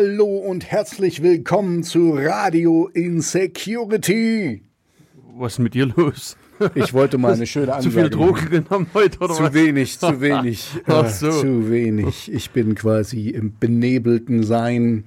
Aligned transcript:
Hallo 0.00 0.26
und 0.36 0.64
herzlich 0.70 1.24
willkommen 1.24 1.82
zu 1.82 2.12
Radio 2.16 2.86
Insecurity. 2.94 4.62
Was 5.36 5.54
ist 5.54 5.58
mit 5.58 5.74
dir 5.74 5.86
los? 5.86 6.36
Ich 6.76 6.94
wollte 6.94 7.18
mal 7.18 7.32
eine 7.32 7.48
schöne 7.48 7.74
Ansage 7.74 7.92
Zu 7.94 8.00
viel 8.00 8.08
Drogen 8.10 8.48
genommen 8.48 8.86
heute 8.94 9.18
oder 9.18 9.34
Zu 9.34 9.42
was? 9.42 9.54
wenig, 9.54 9.98
zu 9.98 10.20
wenig. 10.20 10.70
Ach 10.86 11.04
äh, 11.04 11.08
so. 11.08 11.32
Zu 11.32 11.68
wenig. 11.72 12.32
Ich 12.32 12.50
bin 12.52 12.76
quasi 12.76 13.30
im 13.30 13.58
benebelten 13.58 14.44
Sein. 14.44 15.02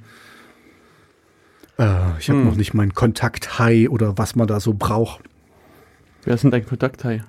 Äh, 1.80 1.86
ich 2.20 2.28
Hm. 2.28 2.36
habe 2.40 2.46
noch 2.50 2.58
nicht 2.58 2.74
meinen 2.74 2.94
Kontakt 2.94 3.60
High 3.60 3.88
oder 3.90 4.18
was 4.18 4.36
man 4.36 4.48
da 4.48 4.60
so 4.60 4.74
braucht. 4.74 5.22
Wer 6.26 6.34
ist 6.34 6.44
denn 6.44 6.52
dein 6.52 6.66
Kontakthai? 6.66 7.24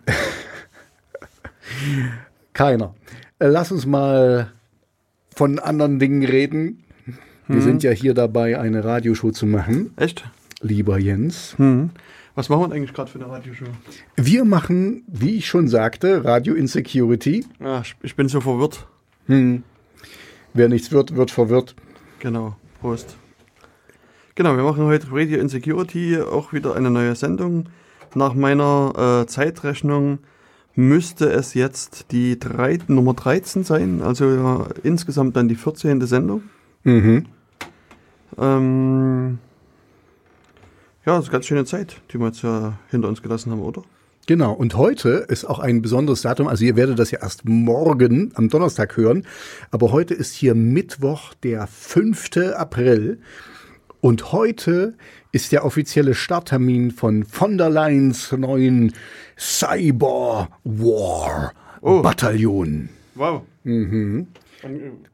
Keiner. 2.54 2.96
Äh, 3.38 3.46
Lass 3.46 3.70
uns 3.70 3.86
mal 3.86 4.50
von 5.36 5.60
anderen 5.60 6.00
Dingen 6.00 6.24
reden. 6.24 6.82
Wir 7.48 7.56
Hm. 7.56 7.62
sind 7.62 7.82
ja 7.82 7.90
hier 7.90 8.14
dabei, 8.14 8.58
eine 8.58 8.84
Radioshow 8.84 9.30
zu 9.32 9.46
machen, 9.46 9.92
Echt? 9.96 10.24
lieber 10.60 10.98
Jens. 10.98 11.54
Hm. 11.58 11.90
Was 12.34 12.48
machen 12.48 12.70
wir 12.70 12.74
eigentlich 12.76 12.94
gerade 12.94 13.10
für 13.10 13.18
eine 13.18 13.28
Radioshow? 13.30 13.66
Wir 14.16 14.44
machen, 14.44 15.02
wie 15.06 15.36
ich 15.36 15.46
schon 15.46 15.68
sagte, 15.68 16.24
Radio 16.24 16.54
Insecurity. 16.54 17.44
Ah, 17.60 17.82
ich- 17.84 17.96
ich 18.02 18.16
bin 18.16 18.28
so 18.28 18.40
verwirrt. 18.40 18.86
Hm. 19.26 19.62
Wer 20.54 20.68
nichts 20.68 20.92
wird, 20.92 21.16
wird 21.16 21.30
verwirrt. 21.30 21.74
Genau. 22.20 22.56
Prost. 22.80 23.16
Genau, 24.34 24.56
wir 24.56 24.62
machen 24.64 24.84
heute 24.84 25.08
Radio 25.10 25.38
Insecurity, 25.40 26.18
auch 26.20 26.52
wieder 26.52 26.74
eine 26.74 26.90
neue 26.90 27.14
Sendung. 27.16 27.66
Nach 28.14 28.32
meiner 28.34 29.22
äh, 29.22 29.26
Zeitrechnung 29.26 30.18
müsste 30.74 31.30
es 31.30 31.52
jetzt 31.54 32.06
die 32.12 32.38
drei, 32.38 32.78
Nummer 32.88 33.12
13 33.14 33.62
sein, 33.64 34.00
also 34.00 34.30
ja, 34.30 34.66
insgesamt 34.82 35.36
dann 35.36 35.48
die 35.48 35.54
14. 35.54 36.00
Sendung. 36.06 36.44
Mhm. 36.84 37.26
Ähm, 38.38 39.38
ja, 41.04 41.16
das 41.16 41.24
ist 41.24 41.28
eine 41.28 41.32
ganz 41.32 41.46
schöne 41.46 41.64
Zeit, 41.64 42.00
die 42.12 42.18
wir 42.18 42.26
jetzt 42.26 42.42
ja 42.42 42.78
hinter 42.90 43.08
uns 43.08 43.22
gelassen 43.22 43.52
haben, 43.52 43.60
oder? 43.62 43.82
Genau, 44.26 44.52
und 44.52 44.76
heute 44.76 45.26
ist 45.28 45.44
auch 45.44 45.58
ein 45.58 45.82
besonderes 45.82 46.22
Datum. 46.22 46.46
Also 46.46 46.64
ihr 46.64 46.76
werdet 46.76 46.98
das 46.98 47.10
ja 47.10 47.20
erst 47.20 47.44
morgen 47.44 48.30
am 48.34 48.48
Donnerstag 48.48 48.96
hören. 48.96 49.26
Aber 49.72 49.90
heute 49.90 50.14
ist 50.14 50.32
hier 50.32 50.54
Mittwoch, 50.54 51.34
der 51.42 51.66
5. 51.66 52.30
April. 52.56 53.18
Und 54.00 54.32
heute 54.32 54.94
ist 55.32 55.50
der 55.50 55.64
offizielle 55.64 56.14
Starttermin 56.14 56.92
von 56.92 57.24
von 57.24 57.58
der 57.58 57.70
Leyen's 57.70 58.30
neuen 58.32 58.92
Cyber 59.36 60.48
War 60.64 61.52
Oh. 61.80 62.00
Bataillon. 62.00 62.88
Wow. 63.16 63.42
Mhm. 63.64 64.28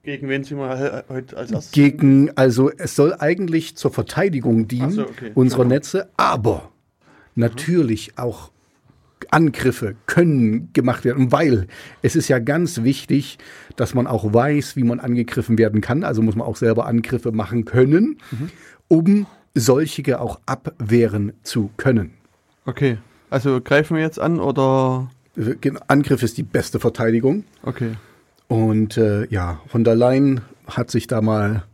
Gegen 0.03 0.29
wen 0.29 0.45
sind 0.45 0.59
wir 0.59 0.77
he- 0.77 1.13
heute 1.15 1.37
als 1.37 1.51
erstes? 1.53 1.73
Gegen, 1.73 2.31
also 2.37 2.71
es 2.71 2.95
soll 2.97 3.15
eigentlich 3.19 3.77
zur 3.77 3.91
Verteidigung 3.93 4.69
dienen 4.69 4.91
so, 4.91 5.03
okay. 5.03 5.33
unserer 5.35 5.63
Genau. 5.65 5.75
Netze, 5.75 6.09
aber 6.17 6.71
natürlich 7.35 8.19
auch 8.19 8.51
Angriffe 9.31 9.95
können 10.07 10.71
gemacht 10.73 11.05
werden, 11.05 11.33
weil 11.33 11.67
es 12.03 12.15
ist 12.17 12.29
ja 12.29 12.39
ganz 12.39 12.83
wichtig, 12.85 13.39
dass 13.77 13.93
man 13.95 14.07
auch 14.07 14.33
weiß, 14.33 14.77
wie 14.77 14.85
man 14.85 15.01
angegriffen 15.01 15.59
werden 15.59 15.81
kann. 15.81 16.05
Also 16.05 16.23
muss 16.23 16.37
man 16.37 16.47
auch 16.47 16.57
selber 16.57 16.87
Angriffe 16.87 17.33
machen 17.33 17.65
können, 17.65 18.19
Mhm. 18.31 18.51
um 18.89 19.27
solche 19.55 20.21
auch 20.21 20.39
abwehren 20.47 21.33
zu 21.43 21.71
können. 21.77 22.13
Okay. 22.65 22.99
Also 23.29 23.61
greifen 23.61 23.97
wir 23.97 24.03
jetzt 24.03 24.21
an 24.21 24.39
oder? 24.41 25.11
Angriff 25.89 26.23
ist 26.23 26.37
die 26.39 26.43
beste 26.43 26.81
Verteidigung. 26.81 27.45
Okay. 27.63 27.93
Und 28.49 28.97
äh, 28.97 29.27
ja, 29.29 29.61
von 29.69 29.85
der 29.85 29.95
Leyen 29.95 30.41
hat 30.67 30.91
sich 30.91 31.07
da 31.07 31.21
mal 31.21 31.65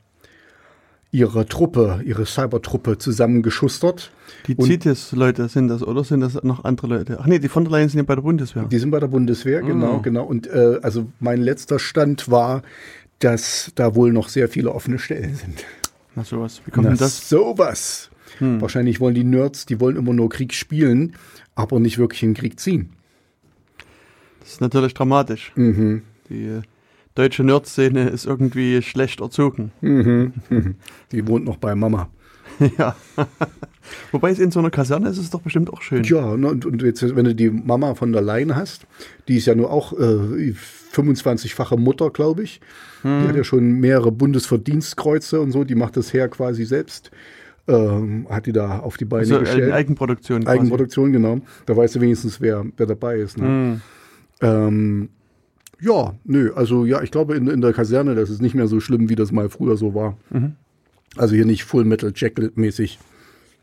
ihre 1.12 1.46
Truppe, 1.46 2.00
ihre 2.04 2.26
Cybertruppe 2.26 2.98
zusammengeschustert. 2.98 4.10
Die 4.48 4.56
CITES-Leute 4.60 5.48
sind 5.48 5.68
das, 5.68 5.84
oder 5.84 6.02
sind 6.02 6.20
das 6.20 6.42
noch 6.42 6.64
andere 6.64 6.88
Leute? 6.88 7.18
Ach 7.20 7.26
nee, 7.26 7.38
die 7.38 7.48
von 7.48 7.64
der 7.64 7.70
Leyen 7.72 7.88
sind 7.88 7.98
ja 7.98 8.04
bei 8.04 8.16
der 8.16 8.22
Bundeswehr. 8.22 8.64
Die 8.64 8.78
sind 8.78 8.90
bei 8.90 8.98
der 8.98 9.06
Bundeswehr, 9.06 9.62
genau, 9.62 9.96
Oh. 9.98 10.00
genau. 10.02 10.24
Und 10.24 10.48
äh, 10.48 10.80
also 10.82 11.06
mein 11.20 11.40
letzter 11.40 11.78
Stand 11.78 12.28
war, 12.32 12.62
dass 13.20 13.70
da 13.76 13.94
wohl 13.94 14.12
noch 14.12 14.28
sehr 14.28 14.48
viele 14.48 14.72
offene 14.72 14.98
Stellen 14.98 15.36
sind. 15.36 15.64
Na 16.16 16.24
sowas. 16.24 16.60
Wie 16.66 16.72
kommt 16.72 16.84
Na, 16.86 16.90
denn 16.90 16.98
das? 16.98 17.28
sowas. 17.28 18.10
Wahrscheinlich 18.40 18.98
wollen 18.98 19.14
die 19.14 19.22
Nerds, 19.22 19.64
die 19.66 19.78
wollen 19.78 19.94
immer 19.96 20.12
nur 20.12 20.28
Krieg 20.28 20.52
spielen, 20.54 21.14
aber 21.54 21.78
nicht 21.78 21.98
wirklich 21.98 22.24
in 22.24 22.34
Krieg 22.34 22.58
ziehen. 22.58 22.90
Das 24.40 24.54
ist 24.54 24.60
natürlich 24.60 24.92
dramatisch. 24.94 25.52
Mhm. 25.54 26.02
Die 26.28 26.46
äh, 26.46 26.62
deutsche 27.14 27.44
Nerd-Szene 27.44 28.08
ist 28.08 28.26
irgendwie 28.26 28.82
schlecht 28.82 29.20
erzogen. 29.20 29.72
Mhm. 29.80 30.32
Die 31.12 31.26
wohnt 31.26 31.44
noch 31.44 31.56
bei 31.56 31.74
Mama. 31.74 32.08
ja. 32.78 32.94
Wobei 34.12 34.30
es 34.30 34.38
in 34.38 34.50
so 34.50 34.60
einer 34.60 34.70
Kaserne 34.70 35.08
ist 35.08 35.18
es 35.18 35.30
doch 35.30 35.40
bestimmt 35.40 35.72
auch 35.72 35.82
schön. 35.82 36.04
Ja, 36.04 36.36
ne, 36.36 36.48
und, 36.48 36.64
und 36.64 36.82
jetzt, 36.82 37.02
wenn 37.16 37.24
du 37.24 37.34
die 37.34 37.50
Mama 37.50 37.94
von 37.94 38.12
der 38.12 38.22
Leyen 38.22 38.54
hast, 38.54 38.86
die 39.28 39.36
ist 39.36 39.46
ja 39.46 39.54
nur 39.54 39.70
auch 39.70 39.92
äh, 39.92 40.54
25-fache 40.92 41.76
Mutter, 41.76 42.10
glaube 42.10 42.42
ich. 42.42 42.60
Die 43.02 43.28
hat 43.28 43.36
ja 43.36 43.44
schon 43.44 43.80
mehrere 43.80 44.10
Bundesverdienstkreuze 44.10 45.38
und 45.38 45.52
so, 45.52 45.64
die 45.64 45.74
macht 45.74 45.98
das 45.98 46.14
her 46.14 46.28
quasi 46.28 46.64
selbst. 46.64 47.10
Ähm, 47.68 48.26
hat 48.30 48.46
die 48.46 48.52
da 48.52 48.78
auf 48.78 48.96
die 48.96 49.04
Beine 49.04 49.22
Also 49.22 49.40
gestellt. 49.40 49.72
Eigenproduktion. 49.72 50.44
quasi. 50.44 50.58
Eigenproduktion, 50.58 51.12
genau. 51.12 51.40
Da 51.66 51.76
weißt 51.76 51.96
du 51.96 52.00
wenigstens, 52.00 52.40
wer, 52.40 52.64
wer 52.76 52.86
dabei 52.86 53.18
ist. 53.18 53.36
Ne? 53.36 53.44
Hm. 53.46 53.80
Ähm, 54.40 55.08
ja, 55.80 56.14
nö, 56.24 56.52
also 56.54 56.84
ja, 56.84 57.02
ich 57.02 57.10
glaube 57.10 57.34
in, 57.36 57.46
in 57.48 57.60
der 57.60 57.72
Kaserne, 57.72 58.14
das 58.14 58.30
ist 58.30 58.40
nicht 58.42 58.54
mehr 58.54 58.66
so 58.68 58.80
schlimm, 58.80 59.08
wie 59.08 59.14
das 59.16 59.32
mal 59.32 59.48
früher 59.48 59.76
so 59.76 59.94
war. 59.94 60.16
Mhm. 60.30 60.54
Also 61.16 61.34
hier 61.34 61.44
nicht 61.46 61.64
Full 61.64 61.84
Metal 61.84 62.12
Jacket 62.14 62.56
mäßig. 62.56 62.98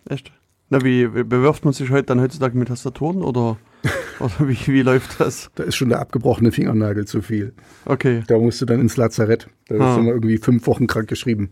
Echt? 0.10 0.32
Na, 0.70 0.84
wie, 0.84 1.14
wie 1.14 1.24
bewirft 1.24 1.66
man 1.66 1.74
sich 1.74 1.90
heute 1.92 2.06
dann 2.08 2.22
heutzutage 2.22 2.58
mit 2.58 2.70
Tastaturen 2.70 3.22
oder, 3.24 3.58
oder 4.20 4.48
wie, 4.48 4.58
wie 4.68 4.82
läuft 4.84 5.20
das? 5.20 5.50
Da 5.56 5.64
ist 5.64 5.76
schon 5.76 5.90
der 5.90 6.00
abgebrochene 6.00 6.52
Fingernagel 6.52 7.06
zu 7.06 7.22
viel. 7.22 7.54
Okay. 7.86 8.24
Da 8.28 8.38
musst 8.38 8.62
du 8.62 8.66
dann 8.66 8.80
ins 8.80 8.96
Lazarett. 8.98 9.48
Da 9.68 9.76
Ah. 9.76 9.90
ist 9.92 9.98
du 9.98 10.04
mal 10.04 10.14
irgendwie 10.14 10.38
fünf 10.38 10.66
Wochen 10.68 10.88
krank 10.88 11.08
geschrieben. 11.10 11.50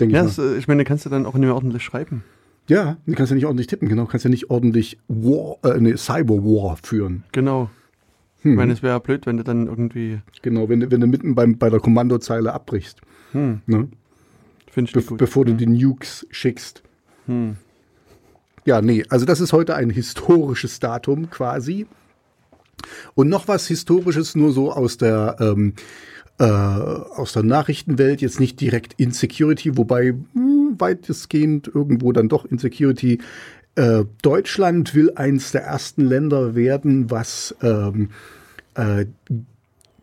Denke 0.00 0.14
Ja, 0.14 0.22
ich 0.22 0.28
das, 0.28 0.38
mal. 0.38 0.54
äh, 0.54 0.58
ich 0.58 0.66
meine, 0.66 0.84
kannst 0.84 1.04
du 1.04 1.10
dann 1.10 1.26
auch 1.26 1.34
nicht 1.34 1.42
mehr 1.42 1.54
ordentlich 1.54 1.82
schreiben. 1.82 2.24
Ja, 2.66 2.96
du 3.04 3.12
kannst 3.12 3.30
ja 3.30 3.34
nicht 3.34 3.44
ordentlich 3.44 3.66
tippen, 3.66 3.88
genau. 3.90 4.06
Kannst 4.06 4.24
ja 4.24 4.30
nicht 4.30 4.48
ordentlich 4.48 4.96
War, 5.08 5.56
äh, 5.62 5.78
nee, 5.78 5.94
Cyber 5.96 6.36
War 6.42 6.78
führen. 6.82 7.24
Genau. 7.32 7.68
Hm. 8.44 8.52
Ich 8.52 8.56
meine, 8.56 8.72
es 8.72 8.82
wäre 8.82 8.94
ja 8.94 8.98
blöd, 9.00 9.26
wenn 9.26 9.36
du 9.38 9.42
dann 9.44 9.66
irgendwie. 9.66 10.20
Genau, 10.42 10.68
wenn, 10.68 10.80
du- 10.80 10.90
wenn 10.90 11.00
du 11.00 11.06
mitten 11.06 11.34
beim, 11.34 11.58
bei 11.58 11.70
der 11.70 11.80
Kommandozeile 11.80 12.52
abbrichst. 12.52 13.00
Hm, 13.32 13.60
Ne? 13.66 13.88
Finde 14.70 14.88
ich 14.90 14.94
Be 14.94 15.02
gut. 15.02 15.18
bevor 15.18 15.44
du 15.44 15.54
die 15.54 15.66
Nukes 15.66 16.26
schickst. 16.30 16.82
Hm. 17.26 17.56
Ja, 18.64 18.80
nee, 18.82 19.04
also 19.08 19.24
das 19.26 19.40
ist 19.40 19.52
heute 19.52 19.74
ein 19.76 19.90
historisches 19.90 20.80
Datum 20.80 21.30
quasi. 21.30 21.86
Und 23.14 23.28
noch 23.28 23.46
was 23.48 23.66
Historisches, 23.68 24.34
nur 24.34 24.52
so 24.52 24.72
aus 24.72 24.96
der, 24.96 25.36
ähm, 25.40 25.74
äh, 26.38 26.44
aus 26.44 27.32
der 27.34 27.42
Nachrichtenwelt, 27.44 28.20
jetzt 28.20 28.40
nicht 28.40 28.60
direkt 28.60 28.94
Insecurity, 28.94 29.76
wobei 29.78 30.14
hm, 30.32 30.74
weitestgehend 30.78 31.68
irgendwo 31.72 32.12
dann 32.12 32.28
doch 32.28 32.44
Insecurity. 32.44 33.20
Äh, 33.76 34.04
Deutschland 34.22 34.94
will 34.94 35.12
eins 35.16 35.52
der 35.52 35.62
ersten 35.62 36.04
Länder 36.04 36.54
werden, 36.54 37.10
was 37.10 37.54
ähm, 37.62 38.10
äh, 38.74 39.06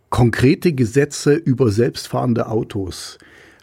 konkrete 0.10 0.74
Gesetze 0.74 1.34
über 1.34 1.72
selbstfahrende 1.72 2.48
Autos 2.48 3.18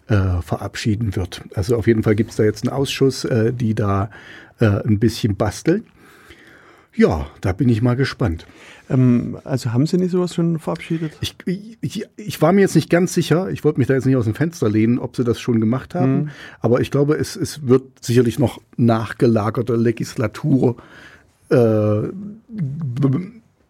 äh, 0.09 0.41
verabschieden 0.41 1.15
wird. 1.15 1.43
Also 1.55 1.77
auf 1.77 1.87
jeden 1.87 2.03
Fall 2.03 2.15
gibt 2.15 2.31
es 2.31 2.37
da 2.37 2.45
jetzt 2.45 2.65
einen 2.65 2.73
Ausschuss, 2.73 3.25
äh, 3.25 3.53
die 3.53 3.75
da 3.75 4.11
äh, 4.59 4.67
ein 4.67 4.99
bisschen 4.99 5.37
basteln. 5.37 5.85
Ja, 6.95 7.27
da 7.43 7.53
bin 7.53 7.69
ich 7.69 7.83
mal 7.83 7.95
gespannt. 7.95 8.47
Ähm, 8.91 9.39
also 9.45 9.73
haben 9.73 9.87
sie 9.87 9.99
nicht 9.99 10.11
sowas 10.11 10.35
schon 10.35 10.59
verabschiedet? 10.59 11.13
Ich, 11.21 11.37
ich, 11.81 12.07
ich 12.17 12.43
war 12.43 12.53
mir 12.53 12.63
jetzt 12.63 12.75
nicht 12.75 12.91
ganz 12.91 13.15
sicher, 13.15 13.51
ich 13.51 13.65
wollte 13.65 13.79
mich 13.79 13.89
da 13.89 13.95
jetzt 13.95 14.07
nicht 14.07 14.17
aus 14.17 14.25
dem 14.25 14.35
Fenster 14.35 14.69
lehnen, 14.69 14.99
ob 14.99 15.17
sie 15.17 15.25
das 15.25 15.41
schon 15.41 15.61
gemacht 15.61 15.95
haben, 15.95 16.31
aber 16.61 16.81
ich 16.81 16.91
glaube, 16.91 17.17
es, 17.17 17.37
es 17.37 17.67
wird 17.67 17.85
sicherlich 18.05 18.39
noch 18.39 18.61
nachgelagerte 18.77 19.77
Legislatur 19.77 20.77
äh, 21.51 22.09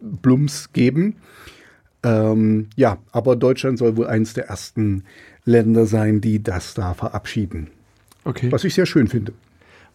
Blums 0.00 0.72
geben. 0.72 1.16
Ähm, 2.04 2.68
ja, 2.76 2.98
aber 3.10 3.34
Deutschland 3.34 3.78
soll 3.78 3.96
wohl 3.96 4.06
eins 4.06 4.34
der 4.34 4.46
ersten 4.46 5.04
Länder 5.44 5.86
sein, 5.86 6.20
die 6.20 6.42
das 6.42 6.74
da 6.74 6.94
verabschieden. 6.94 7.68
Okay. 8.24 8.52
Was 8.52 8.64
ich 8.64 8.74
sehr 8.74 8.86
schön 8.86 9.08
finde. 9.08 9.32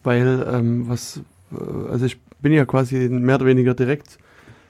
Weil, 0.02 0.46
ähm, 0.52 0.88
was, 0.88 1.22
äh, 1.52 1.90
also 1.90 2.04
ich 2.04 2.20
bin 2.42 2.52
ja 2.52 2.66
quasi 2.66 3.08
mehr 3.08 3.36
oder 3.36 3.46
weniger 3.46 3.74
direkt 3.74 4.18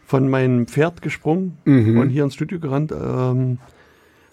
von 0.07 0.29
meinem 0.29 0.67
Pferd 0.67 1.03
gesprungen 1.03 1.57
Mhm. 1.65 1.99
und 1.99 2.09
hier 2.11 2.25
ins 2.25 2.35
Studio 2.35 2.59
gerannt. 2.61 2.93
Ähm, 2.93 3.59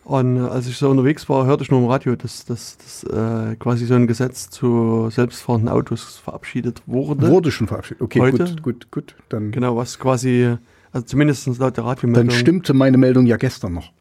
und 0.04 0.40
als 0.40 0.68
ich 0.68 0.78
so 0.78 0.90
unterwegs 0.90 1.30
war, 1.30 1.46
hörte 1.46 1.64
ich 1.64 1.70
nur 1.72 1.80
im 1.80 1.86
Radio, 1.88 2.16
dass, 2.16 2.44
dass, 2.46 2.78
dass 2.78 3.04
äh, 3.04 3.56
quasi 3.58 3.86
so 3.86 3.94
ein 3.94 4.08
Gesetz 4.08 4.50
zu 4.50 5.10
selbstfahrenden 5.12 5.70
Autos 5.70 6.18
verabschiedet 6.18 6.82
wurde. 6.88 7.28
Wurde 7.30 7.52
schon 7.52 7.68
verabschiedet. 7.68 8.02
Okay, 8.02 8.20
Heute? 8.20 8.46
gut, 8.46 8.62
gut, 8.64 8.92
gut. 8.92 9.16
Dann, 9.30 9.52
Genau, 9.52 9.78
was 9.78 10.00
quasi, 10.00 10.56
also 10.92 11.06
zumindest 11.06 11.46
laut 11.48 11.60
der 11.60 11.70
dann 11.84 11.86
Radiomeldung. 11.86 12.32
stimmte 12.32 12.74
meine 12.74 12.98
Meldung 12.98 13.26
ja 13.28 13.38
gestern 13.38 13.74
noch. 13.74 13.92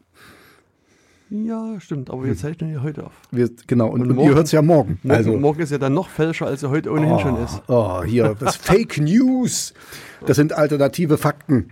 Ja, 1.33 1.79
stimmt, 1.79 2.09
aber 2.09 2.25
wir 2.25 2.35
zeichnen 2.35 2.73
ja 2.73 2.81
heute 2.83 3.05
auf. 3.05 3.13
Wir, 3.31 3.49
genau, 3.65 3.87
und, 3.87 4.01
Und 4.01 4.09
und 4.09 4.15
morgen- 4.17 4.29
ihr 4.29 4.35
hört 4.35 4.47
es 4.47 4.51
ja 4.51 4.61
morgen. 4.61 4.99
Morgen, 5.01 5.15
also, 5.17 5.37
morgen 5.37 5.61
ist 5.61 5.71
ja 5.71 5.77
dann 5.77 5.93
noch 5.93 6.09
fälscher, 6.09 6.45
als 6.47 6.61
er 6.61 6.69
heute 6.71 6.91
ohnehin 6.91 7.19
schon 7.19 7.41
ist. 7.41 7.61
Oh, 7.69 8.03
hier, 8.03 8.35
das 8.37 8.55
Fake 8.57 8.97
News. 8.99 9.73
Das 10.25 10.35
sind 10.35 10.51
alternative 10.51 11.17
Fakten. 11.17 11.69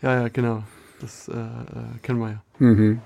Ja, 0.00 0.22
ja, 0.22 0.28
genau. 0.28 0.62
Das 1.02 1.28
äh, 1.28 1.32
äh, 1.32 1.98
kennen 2.02 2.20
wir 2.20 2.40
ja. 2.58 2.96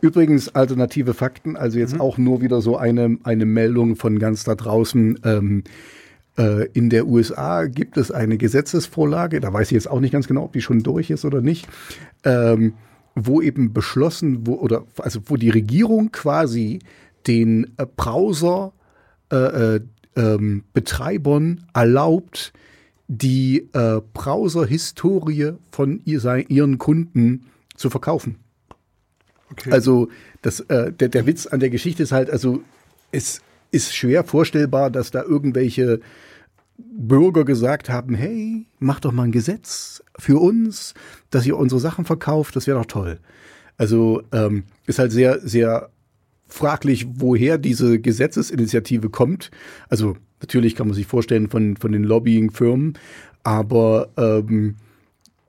Übrigens, 0.00 0.52
alternative 0.54 1.14
Fakten, 1.14 1.54
also 1.56 1.78
jetzt 1.78 1.94
Mhm. 1.94 2.00
auch 2.00 2.18
nur 2.18 2.40
wieder 2.40 2.60
so 2.60 2.76
eine, 2.76 3.18
eine 3.22 3.44
Meldung 3.46 3.94
von 3.96 4.18
ganz 4.18 4.42
da 4.42 4.56
draußen. 4.56 5.20
Ähm, 5.24 5.62
äh, 6.38 6.66
in 6.72 6.90
der 6.90 7.06
USA 7.06 7.66
gibt 7.66 7.98
es 7.98 8.10
eine 8.10 8.36
Gesetzesvorlage, 8.36 9.38
da 9.40 9.52
weiß 9.52 9.68
ich 9.68 9.74
jetzt 9.74 9.88
auch 9.90 10.00
nicht 10.00 10.12
ganz 10.12 10.26
genau, 10.26 10.44
ob 10.44 10.54
die 10.54 10.62
schon 10.62 10.82
durch 10.82 11.10
ist 11.10 11.24
oder 11.24 11.40
nicht, 11.40 11.68
ähm, 12.24 12.72
wo 13.26 13.40
eben 13.40 13.72
beschlossen, 13.72 14.46
wo, 14.46 14.54
oder 14.54 14.84
also 14.98 15.20
wo 15.26 15.36
die 15.36 15.50
Regierung 15.50 16.12
quasi 16.12 16.80
den 17.26 17.72
äh, 17.76 17.86
Browser 17.96 18.72
äh, 19.32 19.36
äh, 19.76 19.80
ähm, 20.16 20.64
Betreibern 20.72 21.66
erlaubt, 21.74 22.52
die 23.08 23.68
äh, 23.72 24.00
Browser-Historie 24.14 25.52
von 25.70 26.00
ihr, 26.04 26.20
sei- 26.20 26.46
ihren 26.48 26.78
Kunden 26.78 27.46
zu 27.76 27.90
verkaufen. 27.90 28.36
Okay. 29.50 29.70
Also 29.72 30.08
das, 30.42 30.60
äh, 30.60 30.92
der, 30.92 31.08
der 31.08 31.26
Witz 31.26 31.46
an 31.46 31.60
der 31.60 31.70
Geschichte 31.70 32.02
ist 32.02 32.12
halt, 32.12 32.30
also 32.30 32.60
es 33.12 33.40
ist 33.72 33.94
schwer 33.94 34.24
vorstellbar, 34.24 34.90
dass 34.90 35.10
da 35.10 35.22
irgendwelche 35.22 36.00
Bürger 36.92 37.44
gesagt 37.44 37.88
haben, 37.88 38.14
hey, 38.14 38.66
mach 38.78 39.00
doch 39.00 39.12
mal 39.12 39.24
ein 39.24 39.32
Gesetz 39.32 40.02
für 40.18 40.38
uns, 40.40 40.94
dass 41.30 41.46
ihr 41.46 41.56
unsere 41.56 41.80
Sachen 41.80 42.04
verkauft, 42.04 42.56
das 42.56 42.66
wäre 42.66 42.78
doch 42.78 42.86
toll. 42.86 43.18
Also 43.76 44.22
ähm, 44.32 44.64
ist 44.86 44.98
halt 44.98 45.12
sehr, 45.12 45.40
sehr 45.40 45.90
fraglich, 46.46 47.06
woher 47.14 47.58
diese 47.58 48.00
Gesetzesinitiative 48.00 49.08
kommt. 49.08 49.50
Also 49.88 50.16
natürlich 50.40 50.74
kann 50.74 50.88
man 50.88 50.94
sich 50.94 51.06
vorstellen 51.06 51.48
von, 51.48 51.76
von 51.76 51.92
den 51.92 52.04
Lobbying-Firmen, 52.04 52.98
aber 53.42 54.10
ähm, 54.16 54.76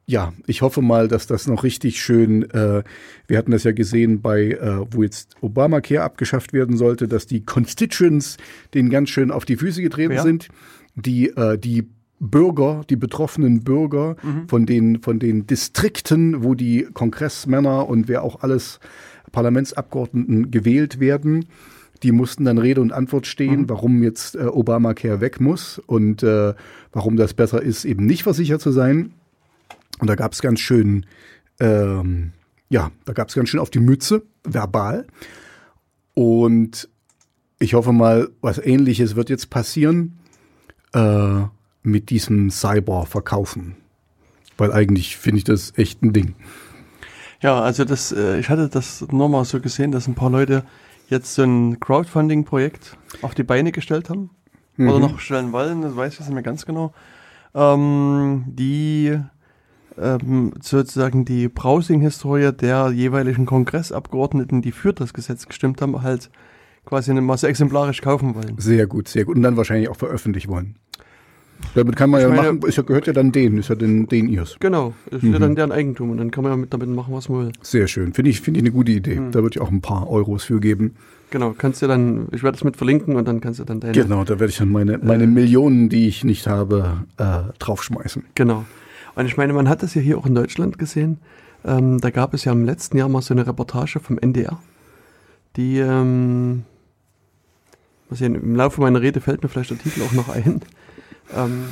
ja, 0.05 0.33
ich 0.45 0.61
hoffe 0.61 0.81
mal, 0.81 1.07
dass 1.07 1.27
das 1.27 1.47
noch 1.47 1.63
richtig 1.63 2.01
schön, 2.01 2.49
äh, 2.51 2.83
wir 3.27 3.37
hatten 3.37 3.51
das 3.51 3.63
ja 3.63 3.71
gesehen 3.71 4.21
bei, 4.21 4.51
äh, 4.51 4.85
wo 4.91 5.03
jetzt 5.03 5.35
Obamacare 5.41 6.03
abgeschafft 6.03 6.53
werden 6.53 6.75
sollte, 6.75 7.07
dass 7.07 7.27
die 7.27 7.45
Constituents 7.45 8.37
denen 8.73 8.89
ganz 8.89 9.09
schön 9.09 9.31
auf 9.31 9.45
die 9.45 9.55
Füße 9.55 9.81
getreten 9.81 10.11
Wer? 10.11 10.23
sind. 10.23 10.49
Die, 10.95 11.29
äh, 11.29 11.57
die 11.57 11.87
Bürger, 12.21 12.83
die 12.87 12.95
betroffenen 12.95 13.63
Bürger 13.63 14.15
von 14.47 14.67
den, 14.67 15.01
von 15.01 15.17
den 15.17 15.47
Distrikten, 15.47 16.43
wo 16.43 16.53
die 16.53 16.87
Kongressmänner 16.93 17.89
und 17.89 18.07
wer 18.07 18.21
auch 18.21 18.43
alles 18.43 18.79
Parlamentsabgeordneten 19.31 20.51
gewählt 20.51 20.99
werden, 20.99 21.45
die 22.03 22.11
mussten 22.11 22.45
dann 22.45 22.59
Rede 22.59 22.79
und 22.79 22.93
Antwort 22.93 23.25
stehen, 23.25 23.69
warum 23.69 24.03
jetzt 24.03 24.35
äh, 24.35 24.45
Obamacare 24.45 25.19
weg 25.19 25.39
muss 25.39 25.79
und 25.79 26.23
äh, 26.23 26.53
warum 26.91 27.15
das 27.15 27.33
besser 27.33 27.61
ist, 27.61 27.85
eben 27.85 28.05
nicht 28.05 28.23
versichert 28.23 28.61
zu 28.61 28.71
sein. 28.71 29.13
Und 29.99 30.09
da 30.09 30.15
gab 30.15 30.33
es 30.33 30.41
ganz 30.41 30.59
schön, 30.59 31.05
ähm, 31.59 32.33
ja, 32.69 32.91
da 33.05 33.13
gab 33.13 33.29
es 33.29 33.35
ganz 33.35 33.49
schön 33.49 33.59
auf 33.59 33.69
die 33.69 33.79
Mütze, 33.79 34.23
verbal. 34.43 35.05
Und 36.13 36.89
ich 37.59 37.73
hoffe 37.75 37.93
mal, 37.93 38.29
was 38.41 38.57
ähnliches 38.57 39.15
wird 39.15 39.29
jetzt 39.29 39.49
passieren 39.49 40.17
äh, 40.93 41.43
mit 41.83 42.09
diesem 42.09 42.49
Cyber-Verkaufen. 42.49 43.75
Weil 44.57 44.71
eigentlich 44.71 45.17
finde 45.17 45.39
ich 45.39 45.43
das 45.43 45.77
echt 45.77 46.03
ein 46.03 46.13
Ding. 46.13 46.35
Ja, 47.41 47.59
also 47.59 47.85
das, 47.85 48.11
äh, 48.11 48.39
ich 48.39 48.49
hatte 48.49 48.69
das 48.69 49.05
nur 49.11 49.29
mal 49.29 49.45
so 49.45 49.59
gesehen, 49.59 49.91
dass 49.91 50.07
ein 50.07 50.15
paar 50.15 50.29
Leute 50.29 50.63
jetzt 51.07 51.33
so 51.33 51.43
ein 51.43 51.79
Crowdfunding-Projekt 51.79 52.97
auf 53.21 53.33
die 53.33 53.43
Beine 53.43 53.71
gestellt 53.71 54.09
haben. 54.09 54.29
Oder 54.77 54.99
noch 54.99 55.19
stellen 55.19 55.51
wollen, 55.51 55.81
das 55.81 55.95
weiß 55.95 56.13
ich 56.13 56.19
nicht 56.21 56.31
mehr 56.33 56.43
ganz 56.43 56.65
genau. 56.65 56.93
Ähm, 57.53 58.45
die 58.47 59.19
ähm, 59.97 60.53
sozusagen 60.61 61.25
die 61.25 61.49
Browsing-Historie 61.49 62.51
der 62.51 62.91
jeweiligen 62.91 63.45
Kongressabgeordneten, 63.45 64.61
die 64.61 64.71
für 64.71 64.93
das 64.93 65.13
Gesetz 65.13 65.47
gestimmt 65.47 65.81
haben, 65.81 66.01
halt 66.01 66.29
quasi 66.85 67.13
mal 67.13 67.37
so 67.37 67.47
exemplarisch 67.47 68.01
kaufen 68.01 68.35
wollen. 68.35 68.55
Sehr 68.57 68.87
gut, 68.87 69.07
sehr 69.07 69.25
gut. 69.25 69.35
Und 69.35 69.43
dann 69.43 69.57
wahrscheinlich 69.57 69.89
auch 69.89 69.95
veröffentlichen 69.95 70.49
wollen. 70.49 70.75
Damit 71.75 71.95
kann 71.95 72.09
man 72.09 72.21
Ich 72.21 72.27
ja 72.27 72.33
meine- 72.33 72.53
machen, 72.53 72.67
ist 72.67 72.77
ja, 72.77 72.83
gehört 72.83 73.05
ja 73.05 73.13
dann 73.13 73.31
denen, 73.31 73.59
ist 73.59 73.69
ja 73.69 73.75
den, 73.75 74.07
den 74.07 74.27
ihrs. 74.27 74.57
Genau, 74.59 74.93
ist 75.11 75.21
ja 75.23 75.37
dann 75.37 75.55
deren 75.55 75.71
Eigentum 75.71 76.09
und 76.09 76.17
dann 76.17 76.31
kann 76.31 76.43
man 76.43 76.53
ja 76.53 76.57
mit 76.57 76.73
damit 76.73 76.89
machen, 76.89 77.13
was 77.13 77.29
man 77.29 77.45
will. 77.45 77.51
Sehr 77.61 77.87
schön. 77.87 78.13
Finde 78.13 78.31
ich, 78.31 78.41
finde 78.41 78.59
ich 78.59 78.63
eine 78.63 78.71
gute 78.71 78.91
Idee. 78.91 79.21
Da 79.31 79.43
würde 79.43 79.55
ich 79.57 79.61
auch 79.61 79.69
ein 79.69 79.79
paar 79.81 80.09
Euros 80.09 80.43
für 80.43 80.59
geben. 80.59 80.95
Genau, 81.29 81.53
kannst 81.55 81.81
du 81.83 81.87
dann, 81.87 82.27
ich 82.31 82.41
werde 82.43 82.57
das 82.57 82.63
mit 82.63 82.77
verlinken 82.77 83.15
und 83.15 83.27
dann 83.27 83.41
kannst 83.41 83.59
du 83.59 83.63
dann 83.63 83.79
deine. 83.79 83.93
Genau, 83.93 84.23
da 84.23 84.39
werde 84.39 84.47
ich 84.51 84.57
dann 84.57 84.69
meine, 84.69 84.97
meine 84.97 85.27
Millionen, 85.27 85.87
die 85.89 86.07
ich 86.07 86.23
nicht 86.23 86.47
habe, 86.47 87.03
äh, 87.17 87.41
draufschmeißen. 87.59 88.23
Genau. 88.35 88.65
Und 89.15 89.25
ich 89.27 89.37
meine, 89.37 89.53
man 89.53 89.69
hat 89.69 89.83
das 89.83 89.93
ja 89.93 90.01
hier 90.01 90.17
auch 90.17 90.25
in 90.25 90.33
Deutschland 90.35 90.79
gesehen. 90.79 91.19
Ähm, 91.63 91.99
da 92.01 92.09
gab 92.09 92.33
es 92.33 92.43
ja 92.43 92.51
im 92.53 92.65
letzten 92.65 92.97
Jahr 92.97 93.07
mal 93.07 93.21
so 93.21 93.35
eine 93.35 93.45
Reportage 93.45 93.99
vom 93.99 94.17
NDR, 94.17 94.57
die, 95.57 95.77
ähm, 95.77 96.63
hier 98.19 98.27
im 98.27 98.55
Laufe 98.55 98.81
meiner 98.81 99.01
Rede 99.01 99.21
fällt 99.21 99.43
mir 99.43 99.49
vielleicht 99.49 99.71
der 99.71 99.77
Titel 99.79 100.01
auch 100.01 100.11
noch 100.13 100.29
ein. 100.29 100.61
Ähm, 101.35 101.65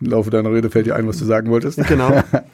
Im 0.00 0.10
Laufe 0.10 0.30
deiner 0.30 0.52
Rede 0.52 0.68
fällt 0.70 0.86
dir 0.86 0.96
ein, 0.96 1.06
was 1.08 1.18
du 1.18 1.24
sagen 1.24 1.50
wolltest. 1.50 1.78
genau. 1.86 2.12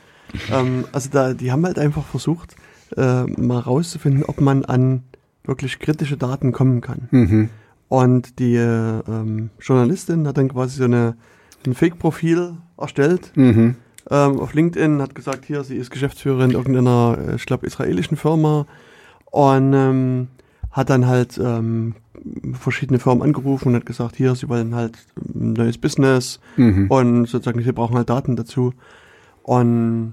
ähm, 0.52 0.84
also 0.92 1.08
da, 1.10 1.34
die 1.34 1.50
haben 1.50 1.64
halt 1.66 1.78
einfach 1.78 2.04
versucht, 2.04 2.54
äh, 2.96 3.24
mal 3.24 3.58
rauszufinden, 3.58 4.24
ob 4.24 4.40
man 4.40 4.64
an 4.64 5.02
wirklich 5.44 5.78
kritische 5.78 6.16
Daten 6.16 6.52
kommen 6.52 6.80
kann. 6.80 7.08
Mhm. 7.10 7.48
Und 7.88 8.38
die 8.38 8.54
äh, 8.54 9.00
ähm, 9.08 9.50
Journalistin 9.60 10.26
hat 10.26 10.38
dann 10.38 10.48
quasi 10.48 10.78
so 10.78 10.84
eine, 10.84 11.16
ein 11.66 11.74
Fake-Profil 11.74 12.54
erstellt 12.78 13.32
Mhm. 13.34 13.74
ähm, 14.10 14.40
auf 14.40 14.54
LinkedIn, 14.54 15.02
hat 15.02 15.14
gesagt, 15.14 15.44
hier, 15.44 15.62
sie 15.64 15.76
ist 15.76 15.90
Geschäftsführerin 15.90 16.52
irgendeiner, 16.52 17.18
äh, 17.28 17.34
ich 17.36 17.44
glaube, 17.46 17.66
israelischen 17.66 18.16
Firma 18.16 18.66
und 19.30 19.72
ähm, 19.74 20.28
hat 20.70 20.90
dann 20.90 21.06
halt 21.06 21.38
ähm, 21.42 21.94
verschiedene 22.52 22.98
Firmen 22.98 23.22
angerufen 23.22 23.68
und 23.68 23.74
hat 23.76 23.86
gesagt, 23.86 24.16
hier, 24.16 24.34
sie 24.34 24.48
wollen 24.48 24.74
halt 24.74 24.96
ein 25.16 25.54
neues 25.54 25.78
Business 25.78 26.40
Mhm. 26.56 26.86
und 26.88 27.26
sozusagen, 27.26 27.62
sie 27.62 27.72
brauchen 27.72 27.96
halt 27.96 28.10
Daten 28.10 28.36
dazu 28.36 28.72
und 29.42 30.12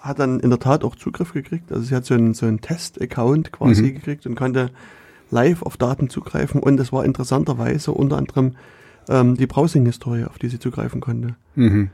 hat 0.00 0.18
dann 0.18 0.40
in 0.40 0.50
der 0.50 0.58
Tat 0.58 0.84
auch 0.84 0.96
Zugriff 0.96 1.32
gekriegt. 1.32 1.70
Also 1.72 1.84
sie 1.84 1.94
hat 1.94 2.04
so 2.04 2.14
einen, 2.14 2.34
so 2.34 2.46
einen 2.46 2.60
Test-Account 2.60 3.52
quasi 3.52 3.82
Mhm. 3.82 3.94
gekriegt 3.94 4.26
und 4.26 4.34
konnte 4.34 4.70
live 5.30 5.62
auf 5.62 5.76
Daten 5.76 6.10
zugreifen 6.10 6.60
und 6.62 6.78
es 6.80 6.92
war 6.92 7.04
interessanterweise 7.04 7.92
unter 7.92 8.18
anderem 8.18 8.52
ähm, 9.08 9.36
die 9.36 9.46
Browsing-Historie, 9.46 10.24
auf 10.24 10.38
die 10.38 10.48
sie 10.48 10.58
zugreifen 10.58 11.00
konnte. 11.00 11.36
Mhm. 11.54 11.90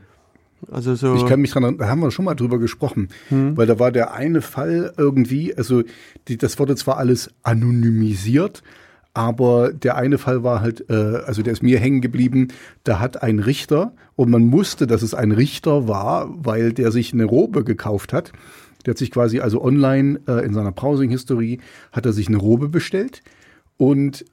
Also 0.71 0.93
so. 0.95 1.15
Ich 1.15 1.25
kann 1.25 1.41
mich 1.41 1.51
dran, 1.51 1.77
da 1.77 1.87
haben 1.87 2.01
wir 2.01 2.11
schon 2.11 2.25
mal 2.25 2.35
drüber 2.35 2.59
gesprochen, 2.59 3.09
Hm. 3.29 3.57
weil 3.57 3.65
da 3.65 3.79
war 3.79 3.91
der 3.91 4.13
eine 4.13 4.41
Fall 4.41 4.93
irgendwie, 4.95 5.55
also 5.55 5.81
die, 6.27 6.37
das 6.37 6.59
wurde 6.59 6.75
zwar 6.75 6.97
alles 6.97 7.31
anonymisiert, 7.41 8.61
aber 9.13 9.73
der 9.73 9.97
eine 9.97 10.17
Fall 10.17 10.43
war 10.43 10.61
halt, 10.61 10.89
äh, 10.89 10.93
also 11.25 11.41
der 11.41 11.53
ist 11.53 11.63
mir 11.63 11.79
hängen 11.79 12.01
geblieben, 12.01 12.47
da 12.83 12.99
hat 12.99 13.21
ein 13.23 13.39
Richter, 13.39 13.93
und 14.15 14.29
man 14.29 14.43
musste, 14.45 14.87
dass 14.87 15.01
es 15.01 15.13
ein 15.13 15.31
Richter 15.31 15.87
war, 15.87 16.29
weil 16.45 16.73
der 16.73 16.91
sich 16.91 17.11
eine 17.13 17.25
Robe 17.25 17.63
gekauft 17.63 18.13
hat. 18.13 18.31
Der 18.85 18.91
hat 18.91 18.97
sich 18.97 19.11
quasi 19.11 19.39
also 19.39 19.63
online 19.63 20.19
äh, 20.27 20.45
in 20.45 20.53
seiner 20.53 20.71
Browsing-Historie, 20.71 21.59
hat 21.91 22.05
er 22.05 22.13
sich 22.13 22.27
eine 22.27 22.37
Robe 22.37 22.69
bestellt 22.69 23.21
und 23.77 24.25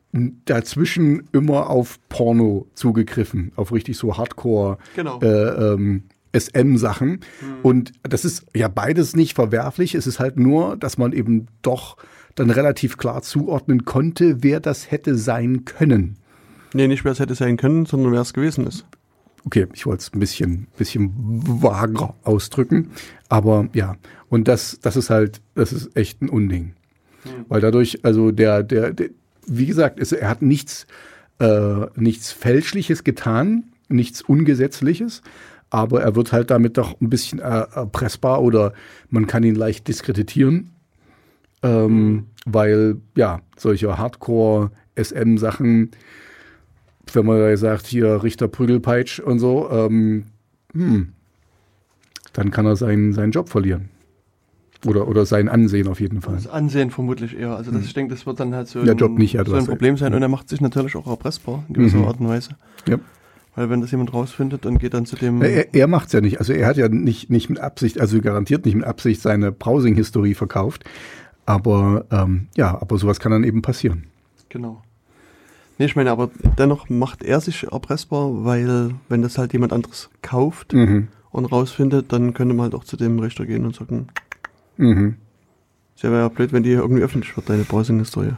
dazwischen 0.45 1.29
immer 1.33 1.71
auf 1.71 1.99
Porno 2.09 2.67
zugegriffen, 2.75 3.53
auf 3.57 3.73
richtig 3.73 3.97
so 3.97 4.17
Hardcore 4.17 4.79
Genau. 4.95 5.21
äh, 5.21 5.73
ähm, 5.75 6.05
SM-Sachen. 6.33 7.21
Und 7.63 7.93
das 8.03 8.25
ist 8.25 8.45
ja 8.55 8.69
beides 8.69 9.17
nicht 9.17 9.35
verwerflich. 9.35 9.95
Es 9.95 10.07
ist 10.07 10.21
halt 10.21 10.39
nur, 10.39 10.77
dass 10.77 10.99
man 10.99 11.13
eben 11.13 11.47
doch 11.63 11.97
dann 12.39 12.51
relativ 12.51 12.97
klar 12.97 13.23
zuordnen 13.23 13.85
konnte, 13.85 14.43
wer 14.43 14.61
das 14.61 14.91
hätte 14.91 15.17
sein 15.17 15.65
können. 15.65 16.17
Nee, 16.75 16.89
nicht 16.89 17.05
wer 17.05 17.13
es 17.13 17.21
hätte 17.21 17.35
sein 17.35 17.57
können, 17.57 17.87
sondern 17.87 18.13
wer 18.13 18.21
es 18.21 18.35
gewesen 18.35 18.67
ist. 18.67 18.85
Okay, 19.45 19.67
ich 19.73 19.87
wollte 19.87 20.03
es 20.03 20.13
ein 20.13 20.21
bisschen, 20.21 20.67
bisschen 20.77 21.13
vager 21.63 22.15
ausdrücken. 22.23 22.91
Aber 23.29 23.69
ja, 23.73 23.97
und 24.29 24.49
das, 24.49 24.79
das 24.83 24.97
ist 24.97 25.11
halt, 25.11 25.41
das 25.55 25.73
ist 25.73 25.97
echt 25.97 26.21
ein 26.21 26.29
Unding. 26.29 26.75
Weil 27.49 27.61
dadurch, 27.61 28.05
also 28.05 28.31
der, 28.31 28.63
der, 28.63 28.93
der 28.93 29.11
wie 29.47 29.67
gesagt, 29.67 29.99
es, 29.99 30.13
er 30.13 30.29
hat 30.29 30.43
nichts, 30.43 30.87
äh, 31.39 31.87
nichts 31.97 32.33
Fälschliches 32.33 33.05
getan, 33.05 33.65
nichts 33.89 34.23
Ungesetzliches, 34.23 35.23
aber 35.71 36.03
er 36.03 36.15
wird 36.17 36.33
halt 36.33 36.51
damit 36.51 36.79
doch 36.79 37.01
ein 37.01 37.11
bisschen 37.11 37.39
äh, 37.41 37.67
erpressbar 37.73 38.43
oder 38.43 38.73
man 39.11 39.27
kann 39.27 39.43
ihn 39.43 39.55
leicht 39.55 39.89
diskreditieren, 39.89 40.71
ähm, 41.63 42.27
weil 42.47 42.97
ja, 43.17 43.41
solche 43.57 43.99
Hardcore-SM-Sachen, 43.99 45.91
wenn 47.13 47.27
man 47.27 47.39
da 47.39 47.57
sagt, 47.57 47.87
hier 47.87 48.23
Richter 48.23 48.49
Prügelpeitsch 48.49 49.21
und 49.21 49.39
so, 49.39 49.71
ähm, 49.71 50.25
hm, 50.73 51.13
dann 52.33 52.51
kann 52.51 52.67
er 52.67 52.77
seinen, 52.77 53.13
seinen 53.13 53.33
Job 53.33 53.49
verlieren. 53.49 53.89
Oder, 54.87 55.09
oder 55.09 55.27
sein 55.27 55.49
Ansehen 55.49 55.89
auf 55.89 55.99
jeden 55.99 56.21
Fall. 56.21 56.37
Das 56.37 56.47
Ansehen 56.47 56.91
vermutlich 56.91 57.37
eher. 57.37 57.57
Also 57.57 57.73
das, 57.73 57.81
hm. 57.81 57.87
ich 57.87 57.95
denke, 57.95 58.15
das 58.15 58.27
wird 58.27 58.39
dann 58.39 58.55
halt 58.55 58.69
so 58.69 58.79
ein, 58.79 58.97
Job 58.97 59.19
nicht, 59.19 59.37
so 59.45 59.55
ein 59.55 59.67
Problem 59.67 59.97
sein. 59.97 60.15
Und 60.15 60.23
er 60.23 60.29
macht 60.29 60.49
sich 60.49 60.61
natürlich 60.61 60.95
auch 60.95 61.09
erpressbar 61.09 61.65
in 61.67 61.75
gewisser 61.75 61.97
mhm. 61.97 62.05
Art 62.05 62.21
und 62.21 62.29
Weise. 62.29 62.51
Ja. 62.87 62.99
Weil 63.57 63.71
wenn 63.71 63.81
das 63.81 63.91
jemand 63.91 64.15
rausfindet 64.15 64.67
und 64.67 64.79
geht 64.79 64.95
dann 64.95 65.05
zu 65.05 65.17
dem. 65.17 65.43
Er, 65.43 65.75
er 65.75 65.89
macht 65.89 66.07
es 66.07 66.13
ja 66.13 66.21
nicht. 66.21 66.39
Also 66.39 66.53
er 66.53 66.69
hat 66.69 66.77
ja 66.77 66.89
nicht, 66.89 67.29
nicht 67.29 67.51
mit 67.51 67.59
Absicht, 67.59 68.01
also 68.01 68.21
garantiert 68.21 68.65
nicht 68.67 68.77
mit 68.77 68.85
Absicht 68.85 69.21
seine 69.21 69.51
Browsing-Historie 69.51 70.35
verkauft. 70.35 70.85
Aber 71.49 72.05
ähm, 72.11 72.49
ja, 72.59 72.79
aber 72.79 72.99
sowas 72.99 73.21
kann 73.21 73.33
dann 73.33 73.43
eben 73.43 73.63
passieren. 73.63 74.05
Genau. 74.51 74.83
Nee, 75.79 75.87
ich 75.87 75.97
meine, 75.97 76.11
aber 76.11 76.31
dennoch 76.59 76.91
macht 76.91 77.23
er 77.23 77.41
sich 77.41 77.73
erpressbar, 77.73 78.45
weil 78.45 78.91
wenn 79.09 79.23
das 79.23 79.39
halt 79.39 79.55
jemand 79.55 79.73
anderes 79.73 80.11
kauft 80.21 80.75
mhm. 80.75 81.09
und 81.31 81.47
rausfindet, 81.47 82.13
dann 82.13 82.35
könnte 82.35 82.53
man 82.53 82.65
halt 82.65 82.75
auch 82.75 82.85
zu 82.85 82.99
dem 82.99 83.19
Richter 83.19 83.47
gehen 83.47 83.65
und 83.65 83.75
sagen, 83.75 84.09
mhm. 84.77 85.17
es 85.97 86.03
wäre 86.03 86.19
ja 86.19 86.29
blöd, 86.29 86.53
wenn 86.53 86.65
die 86.65 86.73
irgendwie 86.73 87.03
öffentlich 87.03 87.35
wird, 87.35 87.49
deine 87.49 87.65
Browsing-Historie. 87.65 88.35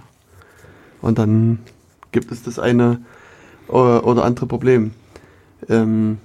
Und 1.02 1.18
dann 1.18 1.58
gibt 2.12 2.30
es 2.30 2.44
das 2.44 2.60
eine 2.60 3.00
oder 3.66 4.24
andere 4.24 4.46
Problem. 4.46 4.92
Ähm, 5.68 6.18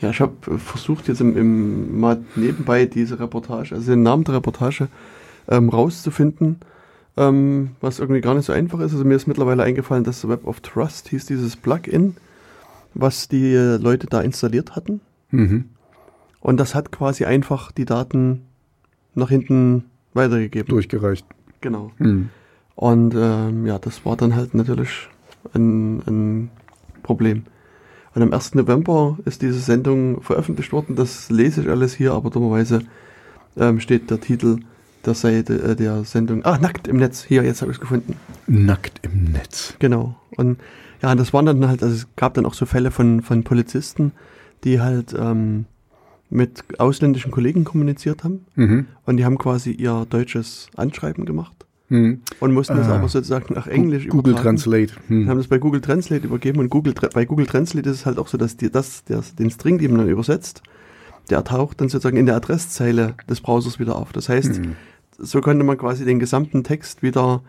ja, 0.00 0.08
ich 0.08 0.20
habe 0.22 0.58
versucht 0.58 1.08
jetzt 1.08 1.20
im, 1.20 1.36
im, 1.36 2.00
mal 2.00 2.24
nebenbei 2.36 2.86
diese 2.86 3.20
Reportage, 3.20 3.74
also 3.74 3.92
den 3.92 4.02
Namen 4.02 4.24
der 4.24 4.36
Reportage 4.36 4.88
ähm, 5.48 5.68
rauszufinden, 5.68 6.60
ähm, 7.16 7.70
was 7.80 7.98
irgendwie 7.98 8.20
gar 8.20 8.34
nicht 8.34 8.46
so 8.46 8.52
einfach 8.52 8.80
ist. 8.80 8.92
Also 8.92 9.04
mir 9.04 9.16
ist 9.16 9.26
mittlerweile 9.26 9.62
eingefallen, 9.62 10.04
dass 10.04 10.28
Web 10.28 10.46
of 10.46 10.60
Trust 10.60 11.08
hieß 11.08 11.26
dieses 11.26 11.56
Plugin, 11.56 12.16
was 12.94 13.28
die 13.28 13.54
Leute 13.54 14.06
da 14.06 14.20
installiert 14.20 14.76
hatten. 14.76 15.00
Mhm. 15.30 15.66
Und 16.40 16.58
das 16.58 16.74
hat 16.74 16.90
quasi 16.90 17.24
einfach 17.24 17.72
die 17.72 17.84
Daten 17.84 18.42
nach 19.14 19.28
hinten 19.28 19.84
weitergegeben. 20.14 20.68
Durchgereicht. 20.68 21.26
Genau. 21.60 21.92
Mhm. 21.98 22.30
Und 22.74 23.14
ähm, 23.14 23.66
ja, 23.66 23.78
das 23.78 24.04
war 24.04 24.16
dann 24.16 24.34
halt 24.34 24.54
natürlich 24.54 25.08
ein, 25.54 26.00
ein 26.06 26.50
Problem. 27.02 27.44
Und 28.14 28.22
am 28.22 28.32
1. 28.32 28.54
November 28.54 29.18
ist 29.24 29.42
diese 29.42 29.60
Sendung 29.60 30.20
veröffentlicht 30.22 30.72
worden. 30.72 30.96
Das 30.96 31.30
lese 31.30 31.62
ich 31.62 31.68
alles 31.68 31.94
hier, 31.94 32.12
aber 32.12 32.30
dummerweise 32.30 32.80
ähm, 33.56 33.80
steht 33.80 34.10
der 34.10 34.20
Titel 34.20 34.58
der 35.06 35.14
Seite 35.14 35.54
äh, 35.62 35.76
der 35.76 36.04
Sendung. 36.04 36.44
Ah, 36.44 36.58
nackt 36.58 36.88
im 36.88 36.96
Netz. 36.96 37.22
Hier, 37.24 37.42
jetzt 37.42 37.62
habe 37.62 37.70
ich 37.70 37.76
es 37.76 37.80
gefunden. 37.80 38.16
Nackt 38.46 39.00
im 39.02 39.32
Netz. 39.32 39.74
Genau. 39.78 40.16
Und 40.36 40.58
ja, 41.02 41.14
das 41.14 41.32
waren 41.32 41.46
dann 41.46 41.66
halt, 41.66 41.82
also 41.82 41.94
es 41.94 42.06
gab 42.16 42.34
dann 42.34 42.46
auch 42.46 42.54
so 42.54 42.66
Fälle 42.66 42.90
von, 42.90 43.22
von 43.22 43.42
Polizisten, 43.42 44.12
die 44.64 44.80
halt 44.80 45.14
ähm, 45.18 45.66
mit 46.30 46.64
ausländischen 46.78 47.30
Kollegen 47.30 47.64
kommuniziert 47.64 48.24
haben. 48.24 48.46
Mhm. 48.54 48.86
Und 49.04 49.16
die 49.16 49.24
haben 49.24 49.38
quasi 49.38 49.72
ihr 49.72 50.06
deutsches 50.08 50.68
Anschreiben 50.76 51.24
gemacht. 51.24 51.66
Hm. 51.92 52.22
Und 52.40 52.54
mussten 52.54 52.74
das 52.76 52.88
ah. 52.88 52.96
aber 52.96 53.08
sozusagen 53.08 53.52
nach 53.52 53.66
Englisch 53.66 54.08
Google 54.08 54.32
übertragen. 54.32 54.56
Translate. 54.56 54.94
Hm. 55.08 55.28
Haben 55.28 55.36
das 55.36 55.48
bei 55.48 55.58
Google 55.58 55.82
Translate 55.82 56.24
übergeben 56.24 56.60
und 56.60 56.70
Google, 56.70 56.94
bei 57.12 57.26
Google 57.26 57.44
Translate 57.44 57.90
ist 57.90 57.96
es 57.96 58.06
halt 58.06 58.18
auch 58.18 58.28
so, 58.28 58.38
dass 58.38 58.56
die, 58.56 58.70
das, 58.70 59.04
der, 59.04 59.22
den 59.38 59.50
String, 59.50 59.76
den 59.76 59.90
man 59.90 60.00
dann 60.00 60.08
übersetzt, 60.08 60.62
der 61.28 61.44
taucht 61.44 61.82
dann 61.82 61.90
sozusagen 61.90 62.16
in 62.16 62.24
der 62.24 62.36
Adresszeile 62.36 63.14
des 63.28 63.42
Browsers 63.42 63.78
wieder 63.78 63.96
auf. 63.96 64.12
Das 64.12 64.30
heißt, 64.30 64.56
hm. 64.56 64.76
So 65.22 65.40
konnte 65.40 65.64
man 65.64 65.78
quasi 65.78 66.04
den 66.04 66.18
gesamten 66.18 66.64
Text 66.64 67.02
wieder 67.02 67.42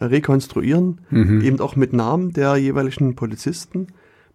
rekonstruieren, 0.00 1.00
mhm. 1.10 1.40
eben 1.40 1.60
auch 1.60 1.74
mit 1.74 1.92
Namen 1.92 2.32
der 2.32 2.56
jeweiligen 2.56 3.16
Polizisten, 3.16 3.88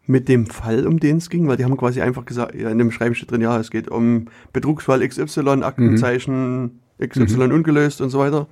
mit 0.06 0.28
dem 0.28 0.48
Fall, 0.48 0.86
um 0.86 1.00
den 1.00 1.18
es 1.18 1.30
ging, 1.30 1.48
weil 1.48 1.56
die 1.56 1.64
haben 1.64 1.78
quasi 1.78 2.02
einfach 2.02 2.26
gesagt, 2.26 2.56
ja, 2.56 2.70
in 2.70 2.78
dem 2.78 2.92
Schreiben 2.92 3.16
steht 3.16 3.32
drin, 3.32 3.40
ja, 3.40 3.58
es 3.58 3.72
geht 3.72 3.88
um 3.88 4.26
Betrugsfall 4.52 5.08
XY, 5.08 5.64
Aktenzeichen 5.64 6.64
mhm. 6.64 7.08
XY 7.08 7.48
mhm. 7.48 7.54
ungelöst 7.54 8.02
und 8.02 8.10
so 8.10 8.20
weiter. 8.20 8.48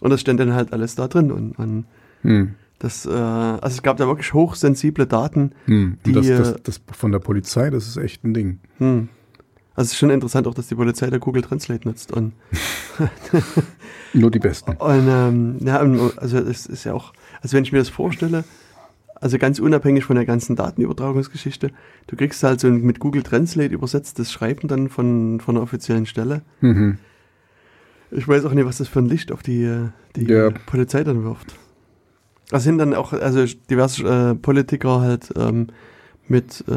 Und 0.00 0.10
das 0.10 0.20
stand 0.20 0.40
dann 0.40 0.54
halt 0.54 0.72
alles 0.72 0.94
da 0.94 1.08
drin. 1.08 1.32
Und, 1.32 1.58
und 1.58 1.86
hm. 2.22 2.54
das, 2.78 3.06
äh, 3.06 3.10
also 3.10 3.68
es 3.68 3.82
gab 3.82 3.96
da 3.96 4.06
wirklich 4.06 4.32
hochsensible 4.34 5.06
Daten. 5.06 5.52
Hm. 5.64 5.98
Die, 6.04 6.12
das, 6.12 6.26
das, 6.26 6.62
das, 6.62 6.80
von 6.92 7.12
der 7.12 7.18
Polizei, 7.18 7.70
das 7.70 7.88
ist 7.88 7.96
echt 7.96 8.24
ein 8.24 8.34
Ding. 8.34 8.60
Hm. 8.78 9.08
Also 9.76 9.88
es 9.88 9.92
ist 9.92 9.98
schon 9.98 10.10
interessant 10.10 10.46
auch, 10.46 10.54
dass 10.54 10.68
die 10.68 10.74
Polizei 10.74 11.08
da 11.10 11.18
Google 11.18 11.42
Translate 11.42 11.86
nutzt. 11.86 12.10
Und 12.10 12.32
Nur 14.14 14.30
die 14.30 14.38
Besten. 14.38 14.72
Und 14.72 15.06
ähm, 15.08 15.56
ja, 15.60 15.78
also 16.16 16.38
es 16.38 16.64
ist 16.64 16.84
ja 16.84 16.94
auch, 16.94 17.12
also 17.42 17.56
wenn 17.56 17.64
ich 17.64 17.72
mir 17.72 17.78
das 17.78 17.90
vorstelle, 17.90 18.44
also 19.20 19.36
ganz 19.36 19.58
unabhängig 19.58 20.04
von 20.04 20.16
der 20.16 20.24
ganzen 20.24 20.56
Datenübertragungsgeschichte, 20.56 21.70
du 22.06 22.16
kriegst 22.16 22.42
halt 22.42 22.60
so 22.60 22.70
mit 22.70 23.00
Google 23.00 23.22
Translate 23.22 23.74
übersetzt 23.74 24.18
das 24.18 24.32
Schreiben 24.32 24.66
dann 24.66 24.88
von, 24.88 25.40
von 25.40 25.56
einer 25.56 25.62
offiziellen 25.62 26.06
Stelle. 26.06 26.40
Mhm. 26.62 26.96
Ich 28.10 28.26
weiß 28.26 28.46
auch 28.46 28.52
nicht, 28.52 28.66
was 28.66 28.78
das 28.78 28.88
für 28.88 29.00
ein 29.00 29.06
Licht 29.06 29.30
auf 29.30 29.42
die, 29.42 29.88
die 30.16 30.24
ja. 30.24 30.50
Polizei 30.64 31.04
dann 31.04 31.22
wirft. 31.22 31.54
Da 32.48 32.60
sind 32.60 32.78
dann 32.78 32.94
auch 32.94 33.12
also 33.12 33.44
diverse 33.68 34.04
äh, 34.04 34.34
Politiker 34.34 35.00
halt 35.00 35.34
ähm, 35.36 35.66
mit 36.28 36.64
äh, 36.68 36.72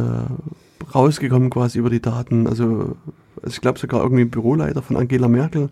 rausgekommen 0.93 1.49
quasi 1.49 1.79
über 1.79 1.89
die 1.89 2.01
Daten. 2.01 2.47
Also, 2.47 2.95
also 3.41 3.47
ich 3.47 3.61
glaube 3.61 3.79
sogar 3.79 4.01
irgendwie 4.01 4.25
Büroleiter 4.25 4.81
von 4.81 4.97
Angela 4.97 5.27
Merkel. 5.27 5.69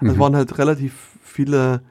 Also 0.00 0.04
mhm. 0.04 0.10
Es 0.10 0.18
waren 0.18 0.36
halt 0.36 0.58
relativ 0.58 0.94
viele 1.22 1.82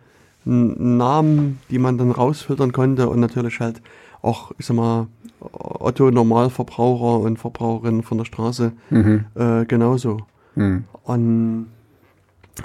Namen, 0.43 1.59
die 1.69 1.77
man 1.77 1.97
dann 1.97 2.11
rausfiltern 2.11 2.71
konnte 2.71 3.09
und 3.09 3.19
natürlich 3.19 3.59
halt 3.59 3.81
auch, 4.21 4.51
ich 4.57 4.65
sag 4.65 4.75
mal, 4.75 5.07
Otto 5.39 6.11
Normalverbraucher 6.11 7.19
und 7.23 7.37
Verbraucherinnen 7.37 8.03
von 8.03 8.17
der 8.19 8.25
Straße 8.25 8.71
mhm. 8.89 9.25
äh, 9.35 9.65
genauso. 9.65 10.21
Mhm. 10.55 10.85
Und 11.03 11.67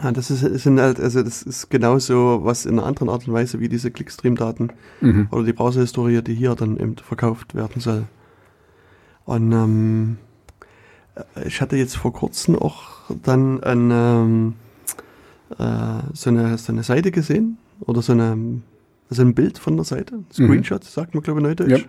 ja, 0.02 0.12
das 0.12 0.30
ist, 0.30 0.40
sind 0.62 0.80
halt, 0.80 1.00
also 1.00 1.22
das 1.22 1.42
ist 1.42 1.70
genauso 1.70 2.40
was 2.42 2.66
in 2.66 2.78
einer 2.78 2.86
anderen 2.86 3.08
Art 3.08 3.26
und 3.26 3.34
Weise 3.34 3.60
wie 3.60 3.68
diese 3.68 3.90
Clickstream-Daten 3.90 4.70
mhm. 5.00 5.28
oder 5.30 5.44
die 5.44 5.52
Browserhistorie, 5.52 6.22
die 6.22 6.34
hier 6.34 6.54
dann 6.54 6.78
eben 6.78 6.96
verkauft 6.96 7.54
werden 7.54 7.80
soll. 7.80 8.04
Und 9.26 9.52
ähm, 9.52 10.18
ich 11.44 11.60
hatte 11.60 11.76
jetzt 11.76 11.96
vor 11.96 12.12
kurzem 12.12 12.56
auch 12.56 12.84
dann 13.22 13.62
ein, 13.62 13.90
ähm, 13.92 14.54
äh, 15.58 16.02
so, 16.14 16.30
eine, 16.30 16.56
so 16.58 16.72
eine 16.72 16.82
Seite 16.82 17.10
gesehen 17.10 17.58
oder 17.80 18.02
so 18.02 18.12
eine, 18.12 18.62
also 19.10 19.22
ein 19.22 19.34
Bild 19.34 19.58
von 19.58 19.76
der 19.76 19.84
Seite, 19.84 20.20
Screenshot, 20.32 20.82
mhm. 20.82 20.88
sagt 20.88 21.14
man 21.14 21.22
glaube 21.22 21.40
ich 21.40 21.46
neudeutsch. 21.46 21.86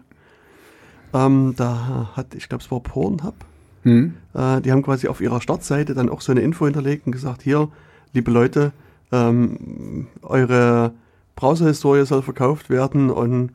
Ja. 1.14 1.26
Ähm, 1.26 1.54
da 1.56 2.12
hat, 2.16 2.36
ich 2.36 2.50
glaube 2.50 2.64
es 2.64 2.72
war 2.72 2.80
Pornhub, 2.80 3.36
mhm. 3.84 4.16
äh, 4.34 4.62
die 4.62 4.72
haben 4.72 4.84
quasi 4.84 5.08
auf 5.08 5.22
ihrer 5.22 5.40
Startseite 5.40 5.94
dann 5.94 6.10
auch 6.10 6.22
so 6.22 6.32
eine 6.32 6.42
Info 6.42 6.66
hinterlegt 6.66 7.06
und 7.06 7.12
gesagt, 7.12 7.44
hier, 7.44 7.70
liebe 8.14 8.32
Leute, 8.32 8.72
ähm, 9.12 10.08
eure 10.22 10.94
Browserhistorie 11.36 12.06
soll 12.06 12.24
verkauft 12.24 12.70
werden 12.70 13.10
und 13.10 13.52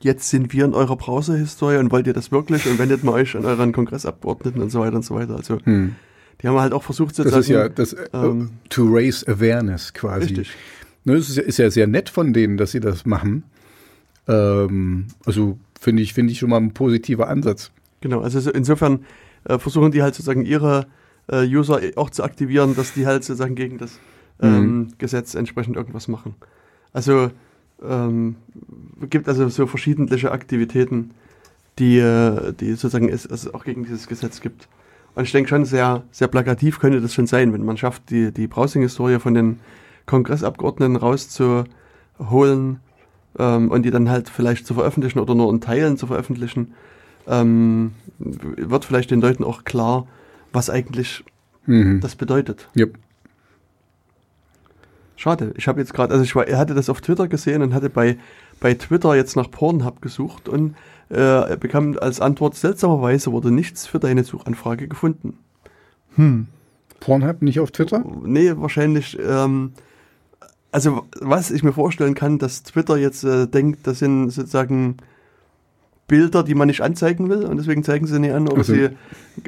jetzt 0.00 0.30
sind 0.30 0.52
wir 0.52 0.64
in 0.64 0.74
eurer 0.74 0.96
Browserhistorie 0.96 1.76
und 1.76 1.90
wollt 1.90 2.06
ihr 2.06 2.12
das 2.12 2.30
wirklich 2.30 2.66
und 2.66 2.78
wendet 2.78 3.04
mal 3.04 3.12
euch 3.12 3.36
an 3.36 3.44
euren 3.44 3.72
Kongressabgeordneten 3.72 4.62
und 4.62 4.70
so 4.70 4.80
weiter 4.80 4.96
und 4.96 5.04
so 5.04 5.14
weiter. 5.14 5.36
Also 5.36 5.58
hm. 5.64 5.96
die 6.40 6.48
haben 6.48 6.58
halt 6.58 6.72
auch 6.72 6.82
versucht 6.82 7.14
sozusagen. 7.14 7.40
Das 7.40 7.46
ist 7.46 7.52
ja 7.52 7.68
das 7.68 7.92
äh, 7.92 8.08
ähm, 8.12 8.50
to 8.68 8.84
raise 8.88 9.26
awareness 9.26 9.92
quasi. 9.92 10.26
Richtig. 10.26 10.50
Ne, 11.04 11.16
das 11.16 11.28
ist 11.28 11.36
ja, 11.36 11.42
ist 11.42 11.58
ja, 11.58 11.70
sehr 11.70 11.86
nett 11.86 12.08
von 12.10 12.32
denen, 12.32 12.56
dass 12.56 12.72
sie 12.72 12.80
das 12.80 13.06
machen. 13.06 13.44
Ähm, 14.26 15.06
also 15.24 15.58
finde 15.80 16.02
ich 16.02 16.12
finde 16.12 16.32
ich 16.32 16.38
schon 16.38 16.50
mal 16.50 16.58
ein 16.58 16.74
positiver 16.74 17.28
Ansatz. 17.28 17.70
Genau, 18.00 18.20
also 18.20 18.50
insofern 18.50 19.04
äh, 19.44 19.58
versuchen 19.58 19.90
die 19.90 20.02
halt 20.02 20.14
sozusagen 20.14 20.44
ihre 20.44 20.86
äh, 21.28 21.44
User 21.44 21.80
auch 21.96 22.10
zu 22.10 22.22
aktivieren, 22.22 22.76
dass 22.76 22.94
die 22.94 23.06
halt 23.06 23.24
sozusagen 23.24 23.54
gegen 23.54 23.78
das 23.78 23.98
ähm, 24.40 24.60
mhm. 24.60 24.88
Gesetz 24.98 25.34
entsprechend 25.34 25.76
irgendwas 25.76 26.08
machen. 26.08 26.36
Also 26.92 27.30
ähm, 27.86 28.36
gibt 29.08 29.28
also 29.28 29.48
so 29.48 29.66
verschiedene 29.66 30.30
Aktivitäten, 30.30 31.12
die, 31.78 31.98
äh, 31.98 32.52
die 32.52 32.70
sozusagen 32.72 33.08
es, 33.08 33.24
es 33.24 33.52
auch 33.52 33.64
gegen 33.64 33.84
dieses 33.84 34.08
Gesetz 34.08 34.40
gibt. 34.40 34.68
Und 35.14 35.24
ich 35.24 35.32
denke 35.32 35.48
schon, 35.48 35.64
sehr, 35.64 36.04
sehr 36.10 36.28
plakativ 36.28 36.78
könnte 36.78 37.00
das 37.00 37.14
schon 37.14 37.26
sein, 37.26 37.52
wenn 37.52 37.64
man 37.64 37.76
schafft, 37.76 38.10
die, 38.10 38.32
die 38.32 38.46
Browsing-Historie 38.46 39.18
von 39.18 39.34
den 39.34 39.60
Kongressabgeordneten 40.06 40.96
rauszuholen 40.96 42.80
ähm, 43.38 43.70
und 43.70 43.82
die 43.82 43.90
dann 43.90 44.08
halt 44.08 44.28
vielleicht 44.28 44.66
zu 44.66 44.74
veröffentlichen 44.74 45.18
oder 45.18 45.34
nur 45.34 45.52
in 45.52 45.60
Teilen 45.60 45.96
zu 45.96 46.06
veröffentlichen, 46.06 46.74
ähm, 47.26 47.92
wird 48.18 48.84
vielleicht 48.84 49.10
den 49.10 49.20
Leuten 49.20 49.44
auch 49.44 49.64
klar, 49.64 50.06
was 50.52 50.70
eigentlich 50.70 51.24
mhm. 51.66 52.00
das 52.00 52.16
bedeutet. 52.16 52.68
Yep. 52.76 52.98
Schade. 55.18 55.52
Ich 55.56 55.66
habe 55.66 55.80
jetzt 55.80 55.92
gerade, 55.94 56.12
also 56.12 56.22
ich 56.22 56.36
war, 56.36 56.46
er 56.46 56.58
hatte 56.58 56.74
das 56.74 56.88
auf 56.88 57.00
Twitter 57.00 57.26
gesehen 57.26 57.60
und 57.62 57.74
hatte 57.74 57.90
bei, 57.90 58.18
bei 58.60 58.74
Twitter 58.74 59.16
jetzt 59.16 59.34
nach 59.34 59.50
Pornhub 59.50 60.00
gesucht 60.00 60.48
und 60.48 60.76
äh, 61.10 61.16
er 61.16 61.56
bekam 61.56 61.98
als 62.00 62.20
Antwort, 62.20 62.54
seltsamerweise 62.54 63.32
wurde 63.32 63.50
nichts 63.50 63.84
für 63.84 63.98
deine 63.98 64.22
Suchanfrage 64.22 64.86
gefunden. 64.86 65.36
Hm. 66.14 66.46
Pornhub 67.00 67.42
nicht 67.42 67.58
auf 67.58 67.72
Twitter? 67.72 68.04
Nee, 68.22 68.52
wahrscheinlich. 68.54 69.18
Ähm, 69.20 69.72
also 70.70 71.02
was 71.20 71.50
ich 71.50 71.64
mir 71.64 71.72
vorstellen 71.72 72.14
kann, 72.14 72.38
dass 72.38 72.62
Twitter 72.62 72.96
jetzt 72.96 73.24
äh, 73.24 73.48
denkt, 73.48 73.88
das 73.88 73.98
sind 73.98 74.30
sozusagen 74.30 74.98
Bilder, 76.06 76.44
die 76.44 76.54
man 76.54 76.68
nicht 76.68 76.82
anzeigen 76.82 77.28
will 77.28 77.44
und 77.44 77.56
deswegen 77.56 77.82
zeigen 77.82 78.06
sie 78.06 78.20
nicht 78.20 78.34
an 78.34 78.46
oder 78.46 78.58
also. 78.58 78.72
sie 78.72 78.90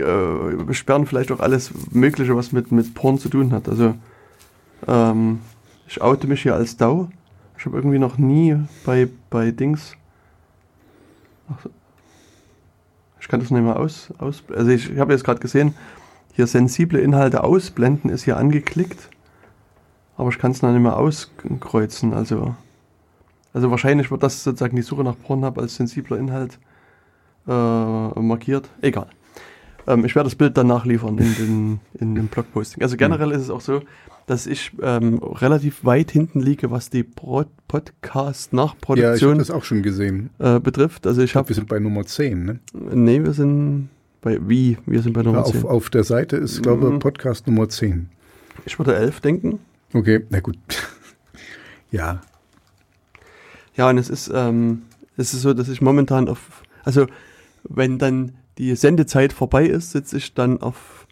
äh, 0.03 0.75
sperren 0.75 1.07
vielleicht 1.07 1.31
auch 1.31 1.39
alles 1.39 1.71
Mögliche, 1.93 2.35
was 2.35 2.51
mit, 2.51 2.73
mit 2.73 2.93
Porn 2.95 3.19
zu 3.19 3.29
tun 3.29 3.53
hat. 3.53 3.69
Also 3.69 3.95
ähm, 4.89 5.39
ich 5.91 6.01
oute 6.01 6.29
mich 6.29 6.43
hier 6.43 6.55
als 6.55 6.77
DAO. 6.77 7.09
Ich 7.59 7.67
habe 7.67 7.77
irgendwie 7.77 7.99
noch 7.99 8.17
nie 8.17 8.57
bei, 8.87 9.09
bei 9.29 9.51
Dings. 9.51 9.97
Ach, 11.51 11.67
ich 13.21 13.27
kann 13.27 13.41
das 13.41 13.51
nicht 13.51 13.63
mehr 13.63 13.77
aus. 13.77 14.15
aus 14.19 14.45
also 14.55 14.71
ich, 14.71 14.89
ich 14.89 14.99
habe 15.01 15.13
jetzt 15.13 15.25
gerade 15.25 15.41
gesehen, 15.41 15.75
hier 16.33 16.47
sensible 16.47 17.01
Inhalte 17.01 17.43
ausblenden 17.43 18.09
ist 18.09 18.23
hier 18.23 18.37
angeklickt. 18.37 19.11
Aber 20.17 20.29
ich 20.29 20.39
kann 20.39 20.53
es 20.53 20.63
noch 20.63 20.71
nicht 20.71 20.81
mehr 20.81 20.97
auskreuzen. 20.97 22.15
Also, 22.15 22.55
also 23.53 23.71
wahrscheinlich 23.73 24.13
wird 24.13 24.23
das 24.23 24.45
sozusagen 24.45 24.77
die 24.77 24.83
Suche 24.83 25.03
nach 25.03 25.17
Pornhub 25.21 25.59
als 25.59 25.75
sensibler 25.75 26.19
Inhalt 26.19 26.61
äh, 27.49 27.51
markiert. 27.51 28.69
Egal. 28.81 29.09
Ähm, 29.89 30.05
ich 30.05 30.15
werde 30.15 30.29
das 30.29 30.37
Bild 30.37 30.57
dann 30.57 30.69
nachliefern 30.69 31.19
in 31.19 31.35
den, 31.35 31.81
in 31.95 32.15
dem 32.15 32.29
Blogposting. 32.29 32.81
Also 32.81 32.97
generell 32.97 33.29
mhm. 33.29 33.35
ist 33.35 33.43
es 33.43 33.51
auch 33.51 33.61
so, 33.61 33.83
dass 34.31 34.47
ich 34.47 34.71
ähm, 34.81 35.19
relativ 35.19 35.85
weit 35.85 36.13
hinten 36.13 36.39
liege, 36.39 36.71
was 36.71 36.89
die 36.89 37.03
Pro 37.03 37.47
Podcast-Nachproduktion 37.67 39.31
ja, 39.31 39.43
ich 39.43 39.49
das 39.49 39.51
auch 39.51 39.65
schon 39.65 39.83
gesehen. 39.83 40.31
Äh, 40.39 40.61
betrifft. 40.61 41.05
Also 41.09 41.21
ich, 41.21 41.31
ich 41.31 41.37
habe. 41.37 41.49
Wir 41.49 41.57
sind 41.57 41.69
bei 41.69 41.81
Nummer 41.81 42.07
10, 42.07 42.45
ne? 42.45 42.61
Nee, 42.73 43.25
wir 43.25 43.33
sind 43.33 43.89
bei 44.21 44.39
wie? 44.49 44.79
Wir 44.87 45.03
sind 45.03 45.15
bei 45.15 45.23
Nummer 45.23 45.39
ja, 45.39 45.45
auf, 45.45 45.53
10. 45.53 45.65
Auf 45.65 45.91
der 45.91 46.05
Seite 46.05 46.37
ist, 46.37 46.63
glaube 46.63 46.87
ich, 46.87 46.93
mhm. 46.93 46.99
Podcast 47.01 47.49
Nummer 47.49 47.69
10. 47.69 48.09
Ich 48.67 48.79
würde 48.79 48.95
11 48.95 49.21
denken. 49.21 49.59
Okay, 49.95 50.25
na 50.31 50.39
gut. 50.39 50.59
ja. 51.91 52.21
Ja, 53.75 53.91
und 53.91 53.99
es 53.99 54.09
ist, 54.09 54.31
ähm, 54.33 54.83
es 55.17 55.35
ist 55.35 55.43
so, 55.43 55.55
dass 55.55 55.69
ich 55.69 55.83
momentan 55.83 56.29
auf, 56.29 56.63
also 56.85 57.09
wenn 57.65 57.99
dann 57.99 58.35
die 58.59 58.77
Sendezeit 58.77 59.33
vorbei 59.33 59.67
ist, 59.67 59.91
sitze 59.91 60.19
ich 60.19 60.35
dann 60.35 60.61
auf, 60.61 61.09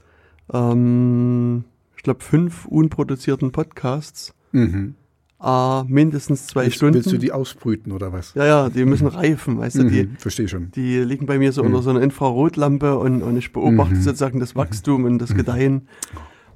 ähm, 0.52 1.64
ich 1.98 2.02
glaube, 2.04 2.22
fünf 2.22 2.64
unproduzierten 2.64 3.52
Podcasts. 3.52 4.32
Mhm. 4.52 4.94
Äh, 5.42 5.84
mindestens 5.84 6.46
zwei 6.46 6.64
willst, 6.64 6.76
Stunden. 6.76 6.94
Willst 6.94 7.12
du 7.12 7.18
die 7.18 7.32
ausbrüten 7.32 7.92
oder 7.92 8.12
was? 8.12 8.34
Ja, 8.34 8.46
ja, 8.46 8.68
die 8.70 8.84
müssen 8.84 9.06
reifen, 9.06 9.58
weißt 9.58 9.78
du. 9.78 9.84
Die, 9.84 10.04
mhm, 10.04 10.16
verstehe 10.16 10.48
schon. 10.48 10.70
Die 10.72 10.98
liegen 10.98 11.26
bei 11.26 11.38
mir 11.38 11.52
so 11.52 11.62
mhm. 11.62 11.68
unter 11.68 11.82
so 11.82 11.90
einer 11.90 12.00
Infrarotlampe 12.00 12.96
und, 12.98 13.22
und 13.22 13.36
ich 13.36 13.52
beobachte 13.52 13.96
mhm. 13.96 14.00
sozusagen 14.00 14.40
das 14.40 14.56
Wachstum 14.56 15.04
und 15.04 15.18
das 15.18 15.30
mhm. 15.30 15.36
Gedeihen. 15.36 15.88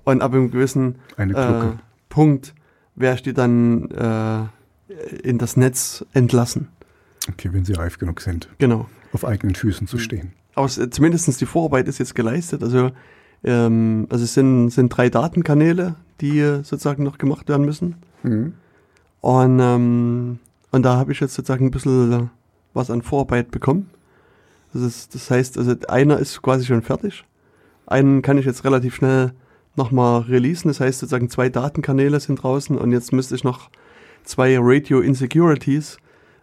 Und 0.05 0.23
ab 0.23 0.33
einem 0.33 0.51
gewissen 0.51 0.97
äh, 1.17 1.73
Punkt 2.09 2.55
werde 2.95 3.17
ich 3.17 3.23
die 3.23 3.35
dann 3.35 3.91
äh, 3.91 4.45
in 5.23 5.39
das 5.39 5.57
Netz 5.57 6.05
entlassen. 6.13 6.69
Okay, 7.29 7.51
wenn 7.53 7.65
sie 7.65 7.75
reif 7.75 7.99
genug 7.99 8.21
sind. 8.21 8.49
Genau. 8.59 8.89
Auf 9.13 9.25
eigenen 9.25 9.55
Füßen 9.55 9.87
zu 9.87 9.97
mhm. 9.97 10.01
stehen 10.01 10.33
aber 10.55 10.69
zumindest 10.69 11.41
die 11.41 11.47
Vorarbeit 11.47 11.89
ist 11.89 11.99
jetzt 11.99 12.15
geleistet. 12.15 12.63
Also, 12.63 12.93
ähm, 13.45 14.07
also 14.11 14.25
es 14.25 14.35
sind, 14.35 14.71
sind 14.71 14.89
drei 14.89 15.09
Datenkanäle, 15.09 15.97
die 16.21 16.41
sozusagen 16.63 17.03
noch 17.03 17.19
gemacht 17.19 17.49
werden 17.49 17.67
müssen. 17.67 17.97
Mhm. 18.23 18.55
Und, 19.21 19.61
ähm, 19.61 20.39
und 20.71 20.83
da 20.83 20.97
habe 20.97 21.13
ich 21.13 21.21
jetzt 21.21 21.35
sozusagen 21.35 21.67
ein 21.67 21.71
bisschen 21.71 22.31
was 22.75 22.91
an 22.91 23.03
Vorarbeit 23.03 23.51
bekommen. 23.51 23.91
Das, 24.73 24.83
ist, 24.83 25.15
das 25.15 25.31
heißt, 25.31 25.59
also 25.59 25.75
einer 25.89 26.19
ist 26.19 26.41
quasi 26.43 26.65
schon 26.65 26.83
fertig. 26.83 27.25
Einen 27.87 28.23
kann 28.23 28.39
ich 28.39 28.47
jetzt 28.47 28.65
relativ 28.65 28.95
schnell 28.95 29.33
nochmal 29.77 30.23
releasen. 30.23 30.69
Das 30.69 30.81
heißt 30.81 31.01
sozusagen 31.01 31.29
zwei 31.29 31.49
Datenkanäle 31.49 32.21
sind 32.21 32.43
draußen 32.43 32.77
und 32.77 32.93
jetzt 32.93 33.13
müsste 33.13 33.35
ich 33.35 33.45
noch 33.45 33.71
zwei 34.25 34.57
Radio 34.59 35.01
Insecurities 35.01 35.99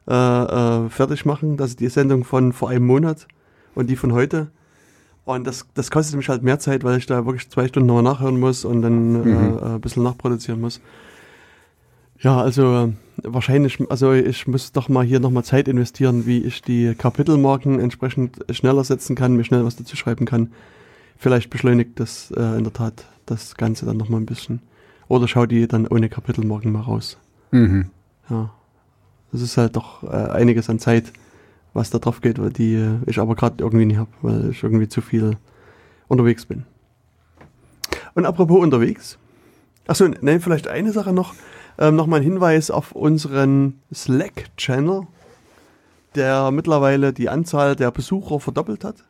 äh, 0.07 0.13
äh, 0.13 0.89
fertig 0.89 1.25
machen. 1.25 1.57
Das 1.57 1.71
ist 1.71 1.79
die 1.79 1.89
Sendung 1.89 2.23
von 2.23 2.53
vor 2.53 2.69
einem 2.69 2.85
Monat 2.85 3.27
und 3.75 3.89
die 3.89 3.95
von 3.95 4.13
heute. 4.13 4.51
Und 5.25 5.45
das, 5.45 5.67
das 5.75 5.91
kostet 5.91 6.15
mich 6.15 6.29
halt 6.29 6.43
mehr 6.43 6.59
Zeit, 6.59 6.83
weil 6.83 6.97
ich 6.97 7.05
da 7.05 7.25
wirklich 7.25 7.49
zwei 7.49 7.67
Stunden 7.67 7.87
nochmal 7.87 8.03
nachhören 8.03 8.39
muss 8.39 8.65
und 8.65 8.81
dann 8.81 9.11
mhm. 9.11 9.57
äh, 9.57 9.65
ein 9.75 9.81
bisschen 9.81 10.03
nachproduzieren 10.03 10.59
muss. 10.59 10.81
Ja, 12.21 12.41
also 12.41 12.91
wahrscheinlich, 13.23 13.79
also 13.89 14.11
ich 14.13 14.47
muss 14.47 14.71
doch 14.71 14.89
mal 14.89 15.05
hier 15.05 15.19
nochmal 15.19 15.43
Zeit 15.43 15.67
investieren, 15.67 16.25
wie 16.25 16.39
ich 16.39 16.61
die 16.61 16.93
Kapitelmarken 16.95 17.79
entsprechend 17.79 18.39
schneller 18.51 18.83
setzen 18.83 19.15
kann, 19.15 19.35
mir 19.35 19.45
schnell 19.45 19.63
was 19.63 19.75
dazu 19.75 19.95
schreiben 19.95 20.25
kann. 20.25 20.51
Vielleicht 21.17 21.49
beschleunigt 21.49 21.99
das 21.99 22.31
äh, 22.31 22.57
in 22.57 22.63
der 22.63 22.73
Tat 22.73 23.05
das 23.25 23.55
Ganze 23.55 23.85
dann 23.85 23.97
nochmal 23.97 24.19
ein 24.19 24.25
bisschen. 24.25 24.61
Oder 25.07 25.27
schau 25.27 25.45
die 25.45 25.67
dann 25.67 25.87
ohne 25.87 26.09
Kapitelmarken 26.09 26.71
mal 26.71 26.81
raus. 26.81 27.17
Mhm. 27.51 27.89
Ja. 28.29 28.51
Das 29.31 29.41
ist 29.41 29.57
halt 29.57 29.75
doch 29.75 30.03
äh, 30.03 30.07
einiges 30.07 30.69
an 30.69 30.79
Zeit, 30.79 31.13
was 31.73 31.89
da 31.89 31.99
drauf 31.99 32.21
geht, 32.21 32.39
weil 32.39 32.51
die 32.51 32.75
äh, 32.75 32.97
ich 33.05 33.19
aber 33.19 33.35
gerade 33.35 33.63
irgendwie 33.63 33.85
nicht 33.85 33.97
habe, 33.97 34.09
weil 34.21 34.51
ich 34.51 34.63
irgendwie 34.63 34.87
zu 34.87 35.01
viel 35.01 35.37
unterwegs 36.07 36.45
bin. 36.45 36.65
Und 38.13 38.25
apropos 38.25 38.61
unterwegs. 38.61 39.17
Achso, 39.87 40.07
ne, 40.07 40.39
vielleicht 40.39 40.67
eine 40.67 40.91
Sache 40.91 41.13
noch. 41.13 41.33
Ähm, 41.77 41.95
Nochmal 41.95 42.19
ein 42.19 42.23
Hinweis 42.23 42.71
auf 42.71 42.91
unseren 42.91 43.79
Slack-Channel, 43.93 45.07
der 46.15 46.51
mittlerweile 46.51 47.13
die 47.13 47.29
Anzahl 47.29 47.75
der 47.75 47.91
Besucher 47.91 48.39
verdoppelt 48.39 48.83
hat. 48.83 49.05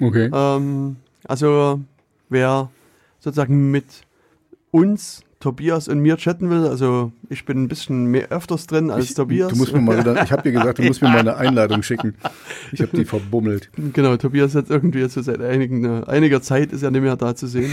Okay. 0.00 0.30
Ähm, 0.32 0.96
also, 1.24 1.80
wer 2.28 2.70
sozusagen 3.18 3.70
mit 3.70 4.02
uns 4.70 5.22
Tobias 5.44 5.88
und 5.88 6.00
mir 6.00 6.16
chatten 6.16 6.48
will. 6.48 6.66
Also 6.66 7.12
ich 7.28 7.44
bin 7.44 7.62
ein 7.62 7.68
bisschen 7.68 8.06
mehr 8.06 8.30
öfters 8.30 8.66
drin 8.66 8.90
als 8.90 9.10
ich, 9.10 9.14
Tobias. 9.14 9.52
Du 9.52 9.56
musst 9.56 9.74
mir 9.74 9.80
mal, 9.82 9.98
ich 10.24 10.32
habe 10.32 10.40
dir 10.40 10.52
gesagt, 10.52 10.78
du 10.78 10.84
musst 10.84 11.02
mir 11.02 11.10
mal 11.10 11.18
eine 11.18 11.36
Einladung 11.36 11.82
schicken. 11.82 12.14
Ich 12.72 12.80
habe 12.80 12.96
die 12.96 13.04
verbummelt. 13.04 13.68
Genau, 13.92 14.16
Tobias 14.16 14.54
hat 14.54 14.70
irgendwie 14.70 15.00
jetzt 15.00 15.22
seit 15.22 15.42
einigen, 15.42 16.04
einiger 16.04 16.40
Zeit 16.40 16.72
ist 16.72 16.82
er 16.82 16.90
nicht 16.90 17.02
mehr 17.02 17.16
da 17.16 17.34
zu 17.34 17.46
sehen. 17.46 17.70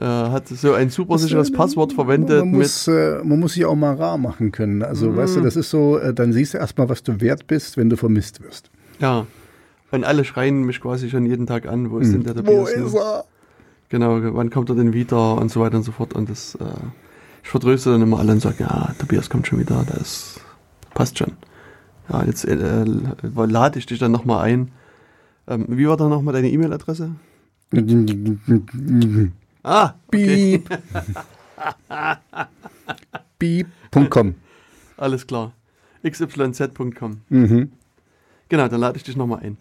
Äh, 0.00 0.06
hat 0.06 0.48
so 0.48 0.72
ein 0.72 0.88
super 0.88 1.18
sicheres 1.18 1.52
Passwort 1.52 1.92
verwendet. 1.92 2.38
Man 2.38 2.52
muss, 2.52 2.88
äh, 2.88 3.20
man 3.22 3.40
muss 3.40 3.52
sich 3.52 3.66
auch 3.66 3.76
mal 3.76 3.94
rar 3.94 4.16
machen 4.16 4.50
können. 4.50 4.82
Also 4.82 5.10
mm. 5.10 5.16
weißt 5.16 5.36
du, 5.36 5.40
das 5.42 5.56
ist 5.56 5.68
so, 5.68 5.98
äh, 5.98 6.14
dann 6.14 6.32
siehst 6.32 6.54
du 6.54 6.58
erstmal, 6.58 6.88
was 6.88 7.02
du 7.02 7.20
wert 7.20 7.46
bist, 7.46 7.76
wenn 7.76 7.90
du 7.90 7.98
vermisst 7.98 8.42
wirst. 8.42 8.70
Ja. 9.00 9.26
Und 9.90 10.04
alle 10.04 10.24
schreien 10.24 10.64
mich 10.64 10.80
quasi 10.80 11.10
schon 11.10 11.26
jeden 11.26 11.46
Tag 11.46 11.66
an, 11.66 11.90
wo 11.90 11.98
ist 11.98 12.06
hm. 12.06 12.24
denn 12.24 12.34
der 12.34 12.42
Tobias? 12.42 12.70
Wo 12.74 12.86
ist 12.86 12.94
er? 12.94 13.24
Genau, 13.88 14.18
wann 14.34 14.50
kommt 14.50 14.68
er 14.68 14.74
denn 14.74 14.92
wieder 14.92 15.36
und 15.36 15.50
so 15.50 15.60
weiter 15.60 15.76
und 15.76 15.82
so 15.84 15.92
fort. 15.92 16.14
Und 16.14 16.28
das, 16.28 16.56
äh, 16.56 16.64
ich 17.42 17.48
vertröste 17.48 17.90
dann 17.90 18.02
immer 18.02 18.18
alle 18.18 18.32
und 18.32 18.40
sage, 18.40 18.56
ja, 18.60 18.94
Tobias 18.98 19.30
kommt 19.30 19.46
schon 19.46 19.60
wieder, 19.60 19.84
das 19.86 20.40
passt 20.94 21.18
schon. 21.18 21.32
Ja, 22.08 22.24
jetzt 22.24 22.44
äh, 22.44 22.54
äh 22.54 22.84
lade 23.46 23.78
ich 23.78 23.86
dich 23.86 23.98
dann 23.98 24.12
nochmal 24.12 24.44
ein. 24.44 24.72
Ähm, 25.48 25.66
wie 25.68 25.86
war 25.86 25.96
da 25.96 26.08
nochmal 26.08 26.34
deine 26.34 26.50
E-Mail-Adresse? 26.50 27.12
ah, 29.62 29.94
okay. 30.08 30.58
Beep. 30.58 30.78
Beep.com. 33.92 34.34
Alles 34.96 35.26
klar. 35.26 35.52
xyz.com. 36.02 37.20
Mhm. 37.28 37.72
Genau, 38.48 38.68
dann 38.68 38.80
lade 38.80 38.96
ich 38.96 39.02
dich 39.02 39.16
nochmal 39.16 39.40
ein. 39.40 39.56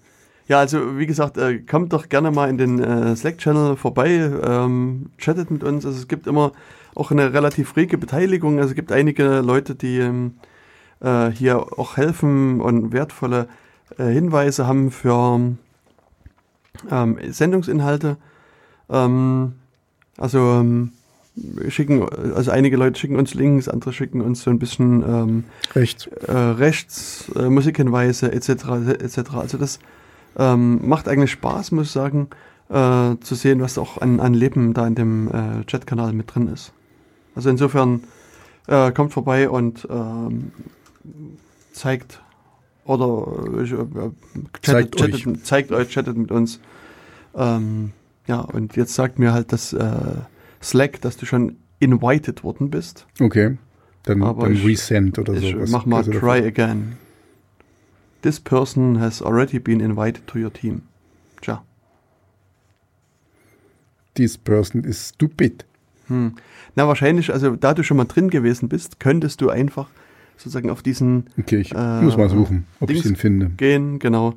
Ja, 0.48 0.60
also 0.60 1.00
wie 1.00 1.08
gesagt, 1.08 1.38
äh, 1.38 1.60
kommt 1.60 1.92
doch 1.92 2.08
gerne 2.08 2.30
mal 2.30 2.50
in 2.50 2.58
den 2.58 2.80
äh, 2.80 3.16
Slack-Channel 3.16 3.76
vorbei, 3.78 4.32
ähm, 4.44 5.08
chattet 5.18 5.50
mit 5.50 5.64
uns. 5.64 5.86
Also 5.86 5.98
es 5.98 6.08
gibt 6.08 6.28
immer 6.28 6.52
auch 6.94 7.12
eine 7.12 7.34
relativ 7.34 7.76
rege 7.76 7.98
Beteiligung. 7.98 8.58
Also 8.58 8.70
es 8.70 8.76
gibt 8.76 8.92
einige 8.92 9.40
Leute, 9.40 9.74
die 9.74 9.98
ähm, 10.00 10.36
äh, 11.02 11.30
hier 11.30 11.58
auch 11.80 11.98
helfen 11.98 12.62
und 12.62 12.94
wertvolle 12.94 13.48
äh, 13.98 14.06
Hinweise 14.06 14.68
haben 14.68 14.92
für 14.92 15.56
ähm, 16.92 17.18
Sendungsinhalte. 17.30 18.18
Ähm, 18.90 19.54
also 20.18 20.40
ähm, 20.40 20.92
schicken, 21.70 22.08
also 22.36 22.52
einige 22.52 22.78
Leute 22.78 23.00
schicken 23.00 23.18
uns 23.18 23.34
Links, 23.34 23.68
andere 23.68 23.94
schicken 23.94 24.22
uns 24.22 24.44
so 24.44 24.52
ein 24.52 24.60
bisschen 24.60 25.04
ähm, 25.04 25.44
rechts, 25.74 26.08
äh, 26.08 26.32
rechts 26.32 27.32
äh, 27.36 27.50
Musikhinweise 27.50 28.32
etc. 28.32 28.50
etc. 29.00 29.20
Also 29.34 29.58
das 29.58 29.80
ähm, 30.38 30.88
macht 30.88 31.08
eigentlich 31.08 31.32
Spaß, 31.32 31.72
muss 31.72 31.88
ich 31.88 31.92
sagen, 31.92 32.28
äh, 32.70 33.16
zu 33.20 33.36
sehen, 33.36 33.62
was 33.62 33.78
auch 33.78 34.02
an, 34.02 34.20
an 34.20 34.34
Leben 34.34 34.74
da 34.74 34.88
in 34.88 34.96
dem 34.96 35.28
äh, 35.28 35.64
Chatkanal 35.66 36.14
mit 36.14 36.34
drin 36.34 36.48
ist. 36.48 36.74
Also 37.36 37.50
insofern 37.50 38.04
äh, 38.68 38.92
kommt 38.92 39.14
vorbei 39.14 39.50
und 39.50 39.88
ähm, 39.90 40.52
zeigt 41.72 42.22
oder 42.86 43.28
äh, 43.62 43.66
chattet, 43.66 44.16
zeigt, 44.62 44.96
chattet, 44.98 45.28
euch. 45.28 45.44
zeigt 45.44 45.72
euch, 45.72 45.90
chattet 45.90 46.18
mit 46.18 46.32
uns. 46.32 46.60
Ähm, 47.36 47.92
ja, 48.28 48.40
und 48.40 48.76
jetzt 48.76 48.96
sagt 48.96 49.20
mir 49.20 49.34
halt 49.34 49.52
das 49.52 49.74
äh, 49.74 49.96
Slack, 50.62 51.02
dass 51.02 51.18
du 51.18 51.26
schon 51.26 51.58
invited 51.80 52.44
worden 52.44 52.70
bist. 52.70 53.06
Okay. 53.20 53.58
Dann, 54.04 54.20
dann 54.20 54.54
ich, 54.54 54.66
resend 54.66 55.18
oder 55.20 55.34
ich 55.34 55.52
sowas. 55.52 55.72
Mach 55.72 55.86
mal 55.86 55.98
also 55.98 56.12
try 56.12 56.46
again. 56.46 56.98
This 58.26 58.40
person 58.40 59.00
has 59.00 59.22
already 59.22 59.60
been 59.60 59.80
invited 59.80 60.26
to 60.30 60.40
your 60.40 60.50
team. 60.50 60.82
Tja. 61.44 61.62
This 64.16 64.36
person 64.36 64.84
is 64.84 64.98
stupid. 65.10 65.64
Hm. 66.08 66.34
Na, 66.76 66.88
wahrscheinlich, 66.88 67.32
also 67.32 67.56
da 67.56 67.76
du 67.76 67.84
schon 67.84 67.98
mal 67.98 68.06
drin 68.06 68.32
gewesen 68.32 68.68
bist, 68.68 69.00
könntest 69.00 69.42
du 69.42 69.52
einfach 69.52 69.90
sozusagen 70.38 70.72
auf 70.72 70.82
diesen. 70.82 71.28
Okay, 71.38 71.58
ich 71.58 71.76
äh, 71.76 72.02
muss 72.02 72.18
mal 72.18 72.28
suchen, 72.28 72.66
ob 72.80 72.88
Dings 72.88 73.02
ich 73.02 73.12
ihn 73.12 73.16
finde. 73.16 73.52
Gehen, 73.58 74.00
genau. 74.00 74.34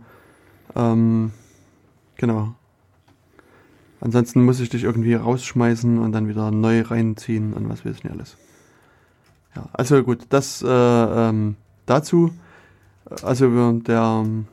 Ähm, 0.76 1.30
genau. 2.18 2.54
Ansonsten 4.02 4.44
muss 4.44 4.60
ich 4.60 4.68
dich 4.68 4.84
irgendwie 4.84 5.14
rausschmeißen 5.14 5.96
und 5.96 6.12
dann 6.12 6.28
wieder 6.28 6.50
neu 6.50 6.82
reinziehen 6.82 7.54
und 7.54 7.70
was 7.70 7.86
weiß 7.86 7.96
ich 7.96 8.04
nicht 8.04 8.12
alles. 8.12 8.36
Ja, 9.56 9.66
also 9.72 10.02
gut, 10.02 10.26
das 10.28 10.60
äh, 10.60 10.68
ähm, 10.68 11.56
dazu. 11.86 12.34
Also 13.22 13.72
der 13.72 14.22
ähm, 14.24 14.46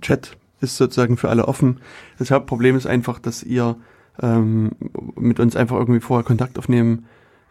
Chat 0.00 0.36
ist 0.60 0.76
sozusagen 0.76 1.16
für 1.16 1.28
alle 1.28 1.46
offen. 1.46 1.80
Das 2.18 2.30
Hauptproblem 2.30 2.76
ist 2.76 2.86
einfach, 2.86 3.18
dass 3.18 3.42
ihr 3.42 3.76
ähm, 4.20 4.72
mit 5.16 5.40
uns 5.40 5.56
einfach 5.56 5.76
irgendwie 5.76 6.00
vorher 6.00 6.24
Kontakt 6.24 6.58
aufnehmen 6.58 7.06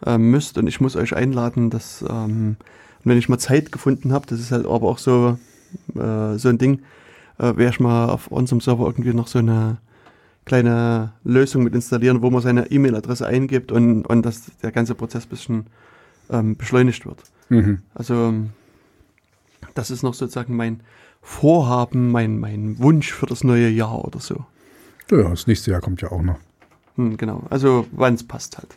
ähm, 0.06 0.32
müsst 0.32 0.58
und 0.58 0.68
ich 0.68 0.82
muss 0.82 0.96
euch 0.96 1.16
einladen, 1.16 1.70
dass 1.70 2.04
ähm, 2.08 2.58
wenn 3.04 3.18
ich 3.18 3.30
mal 3.30 3.38
Zeit 3.38 3.72
gefunden 3.72 4.14
habe, 4.14 4.26
das 4.28 4.40
ist 4.40 4.52
halt 4.52 4.66
aber 4.66 4.88
auch 4.88 4.98
so 4.98 5.38
äh, 5.96 6.38
so 6.38 6.50
ein 6.50 6.58
Ding, 6.58 6.82
äh, 7.38 7.44
werde 7.44 7.70
ich 7.70 7.80
mal 7.80 8.10
auf 8.10 8.28
unserem 8.28 8.62
Server 8.62 8.86
irgendwie 8.86 9.14
noch 9.14 9.28
so 9.28 9.40
eine 9.40 9.78
kleine 10.46 11.14
Lösung 11.24 11.64
mit 11.64 11.74
installieren, 11.74 12.22
wo 12.22 12.30
man 12.30 12.42
seine 12.42 12.70
E-Mail-Adresse 12.70 13.26
eingibt 13.26 13.72
und, 13.72 14.06
und 14.06 14.26
dass 14.26 14.52
der 14.62 14.72
ganze 14.72 14.94
Prozess 14.94 15.26
bisschen 15.26 15.68
ähm, 16.30 16.58
beschleunigt 16.58 17.06
wird. 17.06 17.24
Mhm. 17.50 17.80
Also 17.94 18.14
ähm, 18.14 18.50
das 19.74 19.92
ist 19.92 20.04
noch 20.04 20.14
sozusagen 20.14 20.56
mein 20.56 20.82
Vorhaben, 21.22 22.12
mein, 22.12 22.40
mein 22.40 22.78
Wunsch 22.80 23.12
für 23.14 23.26
das 23.26 23.44
neue 23.44 23.70
Jahr 23.70 24.04
oder 24.06 24.20
so. 24.20 24.46
Ja, 25.12 25.30
das 25.30 25.48
nächste 25.48 25.72
Jahr 25.72 25.82
kommt 25.82 26.02
ja 26.02 26.12
auch 26.12 26.22
noch. 26.22 26.38
Hm, 26.96 27.18
genau, 27.18 27.44
also 27.50 27.88
wann 27.92 28.14
es 28.16 28.24
passt 28.28 28.58
halt. 28.58 28.76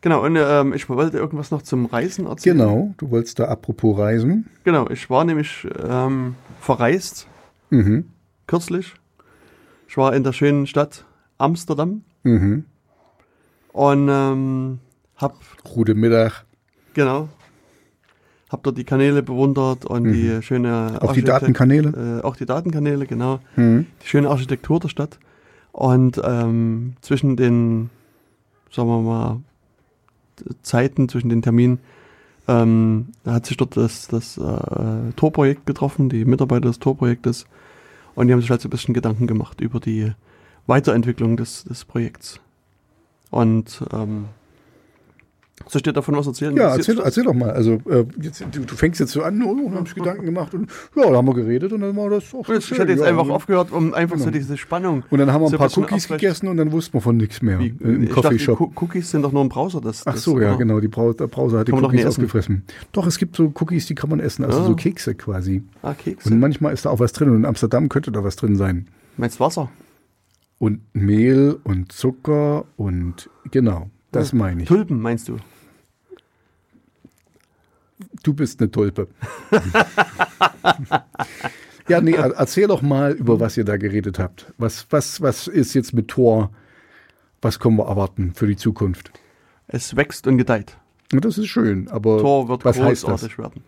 Genau, 0.00 0.22
und 0.24 0.36
ähm, 0.38 0.74
ich 0.74 0.88
wollte 0.90 1.16
irgendwas 1.16 1.50
noch 1.50 1.62
zum 1.62 1.86
Reisen 1.86 2.26
erzählen. 2.26 2.58
Genau, 2.58 2.94
du 2.98 3.10
wolltest 3.10 3.38
da 3.38 3.46
apropos 3.46 3.98
reisen. 3.98 4.50
Genau, 4.64 4.88
ich 4.90 5.08
war 5.08 5.24
nämlich 5.24 5.66
ähm, 5.82 6.34
verreist, 6.60 7.26
Mhm. 7.70 8.10
kürzlich. 8.46 8.94
Ich 9.88 9.96
war 9.96 10.14
in 10.14 10.22
der 10.24 10.32
schönen 10.32 10.66
Stadt 10.66 11.04
Amsterdam 11.38 12.02
Mhm. 12.22 12.64
und 13.72 14.08
ähm, 14.10 14.80
hab, 15.16 15.36
Gute 15.62 15.94
Mittag. 15.94 16.44
genau, 16.92 17.28
hab 18.54 18.62
dort 18.62 18.78
die 18.78 18.84
Kanäle 18.84 19.24
bewundert 19.24 19.84
und 19.84 20.04
die 20.04 20.40
schöne 20.42 20.92
Mhm. 20.92 20.98
Auch 21.00 21.12
die 21.12 21.24
Datenkanäle. 21.24 22.20
Äh, 22.20 22.24
auch 22.24 22.36
die 22.36 22.46
Datenkanäle, 22.46 23.06
genau. 23.06 23.40
Mhm. 23.56 23.86
die 24.02 24.06
schöne 24.06 24.30
Architektur 24.30 24.78
der 24.78 24.88
Stadt. 24.88 25.18
Und 25.72 26.20
ähm, 26.24 26.94
zwischen 27.00 27.36
den, 27.36 27.90
sagen 28.70 28.88
wir 28.88 29.00
mal, 29.00 29.40
Zeiten, 30.62 31.08
zwischen 31.08 31.30
den 31.30 31.42
Terminen, 31.42 31.80
ähm, 32.46 33.08
hat 33.26 33.46
sich 33.46 33.56
dort 33.56 33.76
das, 33.76 34.06
das 34.06 34.38
äh, 34.38 35.12
Torprojekt 35.16 35.66
getroffen, 35.66 36.08
die 36.08 36.24
Mitarbeiter 36.24 36.68
des 36.68 36.78
Torprojektes. 36.78 37.46
Und 38.14 38.28
die 38.28 38.32
haben 38.32 38.40
sich 38.40 38.50
halt 38.50 38.60
so 38.60 38.68
ein 38.68 38.70
bisschen 38.70 38.94
Gedanken 38.94 39.26
gemacht 39.26 39.60
über 39.60 39.80
die 39.80 40.12
Weiterentwicklung 40.68 41.36
des, 41.36 41.64
des 41.64 41.84
Projekts. 41.84 42.38
Und 43.30 43.82
ähm, 43.92 44.26
soll 45.68 45.78
ich 45.78 45.82
dir 45.84 45.92
davon 45.92 46.16
was 46.16 46.26
erzählen? 46.26 46.56
Ja, 46.56 46.74
erzähl, 46.74 46.98
erzähl 46.98 47.24
doch 47.24 47.32
mal. 47.32 47.50
Also, 47.50 47.74
äh, 47.88 48.04
jetzt, 48.20 48.44
du, 48.52 48.60
du 48.60 48.74
fängst 48.74 48.98
jetzt 49.00 49.12
so 49.12 49.22
an, 49.22 49.42
oh, 49.42 49.50
und 49.50 49.74
haben 49.74 49.86
sich 49.86 49.94
Gedanken 49.94 50.24
gemacht 50.26 50.52
und 50.52 50.68
ja, 50.96 51.08
da 51.10 51.16
haben 51.16 51.26
wir 51.26 51.34
geredet 51.34 51.72
und 51.72 51.80
dann 51.80 51.96
war 51.96 52.10
das 52.10 52.34
auch 52.34 52.48
Ich 52.48 52.64
schön, 52.66 52.78
hatte 52.78 52.90
jetzt 52.90 53.00
ja, 53.00 53.06
einfach 53.06 53.24
und, 53.24 53.30
aufgehört, 53.30 53.70
um 53.72 53.94
einfach 53.94 54.18
so 54.18 54.24
Genau. 54.24 54.36
diese 54.36 54.56
Spannung. 54.56 55.04
Und 55.10 55.18
dann 55.18 55.32
haben 55.32 55.42
wir 55.42 55.48
so 55.48 55.54
ein 55.54 55.58
paar 55.58 55.68
bisschen 55.68 55.84
Cookies 55.84 56.08
gegessen 56.08 56.48
und 56.48 56.56
dann 56.56 56.72
wussten 56.72 56.94
wir 56.94 57.00
von 57.00 57.16
nichts 57.16 57.40
mehr 57.40 57.58
Wie, 57.60 57.68
im 57.80 58.02
ich 58.02 58.08
dachte, 58.08 58.22
Coffeeshop. 58.22 58.58
Coo- 58.58 58.72
Cookies 58.82 59.10
sind 59.10 59.22
doch 59.22 59.32
nur 59.32 59.42
im 59.42 59.48
Browser. 59.48 59.80
Das, 59.80 60.06
Ach 60.06 60.12
das, 60.14 60.22
so, 60.24 60.40
ja, 60.40 60.48
oder? 60.50 60.58
genau. 60.58 60.80
Die 60.80 60.88
Brau 60.88 61.12
der 61.12 61.28
Browser 61.28 61.60
hat 61.60 61.68
die 61.68 61.72
Cookies 61.72 62.04
ausgefressen. 62.04 62.62
Doch, 62.92 63.06
es 63.06 63.16
gibt 63.18 63.36
so 63.36 63.44
Cookies, 63.60 63.86
die 63.86 63.94
kann 63.94 64.10
man 64.10 64.20
essen, 64.20 64.44
also 64.44 64.60
Ah. 64.60 64.64
so 64.66 64.74
Kekse 64.74 65.14
quasi. 65.14 65.62
Ah, 65.82 65.94
Kekse. 65.94 66.30
Und 66.30 66.40
manchmal 66.40 66.72
ist 66.74 66.84
da 66.84 66.90
auch 66.90 66.98
was 67.00 67.12
drin 67.12 67.30
und 67.30 67.36
in 67.36 67.44
Amsterdam 67.44 67.88
könnte 67.88 68.10
da 68.12 68.24
was 68.24 68.36
drin 68.36 68.56
sein. 68.56 68.88
Meinst 69.16 69.38
Wasser? 69.40 69.70
Und 70.58 70.80
Mehl 70.94 71.58
und 71.64 71.92
Zucker 71.92 72.64
und 72.76 73.28
genau, 73.50 73.90
das 74.14 74.32
Ja. 74.32 74.38
meine 74.38 74.62
ich. 74.62 74.68
Tulpen 74.68 75.00
meinst 75.00 75.28
du? 75.28 75.36
Du 78.22 78.34
bist 78.34 78.60
eine 78.60 78.70
Tulpe. 78.70 79.08
ja, 81.88 82.00
nee, 82.00 82.12
er- 82.12 82.32
erzähl 82.34 82.66
doch 82.66 82.82
mal, 82.82 83.12
über 83.12 83.38
was 83.40 83.56
ihr 83.56 83.64
da 83.64 83.76
geredet 83.76 84.18
habt. 84.18 84.52
Was, 84.58 84.86
was, 84.90 85.20
was 85.20 85.46
ist 85.46 85.74
jetzt 85.74 85.92
mit 85.92 86.08
Tor? 86.08 86.50
Was 87.42 87.58
können 87.60 87.76
wir 87.76 87.86
erwarten 87.86 88.32
für 88.34 88.46
die 88.46 88.56
Zukunft? 88.56 89.12
Es 89.68 89.94
wächst 89.96 90.26
und 90.26 90.38
gedeiht. 90.38 90.76
Das 91.10 91.38
ist 91.38 91.46
schön, 91.48 91.88
aber 91.88 92.18
Tor 92.18 92.48
wird 92.48 92.64
was 92.64 92.80
heißt 92.80 93.04
großartig 93.04 93.36
das? 93.36 93.38
werden. 93.38 93.62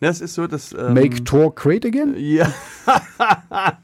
Es 0.00 0.20
ist 0.20 0.34
so, 0.34 0.46
dass. 0.46 0.72
Ähm, 0.72 0.94
Make 0.94 1.22
Tor 1.24 1.54
great 1.54 1.84
again? 1.86 2.14
Ja. 2.18 2.52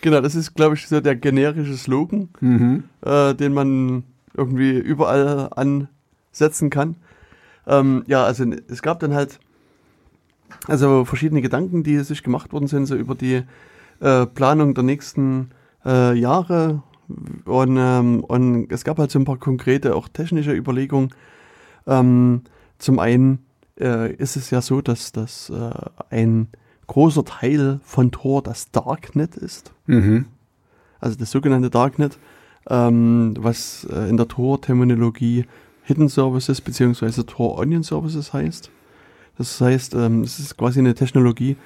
genau, 0.00 0.20
das 0.20 0.34
ist, 0.34 0.54
glaube 0.54 0.76
ich, 0.76 0.86
so 0.86 1.00
der 1.00 1.16
generische 1.16 1.76
Slogan, 1.76 2.28
Mhm. 2.40 2.84
äh, 3.04 3.34
den 3.34 3.52
man 3.52 4.04
irgendwie 4.36 4.72
überall 4.72 5.50
ansetzen 5.54 6.70
kann. 6.70 6.96
Ähm, 7.66 8.04
ja, 8.06 8.24
also 8.24 8.44
es 8.68 8.82
gab 8.82 9.00
dann 9.00 9.14
halt 9.14 9.38
also 10.66 11.04
verschiedene 11.04 11.42
Gedanken, 11.42 11.82
die 11.82 11.98
sich 12.00 12.22
gemacht 12.22 12.52
worden 12.52 12.68
sind, 12.68 12.86
so 12.86 12.94
über 12.94 13.14
die 13.14 13.42
äh, 14.00 14.26
Planung 14.26 14.74
der 14.74 14.84
nächsten 14.84 15.50
äh, 15.84 16.16
Jahre. 16.18 16.82
Und, 17.44 17.76
ähm, 17.78 18.24
und 18.24 18.72
es 18.72 18.84
gab 18.84 18.98
halt 18.98 19.10
so 19.10 19.18
ein 19.18 19.24
paar 19.24 19.38
konkrete, 19.38 19.94
auch 19.94 20.08
technische 20.08 20.52
Überlegungen. 20.52 21.10
Ähm, 21.86 22.42
zum 22.78 22.98
einen 22.98 23.44
äh, 23.78 24.12
ist 24.14 24.36
es 24.36 24.50
ja 24.50 24.62
so, 24.62 24.80
dass 24.80 25.12
das 25.12 25.50
äh, 25.50 25.70
ein 26.10 26.48
großer 26.86 27.24
Teil 27.24 27.80
von 27.82 28.10
Tor 28.10 28.42
das 28.42 28.70
Darknet 28.70 29.36
ist 29.36 29.72
Mhm. 29.86 30.26
also 31.00 31.16
das 31.16 31.30
sogenannte 31.30 31.70
Darknet, 31.70 32.18
ähm, 32.70 33.34
was 33.38 33.86
äh, 33.90 34.08
in 34.08 34.16
der 34.16 34.28
Tor-Terminologie 34.28 35.44
Hidden 35.82 36.08
Services 36.08 36.60
bzw. 36.60 37.22
Tor 37.24 37.58
Onion 37.58 37.82
Services 37.82 38.32
heißt. 38.32 38.70
Das 39.36 39.60
heißt, 39.60 39.94
ähm, 39.94 40.22
es 40.22 40.38
ist 40.38 40.56
quasi 40.56 40.78
eine 40.78 40.94
Technologie, 40.94 41.56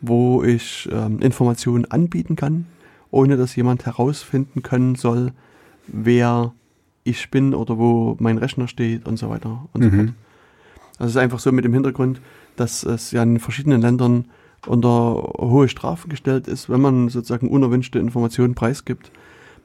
wo 0.00 0.42
ich 0.42 0.88
ähm, 0.92 1.20
Informationen 1.20 1.84
anbieten 1.84 2.36
kann, 2.36 2.66
ohne 3.10 3.36
dass 3.36 3.54
jemand 3.56 3.86
herausfinden 3.86 4.62
können 4.62 4.94
soll, 4.94 5.32
wer 5.86 6.52
ich 7.04 7.30
bin 7.30 7.54
oder 7.54 7.78
wo 7.78 8.16
mein 8.18 8.38
Rechner 8.38 8.68
steht 8.68 9.06
und 9.06 9.18
so 9.18 9.30
weiter 9.30 9.66
und 9.72 9.82
so 9.82 9.88
Mhm. 9.88 9.96
fort. 9.96 10.08
Also 10.98 11.04
es 11.04 11.10
ist 11.12 11.16
einfach 11.16 11.38
so 11.38 11.52
mit 11.52 11.64
dem 11.64 11.74
Hintergrund, 11.74 12.20
dass 12.56 12.82
es 12.82 13.12
ja 13.12 13.22
in 13.22 13.38
verschiedenen 13.38 13.80
Ländern 13.80 14.24
unter 14.66 14.90
hohe 15.38 15.68
Strafen 15.68 16.08
gestellt 16.08 16.48
ist, 16.48 16.68
wenn 16.68 16.80
man 16.80 17.08
sozusagen 17.08 17.48
unerwünschte 17.48 17.98
Informationen 18.00 18.54
preisgibt. 18.54 19.12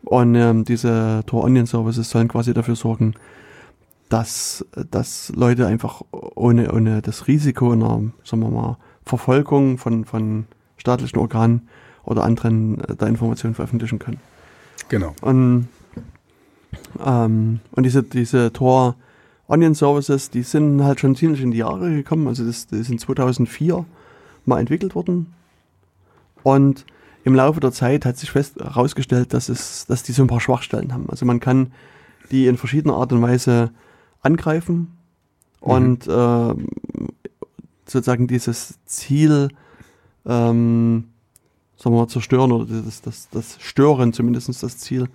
Und 0.04 0.36
ähm, 0.36 0.66
diese 0.66 1.24
Tor 1.26 1.44
Onion 1.46 1.66
Services 1.66 2.10
sollen 2.10 2.28
quasi 2.28 2.54
dafür 2.54 2.76
sorgen, 2.76 3.14
dass, 4.10 4.66
dass 4.92 5.32
Leute 5.36 5.66
einfach 5.66 6.02
ohne, 6.12 6.72
ohne 6.72 7.02
das 7.02 7.28
Risiko 7.28 7.72
einer, 7.72 8.02
sagen 8.24 8.44
wir 8.44 8.50
mal, 8.50 8.78
Verfolgung 9.06 9.78
von, 9.78 10.06
von 10.06 10.46
staatlichen 10.78 11.20
Organen 11.20 11.68
oder 12.04 12.24
anderen 12.24 12.80
äh, 12.82 12.96
da 12.96 13.08
Informationen 13.08 13.56
veröffentlichen 13.56 14.00
können. 14.00 14.20
Genau. 14.90 15.16
Und, 15.22 15.68
ähm, 17.04 17.60
und 17.72 17.84
diese, 17.84 18.04
diese 18.04 18.52
Tor 18.52 18.96
Onion 19.48 19.74
Services, 19.74 20.30
die 20.30 20.44
sind 20.44 20.84
halt 20.84 21.00
schon 21.00 21.16
ziemlich 21.16 21.42
in 21.42 21.52
die 21.52 21.58
Jahre 21.58 21.90
gekommen. 21.90 22.28
Also 22.28 22.46
das, 22.46 22.68
das 22.68 22.88
sind 22.88 23.00
2004 23.00 23.86
mal 24.46 24.60
entwickelt 24.60 24.96
worden. 24.96 25.34
Und 26.44 26.86
im 27.24 27.36
Laufe 27.36 27.60
der 27.60 27.72
Zeit 27.72 28.06
hat 28.06 28.18
sich 28.18 28.32
fest 28.32 28.56
herausgestellt, 28.58 29.34
dass, 29.34 29.50
es, 29.50 29.86
dass 29.86 30.04
die 30.04 30.12
so 30.12 30.24
ein 30.24 30.28
paar 30.28 30.42
Schwachstellen 30.42 30.94
haben. 30.94 31.10
Also 31.10 31.26
man 31.26 31.40
kann 31.40 31.72
die 32.32 32.48
in 32.48 32.58
verschiedener 32.58 32.96
Art 32.96 33.14
und 33.14 33.22
Weise 33.22 33.72
angreifen 34.22 34.92
und 35.60 36.08
ähm, 36.10 36.68
sozusagen 37.86 38.28
dieses 38.28 38.80
Ziel 38.86 39.50
ähm, 40.26 41.06
sagen 41.78 41.96
wir 41.96 42.02
mal, 42.02 42.08
zerstören 42.08 42.52
oder 42.52 42.66
das, 42.66 43.02
das, 43.02 43.30
das 43.30 43.58
Stören 43.62 44.14
zumindest 44.14 44.64
das 44.64 44.78
Ziel. 44.78 45.10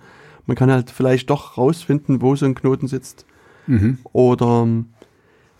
Man 0.45 0.55
kann 0.55 0.71
halt 0.71 0.91
vielleicht 0.91 1.29
doch 1.29 1.57
rausfinden, 1.57 2.21
wo 2.21 2.35
so 2.35 2.45
ein 2.45 2.55
Knoten 2.55 2.87
sitzt 2.87 3.25
Mhm. 3.67 3.99
oder 4.13 4.67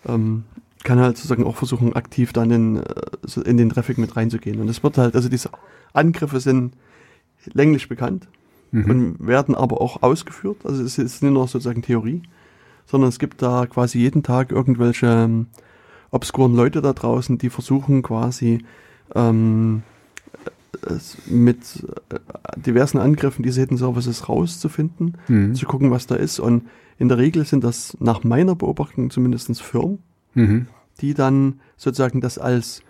ähm, 0.08 0.44
kann 0.84 1.00
halt 1.00 1.16
sozusagen 1.18 1.44
auch 1.46 1.56
versuchen, 1.58 1.94
aktiv 1.94 2.34
dann 2.34 2.50
in, 2.50 2.78
äh, 2.78 3.42
in 3.46 3.58
den 3.58 3.70
Traffic 3.70 4.00
mit 4.00 4.16
reinzugehen. 4.16 4.60
Und 4.60 4.68
es 4.68 4.82
wird 4.82 4.98
halt, 4.98 5.14
also 5.14 5.30
diese 5.30 5.52
Angriffe 5.93 6.39
sind 6.39 6.73
länglich 7.54 7.88
bekannt 7.89 8.28
Mhm. 8.71 8.89
und 8.89 9.28
werden 9.28 9.56
aber 9.56 9.82
auch 9.82 10.04
ausgeführt. 10.04 10.58
Also 10.63 10.84
es 10.84 10.97
ist 10.99 11.23
nicht 11.23 11.32
nur 11.34 11.47
sozusagen 11.47 11.82
Theorie, 11.82 12.21
sondern 12.86 13.10
es 13.10 13.17
gibt 13.17 13.41
da 13.41 13.65
quasi 13.65 13.97
jeden 13.99 14.21
Tag 14.23 14.52
irgendwelche 14.52 15.08
ähm, 15.08 15.47
obskuren 16.12 16.54
Leute 16.56 16.82
da 16.82 16.93
draußen, 16.93 17.38
die 17.39 17.49
versuchen 17.49 18.02
quasi 18.04 18.63
ähm, 19.15 19.82
mit 21.28 21.84
äh, 22.12 22.19
diversen 22.62 22.99
Angriffen 22.99 23.43
diese 23.43 23.62
Hidden 23.62 23.78
Services 23.78 24.30
rauszufinden, 24.30 25.17
Mhm. 25.28 25.56
zu 25.56 25.65
gucken, 25.65 25.91
was 25.91 26.08
da 26.08 26.15
ist. 26.15 26.39
Und 26.39 26.67
in 26.97 27.10
der 27.10 27.17
Regel 27.17 27.45
sind 27.45 27.63
das 27.63 27.97
nach 27.99 28.23
meiner 28.23 28.56
Beobachtung 28.56 29.10
zumindest 29.10 29.60
Firmen, 29.62 29.99
Mhm. 30.36 30.67
die 31.02 31.13
dann 31.13 31.60
sozusagen 31.75 32.21
das 32.21 32.38
als 32.38 32.82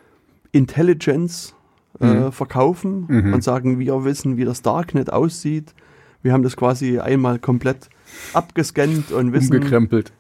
Intelligence 0.52 1.56
äh, 2.00 2.32
verkaufen 2.32 3.06
Mhm. 3.08 3.34
und 3.34 3.44
sagen, 3.44 3.80
wir 3.80 4.04
wissen, 4.06 4.38
wie 4.38 4.46
das 4.46 4.62
Darknet 4.62 5.12
aussieht. 5.12 5.74
Wir 6.22 6.34
haben 6.34 6.44
das 6.44 6.58
quasi 6.58 7.00
einmal 7.00 7.40
komplett 7.40 7.90
abgescannt 8.34 9.12
und 9.12 9.32
wissen, 9.34 9.52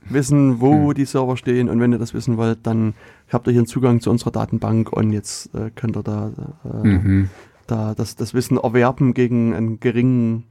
wissen 0.10 0.62
wo 0.62 0.90
Mhm. 0.90 0.94
die 0.94 1.06
Server 1.06 1.36
stehen. 1.38 1.70
Und 1.70 1.80
wenn 1.82 1.92
ihr 1.92 1.98
das 2.00 2.14
wissen 2.14 2.38
wollt, 2.38 2.60
dann 2.64 2.94
habt 3.32 3.48
ihr 3.48 3.52
hier 3.52 3.60
einen 3.62 3.68
Zugang 3.68 4.00
zu 4.00 4.10
unserer 4.10 4.32
Datenbank 4.32 4.92
und 4.94 5.12
jetzt 5.12 5.54
äh, 5.54 5.70
könnt 5.76 5.98
ihr 5.98 6.04
da, 6.04 6.32
äh, 6.64 6.88
Mhm. 6.88 7.30
da 7.68 7.94
das, 7.96 8.16
das 8.16 8.34
Wissen 8.34 8.58
erwerben 8.58 9.14
gegen 9.14 9.54
einen 9.54 9.80
geringen 9.80 10.46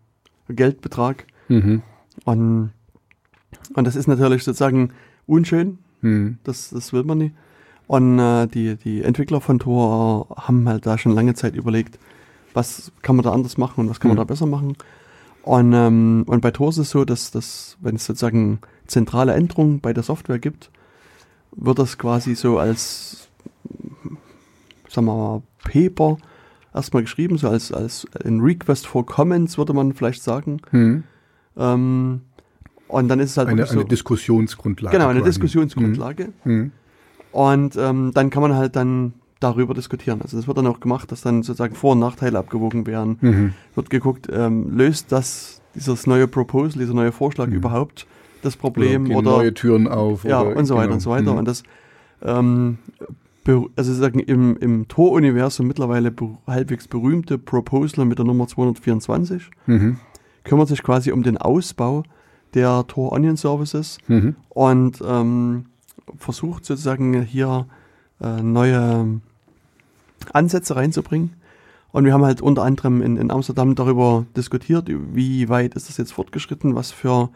Geldbetrag. 0.48 1.26
Mhm. 1.48 1.82
Und, 2.24 2.70
und 3.74 3.86
das 3.86 3.96
ist 3.96 4.06
natürlich 4.06 4.44
sozusagen 4.44 4.90
unschön, 5.26 5.78
Mhm. 6.02 6.38
das, 6.44 6.70
das 6.70 6.92
will 6.92 7.04
man 7.04 7.18
nicht. 7.18 7.34
Und 7.88 8.18
äh, 8.18 8.46
die, 8.46 8.76
die 8.76 9.02
Entwickler 9.02 9.40
von 9.40 9.58
Tor 9.58 10.28
haben 10.36 10.68
halt 10.68 10.86
da 10.86 10.96
schon 10.98 11.12
lange 11.12 11.34
Zeit 11.34 11.56
überlegt, 11.56 11.98
was 12.54 12.92
kann 13.02 13.16
man 13.16 13.24
da 13.24 13.32
anders 13.32 13.58
machen 13.58 13.80
und 13.80 13.90
was 13.90 13.98
kann 13.98 14.08
man 14.10 14.16
Mhm. 14.16 14.20
da 14.20 14.24
besser 14.24 14.46
machen. 14.46 14.76
Und, 15.42 15.72
ähm, 15.72 16.24
und 16.26 16.40
bei 16.42 16.50
Tor 16.50 16.68
ist 16.68 16.76
es 16.78 16.90
so, 16.90 17.04
dass, 17.06 17.30
dass 17.30 17.76
wenn 17.80 17.96
es 17.96 18.04
sozusagen 18.04 18.58
zentrale 18.86 19.32
Änderungen 19.32 19.80
bei 19.80 19.92
der 19.94 20.02
Software 20.02 20.38
gibt, 20.38 20.70
wird 21.56 21.78
das 21.78 21.96
quasi 21.98 22.34
so 22.34 22.58
als, 22.58 23.28
sagen 24.88 25.06
wir 25.06 25.14
mal, 25.14 25.42
Paper 25.64 26.18
erstmal 26.74 27.02
geschrieben, 27.02 27.38
so 27.38 27.48
als, 27.48 27.72
als 27.72 28.06
ein 28.24 28.40
Request 28.40 28.86
for 28.86 29.06
Comments, 29.06 29.56
würde 29.56 29.72
man 29.72 29.94
vielleicht 29.94 30.22
sagen. 30.22 30.58
Mhm. 30.72 31.04
Ähm, 31.56 32.20
und 32.88 33.08
dann 33.08 33.20
ist 33.20 33.30
es 33.32 33.36
halt 33.38 33.48
Eine, 33.48 33.64
so, 33.66 33.72
eine 33.80 33.84
Diskussionsgrundlage. 33.86 34.96
genau, 34.96 35.08
eine 35.08 35.20
quasi. 35.20 35.30
Diskussionsgrundlage. 35.30 36.32
Mhm. 36.44 36.72
Und 37.32 37.76
ähm, 37.76 38.12
dann 38.14 38.30
kann 38.30 38.42
man 38.42 38.54
halt 38.54 38.76
dann 38.76 39.12
darüber 39.40 39.74
diskutieren. 39.74 40.20
Also 40.22 40.36
das 40.36 40.46
wird 40.48 40.58
dann 40.58 40.66
auch 40.66 40.80
gemacht, 40.80 41.12
dass 41.12 41.20
dann 41.20 41.42
sozusagen 41.42 41.74
Vor- 41.74 41.92
und 41.92 42.00
Nachteile 42.00 42.38
abgewogen 42.38 42.86
werden. 42.86 43.18
Mhm. 43.20 43.52
Wird 43.74 43.90
geguckt, 43.90 44.28
ähm, 44.32 44.76
löst 44.76 45.12
das, 45.12 45.60
dieses 45.74 46.06
neue 46.06 46.26
Proposal, 46.26 46.80
dieser 46.80 46.94
neue 46.94 47.12
Vorschlag 47.12 47.46
Mhm. 47.46 47.54
überhaupt 47.54 48.06
das 48.42 48.56
Problem 48.56 49.04
gehen 49.04 49.16
oder, 49.16 49.30
neue 49.30 49.54
Türen 49.54 49.86
auf. 49.88 50.24
ja 50.24 50.40
oder, 50.42 50.56
und 50.56 50.64
so 50.66 50.74
weiter 50.74 50.84
genau. 50.86 50.94
und 50.94 51.00
so 51.00 51.10
weiter. 51.10 51.32
Mhm. 51.32 51.38
Und 51.38 51.48
das 51.48 51.62
ähm, 52.22 52.78
also 53.46 53.92
sozusagen 53.92 54.18
im, 54.20 54.56
im 54.58 54.88
Tor-Universum 54.88 55.66
mittlerweile 55.66 56.10
be 56.10 56.28
halbwegs 56.46 56.86
berühmte 56.86 57.38
Proposal 57.38 58.04
mit 58.04 58.18
der 58.18 58.26
Nummer 58.26 58.46
224 58.46 59.50
Mhm. 59.66 59.96
kümmert 60.44 60.68
sich 60.68 60.82
quasi 60.82 61.12
um 61.12 61.22
den 61.22 61.38
Ausbau 61.38 62.02
der 62.54 62.84
Tor 62.88 63.12
Onion 63.12 63.36
Services 63.36 63.98
Mhm. 64.08 64.36
und 64.50 65.02
ähm, 65.06 65.66
versucht 66.18 66.64
sozusagen 66.64 67.22
hier 67.22 67.66
äh, 68.20 68.42
neue 68.42 69.20
Ansätze 70.32 70.76
reinzubringen. 70.76 71.34
Und 71.90 72.04
wir 72.04 72.12
haben 72.12 72.24
halt 72.24 72.42
unter 72.42 72.64
anderem 72.64 73.02
in, 73.02 73.16
in 73.16 73.30
Amsterdam 73.30 73.74
darüber 73.74 74.26
diskutiert, 74.36 74.88
wie 74.88 75.48
weit 75.48 75.74
ist 75.74 75.88
das 75.88 75.96
jetzt 75.96 76.12
fortgeschritten, 76.12 76.74
was 76.74 76.90
für 76.90 77.30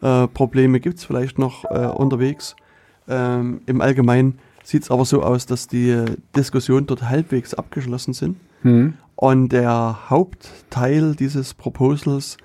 äh, 0.00 0.26
Probleme 0.28 0.80
gibt 0.80 0.98
es 0.98 1.04
vielleicht 1.04 1.38
noch 1.38 1.64
äh, 1.64 1.86
unterwegs. 1.86 2.56
Ähm, 3.08 3.62
Im 3.66 3.80
Allgemeinen 3.80 4.38
sieht 4.62 4.84
es 4.84 4.90
aber 4.90 5.04
so 5.04 5.22
aus, 5.22 5.46
dass 5.46 5.66
die 5.66 6.04
Diskussionen 6.36 6.86
dort 6.86 7.02
halbwegs 7.02 7.54
abgeschlossen 7.54 8.14
sind. 8.14 8.36
Mhm. 8.62 8.94
Und 9.16 9.50
der 9.50 10.08
Hauptteil 10.08 11.14
dieses 11.14 11.54
Proposals 11.54 12.36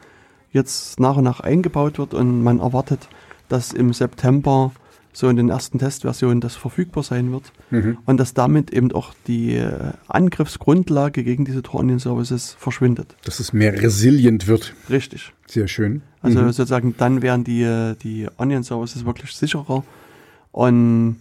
jetzt 0.52 1.00
nach 1.00 1.18
und 1.18 1.24
nach 1.24 1.42
eingebaut 1.42 2.00
wird 2.00 2.14
und 2.14 2.44
man 2.44 2.60
erwartet, 2.60 3.08
dass 3.50 3.72
im 3.72 3.94
September 3.94 4.72
so 5.18 5.30
in 5.30 5.38
den 5.38 5.48
ersten 5.50 5.80
Testversionen 5.80 6.42
das 6.42 6.56
verfügbar 6.58 7.02
sein 7.04 7.32
wird 7.32 7.54
Mhm. 7.72 7.98
und 8.06 8.18
dass 8.18 8.34
damit 8.34 8.72
eben 8.74 8.92
auch 8.92 9.14
die 9.28 9.56
äh, 9.56 9.94
Angriffsgrundlage 10.10 11.24
gegen 11.24 11.46
diese 11.46 11.64
Tor 11.64 11.80
Onion 11.80 12.00
Services 12.00 12.56
verschwindet. 12.60 13.16
Dass 13.24 13.40
es 13.40 13.54
mehr 13.54 13.82
resilient 13.82 14.48
wird. 14.48 14.74
Richtig. 14.90 15.32
Sehr 15.48 15.68
schön. 15.70 16.02
Also 16.22 16.42
Mhm. 16.42 16.52
sozusagen 16.52 16.96
dann 16.98 17.22
wären 17.22 17.44
die, 17.46 17.64
äh, 17.64 17.96
die 17.96 18.28
Onion 18.38 18.64
Services 18.64 19.06
wirklich 19.06 19.32
sicherer 19.32 19.84
und 20.52 21.16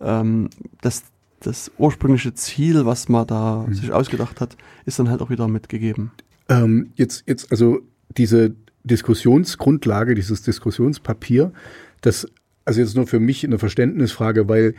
ähm, 0.00 0.48
das, 0.80 1.02
das 1.40 1.70
ursprüngliche 1.76 2.32
Ziel, 2.34 2.86
was 2.86 3.08
man 3.10 3.26
da 3.26 3.64
Mhm. 3.68 3.74
sich 3.74 3.92
ausgedacht 3.92 4.40
hat, 4.40 4.56
ist 4.86 4.98
dann 4.98 5.10
halt 5.10 5.20
auch 5.20 5.28
wieder 5.30 5.48
mitgegeben. 5.48 6.12
Ähm, 6.48 6.92
jetzt, 6.96 7.24
jetzt, 7.26 7.50
also 7.50 7.80
diese 8.16 8.54
Diskussionsgrundlage, 8.84 10.14
dieses 10.14 10.42
Diskussionspapier, 10.42 11.52
das, 12.00 12.26
also 12.64 12.80
jetzt 12.80 12.96
nur 12.96 13.06
für 13.06 13.20
mich 13.20 13.44
eine 13.44 13.58
Verständnisfrage, 13.58 14.48
weil 14.48 14.74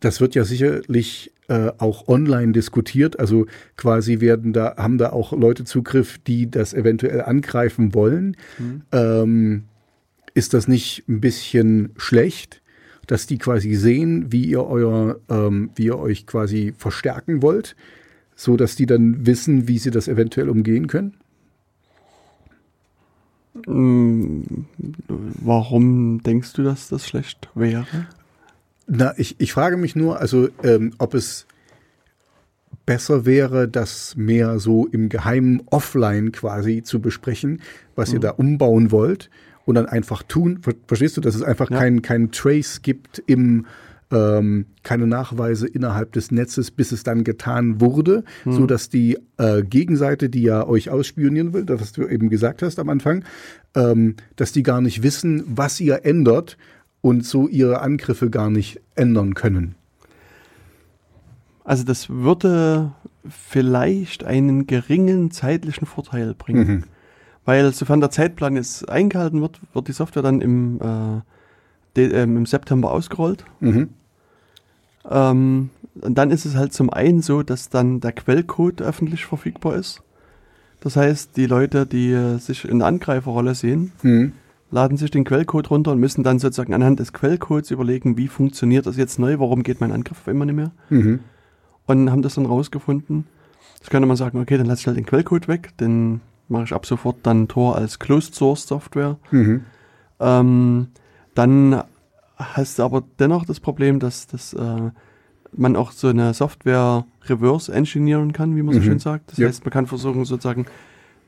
das 0.00 0.20
wird 0.20 0.34
ja 0.34 0.44
sicherlich 0.44 1.32
äh, 1.48 1.72
auch 1.78 2.08
online 2.08 2.52
diskutiert. 2.52 3.18
Also 3.20 3.46
quasi 3.76 4.20
werden 4.20 4.52
da, 4.52 4.76
haben 4.76 4.98
da 4.98 5.10
auch 5.10 5.32
Leute 5.32 5.64
Zugriff, 5.64 6.18
die 6.18 6.50
das 6.50 6.72
eventuell 6.72 7.22
angreifen 7.22 7.94
wollen. 7.94 8.36
Mhm. 8.58 8.82
Ähm, 8.92 9.64
ist 10.34 10.54
das 10.54 10.68
nicht 10.68 11.04
ein 11.08 11.20
bisschen 11.20 11.90
schlecht, 11.96 12.62
dass 13.06 13.26
die 13.26 13.38
quasi 13.38 13.74
sehen, 13.74 14.30
wie 14.30 14.44
ihr 14.44 14.64
euer, 14.64 15.18
ähm, 15.28 15.70
wie 15.74 15.86
ihr 15.86 15.98
euch 15.98 16.26
quasi 16.26 16.72
verstärken 16.76 17.42
wollt, 17.42 17.74
so 18.36 18.56
dass 18.56 18.76
die 18.76 18.86
dann 18.86 19.26
wissen, 19.26 19.68
wie 19.68 19.78
sie 19.78 19.90
das 19.90 20.08
eventuell 20.08 20.48
umgehen 20.48 20.86
können? 20.86 21.14
Mm, 23.66 24.42
Warum 25.08 26.22
denkst 26.22 26.52
du, 26.54 26.62
dass 26.62 26.88
das 26.88 27.06
schlecht 27.06 27.48
wäre? 27.54 27.86
Na, 28.86 29.12
ich, 29.18 29.36
ich 29.38 29.52
frage 29.52 29.76
mich 29.76 29.96
nur, 29.96 30.20
also 30.20 30.48
ähm, 30.62 30.92
ob 30.98 31.14
es 31.14 31.46
besser 32.86 33.24
wäre, 33.24 33.68
das 33.68 34.16
mehr 34.16 34.58
so 34.58 34.86
im 34.86 35.08
Geheimen 35.08 35.62
offline 35.70 36.32
quasi 36.32 36.82
zu 36.82 37.00
besprechen, 37.00 37.60
was 37.94 38.10
ihr 38.12 38.18
Mhm. 38.18 38.22
da 38.22 38.30
umbauen 38.30 38.90
wollt 38.90 39.30
und 39.64 39.74
dann 39.76 39.86
einfach 39.86 40.22
tun. 40.22 40.60
Ver 40.62 40.74
verstehst 40.86 41.16
du, 41.16 41.20
dass 41.20 41.34
es 41.34 41.42
einfach 41.42 41.70
Ja. 41.70 41.78
keinen 41.78 42.02
kein 42.02 42.30
Trace 42.32 42.82
gibt 42.82 43.22
im 43.26 43.66
ähm, 44.12 44.66
keine 44.82 45.06
Nachweise 45.06 45.66
innerhalb 45.68 46.12
des 46.12 46.30
Netzes, 46.30 46.70
bis 46.70 46.92
es 46.92 47.02
dann 47.04 47.22
getan 47.24 47.80
wurde, 47.80 48.24
Mhm. 48.44 48.52
so 48.52 48.66
dass 48.66 48.88
die 48.88 49.18
äh, 49.38 49.62
Gegenseite, 49.62 50.28
die 50.28 50.42
ja 50.42 50.66
euch 50.66 50.90
ausspionieren 50.90 51.52
will, 51.52 51.64
das 51.64 51.80
was 51.80 51.92
du 51.92 52.06
eben 52.06 52.28
gesagt 52.28 52.62
hast 52.62 52.78
am 52.78 52.88
Anfang, 52.88 53.24
ähm, 53.74 54.16
dass 54.36 54.52
die 54.52 54.62
gar 54.62 54.80
nicht 54.80 55.02
wissen, 55.02 55.44
was 55.46 55.80
ihr 55.80 56.04
ändert 56.04 56.56
und 57.02 57.24
so 57.24 57.48
ihre 57.48 57.80
Angriffe 57.80 58.30
gar 58.30 58.50
nicht 58.50 58.80
ändern 58.94 59.34
können. 59.34 59.74
Also 61.64 61.84
das 61.84 62.10
würde 62.10 62.92
vielleicht 63.28 64.24
einen 64.24 64.66
geringen 64.66 65.30
zeitlichen 65.30 65.86
Vorteil 65.86 66.34
bringen. 66.34 66.66
Mhm. 66.68 66.84
Weil 67.44 67.72
sofern 67.72 68.00
der 68.00 68.10
Zeitplan 68.10 68.56
jetzt 68.56 68.88
eingehalten 68.88 69.40
wird, 69.40 69.60
wird 69.72 69.88
die 69.88 69.92
Software 69.92 70.22
dann 70.22 70.40
im, 70.40 70.80
äh, 70.80 71.20
de, 71.96 72.12
ähm, 72.12 72.36
im 72.38 72.46
September 72.46 72.90
ausgerollt. 72.92 73.44
Mhm. 73.60 73.90
Ähm, 75.08 75.70
und 76.00 76.16
dann 76.16 76.30
ist 76.30 76.44
es 76.44 76.56
halt 76.56 76.72
zum 76.72 76.90
einen 76.90 77.22
so, 77.22 77.42
dass 77.42 77.68
dann 77.68 78.00
der 78.00 78.12
Quellcode 78.12 78.82
öffentlich 78.82 79.24
verfügbar 79.24 79.76
ist. 79.76 80.02
Das 80.80 80.96
heißt, 80.96 81.36
die 81.36 81.46
Leute, 81.46 81.86
die 81.86 82.12
äh, 82.12 82.38
sich 82.38 82.64
in 82.66 82.78
der 82.78 82.88
Angreiferrolle 82.88 83.54
sehen, 83.54 83.92
Mhm. 84.02 84.32
laden 84.70 84.96
sich 84.96 85.10
den 85.10 85.24
Quellcode 85.24 85.70
runter 85.70 85.92
und 85.92 85.98
müssen 85.98 86.22
dann 86.24 86.38
sozusagen 86.38 86.72
anhand 86.74 87.00
des 87.00 87.12
Quellcodes 87.12 87.70
überlegen, 87.70 88.16
wie 88.16 88.28
funktioniert 88.28 88.86
das 88.86 88.96
jetzt 88.96 89.18
neu, 89.18 89.38
warum 89.40 89.62
geht 89.62 89.80
mein 89.80 89.92
Angriff 89.92 90.26
einmal 90.26 90.46
nicht 90.46 90.56
mehr. 90.56 90.70
Mhm. 90.88 91.20
Und 91.86 92.10
haben 92.10 92.22
das 92.22 92.36
dann 92.36 92.46
rausgefunden. 92.46 93.26
Jetzt 93.78 93.90
könnte 93.90 94.06
man 94.06 94.16
sagen, 94.16 94.38
okay, 94.40 94.56
dann 94.58 94.66
lasse 94.66 94.80
ich 94.82 94.86
halt 94.86 94.96
den 94.96 95.06
Quellcode 95.06 95.48
weg, 95.48 95.76
den 95.78 96.20
mache 96.48 96.64
ich 96.64 96.72
ab 96.72 96.86
sofort 96.86 97.16
dann 97.24 97.48
Tor 97.48 97.76
als 97.76 97.98
Closed 97.98 98.34
Source 98.34 98.66
Software. 98.66 99.18
Mhm. 99.30 99.64
Ähm, 100.20 100.88
dann 101.34 101.82
hast 102.40 102.78
du 102.78 102.82
aber 102.82 103.04
dennoch 103.18 103.44
das 103.44 103.60
Problem, 103.60 104.00
dass, 104.00 104.26
dass 104.26 104.52
äh, 104.54 104.90
man 105.52 105.76
auch 105.76 105.92
so 105.92 106.08
eine 106.08 106.32
Software 106.34 107.04
reverse 107.26 107.72
engineeren 107.72 108.32
kann, 108.32 108.56
wie 108.56 108.62
man 108.62 108.74
so 108.74 108.80
Mhm. 108.80 108.84
schön 108.84 108.98
sagt. 108.98 109.32
Das 109.32 109.38
Ja. 109.38 109.48
heißt, 109.48 109.64
man 109.64 109.72
kann 109.72 109.86
versuchen, 109.86 110.24
sozusagen 110.24 110.66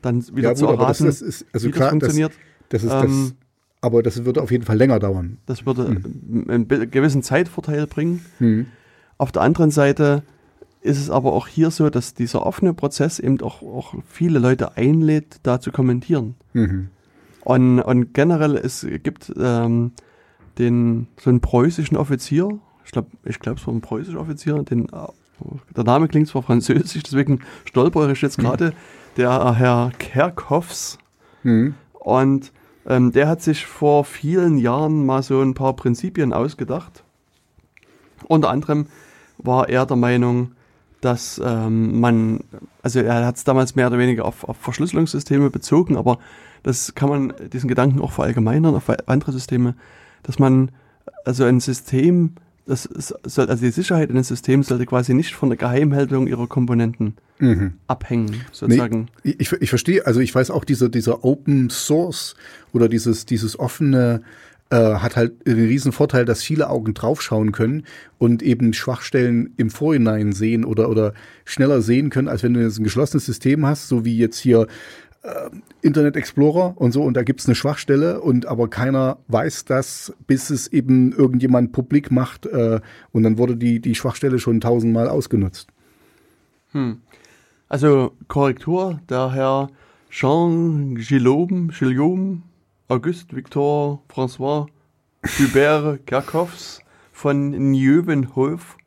dann 0.01 0.25
wieder 0.35 0.49
Ja, 0.49 0.55
zu 0.55 0.65
gut, 0.65 0.79
das, 0.79 0.79
erraten, 0.99 1.05
das 1.05 1.21
ist, 1.21 1.45
also 1.53 1.67
wie 1.67 1.71
das 1.71 1.77
klar, 1.77 1.87
das, 1.87 1.91
funktioniert. 1.91 2.31
das 2.69 2.83
ist 2.83 2.91
Ähm, 2.91 3.01
das, 3.01 3.35
aber 3.81 4.03
das 4.03 4.25
würde 4.25 4.41
auf 4.41 4.51
jeden 4.51 4.63
Fall 4.65 4.77
länger 4.77 4.99
dauern. 4.99 5.37
Das 5.45 5.65
würde 5.65 6.01
Mhm. 6.03 6.45
einen 6.49 6.67
gewissen 6.67 7.21
Zeitvorteil 7.23 7.85
bringen. 7.87 8.25
Mhm. 8.39 8.67
Auf 9.17 9.31
der 9.31 9.41
anderen 9.43 9.71
Seite 9.71 10.23
ist 10.81 10.99
es 10.99 11.09
aber 11.09 11.31
auch 11.33 11.47
hier 11.47 11.71
so, 11.71 11.89
dass 11.89 12.13
dieser 12.13 12.45
offene 12.45 12.73
Prozess 12.73 13.19
eben 13.19 13.39
auch, 13.41 13.61
auch 13.61 13.93
viele 14.07 14.39
Leute 14.39 14.75
einlädt, 14.75 15.37
da 15.43 15.61
zu 15.61 15.71
kommentieren. 15.71 16.35
Mhm. 16.53 16.89
Und, 17.41 17.79
und 17.81 18.13
generell, 18.13 18.55
es 18.57 18.85
gibt 19.03 19.31
ähm, 19.37 19.91
den, 20.57 21.07
so 21.19 21.29
einen 21.29 21.41
preußischen 21.41 21.97
Offizier, 21.97 22.59
ich 22.85 22.91
glaube, 22.91 23.09
ich 23.23 23.39
glaube, 23.39 23.59
es 23.59 23.67
war 23.67 23.73
ein 23.73 23.81
preußischer 23.81 24.19
Offizier, 24.19 24.61
den, 24.63 24.85
äh, 24.89 25.07
der 25.75 25.83
Name 25.83 26.07
klingt 26.07 26.27
zwar 26.27 26.43
französisch, 26.43 27.03
deswegen 27.03 27.39
stolper 27.65 28.09
ich 28.09 28.21
jetzt 28.21 28.37
gerade, 28.37 28.73
der 29.17 29.55
Herr 29.57 29.91
Kerkhoffs. 29.97 30.97
Mhm. 31.43 31.75
Und 31.93 32.51
ähm, 32.85 33.11
der 33.11 33.27
hat 33.27 33.41
sich 33.41 33.65
vor 33.65 34.05
vielen 34.05 34.57
Jahren 34.57 35.05
mal 35.05 35.23
so 35.23 35.41
ein 35.41 35.53
paar 35.53 35.73
Prinzipien 35.73 36.33
ausgedacht. 36.33 37.03
Unter 38.27 38.49
anderem 38.49 38.87
war 39.37 39.69
er 39.69 39.85
der 39.85 39.97
Meinung, 39.97 40.51
dass 41.01 41.41
ähm, 41.43 41.99
man, 41.99 42.41
also 42.81 42.99
er 42.99 43.25
hat 43.25 43.35
es 43.35 43.43
damals 43.43 43.75
mehr 43.75 43.87
oder 43.87 43.97
weniger 43.97 44.25
auf, 44.25 44.43
auf 44.47 44.57
Verschlüsselungssysteme 44.57 45.49
bezogen, 45.49 45.97
aber 45.97 46.19
das 46.63 46.95
kann 46.95 47.09
man 47.09 47.33
diesen 47.51 47.67
Gedanken 47.67 47.99
auch 47.99 48.11
verallgemeinern 48.11 48.75
auf 48.75 48.89
andere 49.07 49.33
Systeme, 49.33 49.75
dass 50.23 50.39
man 50.39 50.71
also 51.25 51.43
ein 51.43 51.59
System, 51.59 52.31
das 52.65 52.83
soll, 52.83 53.47
also 53.47 53.65
die 53.65 53.71
Sicherheit 53.71 54.09
eines 54.09 54.29
Systems 54.29 54.67
sollte 54.67 54.85
quasi 54.85 55.13
nicht 55.13 55.35
von 55.35 55.49
der 55.49 55.57
Geheimhaltung 55.57 56.27
ihrer 56.27 56.47
Komponenten 56.47 57.15
mhm. 57.39 57.73
abhängen, 57.87 58.41
sozusagen. 58.51 59.07
Nee, 59.23 59.35
ich, 59.37 59.51
ich 59.51 59.69
verstehe, 59.69 60.05
also 60.05 60.19
ich 60.19 60.33
weiß 60.33 60.51
auch 60.51 60.63
dieser, 60.63 60.89
dieser 60.89 61.23
Open 61.23 61.69
Source 61.69 62.35
oder 62.71 62.89
dieses, 62.89 63.25
dieses 63.25 63.59
offene 63.59 64.21
äh, 64.69 64.95
hat 64.95 65.15
halt 65.15 65.33
einen 65.45 65.67
riesen 65.67 65.91
Vorteil, 65.91 66.25
dass 66.25 66.41
viele 66.41 66.69
Augen 66.69 66.93
draufschauen 66.93 67.51
können 67.51 67.83
und 68.17 68.41
eben 68.41 68.73
Schwachstellen 68.73 69.53
im 69.57 69.69
Vorhinein 69.69 70.31
sehen 70.31 70.65
oder, 70.65 70.89
oder 70.89 71.13
schneller 71.45 71.81
sehen 71.81 72.09
können, 72.09 72.27
als 72.27 72.41
wenn 72.43 72.53
du 72.53 72.61
jetzt 72.61 72.79
ein 72.79 72.83
geschlossenes 72.83 73.25
System 73.25 73.65
hast, 73.65 73.87
so 73.87 74.03
wie 74.03 74.17
jetzt 74.17 74.39
hier 74.39 74.67
äh, 75.23 75.49
Internet 75.81 76.15
Explorer 76.15 76.73
und 76.75 76.91
so 76.91 77.01
und 77.01 77.15
da 77.15 77.23
gibt's 77.23 77.45
eine 77.45 77.55
Schwachstelle 77.55 78.21
und 78.21 78.45
aber 78.45 78.69
keiner 78.69 79.17
weiß 79.29 79.65
das, 79.65 80.13
bis 80.27 80.49
es 80.49 80.67
eben 80.67 81.13
irgendjemand 81.13 81.71
publik 81.71 82.11
macht 82.11 82.45
äh, 82.45 82.81
und 83.11 83.23
dann 83.23 83.37
wurde 83.37 83.55
die, 83.55 83.79
die 83.79 83.95
Schwachstelle 83.95 84.39
schon 84.39 84.61
tausendmal 84.61 85.07
ausgenutzt. 85.09 85.69
Hm. 86.71 87.01
Also 87.69 88.11
Korrektur, 88.27 88.99
der 89.09 89.31
Herr 89.31 89.69
Jean 90.09 90.95
Guillaume, 90.95 91.71
Guillaume 91.77 92.43
Auguste 92.87 93.35
Victor 93.35 94.03
François 94.13 94.67
Hubert 95.39 96.05
Kerkhoffs 96.05 96.81
von 97.11 97.71
Nieuwenhof 97.71 98.77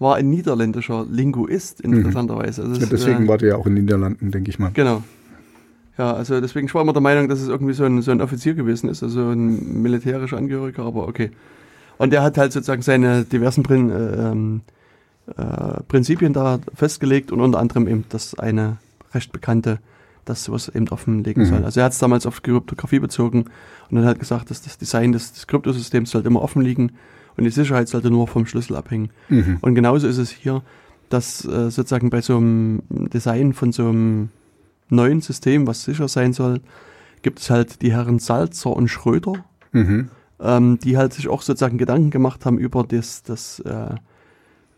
war 0.00 0.16
ein 0.16 0.30
niederländischer 0.30 1.06
Linguist, 1.08 1.84
mhm. 1.84 1.94
interessanterweise. 1.94 2.62
Also 2.62 2.80
ja, 2.80 2.86
deswegen 2.90 3.24
äh, 3.24 3.28
war 3.28 3.38
der 3.38 3.48
ja 3.50 3.56
auch 3.56 3.66
in 3.66 3.76
den 3.76 3.84
Niederlanden, 3.84 4.30
denke 4.30 4.50
ich 4.50 4.58
mal. 4.58 4.70
Genau. 4.72 5.02
Ja, 5.98 6.12
also 6.12 6.40
deswegen 6.40 6.72
war 6.72 6.82
immer 6.82 6.92
der 6.92 7.02
Meinung, 7.02 7.28
dass 7.28 7.40
es 7.40 7.48
irgendwie 7.48 7.74
so 7.74 7.84
ein, 7.84 8.00
so 8.02 8.12
ein 8.12 8.20
Offizier 8.20 8.54
gewesen 8.54 8.88
ist, 8.88 9.02
also 9.02 9.30
ein 9.30 9.82
militärischer 9.82 10.36
Angehöriger, 10.36 10.84
aber 10.84 11.08
okay. 11.08 11.32
Und 11.98 12.12
der 12.12 12.22
hat 12.22 12.38
halt 12.38 12.52
sozusagen 12.52 12.82
seine 12.82 13.24
diversen 13.24 13.64
Prin, 13.64 13.90
äh, 13.90 14.30
ähm, 14.30 14.60
äh, 15.36 15.82
Prinzipien 15.88 16.32
da 16.32 16.60
festgelegt 16.72 17.32
und 17.32 17.40
unter 17.40 17.58
anderem 17.58 17.88
eben 17.88 18.04
das 18.08 18.38
eine 18.38 18.78
recht 19.12 19.32
bekannte 19.32 19.80
das 20.28 20.44
sowas 20.44 20.68
eben 20.68 20.88
offenlegen 20.88 21.44
mhm. 21.44 21.48
soll. 21.48 21.64
Also 21.64 21.80
er 21.80 21.84
hat 21.84 21.92
es 21.92 21.98
damals 21.98 22.26
auf 22.26 22.42
Kryptographie 22.42 22.98
bezogen 22.98 23.46
und 23.90 23.96
dann 23.96 24.04
hat 24.04 24.18
gesagt, 24.18 24.50
dass 24.50 24.62
das 24.62 24.78
Design 24.78 25.12
des, 25.12 25.32
des 25.32 25.46
Kryptosystems 25.46 26.10
sollte 26.10 26.28
immer 26.28 26.42
offen 26.42 26.62
liegen 26.62 26.92
und 27.36 27.44
die 27.44 27.50
Sicherheit 27.50 27.88
sollte 27.88 28.10
nur 28.10 28.28
vom 28.28 28.46
Schlüssel 28.46 28.76
abhängen. 28.76 29.10
Mhm. 29.28 29.58
Und 29.60 29.74
genauso 29.74 30.06
ist 30.06 30.18
es 30.18 30.30
hier, 30.30 30.62
dass 31.08 31.44
äh, 31.44 31.70
sozusagen 31.70 32.10
bei 32.10 32.20
so 32.20 32.36
einem 32.36 32.82
Design 32.90 33.54
von 33.54 33.72
so 33.72 33.88
einem 33.88 34.28
neuen 34.88 35.20
System, 35.20 35.66
was 35.66 35.84
sicher 35.84 36.08
sein 36.08 36.32
soll, 36.32 36.60
gibt 37.22 37.40
es 37.40 37.50
halt 37.50 37.82
die 37.82 37.92
Herren 37.92 38.18
Salzer 38.18 38.70
und 38.70 38.88
Schröder, 38.88 39.44
mhm. 39.72 40.10
ähm, 40.40 40.78
die 40.78 40.96
halt 40.96 41.12
sich 41.12 41.28
auch 41.28 41.42
sozusagen 41.42 41.78
Gedanken 41.78 42.10
gemacht 42.10 42.46
haben 42.46 42.58
über 42.58 42.84
das, 42.84 43.22
das 43.22 43.60
äh, 43.60 43.94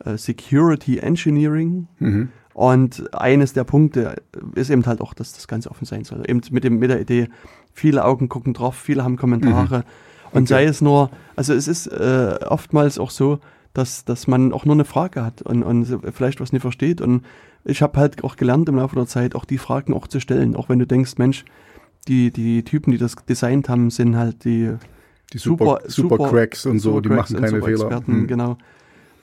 äh 0.05 0.17
Security 0.17 0.99
Engineering. 0.99 1.87
Mhm. 1.99 2.29
Und 2.53 3.15
eines 3.15 3.53
der 3.53 3.65
Punkte 3.65 4.17
ist 4.55 4.71
eben 4.71 4.85
halt 4.85 5.01
auch, 5.01 5.15
dass 5.15 5.33
das 5.33 5.49
Ganze 5.49 5.71
offen 5.71 5.85
sein 5.85 6.05
soll. 6.05 6.23
Eben 6.27 6.41
mit, 6.51 6.65
dem, 6.65 6.79
mit 6.79 6.91
der 6.91 7.01
Idee, 7.01 7.29
viele 7.73 8.05
Augen 8.05 8.29
gucken 8.29 8.55
drauf, 8.55 8.75
viele 8.75 9.05
haben 9.05 9.17
Kommentare. 9.17 9.79
Mhm. 9.79 9.85
Und 10.33 10.49
sei 10.49 10.65
es 10.65 10.81
nur, 10.81 11.11
also 11.37 11.55
es 11.55 11.69
ist 11.69 11.87
äh, 11.87 12.39
oftmals 12.47 12.99
auch 12.99 13.11
so, 13.11 13.41
dass, 13.73 14.05
dass 14.05 14.27
man 14.27 14.53
auch 14.53 14.65
nur 14.65 14.75
eine 14.75 14.85
Frage 14.85 15.25
hat 15.25 15.43
und, 15.43 15.63
und 15.63 15.87
vielleicht 16.13 16.41
was 16.41 16.53
nicht 16.53 16.63
versteht. 16.63 17.01
Und 17.01 17.25
ich 17.65 17.83
habe 17.83 17.99
halt 17.99 18.25
auch 18.25 18.37
gelernt 18.37 18.69
im 18.69 18.77
Laufe 18.77 18.97
der 18.97 19.07
Zeit, 19.07 19.35
auch 19.35 19.45
die 19.45 19.59
Fragen 19.59 19.95
auch 19.95 20.07
zu 20.09 20.21
stellen. 20.21 20.57
Auch 20.57 20.69
wenn 20.69 20.79
du 20.79 20.87
denkst, 20.87 21.19
Mensch, 21.19 21.45
die, 22.09 22.31
die 22.31 22.63
Typen, 22.63 22.93
die 22.93 22.99
das 22.99 23.17
designt 23.29 23.69
haben, 23.69 23.91
sind 23.91 24.17
halt 24.17 24.45
die, 24.45 24.73
die 25.33 25.39
super, 25.39 25.81
super, 25.87 26.17
super 26.17 26.31
Cracks 26.31 26.67
und 26.67 26.79
so, 26.79 27.01
die 27.01 27.11
machen 27.11 27.37
keine 27.37 27.63
Fehler. 27.63 27.71
Experten, 27.71 28.21
mhm. 28.21 28.27
Genau. 28.27 28.59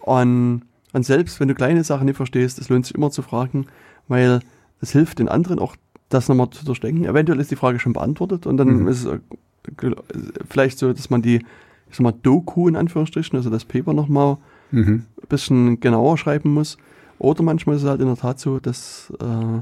Und 0.02 0.62
und 0.94 1.04
selbst 1.04 1.40
wenn 1.40 1.48
du 1.48 1.56
kleine 1.56 1.84
Sachen 1.84 2.06
nicht 2.06 2.16
verstehst, 2.16 2.60
es 2.60 2.70
lohnt 2.70 2.86
sich 2.86 2.96
immer 2.96 3.12
zu 3.12 3.22
fragen, 3.22 3.68
weil 4.08 4.40
es 4.82 4.92
hilft 4.92 5.20
den 5.20 5.28
anderen 5.28 5.60
auch, 5.60 5.76
das 6.10 6.30
nochmal 6.30 6.50
zu 6.50 6.64
durchdenken. 6.66 7.06
Eventuell 7.06 7.40
ist 7.40 7.52
die 7.52 7.56
Frage 7.56 7.80
schon 7.80 7.94
beantwortet 7.94 8.48
und 8.48 8.58
dann 8.58 8.82
mhm. 8.82 8.88
ist 8.88 9.06
es 9.06 9.20
äh, 9.86 9.92
vielleicht 10.50 10.80
so, 10.80 10.94
dass 10.94 11.10
man 11.10 11.22
die, 11.22 11.36
ich 11.90 11.98
sag 11.98 12.02
mal, 12.02 12.14
Doku 12.14 12.68
in 12.68 12.76
Anführungsstrichen, 12.76 13.38
also 13.38 13.50
das 13.50 13.66
Paper 13.66 13.94
nochmal 13.94 14.38
mhm. 14.72 15.06
ein 15.22 15.28
bisschen 15.28 15.80
genauer 15.80 16.18
schreiben 16.18 16.54
muss. 16.54 16.78
Oder 17.20 17.44
manchmal 17.44 17.76
ist 17.76 17.84
es 17.84 17.90
halt 17.90 18.02
in 18.02 18.08
der 18.08 18.18
Tat 18.18 18.40
so, 18.40 18.60
dass 18.60 19.12
äh, 19.20 19.62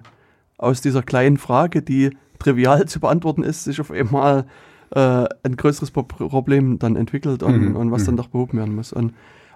aus 0.57 0.81
dieser 0.81 1.03
kleinen 1.03 1.37
Frage, 1.37 1.81
die 1.81 2.11
trivial 2.39 2.85
zu 2.87 2.99
beantworten 2.99 3.43
ist, 3.43 3.63
sich 3.63 3.79
auf 3.79 3.91
einmal 3.91 4.45
äh, 4.91 5.25
ein 5.43 5.55
größeres 5.55 5.91
Problem 5.91 6.79
dann 6.79 6.95
entwickelt 6.95 7.43
und, 7.43 7.69
mhm. 7.69 7.75
und 7.75 7.91
was 7.91 8.05
dann 8.05 8.15
mhm. 8.15 8.19
doch 8.19 8.27
behoben 8.27 8.57
werden 8.57 8.75
muss. 8.75 8.93
Und 8.93 9.13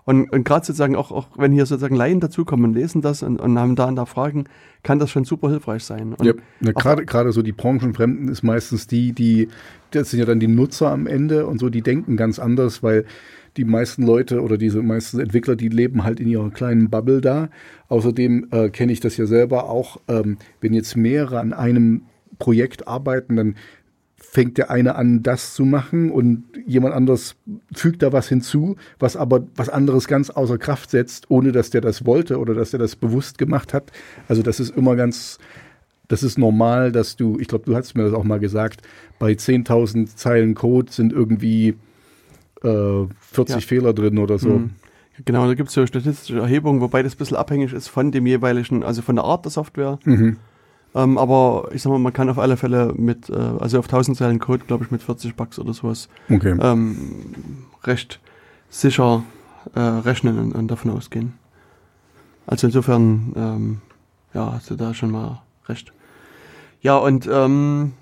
und, 0.09 0.31
und 0.31 0.43
gerade 0.43 0.65
sozusagen 0.65 0.95
auch, 0.95 1.12
auch 1.12 1.27
wenn 1.38 1.51
hier 1.51 1.67
sozusagen 1.67 1.95
Laien 1.95 2.19
dazukommen 2.19 2.65
und 2.65 2.73
lesen 2.73 3.03
das 3.03 3.21
und, 3.21 3.39
und 3.39 3.59
haben 3.59 3.75
da 3.75 3.85
und 3.85 3.95
da 3.95 4.07
Fragen, 4.07 4.45
kann 4.81 4.97
das 4.97 5.12
schon 5.12 5.23
super 5.23 5.51
hilfreich 5.51 5.83
sein. 5.83 6.13
Und 6.13 6.25
ja, 6.25 6.33
gerade 6.71 7.05
gerade 7.05 7.31
so 7.31 7.43
die 7.43 7.51
Branchenfremden 7.51 8.27
ist 8.27 8.41
meistens 8.41 8.88
die, 8.88 9.12
die, 9.13 9.49
das 9.91 10.09
sind 10.09 10.19
ja 10.19 10.25
dann 10.25 10.39
die 10.39 10.47
Nutzer 10.47 10.89
am 10.89 11.05
Ende 11.05 11.45
und 11.45 11.59
so, 11.59 11.69
die 11.69 11.83
denken 11.83 12.17
ganz 12.17 12.39
anders, 12.39 12.81
weil 12.81 13.05
die 13.57 13.65
meisten 13.65 14.03
Leute 14.03 14.41
oder 14.41 14.57
diese 14.57 14.81
meisten 14.81 15.19
Entwickler, 15.19 15.55
die 15.55 15.69
leben 15.69 16.03
halt 16.03 16.19
in 16.19 16.27
ihrer 16.27 16.49
kleinen 16.51 16.89
Bubble 16.89 17.21
da. 17.21 17.49
Außerdem 17.88 18.47
äh, 18.51 18.69
kenne 18.69 18.91
ich 18.91 18.99
das 18.99 19.17
ja 19.17 19.25
selber 19.25 19.69
auch, 19.69 19.99
ähm, 20.07 20.38
wenn 20.62 20.73
jetzt 20.73 20.95
mehrere 20.95 21.39
an 21.39 21.53
einem 21.53 22.03
Projekt 22.38 22.88
arbeiten, 22.88 23.35
dann 23.35 23.55
fängt 24.21 24.57
der 24.57 24.69
eine 24.69 24.95
an, 24.95 25.23
das 25.23 25.53
zu 25.53 25.65
machen 25.65 26.12
und 26.12 26.43
jemand 26.65 26.93
anderes 26.93 27.35
fügt 27.73 28.03
da 28.03 28.12
was 28.12 28.27
hinzu, 28.27 28.75
was 28.99 29.15
aber 29.15 29.47
was 29.55 29.69
anderes 29.69 30.07
ganz 30.07 30.29
außer 30.29 30.57
Kraft 30.57 30.91
setzt, 30.91 31.31
ohne 31.31 31.51
dass 31.51 31.69
der 31.69 31.81
das 31.81 32.05
wollte 32.05 32.38
oder 32.38 32.53
dass 32.53 32.71
der 32.71 32.79
das 32.79 32.95
bewusst 32.95 33.38
gemacht 33.38 33.73
hat. 33.73 33.91
Also 34.27 34.43
das 34.43 34.59
ist 34.59 34.75
immer 34.75 34.95
ganz, 34.95 35.39
das 36.09 36.23
ist 36.23 36.38
normal, 36.38 36.91
dass 36.91 37.15
du, 37.15 37.39
ich 37.39 37.47
glaube, 37.47 37.65
du 37.65 37.75
hast 37.75 37.95
mir 37.95 38.03
das 38.03 38.13
auch 38.13 38.23
mal 38.23 38.39
gesagt, 38.39 38.81
bei 39.19 39.31
10.000 39.31 40.15
Zeilen 40.15 40.53
Code 40.53 40.91
sind 40.91 41.13
irgendwie 41.13 41.75
äh, 42.63 43.07
40 43.31 43.55
ja. 43.55 43.61
Fehler 43.61 43.93
drin 43.93 44.17
oder 44.17 44.39
so. 44.39 44.49
Mhm. 44.49 44.71
Genau, 45.25 45.47
da 45.47 45.53
gibt 45.53 45.69
es 45.69 45.75
so 45.75 45.85
statistische 45.85 46.39
Erhebungen, 46.39 46.81
wobei 46.81 47.03
das 47.03 47.15
ein 47.15 47.17
bisschen 47.17 47.37
abhängig 47.37 47.73
ist 47.73 47.89
von 47.89 48.11
dem 48.11 48.25
jeweiligen, 48.25 48.83
also 48.83 49.01
von 49.01 49.15
der 49.15 49.25
Art 49.25 49.43
der 49.45 49.51
Software. 49.51 49.99
Mhm. 50.05 50.37
Ähm, 50.95 51.17
aber 51.17 51.69
ich 51.73 51.81
sag 51.81 51.91
mal, 51.91 51.99
man 51.99 52.13
kann 52.13 52.29
auf 52.29 52.39
alle 52.39 52.57
Fälle 52.57 52.93
mit, 52.95 53.29
äh, 53.29 53.33
also 53.33 53.79
auf 53.79 53.85
1000 53.85 54.17
Zeilen 54.17 54.39
Code, 54.39 54.63
glaube 54.65 54.85
ich, 54.85 54.91
mit 54.91 55.03
40 55.03 55.35
Bucks 55.35 55.59
oder 55.59 55.73
sowas 55.73 56.09
okay. 56.29 56.57
ähm, 56.59 57.67
recht 57.83 58.19
sicher 58.69 59.23
äh, 59.75 59.79
rechnen 59.79 60.39
und, 60.39 60.51
und, 60.53 60.67
davon 60.69 60.91
ausgehen. 60.91 61.33
Also 62.47 62.67
insofern, 62.67 63.33
ähm, 63.35 63.81
ja, 64.33 64.53
hast 64.53 64.71
du 64.71 64.75
da 64.75 64.93
schon 64.93 65.11
mal 65.11 65.41
recht. 65.67 65.93
Ja, 66.81 66.97
und 66.97 67.29
ähm, 67.31 67.93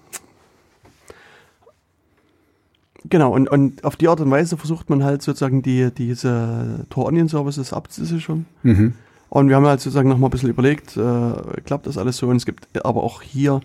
genau, 3.09 3.33
und, 3.33 3.49
und 3.49 3.83
auf 3.83 3.95
die 3.95 4.07
Art 4.07 4.21
und 4.21 4.29
Weise 4.31 4.57
versucht 4.57 4.89
man 4.89 5.03
halt 5.03 5.21
sozusagen 5.21 5.61
die, 5.61 5.91
diese 5.91 6.85
Tor 6.89 7.05
Onion 7.05 7.27
Services 7.27 7.73
abzusichern. 7.73 8.45
Mhm. 8.63 8.93
Und 9.29 9.49
wir 9.49 9.55
haben 9.55 9.65
halt 9.65 9.81
sozusagen 9.81 10.09
nochmal 10.09 10.29
ein 10.29 10.31
bisschen 10.31 10.49
überlegt, 10.49 10.95
äh, 10.95 11.61
klappt 11.65 11.87
das 11.87 11.97
alles 11.97 12.17
so? 12.17 12.27
Und 12.27 12.37
es 12.37 12.45
gibt 12.45 12.67
aber 12.85 13.03
auch 13.03 13.21
hier 13.21 13.61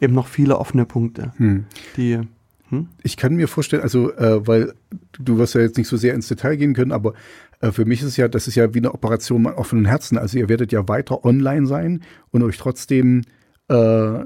eben 0.00 0.14
noch 0.14 0.26
viele 0.26 0.58
offene 0.58 0.84
Punkte, 0.84 1.32
hm. 1.38 1.64
die 1.96 2.20
hm? 2.68 2.88
Ich 3.02 3.16
kann 3.16 3.36
mir 3.36 3.48
vorstellen, 3.48 3.82
also 3.82 4.12
äh, 4.14 4.46
weil 4.46 4.74
du 5.18 5.38
wirst 5.38 5.54
ja 5.54 5.60
jetzt 5.60 5.78
nicht 5.78 5.88
so 5.88 5.96
sehr 5.96 6.14
ins 6.14 6.28
Detail 6.28 6.56
gehen 6.56 6.74
können, 6.74 6.92
aber 6.92 7.14
äh, 7.60 7.70
für 7.70 7.84
mich 7.84 8.00
ist 8.00 8.08
es 8.08 8.16
ja, 8.16 8.28
das 8.28 8.48
ist 8.48 8.56
ja 8.56 8.74
wie 8.74 8.78
eine 8.78 8.92
Operation 8.92 9.42
mit 9.42 9.56
offenen 9.56 9.84
Herzen. 9.84 10.18
Also 10.18 10.38
ihr 10.38 10.48
werdet 10.48 10.72
ja 10.72 10.88
weiter 10.88 11.24
online 11.24 11.66
sein 11.66 12.02
und 12.30 12.42
euch 12.42 12.58
trotzdem, 12.58 13.22
äh, 13.68 14.20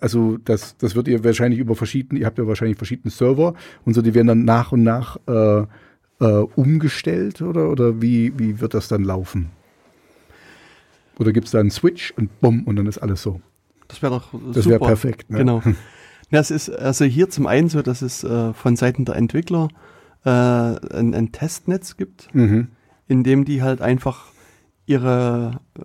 also 0.00 0.38
das, 0.38 0.76
das 0.78 0.94
wird 0.94 1.08
ihr 1.08 1.22
wahrscheinlich 1.22 1.60
über 1.60 1.74
verschiedene, 1.74 2.20
ihr 2.20 2.26
habt 2.26 2.38
ja 2.38 2.46
wahrscheinlich 2.46 2.78
verschiedene 2.78 3.10
Server 3.10 3.54
und 3.84 3.94
so, 3.94 4.02
die 4.02 4.14
werden 4.14 4.28
dann 4.28 4.44
nach 4.44 4.72
und 4.72 4.82
nach 4.82 5.18
äh, 5.26 5.66
äh, 6.20 6.46
umgestellt 6.56 7.42
oder, 7.42 7.70
oder 7.70 8.00
wie, 8.00 8.38
wie 8.38 8.60
wird 8.60 8.74
das 8.74 8.88
dann 8.88 9.04
laufen? 9.04 9.50
Oder 11.18 11.32
gibt 11.32 11.46
es 11.46 11.52
da 11.52 11.60
einen 11.60 11.70
Switch 11.70 12.12
und 12.16 12.40
bumm 12.40 12.64
und 12.64 12.76
dann 12.76 12.86
ist 12.86 12.98
alles 12.98 13.22
so? 13.22 13.42
Das 13.88 14.00
wäre 14.00 14.12
doch 14.12 14.34
Das 14.54 14.66
wäre 14.66 14.78
perfekt. 14.78 15.30
Ne? 15.30 15.38
Genau. 15.38 15.62
Ja, 16.32 16.38
es 16.38 16.52
ist 16.52 16.70
also 16.70 17.04
hier 17.04 17.28
zum 17.28 17.48
einen 17.48 17.68
so, 17.68 17.82
dass 17.82 18.02
es 18.02 18.22
äh, 18.22 18.52
von 18.52 18.76
Seiten 18.76 19.04
der 19.04 19.16
Entwickler 19.16 19.66
äh, 20.24 20.30
ein, 20.30 21.12
ein, 21.12 21.32
Testnetz 21.32 21.96
gibt, 21.96 22.32
mhm. 22.32 22.68
in 23.08 23.24
dem 23.24 23.44
die 23.44 23.62
halt 23.62 23.80
einfach 23.80 24.26
ihre, 24.86 25.60
äh, 25.76 25.80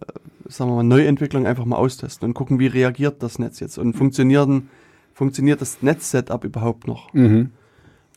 sagen 0.47 0.71
wir 0.71 0.75
mal, 0.75 0.83
Neuentwicklung 0.83 1.45
einfach 1.45 1.65
mal 1.65 1.77
austesten 1.77 2.27
und 2.27 2.33
gucken, 2.33 2.59
wie 2.59 2.67
reagiert 2.67 3.21
das 3.23 3.39
Netz 3.39 3.59
jetzt 3.59 3.77
und 3.77 3.93
funktionieren, 3.93 4.69
funktioniert 5.13 5.61
das 5.61 5.81
Netz-Setup 5.81 6.43
überhaupt 6.43 6.87
noch. 6.87 7.13
Mhm. 7.13 7.51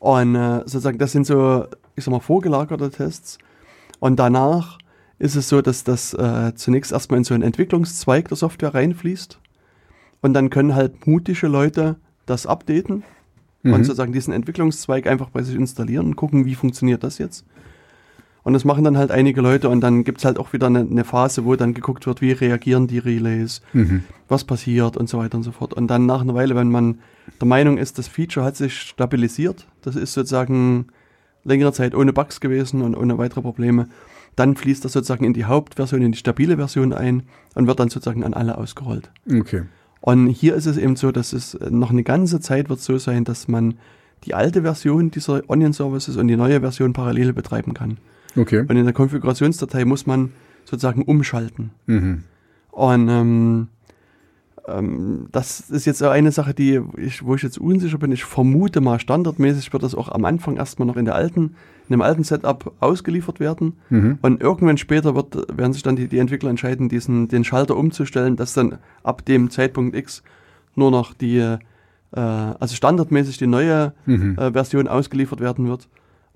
Und 0.01 0.35
äh, 0.35 0.59
sozusagen, 0.61 0.99
das 0.99 1.12
sind 1.12 1.26
so, 1.26 1.66
ich 1.97 2.05
sag 2.05 2.12
mal, 2.12 2.20
vorgelagerte 2.20 2.91
Tests. 2.91 3.39
Und 3.99 4.18
danach 4.18 4.79
ist 5.18 5.35
es 5.35 5.49
so, 5.49 5.61
dass 5.61 5.83
das 5.83 6.14
äh, 6.14 6.55
zunächst 6.55 6.93
erstmal 6.93 7.18
in 7.18 7.24
so 7.24 7.35
einen 7.35 7.43
Entwicklungszweig 7.43 8.29
der 8.29 8.37
Software 8.37 8.74
reinfließt. 8.74 9.41
Und 10.20 10.35
dann 10.35 10.51
können 10.51 10.74
halt 10.74 11.07
mutige 11.07 11.49
Leute 11.49 11.97
das 12.26 12.47
updaten 12.47 13.03
Mhm. 13.62 13.72
und 13.72 13.85
sozusagen 13.85 14.12
diesen 14.12 14.33
Entwicklungszweig 14.33 15.07
einfach 15.07 15.31
bei 15.31 15.43
sich 15.43 15.57
installieren 15.57 16.07
und 16.07 16.16
gucken, 16.16 16.45
wie 16.45 16.55
funktioniert 16.55 17.03
das 17.03 17.18
jetzt. 17.18 17.45
Und 18.49 18.55
das 18.55 18.64
machen 18.64 18.82
dann 18.82 18.96
halt 18.96 19.11
einige 19.11 19.42
Leute 19.42 19.68
und 19.68 19.82
dann 19.82 20.05
gibt 20.05 20.20
es 20.20 20.24
halt 20.24 20.38
auch 20.38 20.55
wieder 20.55 20.68
eine, 20.68 20.78
eine 20.78 21.05
Phase, 21.05 21.44
wo 21.44 21.55
dann 21.55 21.74
geguckt 21.74 22.07
wird, 22.07 22.22
wie 22.22 22.32
reagieren 22.32 22.86
die 22.86 22.96
Relays, 22.96 23.61
Mhm. 23.74 24.05
was 24.26 24.44
passiert 24.44 24.96
und 24.96 25.07
so 25.07 25.18
weiter 25.18 25.36
und 25.36 25.42
so 25.42 25.53
fort. 25.53 25.74
Und 25.74 25.88
dann 25.88 26.07
nach 26.07 26.22
einer 26.22 26.34
Weile, 26.34 26.57
wenn 26.57 26.70
man 26.70 27.01
der 27.42 27.46
Meinung 27.46 27.76
ist, 27.76 27.99
das 27.99 28.09
Feature 28.09 28.46
hat 28.46 28.57
sich 28.57 28.72
stabilisiert, 28.80 29.66
das 29.82 29.96
ist 29.96 30.14
sozusagen 30.14 30.86
längere 31.44 31.74
Zeit 31.74 31.94
ohne 31.94 32.14
Bugs 32.14 32.40
gewesen 32.40 32.80
und 32.80 32.94
ohne 32.94 33.18
weitere 33.18 33.42
Probleme, 33.42 33.86
dann 34.34 34.57
fließt 34.57 34.82
das 34.82 34.94
sozusagen 34.94 35.26
in 35.26 35.34
die 35.34 35.44
Hauptversion, 35.44 36.01
in 36.01 36.12
die 36.12 36.18
stabile 36.18 36.57
Version 36.57 36.94
ein 36.94 37.24
und 37.55 37.66
wird 37.66 37.78
dann 37.80 37.90
sozusagen 37.90 38.24
an 38.24 38.32
alle 38.32 38.57
ausgerollt. 38.57 39.11
Okay. 39.30 39.64
Und 40.01 40.28
hier 40.28 40.55
ist 40.55 40.64
es 40.64 40.78
eben 40.78 40.96
so, 40.96 41.12
dass 41.12 41.34
es 41.34 41.59
noch 41.68 41.90
eine 41.90 42.03
ganze 42.03 42.40
Zeit 42.40 42.70
wird 42.70 42.80
so 42.80 42.96
sein, 42.96 43.24
dass 43.24 43.46
man 43.46 43.74
die 44.24 44.32
alte 44.32 44.62
Version 44.62 45.11
dieser 45.11 45.42
Onion 45.51 45.74
Services 45.74 46.16
und 46.16 46.28
die 46.28 46.36
neue 46.36 46.61
Version 46.61 46.94
parallel 46.94 47.34
betreiben 47.34 47.74
kann. 47.74 47.99
Okay. 48.39 48.61
Und 48.61 48.76
in 48.76 48.84
der 48.84 48.95
Konfigurationsdatei 48.95 49.84
muss 49.84 50.07
man 50.07 50.32
sozusagen 50.64 51.03
umschalten. 51.03 51.70
Mhm. 51.86 52.24
Und 52.70 53.09
ähm, 53.09 53.68
ähm, 54.68 55.28
das 55.32 55.70
ist 55.70 55.86
jetzt 55.86 56.03
eine 56.03 56.30
Sache, 56.30 56.55
die 56.55 56.80
ich, 56.97 57.24
wo 57.24 57.34
ich 57.34 57.43
jetzt 57.43 57.59
unsicher 57.59 57.99
bin. 57.99 58.12
Ich 58.12 58.24
vermute 58.24 58.80
mal, 58.80 59.01
standardmäßig 59.01 59.72
wird 59.72 59.82
das 59.82 59.95
auch 59.95 60.09
am 60.09 60.24
Anfang 60.24 60.57
erstmal 60.57 60.86
noch 60.86 60.97
in 60.97 61.05
der 61.05 61.14
alten, 61.14 61.55
in 61.89 61.93
dem 61.93 62.03
alten 62.03 62.22
Setup 62.22 62.72
ausgeliefert 62.80 63.41
werden. 63.41 63.74
Mhm. 63.89 64.18
Und 64.22 64.43
irgendwann 64.43 64.76
später 64.76 65.14
wird, 65.14 65.36
werden 65.57 65.72
sich 65.72 65.82
dann 65.82 65.97
die, 65.97 66.07
die 66.09 66.18
Entwickler 66.18 66.51
entscheiden, 66.51 66.89
diesen, 66.89 67.28
den 67.28 67.45
Schalter 67.45 67.76
umzustellen, 67.76 68.36
dass 68.36 68.53
dann 68.53 68.78
ab 69.03 69.24
dem 69.24 69.51
Zeitpunkt 69.51 69.97
X 69.97 70.22
nur 70.74 70.91
noch 70.91 71.14
die, 71.14 71.39
äh, 71.39 71.59
also 72.12 72.76
standardmäßig 72.76 73.39
die 73.39 73.47
neue 73.47 73.95
Mhm. 74.07 74.39
äh, 74.39 74.53
Version 74.53 74.86
ausgeliefert 74.86 75.41
werden 75.41 75.66
wird 75.66 75.89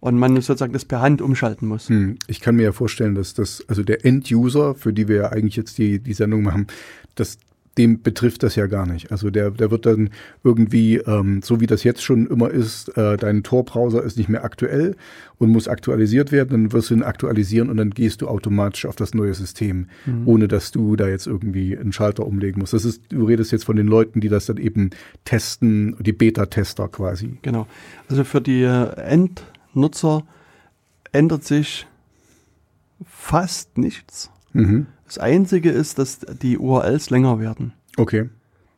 und 0.02 0.18
man 0.18 0.34
sozusagen 0.40 0.72
das 0.72 0.84
per 0.84 1.00
Hand 1.00 1.22
umschalten 1.22 1.68
muss. 1.68 1.88
Hm, 1.88 2.18
Ich 2.26 2.40
kann 2.40 2.56
mir 2.56 2.64
ja 2.64 2.72
vorstellen, 2.72 3.14
dass 3.14 3.34
das, 3.34 3.64
also 3.68 3.84
der 3.84 4.04
End-User, 4.04 4.74
für 4.74 4.92
die 4.92 5.06
wir 5.06 5.16
ja 5.16 5.28
eigentlich 5.28 5.54
jetzt 5.54 5.78
die, 5.78 6.00
die 6.00 6.12
Sendung 6.12 6.42
machen, 6.42 6.66
dass 7.14 7.38
dem 7.78 8.02
betrifft 8.02 8.42
das 8.42 8.56
ja 8.56 8.66
gar 8.66 8.84
nicht. 8.84 9.12
Also 9.12 9.30
der, 9.30 9.52
der 9.52 9.70
wird 9.70 9.86
dann 9.86 10.10
irgendwie, 10.42 10.96
ähm, 10.96 11.40
so 11.42 11.60
wie 11.60 11.66
das 11.66 11.84
jetzt 11.84 12.02
schon 12.02 12.26
immer 12.26 12.50
ist, 12.50 12.88
äh, 12.98 13.16
dein 13.16 13.44
Tor-Browser 13.44 14.02
ist 14.02 14.18
nicht 14.18 14.28
mehr 14.28 14.44
aktuell 14.44 14.96
und 15.38 15.50
muss 15.50 15.68
aktualisiert 15.68 16.32
werden, 16.32 16.50
dann 16.50 16.72
wirst 16.72 16.90
du 16.90 16.94
ihn 16.94 17.04
aktualisieren 17.04 17.70
und 17.70 17.76
dann 17.76 17.90
gehst 17.90 18.22
du 18.22 18.28
automatisch 18.28 18.84
auf 18.84 18.96
das 18.96 19.14
neue 19.14 19.32
System, 19.34 19.86
ohne 20.26 20.48
dass 20.48 20.72
du 20.72 20.96
da 20.96 21.08
jetzt 21.08 21.26
irgendwie 21.26 21.78
einen 21.78 21.92
Schalter 21.92 22.26
umlegen 22.26 22.60
musst. 22.60 22.72
Das 22.74 22.84
ist, 22.84 23.02
du 23.08 23.24
redest 23.24 23.52
jetzt 23.52 23.64
von 23.64 23.76
den 23.76 23.86
Leuten, 23.86 24.20
die 24.20 24.28
das 24.28 24.46
dann 24.46 24.58
eben 24.58 24.90
testen, 25.24 25.96
die 26.00 26.12
Beta-Tester 26.12 26.88
quasi. 26.88 27.38
Genau. 27.40 27.66
Also 28.08 28.24
für 28.24 28.40
die 28.42 28.64
äh, 28.64 28.96
Endnutzer 29.74 30.22
ändert 31.12 31.44
sich 31.44 31.86
fast 33.06 33.76
nichts. 33.78 34.30
Mhm. 34.52 34.86
Das 35.06 35.18
Einzige 35.18 35.70
ist, 35.70 35.98
dass 35.98 36.20
die 36.20 36.58
URLs 36.58 37.10
länger 37.10 37.38
werden. 37.40 37.72
Okay, 37.96 38.30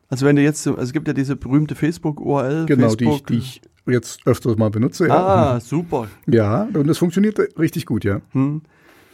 Also 0.09 0.25
wenn 0.25 0.35
du 0.35 0.41
jetzt, 0.43 0.61
so- 0.63 0.71
also 0.73 0.83
es 0.83 0.93
gibt 0.93 1.07
ja 1.07 1.13
diese 1.13 1.35
berühmte 1.35 1.73
Facebook-URL. 1.75 2.65
genau, 2.67 2.93
die 2.95 3.05
ich, 3.05 3.09
Facebook, 3.09 3.27
die 3.27 3.37
ich 3.37 3.61
jetzt 3.87 4.19
öfters 4.25 4.55
mal 4.57 4.69
benutze. 4.69 5.07
Ja. 5.07 5.15
Ah, 5.55 5.59
super. 5.59 6.07
Ja, 6.27 6.63
und 6.73 6.87
das 6.87 6.97
funktioniert 6.97 7.39
richtig 7.57 7.85
gut, 7.85 8.03
ja. 8.03 8.21
Hm. 8.31 8.61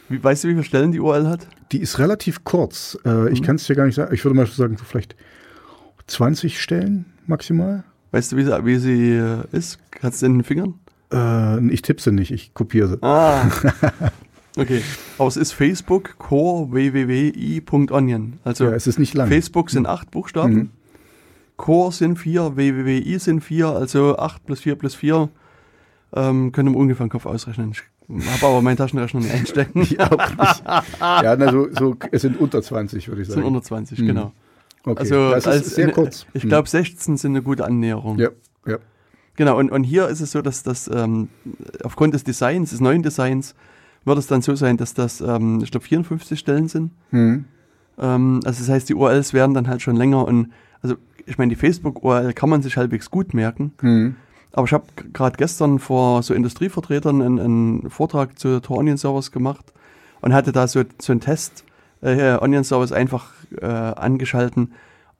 Wie, 0.08 0.22
weißt 0.22 0.44
du, 0.44 0.48
wie 0.48 0.52
viele 0.52 0.64
Stellen 0.64 0.92
die 0.92 1.00
URL 1.00 1.28
hat? 1.28 1.48
Die 1.72 1.78
ist 1.80 1.98
relativ 1.98 2.44
kurz. 2.44 2.98
Äh, 3.04 3.30
Ich 3.32 3.40
Mhm. 3.40 3.44
kann 3.44 3.56
es 3.56 3.64
dir 3.66 3.74
gar 3.76 3.86
nicht 3.86 3.94
sagen. 3.94 4.12
Ich 4.14 4.24
würde 4.24 4.36
mal 4.36 4.46
sagen, 4.46 4.76
so 4.76 4.84
vielleicht 4.84 5.16
20 6.08 6.60
Stellen 6.60 7.06
maximal. 7.26 7.84
Weißt 8.10 8.32
du, 8.32 8.36
wie 8.36 8.44
sie, 8.44 8.64
wie 8.66 8.76
sie 8.78 9.10
äh, 9.12 9.44
ist? 9.52 9.78
Kannst 9.92 10.20
du 10.20 10.26
in 10.26 10.34
den 10.34 10.44
Fingern? 10.44 10.74
Äh, 11.12 11.66
ich 11.68 11.82
tippe 11.82 12.00
sie 12.02 12.12
nicht, 12.12 12.30
ich 12.32 12.54
kopiere 12.54 12.88
sie. 12.88 13.02
Ah. 13.02 13.48
Okay. 14.54 14.82
Aber 15.16 15.28
es 15.28 15.38
ist 15.38 15.52
Facebook 15.52 16.18
core 16.18 16.70
www.i.onion. 16.72 18.34
Also 18.44 18.64
ja, 18.64 18.72
es 18.72 18.86
ist 18.86 18.98
nicht 18.98 19.14
lang. 19.14 19.28
Facebook 19.28 19.70
sind 19.70 19.86
acht 19.86 20.10
Buchstaben. 20.10 20.54
Mhm. 20.54 20.70
Core 21.56 21.90
sind 21.90 22.18
vier, 22.18 22.54
www.i 22.54 23.18
sind 23.18 23.40
vier, 23.42 23.68
also 23.68 24.18
acht 24.18 24.44
plus 24.44 24.60
vier 24.60 24.74
plus 24.74 24.94
vier. 24.94 25.30
Ähm, 26.14 26.52
können 26.52 26.72
wir 26.74 26.78
ungefähr 26.78 27.06
den 27.06 27.10
Kopf 27.10 27.24
ausrechnen. 27.24 27.72
Ich 27.72 27.82
habe 28.42 28.46
aber 28.52 28.60
meinen 28.60 28.76
Taschenrechner 28.76 29.20
nicht 29.20 29.32
einstecken. 29.32 29.80
Ich 29.90 29.98
auch 29.98 30.10
nicht. 30.10 30.62
ja, 31.00 31.36
na, 31.36 31.50
so, 31.50 31.68
so, 31.72 31.96
es 32.10 32.20
sind 32.20 32.38
unter 32.38 32.60
20, 32.60 33.08
würde 33.08 33.22
ich 33.22 33.28
sind 33.28 33.36
sagen. 33.36 33.46
unter 33.46 33.62
20, 33.62 34.00
Mhm. 34.00 34.06
genau. 34.06 34.32
Okay, 34.84 34.98
Also 35.00 35.30
das 35.30 35.46
als 35.46 35.66
ist 35.68 35.76
sehr 35.76 35.88
in- 35.88 35.94
kurz. 35.94 36.26
Ich 36.34 36.44
Mhm. 36.44 36.48
glaube, 36.50 36.68
16 36.68 37.16
sind 37.16 37.30
eine 37.32 37.42
gute 37.42 37.64
Annäherung. 37.64 38.18
Ja, 38.18 38.28
ja. 38.66 38.76
Genau, 39.42 39.58
und, 39.58 39.72
und 39.72 39.82
hier 39.82 40.06
ist 40.06 40.20
es 40.20 40.30
so, 40.30 40.40
dass 40.40 40.62
das 40.62 40.86
ähm, 40.86 41.28
aufgrund 41.82 42.14
des 42.14 42.22
Designs, 42.22 42.70
des 42.70 42.78
neuen 42.78 43.02
Designs, 43.02 43.56
wird 44.04 44.16
es 44.16 44.28
dann 44.28 44.40
so 44.40 44.54
sein, 44.54 44.76
dass 44.76 44.94
das, 44.94 45.20
ähm, 45.20 45.58
ich 45.64 45.72
glaube, 45.72 45.84
54 45.84 46.38
Stellen 46.38 46.68
sind. 46.68 46.92
Mhm. 47.10 47.46
Ähm, 47.98 48.40
also 48.44 48.60
das 48.60 48.68
heißt, 48.68 48.88
die 48.88 48.94
URLs 48.94 49.34
werden 49.34 49.52
dann 49.52 49.66
halt 49.66 49.82
schon 49.82 49.96
länger 49.96 50.28
und 50.28 50.52
also 50.80 50.94
ich 51.26 51.38
meine, 51.38 51.48
die 51.48 51.56
Facebook-URL 51.56 52.34
kann 52.34 52.50
man 52.50 52.62
sich 52.62 52.76
halbwegs 52.76 53.10
gut 53.10 53.34
merken, 53.34 53.72
Mhm. 53.82 54.14
aber 54.52 54.64
ich 54.66 54.72
habe 54.72 54.84
gerade 55.12 55.36
gestern 55.36 55.80
vor 55.80 56.22
so 56.22 56.34
Industrievertretern 56.34 57.20
einen, 57.20 57.40
einen 57.40 57.90
Vortrag 57.90 58.38
zu 58.38 58.60
Tor 58.60 58.78
Onion 58.78 58.96
Servers 58.96 59.32
gemacht 59.32 59.72
und 60.20 60.32
hatte 60.32 60.52
da 60.52 60.68
so, 60.68 60.84
so 61.00 61.10
einen 61.12 61.20
Test 61.20 61.64
äh, 62.00 62.36
Onion 62.40 62.62
Servers 62.62 62.92
einfach 62.92 63.32
äh, 63.60 63.66
angeschalten 63.66 64.70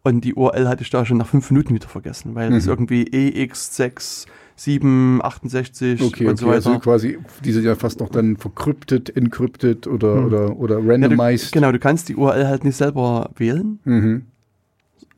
und 0.04 0.22
die 0.24 0.34
URL 0.34 0.68
hatte 0.68 0.82
ich 0.82 0.90
da 0.90 1.04
schon 1.06 1.18
nach 1.18 1.28
fünf 1.28 1.50
Minuten 1.50 1.74
wieder 1.74 1.88
vergessen, 1.88 2.34
weil 2.34 2.50
das 2.50 2.64
Mhm. 2.64 2.70
irgendwie 2.70 3.04
EX6768 3.04 6.02
Okay, 6.02 6.28
und 6.28 6.38
so 6.38 6.46
okay, 6.46 6.56
weiter. 6.56 6.70
also 6.70 6.78
quasi, 6.78 7.18
die 7.44 7.52
sind 7.52 7.64
ja 7.64 7.74
fast 7.74 8.00
noch 8.00 8.08
dann 8.08 8.36
verkryptet, 8.36 9.14
encrypted 9.16 9.86
oder, 9.86 10.16
Mhm. 10.16 10.26
oder, 10.26 10.56
oder 10.56 10.76
ja, 10.78 10.82
du, 10.82 10.88
randomized. 10.90 11.52
genau, 11.52 11.72
du 11.72 11.78
kannst 11.78 12.08
die 12.08 12.16
URL 12.16 12.46
halt 12.46 12.64
nicht 12.64 12.76
selber 12.76 13.30
wählen, 13.36 13.78
Mhm. 13.84 14.22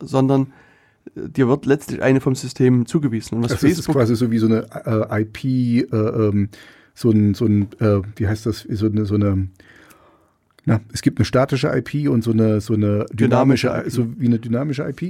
sondern 0.01 0.49
äh, 1.17 1.29
dir 1.29 1.49
wird 1.49 1.67
letztlich 1.67 2.03
eine 2.03 2.21
vom 2.21 2.35
System 2.35 2.87
zugewiesen. 2.87 3.37
Und 3.39 3.45
was 3.45 3.53
Also 3.53 3.67
ist 3.67 3.87
quasi 3.87 4.17
so 4.17 4.31
wie 4.31 4.39
so 4.39 4.47
eine 4.47 4.67
äh, 4.85 5.23
IP, 5.23 5.45
äh, 5.45 5.81
ähm, 5.97 6.49
so 6.95 7.11
ein, 7.11 7.35
so 7.35 7.47
ein 7.47 7.69
äh, 7.81 8.01
wie 8.17 8.27
heißt 8.29 8.47
das, 8.47 8.67
so 8.71 8.87
eine, 8.87 9.05
so 9.05 9.15
eine, 9.17 9.49
na, 10.67 10.81
es 10.93 11.03
gibt 11.03 11.19
eine 11.19 11.25
statische 11.27 11.69
IP 11.69 12.09
und 12.09 12.23
so 12.25 12.33
eine, 12.33 12.61
so 12.61 12.75
eine 12.75 13.07
dynamische, 13.13 13.69
Dynamische 13.69 13.87
IP. 13.87 13.91
so 13.93 14.07
wie 14.21 14.27
eine 14.27 14.39
dynamische 14.39 14.83
IP. 14.89 15.03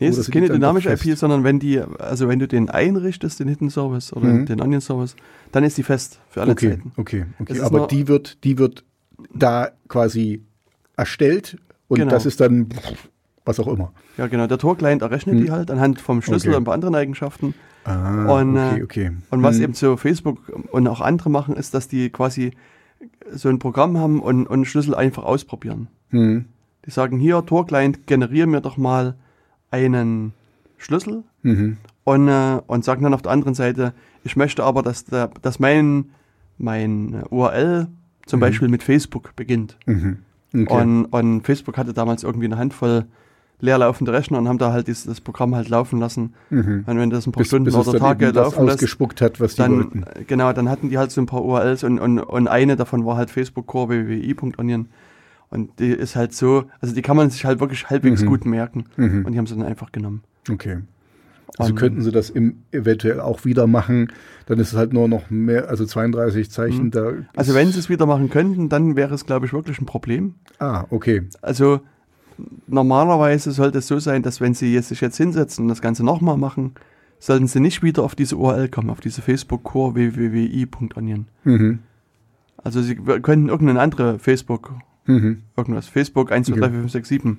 Nee, 0.00 0.06
es 0.08 0.18
ist 0.18 0.30
keine 0.32 0.48
dynamische 0.48 0.88
fest? 0.90 1.06
IP, 1.06 1.16
sondern 1.18 1.44
wenn 1.44 1.58
die, 1.58 1.78
also 1.80 2.28
wenn 2.28 2.38
du 2.38 2.48
den 2.48 2.70
einrichtest, 2.70 3.38
den 3.40 3.48
Hidden 3.48 3.70
Service 3.70 4.12
oder 4.12 4.26
Mhm. 4.26 4.46
den 4.46 4.60
Onion 4.60 4.80
Service, 4.80 5.14
dann 5.52 5.62
ist 5.64 5.76
die 5.78 5.82
fest 5.82 6.20
für 6.30 6.40
alle 6.42 6.52
Okay, 6.52 6.70
Zeiten. 6.70 6.92
okay, 6.96 7.24
okay. 7.38 7.60
Aber 7.60 7.86
die 7.86 8.08
wird, 8.08 8.42
die 8.44 8.58
wird 8.58 8.84
da 9.34 9.70
quasi 9.88 10.42
erstellt 10.96 11.58
und 11.88 11.98
Genau. 11.98 12.10
das 12.10 12.26
ist 12.26 12.40
dann 12.40 12.68
was 13.44 13.60
auch 13.60 13.68
immer. 13.68 13.92
Ja, 14.16 14.26
genau. 14.26 14.46
Der 14.46 14.56
Tor-Client 14.58 15.02
errechnet 15.02 15.36
Mhm. 15.36 15.44
die 15.44 15.50
halt 15.50 15.70
anhand 15.70 16.00
vom 16.00 16.22
Schlüssel 16.22 16.48
Okay. 16.48 16.56
und 16.56 16.62
ein 16.62 16.64
paar 16.64 16.74
anderen 16.74 16.94
Eigenschaften. 16.94 17.54
Ah, 17.84 18.40
Und, 18.40 18.56
okay, 18.56 18.80
äh, 18.80 18.82
okay. 18.82 19.10
Und 19.30 19.42
was 19.42 19.56
Hm. 19.56 19.62
eben 19.64 19.74
so 19.74 19.98
Facebook 19.98 20.38
und 20.72 20.88
auch 20.88 21.02
andere 21.02 21.28
machen, 21.28 21.54
ist, 21.54 21.74
dass 21.74 21.86
die 21.86 22.08
quasi 22.08 22.52
so 23.30 23.48
ein 23.48 23.58
Programm 23.58 23.98
haben 23.98 24.20
und, 24.20 24.46
und 24.46 24.52
einen 24.52 24.64
Schlüssel 24.64 24.94
einfach 24.94 25.24
ausprobieren. 25.24 25.88
Hm. 26.10 26.46
Die 26.86 26.90
sagen 26.90 27.18
hier, 27.18 27.44
Tor-Client, 27.44 28.06
generiere 28.06 28.46
mir 28.46 28.60
doch 28.60 28.76
mal 28.76 29.14
einen 29.70 30.32
Schlüssel 30.78 31.24
Mhm. 31.42 31.76
und, 32.04 32.28
äh, 32.28 32.60
und 32.66 32.84
sagen 32.84 33.02
dann 33.02 33.14
auf 33.14 33.22
der 33.22 33.32
anderen 33.32 33.54
Seite, 33.54 33.92
ich 34.22 34.36
möchte 34.36 34.64
aber, 34.64 34.82
dass, 34.82 35.04
der, 35.04 35.30
dass 35.42 35.58
mein, 35.58 36.06
mein 36.58 37.22
URL 37.30 37.88
zum 38.26 38.38
Mhm. 38.38 38.40
Beispiel 38.40 38.68
mit 38.68 38.82
Facebook 38.82 39.34
beginnt. 39.36 39.76
Mhm. 39.86 40.18
Okay. 40.54 40.66
Und, 40.82 41.06
und 41.06 41.42
Facebook 41.42 41.76
hatte 41.76 41.92
damals 41.92 42.22
irgendwie 42.22 42.46
eine 42.46 42.56
Handvoll 42.58 43.06
leerlaufende 43.60 44.12
Rechner 44.12 44.38
und 44.38 44.48
haben 44.48 44.58
da 44.58 44.72
halt 44.72 44.88
dieses, 44.88 45.04
das 45.04 45.20
Programm 45.20 45.54
halt 45.54 45.68
laufen 45.68 45.98
lassen. 46.00 46.34
mhm. 46.50 46.84
Und 46.86 46.98
wenn 46.98 47.10
das 47.10 47.26
ein 47.26 47.32
paar 47.32 47.40
Bis, 47.42 47.48
Stunden 47.48 47.64
bis 47.66 47.74
oder 47.74 47.98
Tage 47.98 48.30
laufen 48.30 48.64
lässt, 48.66 48.76
ausgespuckt 48.78 49.20
hat, 49.20 49.40
was 49.40 49.52
die 49.54 49.62
dann, 49.62 49.76
wollten. 49.76 50.02
äh, 50.02 50.24
genau, 50.24 50.52
dann 50.52 50.68
hatten 50.68 50.90
die 50.90 50.98
halt 50.98 51.10
so 51.10 51.20
ein 51.20 51.26
paar 51.26 51.44
URLs 51.44 51.84
und, 51.84 51.98
und, 51.98 52.18
und 52.18 52.48
eine 52.48 52.76
davon 52.76 53.04
war 53.06 53.16
halt 53.16 53.30
Facebook 53.30 53.66
Core 53.66 53.88
www.onion. 53.90 54.88
Und 55.50 55.78
die 55.78 55.90
ist 55.90 56.16
halt 56.16 56.34
so, 56.34 56.64
also 56.80 56.94
die 56.94 57.02
kann 57.02 57.16
man 57.16 57.30
sich 57.30 57.44
halt 57.44 57.60
wirklich 57.60 57.88
halbwegs 57.88 58.22
Mhm. 58.22 58.26
gut 58.26 58.44
merken. 58.44 58.84
Mhm. 58.96 59.24
Und 59.24 59.32
die 59.32 59.38
haben 59.38 59.46
sie 59.46 59.54
dann 59.56 59.64
einfach 59.66 59.92
genommen. 59.92 60.22
Okay. 60.50 60.78
Also 61.56 61.70
Und- 61.72 61.78
könnten 61.78 62.02
sie 62.02 62.10
das 62.10 62.30
im, 62.30 62.56
eventuell 62.72 63.20
auch 63.20 63.44
wieder 63.44 63.68
machen, 63.68 64.10
dann 64.46 64.58
ist 64.58 64.72
es 64.72 64.78
halt 64.78 64.92
nur 64.92 65.06
noch 65.06 65.30
mehr, 65.30 65.68
also 65.68 65.84
32 65.86 66.50
Zeichen 66.50 66.86
Mhm. 66.86 66.90
da. 66.90 67.12
Also 67.36 67.54
wenn 67.54 67.70
sie 67.70 67.78
es 67.78 67.88
wieder 67.88 68.06
machen 68.06 68.28
könnten, 68.30 68.68
dann 68.68 68.96
wäre 68.96 69.14
es, 69.14 69.24
glaube 69.26 69.46
ich, 69.46 69.52
wirklich 69.52 69.80
ein 69.80 69.86
Problem. 69.86 70.34
Ah, 70.58 70.84
okay. 70.90 71.22
Also 71.42 71.80
normalerweise 72.66 73.52
sollte 73.52 73.78
es 73.78 73.86
so 73.86 73.98
sein, 73.98 74.22
dass 74.22 74.40
wenn 74.40 74.54
sie 74.54 74.78
sich 74.80 75.00
jetzt 75.00 75.16
hinsetzen 75.16 75.64
und 75.64 75.68
das 75.68 75.80
Ganze 75.82 76.04
nochmal 76.04 76.36
machen, 76.36 76.72
sollten 77.18 77.46
sie 77.46 77.60
nicht 77.60 77.82
wieder 77.82 78.02
auf 78.02 78.14
diese 78.14 78.36
URL 78.36 78.68
kommen, 78.68 78.90
auf 78.90 79.00
diese 79.00 79.22
Facebook 79.22 79.62
Core 79.64 79.94
www.i.onion. 79.94 81.26
Mhm. 81.44 81.78
Also 82.62 82.80
Sie 82.82 82.94
könnten 82.96 83.48
irgendeine 83.48 83.80
andere 83.80 84.18
Facebook, 84.18 84.72
Mhm. 85.06 85.42
irgendwas, 85.56 85.86
Facebook 85.88 86.32
1, 86.32 86.46
2, 86.48 86.56
3, 86.58 86.68
4, 86.70 86.78
5, 86.80 86.92
6, 86.92 87.08
7, 87.08 87.38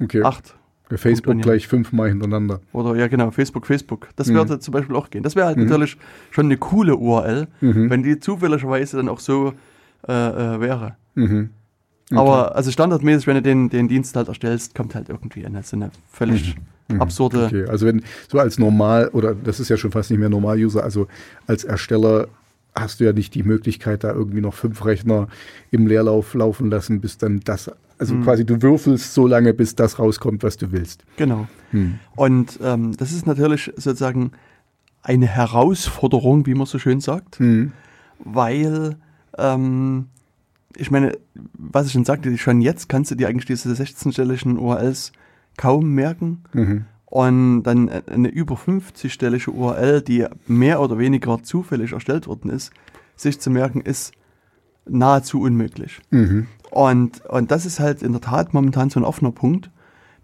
Okay. 0.00 0.22
8 0.22 0.54
Facebook 0.94 1.40
gleich 1.42 1.68
fünfmal 1.68 2.08
hintereinander. 2.08 2.60
oder 2.72 2.96
ja 2.96 3.08
genau, 3.08 3.30
Facebook, 3.30 3.66
Facebook. 3.66 4.08
Das 4.16 4.28
Mhm. 4.28 4.34
würde 4.34 4.58
zum 4.60 4.72
Beispiel 4.72 4.96
auch 4.96 5.10
gehen. 5.10 5.22
Das 5.22 5.36
wäre 5.36 5.46
halt 5.46 5.58
natürlich 5.58 5.98
schon 6.30 6.46
eine 6.46 6.56
coole 6.56 6.96
URL, 6.96 7.48
Mhm. 7.60 7.90
wenn 7.90 8.02
die 8.02 8.18
zufälligerweise 8.20 8.96
dann 8.98 9.08
auch 9.08 9.20
so 9.20 9.52
äh, 10.06 10.12
äh, 10.12 10.60
wäre. 10.60 10.96
Mhm. 11.16 11.50
Aber 12.10 12.56
also 12.56 12.70
standardmäßig, 12.70 13.26
wenn 13.26 13.34
du 13.36 13.42
den, 13.42 13.68
den 13.68 13.88
Dienst 13.88 14.16
halt 14.16 14.28
erstellst, 14.28 14.74
kommt 14.74 14.94
halt 14.94 15.08
irgendwie 15.08 15.44
eine, 15.44 15.62
so 15.62 15.76
eine 15.76 15.90
völlig 16.10 16.56
absurde. 16.98 17.38
Mhm. 17.38 17.44
Okay, 17.44 17.64
also 17.66 17.86
wenn 17.86 18.02
so 18.28 18.38
als 18.38 18.58
normal 18.58 19.08
oder 19.08 19.34
das 19.34 19.60
ist 19.60 19.68
ja 19.68 19.76
schon 19.76 19.90
fast 19.90 20.10
nicht 20.10 20.18
mehr 20.20 20.30
Normal-User, 20.30 20.82
also 20.82 21.06
als 21.46 21.64
Ersteller 21.64 22.28
hast 22.74 23.00
du 23.00 23.04
ja 23.04 23.12
nicht 23.12 23.34
die 23.34 23.42
Möglichkeit, 23.42 24.04
da 24.04 24.12
irgendwie 24.12 24.40
noch 24.40 24.54
fünf 24.54 24.84
Rechner 24.84 25.28
im 25.70 25.86
Leerlauf 25.86 26.32
laufen 26.34 26.70
lassen, 26.70 27.00
bis 27.00 27.18
dann 27.18 27.40
das, 27.44 27.70
also 27.98 28.14
Mhm. 28.14 28.22
quasi 28.24 28.46
du 28.46 28.62
würfelst 28.62 29.12
so 29.12 29.26
lange, 29.26 29.52
bis 29.52 29.74
das 29.74 29.98
rauskommt, 29.98 30.42
was 30.42 30.56
du 30.56 30.70
willst. 30.72 31.04
Genau. 31.16 31.46
Hm. 31.72 31.98
Und 32.16 32.58
ähm, 32.62 32.96
das 32.96 33.12
ist 33.12 33.26
natürlich 33.26 33.64
sozusagen 33.76 34.30
eine 35.02 35.26
Herausforderung, 35.26 36.46
wie 36.46 36.54
man 36.54 36.66
so 36.66 36.78
schön 36.78 37.00
sagt, 37.00 37.38
Hm. 37.38 37.72
weil 38.20 38.96
ähm, 39.36 40.06
ich 40.78 40.90
meine, 40.90 41.18
was 41.34 41.86
ich 41.86 41.92
schon 41.92 42.04
sagte, 42.04 42.36
schon 42.38 42.60
jetzt 42.60 42.88
kannst 42.88 43.10
du 43.10 43.14
dir 43.14 43.28
eigentlich 43.28 43.46
diese 43.46 43.70
16-stelligen 43.70 44.56
URLs 44.56 45.12
kaum 45.56 45.90
merken. 45.94 46.44
Mhm. 46.52 46.84
Und 47.04 47.62
dann 47.62 47.88
eine 47.88 48.28
über 48.28 48.54
50-stellige 48.54 49.50
URL, 49.50 50.02
die 50.02 50.26
mehr 50.46 50.80
oder 50.80 50.98
weniger 50.98 51.42
zufällig 51.42 51.92
erstellt 51.92 52.26
worden 52.26 52.50
ist, 52.50 52.70
sich 53.16 53.40
zu 53.40 53.50
merken, 53.50 53.80
ist 53.80 54.12
nahezu 54.86 55.40
unmöglich. 55.40 56.00
Mhm. 56.10 56.46
Und, 56.70 57.24
und 57.26 57.50
das 57.50 57.66
ist 57.66 57.80
halt 57.80 58.02
in 58.02 58.12
der 58.12 58.20
Tat 58.20 58.54
momentan 58.54 58.90
so 58.90 59.00
ein 59.00 59.04
offener 59.04 59.32
Punkt, 59.32 59.70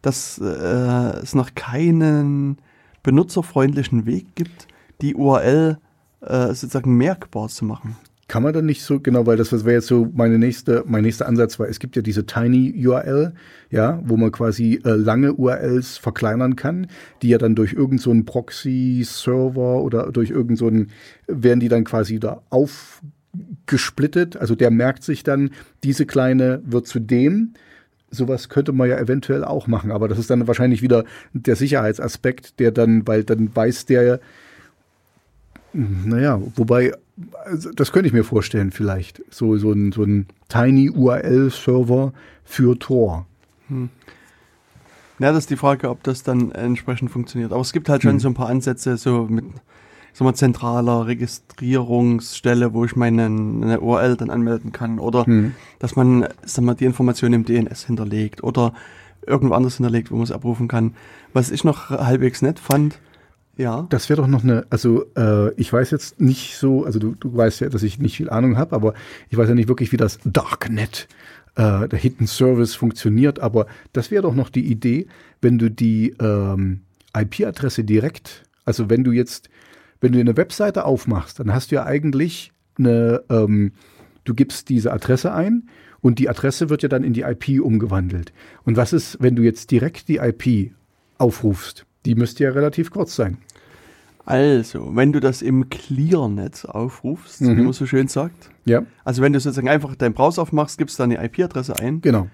dass 0.02 0.38
äh, 0.38 0.44
es 0.44 1.34
noch 1.34 1.54
keinen 1.54 2.58
benutzerfreundlichen 3.02 4.04
Weg 4.04 4.34
gibt, 4.34 4.68
die 5.00 5.14
URL 5.14 5.78
äh, 6.20 6.48
sozusagen 6.48 6.96
merkbar 6.96 7.48
zu 7.48 7.64
machen. 7.64 7.96
Kann 8.26 8.42
man 8.42 8.54
dann 8.54 8.64
nicht 8.64 8.82
so, 8.82 9.00
genau, 9.00 9.26
weil 9.26 9.36
das 9.36 9.52
wäre 9.52 9.74
jetzt 9.74 9.86
so 9.86 10.10
meine 10.14 10.38
nächste, 10.38 10.82
mein 10.86 11.02
nächster 11.02 11.26
Ansatz 11.26 11.58
war, 11.58 11.68
es 11.68 11.78
gibt 11.78 11.94
ja 11.94 12.00
diese 12.00 12.24
Tiny 12.24 12.74
URL, 12.86 13.34
ja, 13.70 14.00
wo 14.04 14.16
man 14.16 14.32
quasi 14.32 14.80
äh, 14.84 14.90
lange 14.92 15.34
URLs 15.34 15.98
verkleinern 15.98 16.56
kann, 16.56 16.86
die 17.20 17.28
ja 17.28 17.38
dann 17.38 17.54
durch 17.54 17.74
irgendeinen 17.74 18.20
so 18.20 18.24
Proxy-Server 18.24 19.82
oder 19.82 20.10
durch 20.10 20.30
irgendeinen, 20.30 20.88
so 21.26 21.34
werden 21.42 21.60
die 21.60 21.68
dann 21.68 21.84
quasi 21.84 22.18
da 22.18 22.40
aufgesplittet, 22.48 24.38
also 24.38 24.54
der 24.54 24.70
merkt 24.70 25.04
sich 25.04 25.22
dann, 25.22 25.50
diese 25.82 26.06
kleine 26.06 26.62
wird 26.64 26.86
zu 26.86 27.00
dem, 27.00 27.52
sowas 28.10 28.48
könnte 28.48 28.72
man 28.72 28.88
ja 28.88 28.98
eventuell 28.98 29.44
auch 29.44 29.66
machen, 29.66 29.92
aber 29.92 30.08
das 30.08 30.18
ist 30.18 30.30
dann 30.30 30.46
wahrscheinlich 30.46 30.80
wieder 30.80 31.04
der 31.34 31.56
Sicherheitsaspekt, 31.56 32.58
der 32.58 32.70
dann, 32.70 33.06
weil 33.06 33.22
dann 33.22 33.54
weiß 33.54 33.84
der, 33.84 34.20
naja, 35.74 36.40
wobei, 36.56 36.92
also 37.44 37.70
das 37.72 37.92
könnte 37.92 38.08
ich 38.08 38.12
mir 38.12 38.24
vorstellen 38.24 38.70
vielleicht. 38.70 39.22
So, 39.30 39.56
so 39.56 39.72
ein, 39.72 39.92
so 39.92 40.02
ein 40.02 40.26
Tiny 40.48 40.90
URL-Server 40.90 42.12
für 42.44 42.78
Tor. 42.78 43.26
Ja, 45.18 45.30
das 45.30 45.38
ist 45.38 45.50
die 45.50 45.56
Frage, 45.56 45.90
ob 45.90 46.02
das 46.02 46.22
dann 46.22 46.52
entsprechend 46.52 47.10
funktioniert. 47.10 47.52
Aber 47.52 47.60
es 47.60 47.72
gibt 47.72 47.88
halt 47.88 48.02
schon 48.02 48.18
so 48.18 48.28
ein 48.28 48.34
paar 48.34 48.48
Ansätze, 48.48 48.96
so 48.96 49.26
mit 49.30 49.44
so 50.12 50.24
mal 50.24 50.34
zentraler 50.34 51.06
Registrierungsstelle, 51.06 52.72
wo 52.72 52.84
ich 52.84 52.94
meine 52.94 53.24
eine 53.24 53.80
URL 53.80 54.16
dann 54.16 54.30
anmelden 54.30 54.72
kann. 54.72 54.98
Oder 54.98 55.26
dass 55.78 55.96
man 55.96 56.28
sag 56.44 56.64
mal, 56.64 56.74
die 56.74 56.84
Informationen 56.84 57.34
im 57.34 57.44
DNS 57.44 57.86
hinterlegt 57.86 58.42
oder 58.42 58.74
irgendwo 59.26 59.54
anders 59.54 59.76
hinterlegt, 59.76 60.10
wo 60.10 60.16
man 60.16 60.24
es 60.24 60.32
abrufen 60.32 60.68
kann. 60.68 60.94
Was 61.32 61.50
ich 61.50 61.64
noch 61.64 61.90
halbwegs 61.90 62.42
nett 62.42 62.58
fand, 62.58 62.98
ja. 63.56 63.86
Das 63.90 64.08
wäre 64.08 64.20
doch 64.20 64.28
noch 64.28 64.42
eine, 64.42 64.66
also 64.70 65.04
äh, 65.16 65.52
ich 65.54 65.72
weiß 65.72 65.90
jetzt 65.90 66.20
nicht 66.20 66.56
so, 66.56 66.84
also 66.84 66.98
du, 66.98 67.14
du 67.14 67.36
weißt 67.36 67.60
ja, 67.60 67.68
dass 67.68 67.82
ich 67.82 67.98
nicht 67.98 68.16
viel 68.16 68.30
Ahnung 68.30 68.56
habe, 68.56 68.74
aber 68.74 68.94
ich 69.30 69.36
weiß 69.36 69.48
ja 69.48 69.54
nicht 69.54 69.68
wirklich, 69.68 69.92
wie 69.92 69.96
das 69.96 70.18
Darknet, 70.24 71.08
äh, 71.56 71.88
der 71.88 71.98
Hidden 71.98 72.26
Service 72.26 72.74
funktioniert, 72.74 73.38
aber 73.40 73.66
das 73.92 74.10
wäre 74.10 74.22
doch 74.22 74.34
noch 74.34 74.50
die 74.50 74.66
Idee, 74.66 75.06
wenn 75.40 75.58
du 75.58 75.70
die 75.70 76.14
ähm, 76.20 76.80
IP-Adresse 77.16 77.84
direkt, 77.84 78.44
also 78.64 78.90
wenn 78.90 79.04
du 79.04 79.12
jetzt, 79.12 79.48
wenn 80.00 80.12
du 80.12 80.20
eine 80.20 80.36
Webseite 80.36 80.84
aufmachst, 80.84 81.38
dann 81.38 81.52
hast 81.52 81.70
du 81.70 81.76
ja 81.76 81.84
eigentlich 81.84 82.52
eine, 82.78 83.22
ähm, 83.30 83.72
du 84.24 84.34
gibst 84.34 84.68
diese 84.68 84.92
Adresse 84.92 85.32
ein 85.32 85.68
und 86.00 86.18
die 86.18 86.28
Adresse 86.28 86.70
wird 86.70 86.82
ja 86.82 86.88
dann 86.88 87.04
in 87.04 87.12
die 87.12 87.22
IP 87.22 87.62
umgewandelt. 87.62 88.32
Und 88.64 88.76
was 88.76 88.92
ist, 88.92 89.18
wenn 89.20 89.36
du 89.36 89.42
jetzt 89.42 89.70
direkt 89.70 90.08
die 90.08 90.16
IP 90.16 90.72
aufrufst? 91.18 91.86
Die 92.04 92.14
müsste 92.14 92.44
ja 92.44 92.50
relativ 92.50 92.90
kurz 92.90 93.14
sein. 93.16 93.38
Also, 94.26 94.94
wenn 94.96 95.12
du 95.12 95.20
das 95.20 95.42
im 95.42 95.68
Clearnet 95.68 96.64
aufrufst, 96.68 97.40
wie 97.42 97.48
Mhm. 97.50 97.64
man 97.64 97.72
so 97.72 97.86
schön 97.86 98.08
sagt, 98.08 98.50
Ja, 98.64 98.84
also 99.04 99.20
wenn 99.22 99.32
du 99.34 99.40
sozusagen 99.40 99.68
einfach 99.68 99.94
deinen 99.96 100.14
Browser 100.14 100.42
aufmachst, 100.42 100.78
gibst 100.78 100.98
deine 100.98 101.22
IP-Adresse 101.22 101.78
ein, 101.78 102.00
genau. 102.00 102.28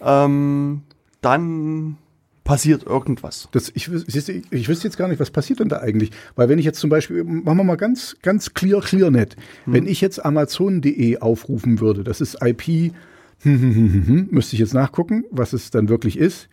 ähm, 0.00 0.82
dann 1.20 1.96
passiert 2.42 2.84
irgendwas. 2.84 3.48
Das, 3.52 3.70
ich, 3.74 3.86
du, 3.86 3.96
ich, 4.06 4.52
ich 4.52 4.68
wüsste 4.68 4.86
jetzt 4.88 4.96
gar 4.96 5.08
nicht, 5.08 5.18
was 5.20 5.30
passiert 5.30 5.60
denn 5.60 5.68
da 5.68 5.78
eigentlich. 5.78 6.10
Weil 6.36 6.48
wenn 6.48 6.58
ich 6.58 6.64
jetzt 6.64 6.78
zum 6.80 6.90
Beispiel, 6.90 7.22
machen 7.24 7.56
wir 7.58 7.64
mal 7.64 7.76
ganz, 7.76 8.16
ganz 8.22 8.54
clear, 8.54 8.80
clear 8.80 9.10
net. 9.10 9.36
Wenn 9.66 9.86
ich 9.86 10.00
jetzt 10.00 10.24
Amazon.de 10.24 11.18
aufrufen 11.18 11.80
würde, 11.80 12.02
das 12.04 12.20
ist 12.20 12.38
IP, 12.44 12.92
müsste 13.44 14.54
ich 14.54 14.60
jetzt 14.60 14.74
nachgucken, 14.74 15.24
was 15.30 15.52
es 15.52 15.70
dann 15.70 15.88
wirklich 15.88 16.18
ist. 16.18 16.48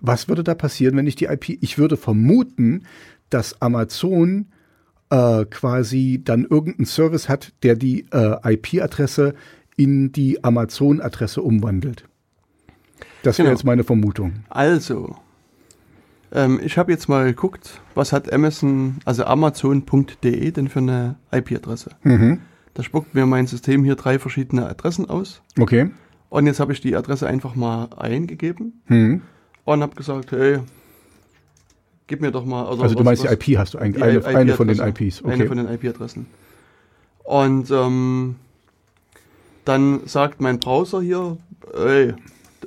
Was 0.00 0.28
würde 0.28 0.44
da 0.44 0.54
passieren, 0.54 0.96
wenn 0.96 1.06
ich 1.06 1.16
die 1.16 1.24
IP, 1.26 1.48
ich 1.62 1.78
würde 1.78 1.96
vermuten, 1.96 2.82
dass 3.30 3.60
Amazon 3.62 4.46
äh, 5.10 5.44
quasi 5.46 6.20
dann 6.24 6.44
irgendeinen 6.44 6.86
Service 6.86 7.28
hat, 7.28 7.52
der 7.62 7.76
die 7.76 8.06
äh, 8.12 8.52
IP-Adresse 8.54 9.34
in 9.76 10.12
die 10.12 10.42
Amazon-Adresse 10.44 11.42
umwandelt. 11.42 12.04
Das 13.22 13.38
wäre 13.38 13.46
Genau. 13.46 13.56
jetzt 13.56 13.64
meine 13.64 13.84
Vermutung. 13.84 14.44
Also, 14.48 15.16
ähm, 16.32 16.60
ich 16.62 16.78
habe 16.78 16.92
jetzt 16.92 17.08
mal 17.08 17.24
geguckt, 17.24 17.80
was 17.94 18.12
hat 18.12 18.32
Amazon, 18.32 18.96
also 19.04 19.24
Amazon.de 19.24 20.50
denn 20.50 20.68
für 20.68 20.78
eine 20.80 21.16
IP-Adresse. 21.32 21.90
Mhm. 22.02 22.40
Da 22.74 22.82
spuckt 22.82 23.14
mir 23.14 23.26
mein 23.26 23.46
System 23.46 23.84
hier 23.84 23.94
drei 23.96 24.18
verschiedene 24.18 24.68
Adressen 24.68 25.08
aus. 25.08 25.42
Okay. 25.58 25.90
Und 26.28 26.46
jetzt 26.46 26.60
habe 26.60 26.72
ich 26.72 26.80
die 26.80 26.94
Adresse 26.96 27.26
einfach 27.26 27.54
mal 27.54 27.88
eingegeben 27.96 28.82
Mhm. 28.88 29.22
Und 29.66 29.82
habe 29.82 29.94
gesagt, 29.94 30.32
hey, 30.32 30.60
gib 32.06 32.22
mir 32.22 32.30
doch 32.30 32.44
mal. 32.46 32.64
Oder 32.72 32.84
Also 32.84 32.94
du 32.94 33.04
meinst 33.04 33.22
die 33.24 33.28
IP 33.28 33.58
hast 33.58 33.74
du 33.74 33.78
eigentlich, 33.78 34.02
eine, 34.02 34.18
IP 34.18 34.26
eine 34.26 34.54
von 34.54 34.68
den. 34.68 34.78
IPs. 34.80 35.22
Eine 35.22 35.34
Okay. 35.34 35.46
von 35.46 35.56
den 35.58 35.68
IP-Adressen. 35.68 36.26
Und 37.24 37.70
ähm, 37.70 38.36
dann 39.64 40.00
sagt 40.06 40.40
mein 40.40 40.60
Browser 40.60 41.00
hier, 41.02 41.36
ey, 41.74 42.14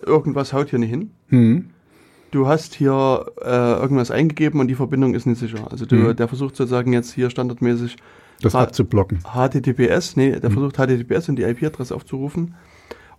irgendwas 0.05 0.53
haut 0.53 0.69
hier 0.69 0.79
nicht 0.79 0.89
hin. 0.89 1.11
Hm. 1.29 1.69
Du 2.31 2.47
hast 2.47 2.75
hier 2.75 3.25
äh, 3.41 3.47
irgendwas 3.81 4.11
eingegeben 4.11 4.59
und 4.59 4.67
die 4.67 4.75
Verbindung 4.75 5.15
ist 5.15 5.25
nicht 5.25 5.39
sicher. 5.39 5.71
Also 5.71 5.85
du, 5.85 5.95
Mhm. 5.95 6.15
der 6.15 6.27
versucht 6.27 6.55
sozusagen 6.55 6.93
jetzt 6.93 7.13
hier 7.13 7.29
standardmäßig 7.29 7.95
Das 8.41 8.53
abzublocken. 8.53 9.19
HTTPS, 9.23 10.15
nee, 10.15 10.31
der 10.39 10.51
versucht 10.51 10.75
HTTPS 10.77 11.29
und 11.29 11.37
die 11.37 11.43
IP-Adresse 11.43 11.95
aufzurufen 11.95 12.55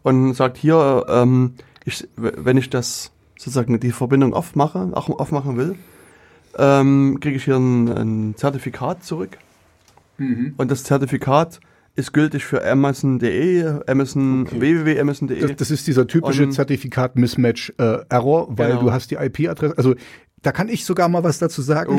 und 0.02 0.34
sagt 0.34 0.58
hier, 0.58 1.06
ähm, 1.08 1.54
ich, 1.84 2.06
wenn 2.16 2.56
ich 2.56 2.70
das 2.70 3.10
sozusagen 3.40 3.80
die 3.80 3.90
Verbindung 3.92 4.34
aufmache, 4.34 4.90
auch 4.92 5.08
aufmachen 5.08 5.56
will, 5.56 5.76
ähm, 6.58 7.18
kriege 7.20 7.36
ich 7.36 7.44
hier 7.44 7.56
ein, 7.56 7.88
ein 7.88 8.34
Zertifikat 8.36 9.02
zurück. 9.02 9.38
Mhm. 10.18 10.52
Und 10.58 10.70
das 10.70 10.84
Zertifikat 10.84 11.58
ist 11.96 12.12
gültig 12.12 12.44
für 12.44 12.62
Amazon.de, 12.70 13.80
Amazon, 13.86 14.42
Okay. 14.42 14.60
www.amazon.de. 14.60 15.40
Das, 15.40 15.56
das 15.56 15.70
ist 15.70 15.86
dieser 15.86 16.06
typische 16.06 16.44
Und- 16.44 16.52
Zertifikat-Mismatch-Error, 16.52 18.48
weil 18.58 18.70
Genau. 18.72 18.82
du 18.82 18.92
hast 18.92 19.10
die 19.10 19.14
IP-Adresse, 19.16 19.76
also 19.78 19.94
da 20.42 20.52
kann 20.52 20.68
ich 20.68 20.84
sogar 20.84 21.08
mal 21.08 21.24
was 21.24 21.38
dazu 21.38 21.62
sagen. 21.62 21.94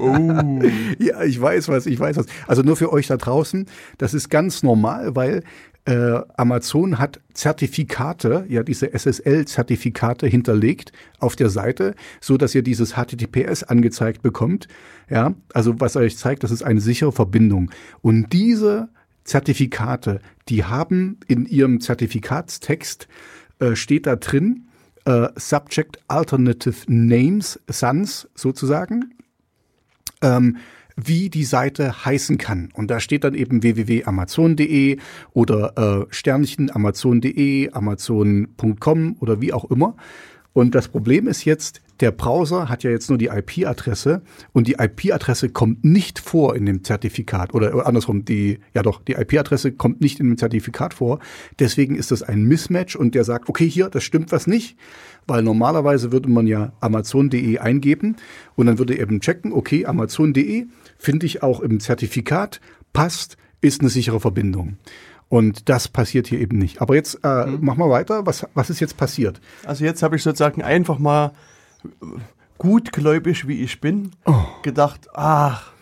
Uh, 0.00 0.02
uh. 0.04 0.62
Ja, 0.98 1.22
ich 1.22 1.40
weiß 1.40 1.68
was, 1.68 1.86
ich 1.86 1.98
weiß 1.98 2.16
was. 2.16 2.26
Also 2.48 2.62
nur 2.62 2.76
für 2.76 2.92
euch 2.92 3.06
da 3.08 3.16
draußen, 3.16 3.66
das 3.98 4.14
ist 4.14 4.30
ganz 4.30 4.62
normal, 4.64 5.14
weil 5.16 5.42
äh, 5.86 6.20
Amazon 6.36 6.98
hat 6.98 7.20
Zertifikate, 7.32 8.44
ja 8.48 8.62
diese 8.62 8.92
SSL-Zertifikate 8.92 10.26
hinterlegt 10.26 10.92
auf 11.18 11.36
der 11.36 11.48
Seite, 11.48 11.94
so 12.20 12.36
dass 12.36 12.54
ihr 12.54 12.62
dieses 12.62 12.94
HTTPS 12.94 13.62
angezeigt 13.62 14.20
bekommt. 14.22 14.68
Ja, 15.08 15.34
also 15.54 15.80
was 15.80 15.96
euch 15.96 16.16
zeigt, 16.18 16.42
das 16.42 16.50
ist 16.50 16.62
eine 16.62 16.80
sichere 16.80 17.12
Verbindung. 17.12 17.70
Und 18.02 18.32
diese 18.32 18.88
Zertifikate, 19.24 20.20
die 20.48 20.64
haben 20.64 21.18
in 21.28 21.46
ihrem 21.46 21.80
Zertifikatstext 21.80 23.06
äh, 23.60 23.76
steht 23.76 24.06
da 24.06 24.16
drin 24.16 24.66
äh, 25.04 25.28
Subject 25.36 26.00
Alternative 26.08 26.76
Names, 26.88 27.60
SANS 27.68 28.28
sozusagen. 28.34 29.14
Ähm, 30.20 30.56
wie 30.96 31.28
die 31.28 31.44
Seite 31.44 32.04
heißen 32.04 32.38
kann. 32.38 32.70
Und 32.72 32.90
da 32.90 33.00
steht 33.00 33.24
dann 33.24 33.34
eben 33.34 33.62
www.amazon.de 33.62 34.96
oder 35.32 36.06
äh, 36.08 36.12
Sternchen 36.12 36.74
amazon.de, 36.74 37.70
amazon.com 37.72 39.16
oder 39.20 39.40
wie 39.40 39.52
auch 39.52 39.66
immer. 39.70 39.96
Und 40.56 40.74
das 40.74 40.88
Problem 40.88 41.28
ist 41.28 41.44
jetzt, 41.44 41.82
der 42.00 42.12
Browser 42.12 42.70
hat 42.70 42.82
ja 42.82 42.88
jetzt 42.88 43.10
nur 43.10 43.18
die 43.18 43.26
IP-Adresse 43.26 44.22
und 44.54 44.66
die 44.66 44.76
IP-Adresse 44.78 45.50
kommt 45.50 45.84
nicht 45.84 46.18
vor 46.18 46.56
in 46.56 46.64
dem 46.64 46.82
Zertifikat 46.82 47.52
oder 47.52 47.86
andersrum, 47.86 48.24
die, 48.24 48.60
ja 48.72 48.82
doch, 48.82 49.02
die 49.02 49.12
IP-Adresse 49.12 49.72
kommt 49.72 50.00
nicht 50.00 50.18
in 50.18 50.28
dem 50.28 50.38
Zertifikat 50.38 50.94
vor. 50.94 51.18
Deswegen 51.58 51.94
ist 51.94 52.10
das 52.10 52.22
ein 52.22 52.44
Mismatch 52.44 52.96
und 52.96 53.14
der 53.14 53.24
sagt, 53.24 53.50
okay, 53.50 53.68
hier, 53.68 53.90
das 53.90 54.02
stimmt 54.04 54.32
was 54.32 54.46
nicht, 54.46 54.78
weil 55.26 55.42
normalerweise 55.42 56.10
würde 56.10 56.30
man 56.30 56.46
ja 56.46 56.72
amazon.de 56.80 57.58
eingeben 57.58 58.16
und 58.54 58.64
dann 58.64 58.78
würde 58.78 58.98
eben 58.98 59.20
checken, 59.20 59.52
okay, 59.52 59.84
amazon.de 59.84 60.68
finde 60.96 61.26
ich 61.26 61.42
auch 61.42 61.60
im 61.60 61.80
Zertifikat, 61.80 62.62
passt, 62.94 63.36
ist 63.60 63.82
eine 63.82 63.90
sichere 63.90 64.20
Verbindung. 64.20 64.78
Und 65.28 65.68
das 65.68 65.88
passiert 65.88 66.28
hier 66.28 66.40
eben 66.40 66.58
nicht. 66.58 66.80
Aber 66.80 66.94
jetzt 66.94 67.18
äh, 67.24 67.46
mhm. 67.46 67.58
mach 67.60 67.76
mal 67.76 67.90
weiter. 67.90 68.26
Was, 68.26 68.46
was 68.54 68.70
ist 68.70 68.80
jetzt 68.80 68.96
passiert? 68.96 69.40
Also 69.64 69.84
jetzt 69.84 70.02
habe 70.02 70.16
ich 70.16 70.22
sozusagen 70.22 70.62
einfach 70.62 70.98
mal 70.98 71.32
gutgläubig 72.58 73.46
wie 73.48 73.62
ich 73.62 73.80
bin, 73.80 74.12
oh. 74.24 74.44
gedacht, 74.62 75.08
ach, 75.14 75.72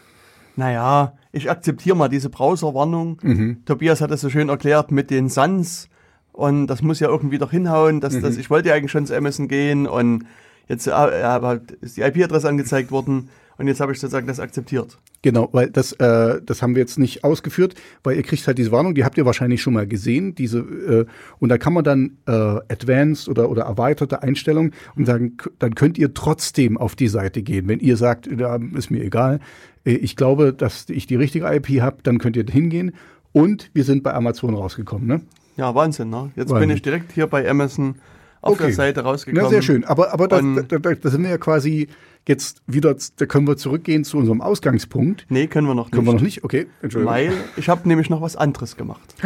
naja, 0.56 1.14
ich 1.32 1.50
akzeptiere 1.50 1.96
mal 1.96 2.08
diese 2.08 2.30
Browserwarnung. 2.30 3.18
Mhm. 3.22 3.64
Tobias 3.64 4.00
hat 4.00 4.10
das 4.10 4.20
so 4.20 4.30
schön 4.30 4.48
erklärt 4.48 4.90
mit 4.90 5.10
den 5.10 5.28
Sans 5.28 5.88
und 6.32 6.66
das 6.66 6.82
muss 6.82 7.00
ja 7.00 7.08
irgendwie 7.08 7.38
doch 7.38 7.50
hinhauen. 7.50 8.00
Dass, 8.00 8.14
mhm. 8.14 8.22
dass, 8.22 8.36
ich 8.36 8.50
wollte 8.50 8.68
ja 8.70 8.74
eigentlich 8.74 8.92
schon 8.92 9.06
zu 9.06 9.16
Amazon 9.16 9.48
gehen 9.48 9.86
und 9.86 10.26
jetzt 10.68 10.86
äh, 10.86 11.58
ist 11.80 11.96
die 11.96 12.02
IP-Adresse 12.02 12.48
angezeigt 12.48 12.90
worden. 12.90 13.28
Und 13.56 13.68
jetzt 13.68 13.80
habe 13.80 13.92
ich 13.92 14.00
sozusagen 14.00 14.26
das 14.26 14.40
akzeptiert. 14.40 14.98
Genau, 15.22 15.48
weil 15.52 15.70
das, 15.70 15.92
äh, 15.92 16.40
das 16.44 16.60
haben 16.60 16.74
wir 16.74 16.80
jetzt 16.80 16.98
nicht 16.98 17.24
ausgeführt, 17.24 17.74
weil 18.02 18.16
ihr 18.16 18.22
kriegt 18.22 18.46
halt 18.46 18.58
diese 18.58 18.72
Warnung, 18.72 18.94
die 18.94 19.04
habt 19.04 19.16
ihr 19.16 19.24
wahrscheinlich 19.24 19.62
schon 19.62 19.74
mal 19.74 19.86
gesehen, 19.86 20.34
diese, 20.34 20.58
äh, 20.58 21.06
und 21.38 21.48
da 21.48 21.56
kann 21.56 21.72
man 21.72 21.84
dann 21.84 22.18
äh, 22.26 22.32
Advanced 22.32 23.28
oder, 23.28 23.48
oder 23.48 23.62
erweiterte 23.62 24.22
Einstellungen 24.22 24.72
und 24.96 25.06
sagen, 25.06 25.36
dann 25.58 25.74
könnt 25.74 25.98
ihr 25.98 26.12
trotzdem 26.14 26.76
auf 26.76 26.94
die 26.96 27.08
Seite 27.08 27.42
gehen. 27.42 27.68
Wenn 27.68 27.80
ihr 27.80 27.96
sagt, 27.96 28.26
ja, 28.26 28.58
ist 28.74 28.90
mir 28.90 29.02
egal, 29.02 29.40
äh, 29.84 29.92
ich 29.92 30.16
glaube, 30.16 30.52
dass 30.52 30.86
ich 30.88 31.06
die 31.06 31.16
richtige 31.16 31.46
IP 31.46 31.80
habe, 31.80 31.98
dann 32.02 32.18
könnt 32.18 32.36
ihr 32.36 32.44
hingehen. 32.44 32.92
Und 33.32 33.70
wir 33.72 33.84
sind 33.84 34.02
bei 34.02 34.14
Amazon 34.14 34.54
rausgekommen, 34.54 35.08
ne? 35.08 35.20
Ja, 35.56 35.74
Wahnsinn, 35.74 36.10
ne? 36.10 36.30
Jetzt 36.36 36.50
Wahnsinn. 36.50 36.68
bin 36.68 36.76
ich 36.76 36.82
direkt 36.82 37.12
hier 37.12 37.26
bei 37.26 37.48
Amazon 37.48 37.96
auf 38.40 38.52
okay. 38.52 38.66
der 38.66 38.74
Seite 38.74 39.00
rausgekommen. 39.00 39.44
Ja, 39.44 39.50
sehr 39.50 39.62
schön. 39.62 39.84
Aber, 39.84 40.12
aber 40.12 40.28
da, 40.28 40.40
da, 40.40 40.78
da, 40.78 40.94
da 40.94 41.10
sind 41.10 41.22
wir 41.22 41.30
ja 41.30 41.38
quasi 41.38 41.88
jetzt 42.26 42.62
wieder, 42.66 42.96
da 43.16 43.26
können 43.26 43.46
wir 43.46 43.56
zurückgehen 43.56 44.04
zu 44.04 44.18
unserem 44.18 44.40
Ausgangspunkt. 44.40 45.26
Nee, 45.28 45.46
können 45.46 45.66
wir 45.66 45.74
noch 45.74 45.86
nicht. 45.86 45.92
Können 45.92 46.06
wir 46.06 46.14
noch 46.14 46.20
nicht? 46.20 46.44
Okay, 46.44 46.66
Entschuldigung. 46.82 47.14
Weil 47.14 47.32
ich 47.56 47.68
habe 47.68 47.88
nämlich 47.88 48.10
noch 48.10 48.20
was 48.20 48.36
anderes 48.36 48.76
gemacht. 48.76 49.14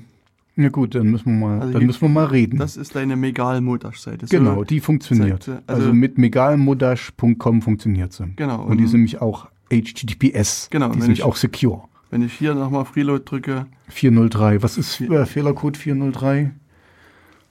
Ja 0.58 0.70
gut, 0.70 0.96
dann 0.96 1.08
müssen 1.08 1.40
wir 1.40 1.48
mal, 1.48 1.62
also 1.62 1.74
dann 1.74 1.86
müssen 1.86 2.02
wir 2.02 2.10
mal 2.10 2.26
reden. 2.26 2.58
Das 2.60 2.76
ist 2.76 2.96
deine 2.96 3.16
Megalmodash-Seite. 3.16 4.26
Genau, 4.30 4.64
die 4.64 4.82
funktioniert. 4.82 5.44
Seite, 5.44 5.64
also, 5.66 5.84
also, 5.84 5.94
mit 5.94 6.18
megalmodash.com 6.18 7.62
funktioniert 7.62 8.12
sie. 8.12 8.34
Genau. 8.36 8.64
Und, 8.64 8.72
und 8.72 8.78
die 8.78 8.86
sind 8.86 9.00
nämlich 9.02 9.22
auch 9.22 9.48
HTTPS. 9.70 10.68
Genau. 10.70 10.88
Die 10.88 10.94
sind 10.94 11.04
nämlich 11.04 11.24
auch 11.24 11.38
secure. 11.38 11.84
Wenn 12.10 12.22
ich 12.22 12.34
hier 12.34 12.54
nochmal 12.54 12.84
Freeload 12.84 13.24
drücke. 13.26 13.68
403. 13.88 14.62
Was 14.62 14.78
ist 14.78 15.00
äh, 15.00 15.26
Fehlercode 15.26 15.78
403? 15.78 16.52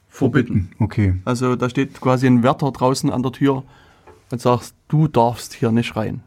Forbidden. 0.09 0.73
Okay. 0.79 1.15
Also 1.25 1.57
da 1.57 1.71
steht 1.71 2.01
quasi 2.01 2.27
ein 2.27 2.43
Wärter 2.43 2.71
draußen 2.71 3.11
an 3.11 3.23
der 3.23 3.33
Tür 3.33 3.65
und 4.31 4.41
sagst, 4.41 4.75
du 4.89 5.09
darfst 5.09 5.55
hier 5.55 5.73
nicht 5.73 5.97
rein. 5.97 6.21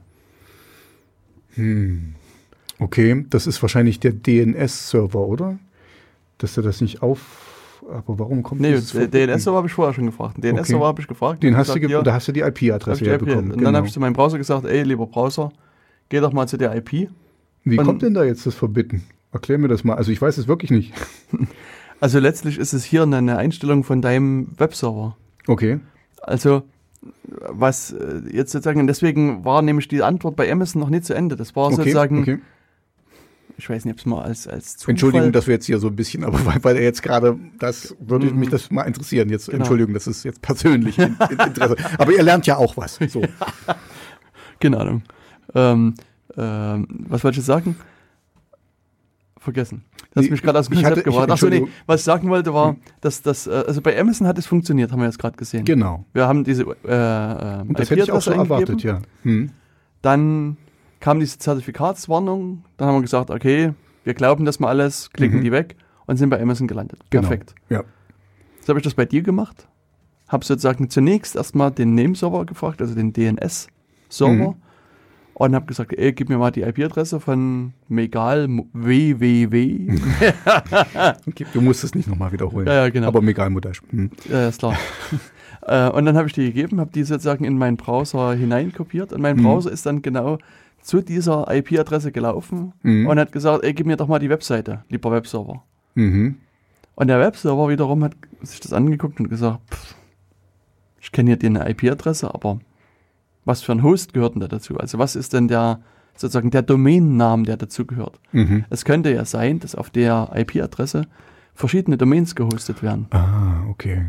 Hm. 1.55 2.15
Okay, 2.80 3.26
das 3.30 3.45
ist 3.45 3.61
wahrscheinlich 3.61 3.99
der 3.99 4.13
DNS-Server, 4.13 5.19
oder? 5.19 5.59
Dass 6.38 6.57
er 6.57 6.63
das 6.63 6.81
nicht 6.81 7.01
auf. 7.01 7.19
Aber 7.89 8.19
warum 8.19 8.43
kommt 8.43 8.61
nee, 8.61 8.71
das? 8.71 8.93
Nee, 8.93 9.07
DNS-Server 9.07 9.57
habe 9.57 9.67
ich 9.67 9.73
vorher 9.73 9.93
schon 9.93 10.05
gefragt. 10.05 10.38
DNS-Server 10.38 10.75
okay. 10.75 10.88
habe 10.88 11.01
ich 11.01 11.07
gefragt. 11.07 11.43
Den 11.43 11.57
hast 11.57 11.73
gesagt, 11.73 11.91
du, 11.91 12.01
da 12.01 12.13
hast 12.13 12.27
du 12.27 12.31
die 12.31 12.41
IP-Adresse 12.41 13.05
ja 13.05 13.17
bekommen. 13.17 13.51
Und 13.51 13.57
genau. 13.57 13.65
dann 13.65 13.75
habe 13.75 13.88
ich 13.88 13.93
zu 13.93 13.99
meinem 13.99 14.13
Browser 14.13 14.38
gesagt, 14.38 14.65
ey, 14.65 14.84
lieber 14.84 15.05
Browser, 15.05 15.51
geh 16.09 16.19
doch 16.19 16.34
mal 16.34 16.47
zu 16.47 16.57
der 16.57 16.75
IP. 16.75 17.09
Wie 17.63 17.77
und 17.77 17.86
kommt 17.86 18.01
denn 18.01 18.13
da 18.13 18.23
jetzt 18.23 18.45
das 18.45 18.55
Verbitten? 18.55 19.03
Erklär 19.31 19.57
mir 19.57 19.67
das 19.67 19.84
mal. 19.84 19.95
Also 19.95 20.11
ich 20.11 20.21
weiß 20.21 20.38
es 20.38 20.47
wirklich 20.47 20.71
nicht. 20.71 20.93
also 21.99 22.19
letztlich 22.19 22.57
ist 22.57 22.73
es 22.73 22.84
hier 22.84 23.03
eine 23.03 23.38
Einstellung 23.38 23.84
von 23.84 24.01
deinem 24.01 24.47
Webserver. 24.57 25.17
Okay. 25.47 25.79
Also 26.21 26.63
was 27.49 27.91
äh, 27.91 28.21
jetzt 28.31 28.51
sozusagen, 28.51 28.88
deswegen 28.88 29.43
war 29.43 29.61
nämlich 29.61 29.89
die 29.89 30.03
Antwort 30.03 30.38
bei 30.38 30.49
Amazon 30.49 30.79
noch 30.79 30.89
nicht 30.89 31.03
zu 31.03 31.13
Ende. 31.13 31.36
Das 31.36 31.55
war 31.55 31.65
okay, 31.65 31.75
sozusagen, 31.75 32.21
okay 32.21 32.39
ich 33.57 33.69
weiß 33.69 33.85
nicht, 33.85 33.93
ob 33.93 33.99
es 33.99 34.05
mal 34.05 34.21
als, 34.23 34.47
als 34.47 34.77
Zufall 34.77 34.91
Entschuldigung, 34.91 35.31
dass 35.31 35.47
wir 35.47 35.53
jetzt 35.53 35.65
hier 35.65 35.79
so 35.79 35.87
ein 35.87 35.95
bisschen, 35.95 36.23
aber 36.23 36.45
weil, 36.45 36.63
weil 36.63 36.75
er 36.77 36.83
jetzt 36.83 37.03
gerade, 37.03 37.37
das 37.59 37.95
würde 37.99 38.27
mhm. 38.27 38.39
mich 38.39 38.49
das 38.49 38.71
mal 38.71 38.83
interessieren. 38.83 39.29
Jetzt, 39.29 39.47
genau. 39.47 39.57
Entschuldigung, 39.57 39.93
das 39.93 40.07
ist 40.07 40.23
jetzt 40.23 40.41
persönlich 40.41 40.97
in, 40.97 41.15
in 41.29 41.39
Interesse. 41.39 41.75
aber 41.97 42.11
ihr 42.11 42.23
lernt 42.23 42.47
ja 42.47 42.57
auch 42.57 42.77
was. 42.77 42.99
So. 43.07 43.23
genau. 44.59 45.01
Ähm, 45.53 45.93
ähm, 46.35 46.87
was 47.07 47.23
wollte 47.23 47.35
ich 47.35 47.37
jetzt 47.37 47.47
sagen? 47.47 47.75
Vergessen. 49.37 49.83
Das 50.13 50.25
nee, 50.25 50.31
mich 50.31 50.41
gerade 50.41 50.59
aus 50.59 50.69
dem 50.69 50.81
Konzept 50.81 51.03
gebracht. 51.03 51.29
Achso, 51.29 51.49
nee, 51.49 51.67
was 51.85 52.01
ich 52.01 52.05
sagen 52.05 52.29
wollte 52.29 52.53
war, 52.53 52.69
hm. 52.69 52.77
dass 53.01 53.21
das, 53.21 53.47
äh, 53.47 53.63
also 53.67 53.81
bei 53.81 53.99
Amazon 53.99 54.27
hat 54.27 54.37
es 54.37 54.45
funktioniert, 54.45 54.91
haben 54.91 54.99
wir 54.99 55.05
jetzt 55.05 55.19
gerade 55.19 55.35
gesehen. 55.35 55.65
Genau. 55.65 56.05
Wir 56.13 56.27
haben 56.27 56.43
diese 56.43 56.63
äh, 56.63 56.67
äh, 56.67 57.61
Und 57.61 57.77
das 57.77 57.89
hätte 57.89 58.03
ich 58.03 58.11
auch 58.11 58.21
so 58.21 58.31
erwartet, 58.31 58.83
ja. 58.83 59.01
Hm. 59.23 59.49
Dann 60.01 60.57
kam 61.03 61.19
diese 61.19 61.37
Zertifikatswarnung, 61.37 62.63
dann 62.77 62.87
haben 62.87 62.95
wir 62.95 63.01
gesagt, 63.01 63.29
okay, 63.29 63.73
wir 64.05 64.13
glauben 64.13 64.45
das 64.45 64.61
mal 64.61 64.69
alles, 64.69 65.09
klicken 65.11 65.39
mhm. 65.39 65.43
die 65.43 65.51
weg 65.51 65.75
und 66.05 66.15
sind 66.15 66.29
bei 66.29 66.41
Amazon 66.41 66.65
gelandet. 66.65 67.01
Genau. 67.09 67.27
Perfekt. 67.27 67.55
Ja. 67.67 67.83
Jetzt 68.55 68.69
habe 68.69 68.79
ich 68.79 68.85
das 68.85 68.93
bei 68.93 69.03
dir 69.03 69.21
gemacht, 69.21 69.67
habe 70.29 70.45
sozusagen 70.45 70.89
zunächst 70.89 71.35
erstmal 71.35 71.71
den 71.71 71.93
Name-Server 71.93 72.45
gefragt, 72.45 72.79
also 72.79 72.95
den 72.95 73.11
DNS-Server. 73.11 74.51
Mhm. 74.51 74.55
und 75.33 75.55
habe 75.55 75.65
gesagt, 75.65 75.91
ey, 75.91 76.13
gib 76.13 76.29
mir 76.29 76.37
mal 76.37 76.51
die 76.51 76.61
IP-Adresse 76.61 77.19
von 77.19 77.73
Megal 77.89 78.47
www. 78.71 79.97
du 81.53 81.61
musst 81.61 81.83
es 81.83 81.95
nicht 81.95 82.07
nochmal 82.07 82.31
wiederholen. 82.31 82.65
Ja, 82.65 82.75
ja, 82.75 82.89
genau. 82.89 83.09
Aber 83.09 83.21
Megal 83.21 83.49
Mudash. 83.49 83.81
Hm. 83.89 84.09
Ja, 84.29 84.47
ist 84.47 84.59
klar. 84.59 84.77
äh, 85.63 85.89
und 85.89 86.05
dann 86.05 86.15
habe 86.15 86.27
ich 86.27 86.33
die 86.33 86.45
gegeben, 86.45 86.79
habe 86.79 86.91
die 86.93 87.03
sozusagen 87.03 87.43
in 87.43 87.57
meinen 87.57 87.75
Browser 87.75 88.33
hineinkopiert 88.35 89.11
und 89.11 89.19
mein 89.19 89.35
Browser 89.35 89.69
ist 89.69 89.85
dann 89.85 90.01
genau 90.01 90.37
zu 90.84 91.01
dieser 91.01 91.47
IP-Adresse 91.49 92.11
gelaufen 92.11 92.73
Mhm. 92.84 93.07
und 93.07 93.19
hat 93.19 93.31
gesagt, 93.31 93.63
ey, 93.63 93.73
gib 93.73 93.88
mir 93.88 93.97
doch 93.97 94.07
mal 94.07 94.19
die 94.19 94.29
Webseite, 94.29 94.84
lieber 94.89 95.11
Webserver. 95.11 95.63
Mhm. 95.95 96.36
Und 96.95 97.07
der 97.07 97.19
Webserver 97.19 97.69
wiederum 97.69 98.03
hat 98.03 98.15
sich 98.41 98.59
das 98.59 98.73
angeguckt 98.73 99.19
und 99.19 99.29
gesagt, 99.29 99.59
pff, 99.73 99.95
ich 100.99 101.11
kenne 101.11 101.31
hier 101.31 101.38
die 101.38 101.47
IP-Adresse, 101.47 102.34
aber 102.34 102.59
was 103.45 103.61
für 103.61 103.71
ein 103.71 103.81
Host 103.84 104.13
gehört 104.13 104.36
denn 104.36 104.41
da 104.41 104.47
dazu? 104.47 104.77
Also 104.77 104.99
was 104.99 105.15
ist 105.15 105.34
denn 105.34 105.47
der 105.47 105.79
sozusagen 106.15 106.51
der 106.51 106.61
Domainnamen, 106.61 107.45
der 107.45 107.57
dazu 107.57 107.86
gehört? 107.86 108.19
Mhm. 108.31 108.65
Es 108.69 108.86
könnte 108.86 109.11
ja 109.11 109.25
sein, 109.25 109.59
dass 109.59 109.75
auf 109.75 109.89
der 109.89 110.31
IP-Adresse 110.36 111.07
verschiedene 111.55 111.97
Domains 111.97 112.36
gehostet 112.36 112.84
werden. 112.84 113.07
Ah, 113.11 113.63
okay. 113.69 114.05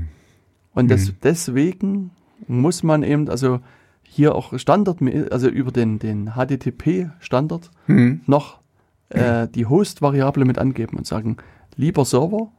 Und 0.75 0.91
das, 0.91 1.09
Mhm. 1.09 1.15
deswegen 1.23 2.11
muss 2.49 2.83
man 2.83 3.03
eben, 3.03 3.29
also 3.31 3.61
hier 4.05 4.35
auch 4.35 4.57
Standard, 4.59 4.99
also 5.33 5.49
über 5.49 5.73
den, 5.73 5.99
den 5.99 6.33
HTTP-Standard 6.37 7.71
Mhm. 7.87 8.21
noch 8.27 8.61
äh, 9.11 9.49
die 9.49 9.67
Host-Variable 9.67 10.45
mit 10.45 10.59
angeben 10.59 10.97
und 10.97 11.07
sagen, 11.07 11.37
lieber 11.77 12.05
Server 12.05 12.51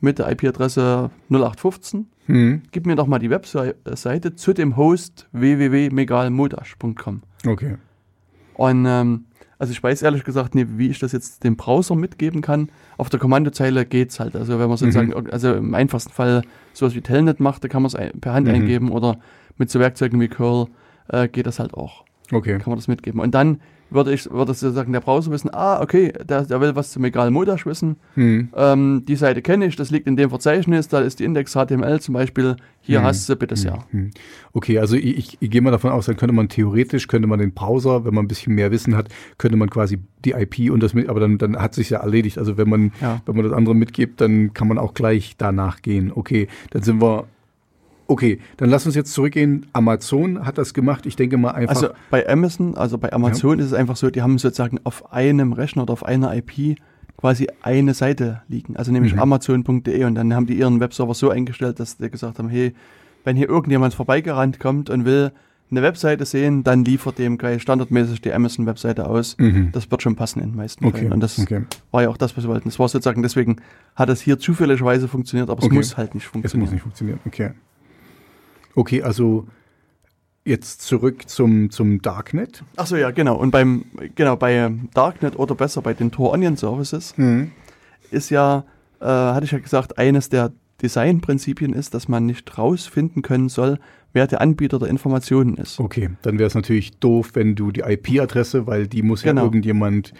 mit 0.00 0.18
der 0.18 0.30
IP-Adresse 0.30 1.10
0815, 1.30 2.06
Mhm. 2.26 2.62
gib 2.72 2.86
mir 2.86 2.96
doch 2.96 3.06
mal 3.06 3.18
die 3.18 3.28
Webseite 3.30 4.34
zu 4.34 4.52
dem 4.54 4.76
Host 4.76 5.28
www.megalmodash.com. 5.32 7.22
Okay. 7.46 7.76
Und 8.54 8.86
ähm, 8.86 9.24
also 9.58 9.72
ich 9.72 9.82
weiß 9.82 10.02
ehrlich 10.02 10.24
gesagt 10.24 10.54
nicht, 10.54 10.78
wie 10.78 10.88
ich 10.88 10.98
das 10.98 11.12
jetzt 11.12 11.44
dem 11.44 11.56
Browser 11.56 11.94
mitgeben 11.94 12.40
kann. 12.42 12.70
Auf 12.96 13.08
der 13.08 13.20
Kommandozeile 13.20 13.86
geht's 13.86 14.20
halt. 14.20 14.36
Also 14.36 14.58
wenn 14.58 14.68
man 14.68 14.76
sozusagen, 14.76 15.12
also 15.30 15.54
im 15.54 15.74
einfachsten 15.74 16.12
Fall 16.12 16.42
sowas 16.72 16.94
wie 16.94 17.00
Telnet 17.00 17.40
macht, 17.40 17.64
da 17.64 17.68
kann 17.68 17.82
man 17.82 17.90
es 17.94 18.20
per 18.20 18.32
Hand 18.34 18.46
Mhm. 18.48 18.54
eingeben 18.54 18.90
oder 18.90 19.18
mit 19.56 19.70
so 19.70 19.78
Werkzeugen 19.80 20.20
wie 20.20 20.28
curl 20.28 20.66
äh, 21.08 21.28
geht 21.28 21.46
das 21.46 21.58
halt 21.58 21.74
auch. 21.74 22.04
Okay. 22.32 22.58
Kann 22.58 22.70
man 22.70 22.78
das 22.78 22.88
mitgeben. 22.88 23.20
Und 23.20 23.34
dann 23.34 23.60
würde 23.90 24.12
ich, 24.12 24.28
würde 24.28 24.54
sozusagen 24.54 24.92
der 24.92 25.00
Browser 25.00 25.30
wissen, 25.30 25.50
ah, 25.52 25.80
okay, 25.80 26.12
der, 26.26 26.46
der 26.46 26.60
will 26.60 26.74
was 26.74 26.90
zum 26.90 27.04
Egal 27.04 27.30
Modash 27.30 27.64
wissen. 27.66 27.96
Mhm. 28.16 28.48
Ähm, 28.56 29.04
die 29.06 29.14
Seite 29.14 29.40
kenne 29.42 29.66
ich, 29.66 29.76
das 29.76 29.90
liegt 29.90 30.06
in 30.08 30.16
dem 30.16 30.30
Verzeichnis, 30.30 30.88
da 30.88 31.00
ist 31.00 31.20
die 31.20 31.24
Index 31.24 31.52
HTML 31.52 32.00
zum 32.00 32.14
Beispiel. 32.14 32.56
Hier 32.80 33.00
Mhm. 33.00 33.04
hast 33.04 33.28
du 33.28 33.36
bitte 33.36 33.54
sehr. 33.54 33.78
Mhm. 33.92 34.10
Okay, 34.52 34.78
also 34.78 34.96
ich, 34.96 35.16
ich, 35.18 35.36
ich 35.38 35.50
gehe 35.50 35.60
mal 35.60 35.70
davon 35.70 35.92
aus, 35.92 36.06
dann 36.06 36.16
könnte 36.16 36.34
man 36.34 36.48
theoretisch, 36.48 37.06
könnte 37.06 37.28
man 37.28 37.38
den 37.38 37.52
Browser, 37.52 38.04
wenn 38.04 38.14
man 38.14 38.24
ein 38.24 38.28
bisschen 38.28 38.54
mehr 38.54 38.72
Wissen 38.72 38.96
hat, 38.96 39.10
könnte 39.38 39.56
man 39.58 39.70
quasi 39.70 39.98
die 40.24 40.32
IP 40.32 40.72
und 40.72 40.82
das 40.82 40.94
mit, 40.94 41.08
aber 41.08 41.20
dann, 41.20 41.38
dann 41.38 41.56
hat 41.56 41.74
sich 41.74 41.90
ja 41.90 41.98
erledigt. 42.00 42.38
Also 42.38 42.56
wenn 42.56 42.68
man, 42.70 42.90
Ja. 43.00 43.20
wenn 43.26 43.36
man 43.36 43.44
das 43.44 43.52
andere 43.52 43.74
mitgibt, 43.76 44.20
dann 44.20 44.54
kann 44.54 44.66
man 44.66 44.78
auch 44.78 44.94
gleich 44.94 45.34
danach 45.38 45.82
gehen. 45.82 46.10
Okay, 46.12 46.48
dann 46.70 46.82
sind 46.82 47.00
wir, 47.00 47.26
okay, 48.06 48.38
dann 48.56 48.68
lass 48.70 48.86
uns 48.86 48.94
jetzt 48.94 49.12
zurückgehen. 49.12 49.66
Amazon 49.72 50.44
hat 50.46 50.58
das 50.58 50.74
gemacht. 50.74 51.06
Ich 51.06 51.16
denke 51.16 51.36
mal 51.36 51.50
einfach. 51.52 51.74
Also 51.76 51.88
bei 52.10 52.28
Amazon, 52.28 52.76
also 52.76 52.98
bei 52.98 53.12
Amazon 53.12 53.58
ist 53.58 53.66
es 53.66 53.72
einfach 53.72 53.96
so, 53.96 54.10
die 54.10 54.22
haben 54.22 54.38
sozusagen 54.38 54.78
auf 54.84 55.12
einem 55.12 55.52
Rechner 55.52 55.82
oder 55.82 55.92
auf 55.92 56.04
einer 56.04 56.34
IP 56.36 56.76
quasi 57.16 57.48
eine 57.62 57.94
Seite 57.94 58.42
liegen. 58.48 58.76
Also 58.76 58.92
nämlich 58.92 59.14
Mhm. 59.14 59.20
amazon.de 59.20 60.04
und 60.04 60.14
dann 60.16 60.34
haben 60.34 60.46
die 60.46 60.54
ihren 60.58 60.80
Webserver 60.80 61.14
so 61.14 61.30
eingestellt, 61.30 61.80
dass 61.80 61.96
die 61.96 62.10
gesagt 62.10 62.38
haben, 62.38 62.48
hey, 62.48 62.74
wenn 63.24 63.36
hier 63.36 63.48
irgendjemand 63.48 63.94
vorbeigerannt 63.94 64.60
kommt 64.60 64.90
und 64.90 65.04
will 65.04 65.32
eine 65.70 65.80
Webseite 65.80 66.26
sehen, 66.26 66.62
dann 66.62 66.84
liefert 66.84 67.18
dem 67.18 67.38
gleich 67.38 67.62
standardmäßig 67.62 68.20
die 68.20 68.32
Amazon-Webseite 68.32 69.08
aus. 69.08 69.36
Mhm. 69.38 69.70
Das 69.72 69.90
wird 69.90 70.02
schon 70.02 70.14
passen 70.14 70.40
in 70.40 70.50
den 70.50 70.56
meisten 70.56 70.84
Okay, 70.84 70.98
Fällen. 70.98 71.12
Und 71.12 71.20
das 71.20 71.38
okay. 71.38 71.62
war 71.90 72.02
ja 72.02 72.10
auch 72.10 72.18
das, 72.18 72.36
was 72.36 72.44
wir 72.44 72.48
wollten. 72.50 72.68
Das 72.68 72.78
war 72.78 72.86
sozusagen, 72.88 73.22
deswegen 73.22 73.56
hat 73.96 74.10
es 74.10 74.20
hier 74.20 74.38
zufälligerweise 74.38 75.08
funktioniert, 75.08 75.48
aber 75.48 75.62
Okay. 75.62 75.68
es 75.72 75.74
muss 75.74 75.96
halt 75.96 76.14
nicht 76.14 76.24
Es 76.26 76.30
funktionieren. 76.30 76.66
muss 76.66 76.72
nicht 76.72 76.82
funktionieren. 76.82 77.18
Okay. 77.24 77.50
Okay, 78.74 79.02
also 79.02 79.46
jetzt 80.44 80.82
zurück 80.82 81.28
zum, 81.28 81.70
zum 81.70 82.02
Darknet. 82.02 82.64
Ach 82.76 82.86
so, 82.86 82.96
ja, 82.96 83.10
genau. 83.10 83.36
Und 83.36 83.50
beim, 83.50 83.86
genau, 84.14 84.36
bei 84.36 84.54
ähm, 84.54 84.88
Darknet 84.92 85.38
oder 85.38 85.54
besser 85.54 85.80
bei 85.80 85.94
den 85.94 86.10
Tor 86.10 86.32
Onion 86.32 86.56
Services 86.56 87.16
Mhm. 87.16 87.50
ist 88.10 88.30
ja, 88.30 88.64
äh, 89.00 89.04
hatte 89.06 89.44
ich 89.46 89.52
ja 89.52 89.58
gesagt, 89.58 89.96
eines 89.98 90.28
der 90.28 90.52
Designprinzipien 90.82 91.72
ist, 91.72 91.94
dass 91.94 92.08
man 92.08 92.26
nicht 92.26 92.58
rausfinden 92.58 93.22
können 93.22 93.48
soll, 93.48 93.78
wer 94.12 94.26
der 94.26 94.40
Anbieter 94.40 94.78
der 94.78 94.88
Informationen 94.88 95.56
ist. 95.56 95.80
Okay, 95.80 96.10
dann 96.22 96.38
wäre 96.38 96.46
es 96.48 96.54
natürlich 96.54 96.98
doof, 96.98 97.30
wenn 97.34 97.54
du 97.54 97.70
die 97.72 97.80
IP-Adresse, 97.80 98.66
weil 98.66 98.86
die 98.86 99.02
muss 99.02 99.22
Genau. 99.22 99.40
ja 99.42 99.46
irgendjemand. 99.46 100.12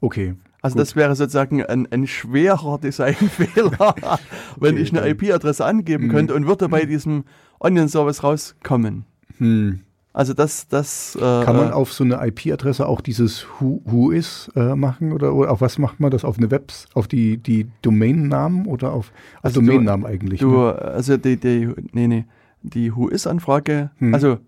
Okay. 0.00 0.34
Also 0.68 0.76
gut. 0.76 0.80
das 0.82 0.96
wäre 0.96 1.14
sozusagen 1.16 1.64
ein, 1.64 1.86
ein 1.90 2.06
schwerer 2.06 2.78
Designfehler, 2.78 3.94
wenn 4.58 4.74
Okay, 4.74 4.82
ich 4.82 4.96
eine 4.96 5.08
IP-Adresse 5.08 5.64
angeben 5.64 6.06
Mhm. 6.06 6.10
könnte 6.10 6.34
und 6.34 6.46
würde 6.46 6.68
bei 6.68 6.84
diesem 6.84 7.24
Onion-Service 7.60 8.22
rauskommen. 8.22 9.04
Hm. 9.38 9.80
Also 10.14 10.32
das, 10.34 10.66
das 10.66 11.14
äh, 11.16 11.20
Kann 11.20 11.54
man 11.56 11.68
äh, 11.68 11.72
auf 11.72 11.92
so 11.92 12.02
eine 12.02 12.16
IP-Adresse 12.26 12.86
auch 12.88 13.00
dieses 13.00 13.46
Who, 13.60 13.82
Who 13.84 14.10
is 14.10 14.50
äh, 14.56 14.74
machen 14.74 15.12
oder, 15.12 15.32
oder 15.34 15.52
auf 15.52 15.60
was 15.60 15.78
macht 15.78 16.00
man 16.00 16.10
das? 16.10 16.24
Auf 16.24 16.38
eine 16.38 16.50
Webs, 16.50 16.86
auf 16.94 17.06
die, 17.06 17.36
die 17.36 17.68
Domainnamen 17.82 18.66
oder 18.66 18.90
auf, 18.92 19.12
auf 19.12 19.44
Also 19.44 19.60
du- 19.60 19.66
Domainnamen 19.66 20.06
eigentlich? 20.06 20.40
Du, 20.40 20.50
ne? 20.56 20.72
also 20.76 21.16
die, 21.18 21.36
die, 21.36 21.68
nee, 21.92 22.08
nee, 22.08 22.24
die 22.62 22.96
Who-Is-Anfrage, 22.96 23.90
Hm. 23.98 24.12
also 24.14 24.38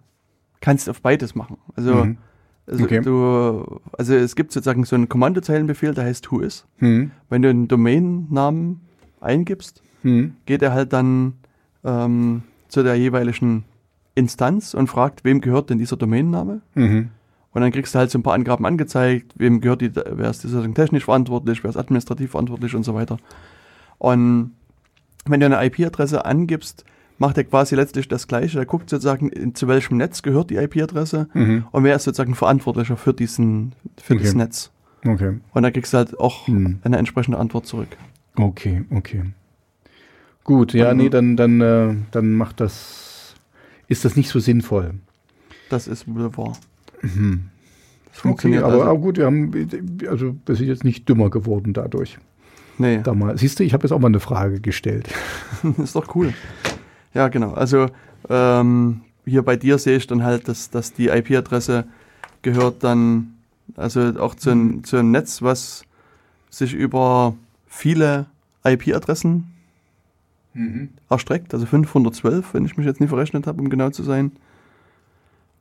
kannst 0.60 0.88
auf 0.90 1.02
beides 1.02 1.34
machen. 1.36 1.58
Also, 1.76 1.94
Mhm. 1.94 2.18
Also 2.66 2.84
Okay. 2.84 3.00
du, 3.00 3.80
also 3.98 4.14
es 4.14 4.36
gibt 4.36 4.52
sozusagen 4.52 4.84
so 4.84 4.94
einen 4.96 5.08
Kommandozeilenbefehl, 5.08 5.94
der 5.94 6.04
heißt 6.04 6.30
Who-Is. 6.30 6.66
Hm. 6.78 7.11
Wenn 7.28 7.42
du 7.42 7.48
einen 7.50 7.68
Domainnamen 7.68 8.80
eingibst, 9.20 9.82
Hm. 10.02 10.34
geht 10.46 10.62
er 10.62 10.72
halt 10.72 10.92
dann 10.92 11.34
ähm, 11.84 12.42
zu 12.68 12.82
der 12.82 12.94
jeweiligen 12.96 13.64
Instanz 14.14 14.74
und 14.74 14.86
fragt, 14.88 15.24
wem 15.24 15.40
gehört 15.40 15.70
denn 15.70 15.78
dieser 15.78 15.96
Domainname? 15.96 16.61
Mhm. 16.74 17.08
Und 17.52 17.61
dann 17.62 17.72
kriegst 17.72 17.94
du 17.94 17.98
halt 17.98 18.11
so 18.11 18.18
ein 18.18 18.22
paar 18.22 18.34
Angaben 18.34 18.64
angezeigt, 18.64 19.32
wem 19.36 19.61
gehört 19.61 19.80
die, 19.80 19.94
wer 19.94 20.30
ist 20.30 20.42
sozusagen 20.42 20.74
technisch 20.74 21.04
verantwortlich, 21.04 21.64
wer 21.64 21.70
ist 21.70 21.76
administrativ 21.76 22.30
verantwortlich 22.30 22.74
und 22.76 22.84
so 22.84 22.94
weiter. 22.94 23.16
Und 23.98 24.52
wenn 25.26 25.40
du 25.40 25.46
eine 25.46 25.64
IP-Adresse 25.66 26.24
angibst, 26.24 26.84
macht 27.20 27.36
er 27.38 27.44
quasi 27.44 27.76
letztlich 27.76 28.08
das 28.08 28.26
Gleiche. 28.26 28.58
Er 28.58 28.66
guckt 28.66 28.90
sozusagen, 28.90 29.54
zu 29.54 29.68
welchem 29.68 29.96
Netz 29.98 30.22
gehört 30.22 30.50
die 30.50 30.56
IP-Adresse 30.56 31.28
Mhm. 31.34 31.64
und 31.70 31.84
wer 31.84 31.94
ist 31.94 32.02
sozusagen 32.04 32.34
verantwortlicher 32.34 32.96
für 32.96 33.14
diesen, 33.14 33.74
für 34.02 34.14
Okay. 34.14 34.22
das 34.24 34.34
Netz. 34.34 34.70
Okay. 35.06 35.38
Und 35.52 35.62
dann 35.62 35.72
kriegst 35.72 35.92
du 35.92 35.98
halt 35.98 36.18
auch 36.18 36.48
Mhm. 36.48 36.80
eine 36.82 36.98
entsprechende 36.98 37.38
Antwort 37.38 37.66
zurück. 37.66 37.88
Okay, 38.36 38.84
okay. 38.90 39.22
Gut, 40.44 40.72
ja, 40.72 40.90
Und- 40.90 40.96
nee, 40.96 41.08
dann, 41.10 41.36
dann, 41.36 41.60
äh, 41.60 41.94
dann 42.10 42.32
macht 42.34 42.58
das, 42.60 43.34
ist 43.88 44.04
das 44.04 44.16
nicht 44.16 44.28
so 44.30 44.40
sinnvoll. 44.40 44.94
Das 45.68 45.86
ist 45.86 46.08
wohl 46.12 46.36
wahr. 46.36 46.56
Mhm. 47.02 47.48
Das 48.12 48.24
Okay, 48.24 48.56
aber, 48.58 48.66
also. 48.66 48.82
aber 48.82 48.98
gut, 48.98 49.18
wir 49.18 49.26
haben, 49.26 49.52
also 50.08 50.34
wir 50.46 50.54
sind 50.56 50.66
jetzt 50.66 50.84
nicht 50.84 51.08
dümmer 51.08 51.30
geworden 51.30 51.72
dadurch. 51.74 52.18
Nee, 52.78 53.00
Damals. 53.04 53.40
Siehst 53.40 53.58
du, 53.60 53.64
ich 53.64 53.74
habe 53.74 53.84
jetzt 53.84 53.92
auch 53.92 53.98
mal 54.00 54.08
eine 54.08 54.20
Frage 54.20 54.60
gestellt. 54.60 55.08
ist 55.78 55.94
doch 55.94 56.14
cool. 56.14 56.32
Ja, 57.14 57.28
genau. 57.28 57.52
Also 57.52 57.86
ähm, 58.28 59.00
hier 59.24 59.42
bei 59.42 59.56
dir 59.56 59.78
sehe 59.78 59.96
ich 59.96 60.06
dann 60.06 60.22
halt, 60.22 60.48
dass, 60.48 60.70
dass 60.70 60.92
die 60.92 61.08
IP-Adresse 61.08 61.84
gehört 62.42 62.82
dann 62.84 63.34
also 63.76 64.00
auch 64.18 64.34
zu, 64.34 64.50
ein- 64.50 64.84
zu 64.84 64.96
einem 64.96 65.11
Netz, 65.11 65.42
was 65.42 65.84
sich 66.50 66.74
über 66.74 67.34
viele 67.68 68.26
IP-Adressen 68.64 69.46
erstreckt, 71.08 71.54
also 71.54 71.66
512, 71.66 72.54
wenn 72.54 72.64
ich 72.64 72.76
mich 72.76 72.86
jetzt 72.86 73.00
nicht 73.00 73.11
verrechnet 73.11 73.46
habe, 73.46 73.61
um 73.62 73.70
genau 73.70 73.90
zu 73.90 74.02
sein. 74.02 74.32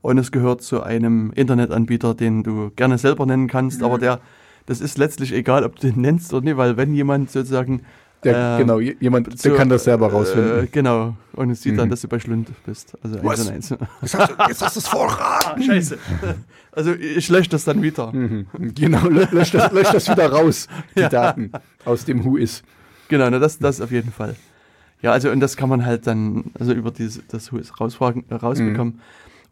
Und 0.01 0.17
es 0.17 0.31
gehört 0.31 0.61
zu 0.63 0.81
einem 0.81 1.31
Internetanbieter, 1.35 2.13
den 2.15 2.41
du 2.43 2.71
gerne 2.75 2.97
selber 2.97 3.25
nennen 3.25 3.47
kannst, 3.47 3.83
aber 3.83 3.97
der, 3.99 4.19
das 4.65 4.81
ist 4.81 4.97
letztlich 4.97 5.33
egal, 5.33 5.63
ob 5.63 5.75
du 5.79 5.91
den 5.91 6.01
nennst 6.01 6.33
oder 6.33 6.45
nicht, 6.45 6.57
weil 6.57 6.77
wenn 6.77 6.93
jemand 6.93 7.29
sozusagen 7.31 7.81
Der, 8.23 8.35
Ähm, 8.35 8.57
genau, 8.59 8.79
jemand, 8.79 9.43
der 9.45 9.55
kann 9.55 9.69
das 9.69 9.85
selber 9.85 10.07
Äh, 10.07 10.11
rausfinden. 10.11 10.67
genau. 10.73 11.15
Und 11.33 11.51
es 11.51 11.61
sieht 11.61 11.77
dann, 11.79 11.85
Mhm. 11.87 11.91
dass 11.91 12.01
du 12.01 12.09
bei 12.09 12.19
Schlund 12.19 12.49
bist. 12.65 12.97
Also 13.01 13.17
Was? 13.23 13.49
eins 13.49 13.71
und 13.71 13.81
eins. 13.81 13.89
Jetzt 14.01 14.13
hast 14.17 14.29
du- 14.31 14.43
jetzt 14.49 14.61
hast 14.61 14.75
du 14.75 14.79
es 14.81 14.87
verraten. 14.87 15.63
Scheiße. 15.63 15.97
Also 16.71 16.93
ich 16.93 17.27
lösche 17.29 17.49
das 17.49 17.63
dann 17.65 17.81
wieder. 17.81 18.11
Mhm. 18.13 18.45
Genau, 18.75 18.99
lö- 18.99 19.27
lösch 19.33 19.51
das, 19.51 19.71
lösch 19.71 19.91
das 19.91 20.07
wieder 20.07 20.31
raus, 20.31 20.67
die 20.95 20.99
Ja. 21.01 21.09
Daten 21.09 21.51
aus 21.83 22.05
dem 22.05 22.23
Who 22.23 22.37
is. 22.37 22.61
Genau, 23.07 23.27
na, 23.29 23.39
das, 23.39 23.57
das 23.57 23.81
auf 23.81 23.89
jeden 23.91 24.11
Fall. 24.11 24.35
Ja, 25.01 25.11
also 25.11 25.31
und 25.31 25.39
das 25.39 25.57
kann 25.57 25.67
man 25.67 25.83
halt 25.85 26.05
dann, 26.05 26.51
also 26.59 26.71
über 26.73 26.91
diese, 26.91 27.21
das 27.27 27.51
rausfragen, 27.79 28.23
äh, 28.29 28.35
rausbekommen. 28.35 28.93
Mhm. 28.93 28.99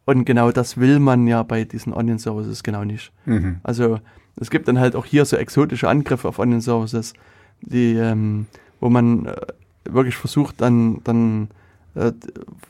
Und 0.05 0.25
genau 0.25 0.51
das 0.51 0.77
will 0.77 0.99
man 0.99 1.25
ja 1.25 1.41
bei 1.41 1.63
diesen 1.63 1.91
Onion-Services 1.91 2.61
genau 2.63 2.83
nicht. 2.83 3.11
Mhm. 3.25 3.57
Also 3.63 3.99
es 4.39 4.51
gibt 4.51 4.67
dann 4.67 4.79
halt 4.79 4.95
auch 4.95 5.05
hier 5.05 5.25
so 5.25 5.37
exotische 5.37 5.89
Angriffe 5.89 6.27
auf 6.29 6.37
Onion-Services, 6.37 7.13
die, 7.61 7.93
ähm, 7.95 8.47
wo 8.79 8.89
man 8.89 9.25
äh, 9.25 9.35
wirklich 9.89 10.15
versucht, 10.15 10.61
dann, 10.61 11.01
dann 11.03 11.49
äh, 11.95 12.11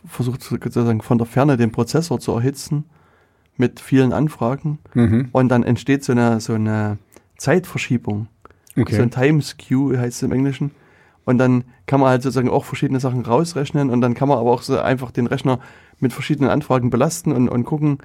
versucht 0.07 0.43
sozusagen 0.43 1.01
von 1.01 1.17
der 1.17 1.27
Ferne 1.27 1.57
den 1.57 1.71
Prozessor 1.71 2.19
zu 2.19 2.33
erhitzen 2.33 2.85
mit 3.57 3.79
vielen 3.79 4.13
Anfragen 4.13 4.79
Mhm. 4.93 5.29
und 5.31 5.49
dann 5.49 5.63
entsteht 5.63 6.03
so 6.03 6.11
eine, 6.11 6.39
so 6.39 6.53
eine 6.53 6.97
Zeitverschiebung. 7.38 8.27
Okay. 8.77 8.95
So 8.95 9.01
ein 9.01 9.11
Time 9.11 9.41
Skew 9.41 9.97
heißt 9.97 10.17
es 10.17 10.23
im 10.23 10.31
Englischen. 10.31 10.71
Und 11.25 11.39
dann 11.39 11.63
kann 11.88 11.99
man 11.99 12.09
halt 12.09 12.21
sozusagen 12.21 12.49
auch 12.49 12.63
verschiedene 12.63 12.99
Sachen 12.99 13.25
rausrechnen 13.25 13.89
und 13.89 13.99
dann 14.01 14.13
kann 14.13 14.29
man 14.29 14.38
aber 14.38 14.51
auch 14.51 14.61
so 14.61 14.79
einfach 14.79 15.11
den 15.11 15.27
Rechner 15.27 15.59
mit 15.99 16.13
verschiedenen 16.13 16.49
Anfragen 16.49 16.89
belasten 16.89 17.31
und, 17.31 17.49
und 17.49 17.63
gucken, 17.65 17.97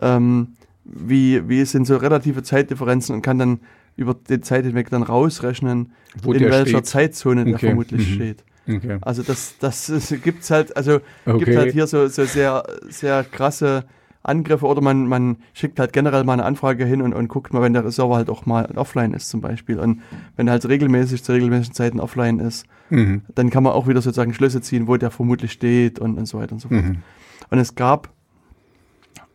ähm, 0.00 0.54
wie, 0.84 1.48
wie 1.48 1.64
sind 1.66 1.86
so 1.86 1.96
relative 1.98 2.42
Zeitdifferenzen 2.42 3.14
und 3.14 3.22
kann 3.22 3.38
dann 3.38 3.60
über 3.96 4.14
die 4.14 4.40
Zeit 4.40 4.64
hinweg 4.64 4.90
dann 4.90 5.02
rausrechnen, 5.02 5.92
Wo 6.22 6.32
in 6.32 6.40
der 6.40 6.50
welcher 6.50 6.78
steht. 6.78 6.86
Zeitzone 6.86 7.44
der 7.44 7.54
Okay. 7.54 7.66
vermutlich 7.66 8.08
Mhm. 8.10 8.14
steht. 8.14 8.44
Okay. 8.68 8.98
Also 9.02 9.22
das, 9.22 9.56
das 9.58 9.88
ist- 9.88 10.22
gibt's 10.22 10.50
halt, 10.50 10.76
also 10.76 11.00
Okay. 11.26 11.44
gibt 11.44 11.56
halt 11.56 11.72
hier 11.72 11.86
so, 11.86 12.06
so 12.08 12.24
sehr, 12.24 12.64
sehr 12.88 13.22
krasse 13.24 13.84
Angriffe 14.22 14.64
oder 14.66 14.80
man, 14.80 15.06
man 15.06 15.36
schickt 15.52 15.78
halt 15.78 15.92
generell 15.92 16.24
mal 16.24 16.32
eine 16.32 16.44
Anfrage 16.46 16.86
hin 16.86 17.02
und, 17.02 17.12
und 17.12 17.28
guckt 17.28 17.52
mal, 17.52 17.60
wenn 17.60 17.74
der 17.74 17.90
Server 17.90 18.16
halt 18.16 18.30
auch 18.30 18.46
mal 18.46 18.64
offline 18.76 19.12
ist 19.12 19.28
zum 19.28 19.42
Beispiel. 19.42 19.78
Und 19.78 20.00
wenn 20.36 20.48
er 20.48 20.52
halt 20.52 20.66
regelmäßig 20.66 21.22
zu 21.22 21.32
regelmäßigen 21.32 21.74
Zeiten 21.74 22.00
offline 22.00 22.38
ist, 22.38 22.64
Mhm. 22.90 23.22
dann 23.34 23.50
kann 23.50 23.62
man 23.64 23.74
auch 23.74 23.86
wieder 23.86 24.00
sozusagen 24.02 24.32
Schlüsse 24.34 24.60
ziehen, 24.62 24.86
wo 24.88 24.96
der 24.96 25.10
vermutlich 25.10 25.52
steht 25.52 25.98
und, 25.98 26.16
und 26.18 26.24
so 26.26 26.38
weiter 26.38 26.52
und 26.52 26.60
so 26.60 26.68
fort. 26.68 26.84
Mhm. 26.84 27.02
Und 27.50 27.58
es 27.58 27.74
gab 27.74 28.08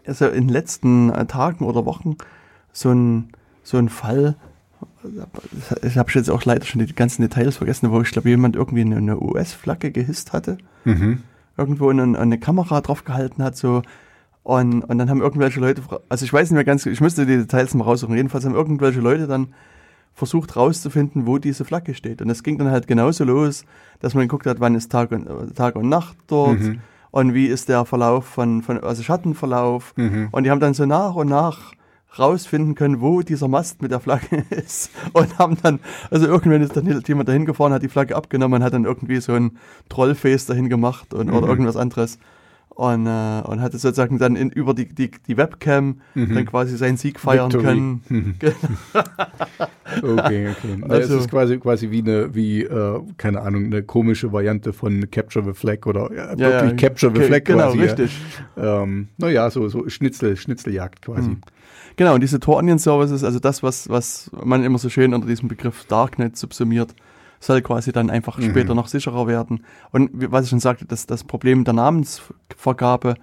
also 0.08 0.28
in 0.28 0.48
den 0.48 0.50
letzten 0.50 1.10
äh, 1.12 1.26
Tagen 1.28 1.66
oder 1.66 1.86
Wochen 1.86 2.16
so 2.72 2.90
ein, 2.92 3.30
so 3.64 3.78
ein 3.78 3.90
Fall, 3.90 4.36
ich 5.84 5.98
habe 5.98 6.12
jetzt 6.14 6.30
auch 6.30 6.44
leider 6.46 6.66
schon 6.66 6.86
die 6.86 6.94
ganzen 6.94 7.22
Details 7.22 7.58
vergessen, 7.58 7.92
wo 7.92 8.02
ich 8.02 8.12
glaube, 8.12 8.30
jemand 8.30 8.56
irgendwie 8.56 8.82
eine, 8.82 9.20
US-Flagge 9.20 9.92
gehisst 9.92 10.34
hatte, 10.34 10.58
Mhm. 10.86 11.24
irgendwo 11.58 11.90
eine, 11.90 12.18
eine 12.18 12.38
Kamera 12.40 12.82
drauf 12.82 13.04
gehalten 13.06 13.44
hat, 13.44 13.56
so. 13.58 13.82
Und, 14.44 14.84
und 14.84 14.98
dann 14.98 15.10
haben 15.10 15.22
irgendwelche 15.22 15.60
Leute, 15.60 15.82
also 16.08 16.26
ich 16.26 16.34
weiß 16.34 16.50
nicht 16.50 16.56
mehr 16.56 16.64
ganz, 16.64 16.86
ich 16.86 17.02
müsste 17.02 17.26
die 17.26 17.38
Details 17.38 17.74
mal 17.76 17.84
raussuchen. 17.84 18.16
Jedenfalls 18.16 18.46
haben 18.46 18.56
irgendwelche 18.56 19.00
Leute 19.02 19.28
dann 19.28 19.50
versucht 20.16 20.56
rauszufinden, 20.56 21.28
wo 21.28 21.38
diese 21.38 21.66
Flagge 21.66 21.94
steht. 21.94 22.22
Und 22.22 22.30
es 22.30 22.42
ging 22.44 22.58
dann 22.58 22.72
halt 22.72 22.88
genauso 22.88 23.24
los, 23.26 23.64
dass 24.00 24.16
man 24.16 24.24
geguckt 24.24 24.48
hat, 24.48 24.60
wann 24.60 24.76
ist 24.76 24.92
Tag 24.92 25.12
und, 25.12 25.28
äh, 25.28 25.54
Tag 25.54 25.76
und 25.76 25.88
Nacht 25.88 26.18
dort 26.28 26.60
Mhm. 26.60 26.80
und 27.12 27.34
wie 27.34 27.46
ist 27.46 27.70
der 27.70 27.86
Verlauf 27.86 28.26
von, 28.26 28.62
von 28.64 28.80
also 28.84 29.04
Schattenverlauf. 29.04 29.94
Mhm. 29.98 30.30
Und 30.32 30.44
die 30.46 30.52
haben 30.52 30.60
dann 30.60 30.74
so 30.74 30.86
nach 30.86 31.16
und 31.16 31.28
nach 31.30 31.74
rausfinden 32.18 32.76
können, 32.76 33.02
wo 33.02 33.22
dieser 33.22 33.48
Mast 33.48 33.82
mit 33.82 33.92
der 33.92 34.00
Flagge 34.00 34.44
ist. 34.50 34.90
Und 35.14 35.38
haben 35.38 35.58
dann, 35.62 35.80
also 36.10 36.26
irgendwann 36.26 36.62
ist 36.62 36.76
dann 36.76 36.88
jemand 37.06 37.30
dahin 37.30 37.46
gefahren, 37.46 37.72
hat 37.74 37.84
die 37.84 37.88
Flagge 37.90 38.16
abgenommen 38.16 38.60
und 38.60 38.64
hat 38.66 38.74
dann 38.74 38.86
irgendwie 38.86 39.20
so 39.22 39.34
ein 39.34 39.58
Trollface 39.90 40.48
dahin 40.48 40.70
gemacht 40.70 41.14
und, 41.14 41.30
oder 41.30 41.42
Mhm. 41.46 41.50
irgendwas 41.52 41.78
anderes. 41.78 42.18
Und, 42.70 43.08
äh, 43.08 43.42
und 43.44 43.60
hatte 43.60 43.78
sozusagen 43.78 44.20
dann 44.20 44.38
in, 44.38 44.52
über 44.52 44.74
die, 44.74 44.88
die, 44.88 45.12
die 45.28 45.36
Webcam 45.36 46.00
Mhm. 46.16 46.34
dann 46.34 46.46
quasi 46.46 46.78
seinen 46.78 46.96
Sieg 46.96 47.20
feiern 47.20 47.52
Victory. 47.52 47.64
können. 47.66 48.02
Mhm. 48.08 48.36
Okay, 50.02 50.50
okay. 50.50 50.76
Na, 50.78 50.88
Also- 50.96 51.16
es 51.16 51.22
ist 51.22 51.30
quasi, 51.32 51.58
quasi 51.58 51.90
wie 51.92 52.00
eine, 52.00 52.34
wie, 52.36 52.62
äh, 52.64 53.00
keine 53.18 53.42
Ahnung, 53.42 53.66
eine 53.66 53.84
komische 53.84 54.32
Variante 54.32 54.72
von 54.72 55.10
Capture 55.12 55.44
the 55.44 55.54
Flag 55.54 55.86
oder 55.86 56.10
ja, 56.14 56.38
wirklich 56.38 56.78
Capture 56.78 57.12
the 57.14 57.22
Flag 57.24 57.44
Genau, 57.44 57.64
quasi. 57.66 57.78
ja. 57.80 57.84
richtig. 57.86 58.22
Ähm, 58.58 59.08
naja, 59.18 59.50
so, 59.50 59.68
so 59.68 59.90
Schnitzel, 59.90 60.38
Schnitzeljagd 60.38 61.02
quasi. 61.02 61.38
Genau, 62.00 62.14
und 62.14 62.22
diese 62.22 62.40
Tor 62.40 62.56
Onion 62.60 62.80
Services, 62.80 63.26
also 63.26 63.40
das, 63.40 63.62
was, 63.62 63.90
was 63.90 64.32
man 64.46 64.64
immer 64.64 64.78
so 64.78 64.88
schön 64.88 65.14
unter 65.14 65.28
diesem 65.28 65.50
Begriff 65.50 65.84
Darknet 65.84 66.38
subsumiert, 66.38 66.96
soll 67.42 67.62
quasi 67.62 67.92
dann 67.92 68.10
einfach 68.10 68.38
Mhm. 68.38 68.44
später 68.44 68.74
noch 68.74 68.88
sicherer 68.88 69.28
werden. 69.28 69.66
Und 69.92 70.10
was 70.32 70.46
ich 70.46 70.50
schon 70.50 70.62
sagte, 70.62 70.86
das, 70.86 71.08
das 71.08 71.26
Problem 71.26 71.66
der 71.66 71.74
Namensvergabe 71.74 73.16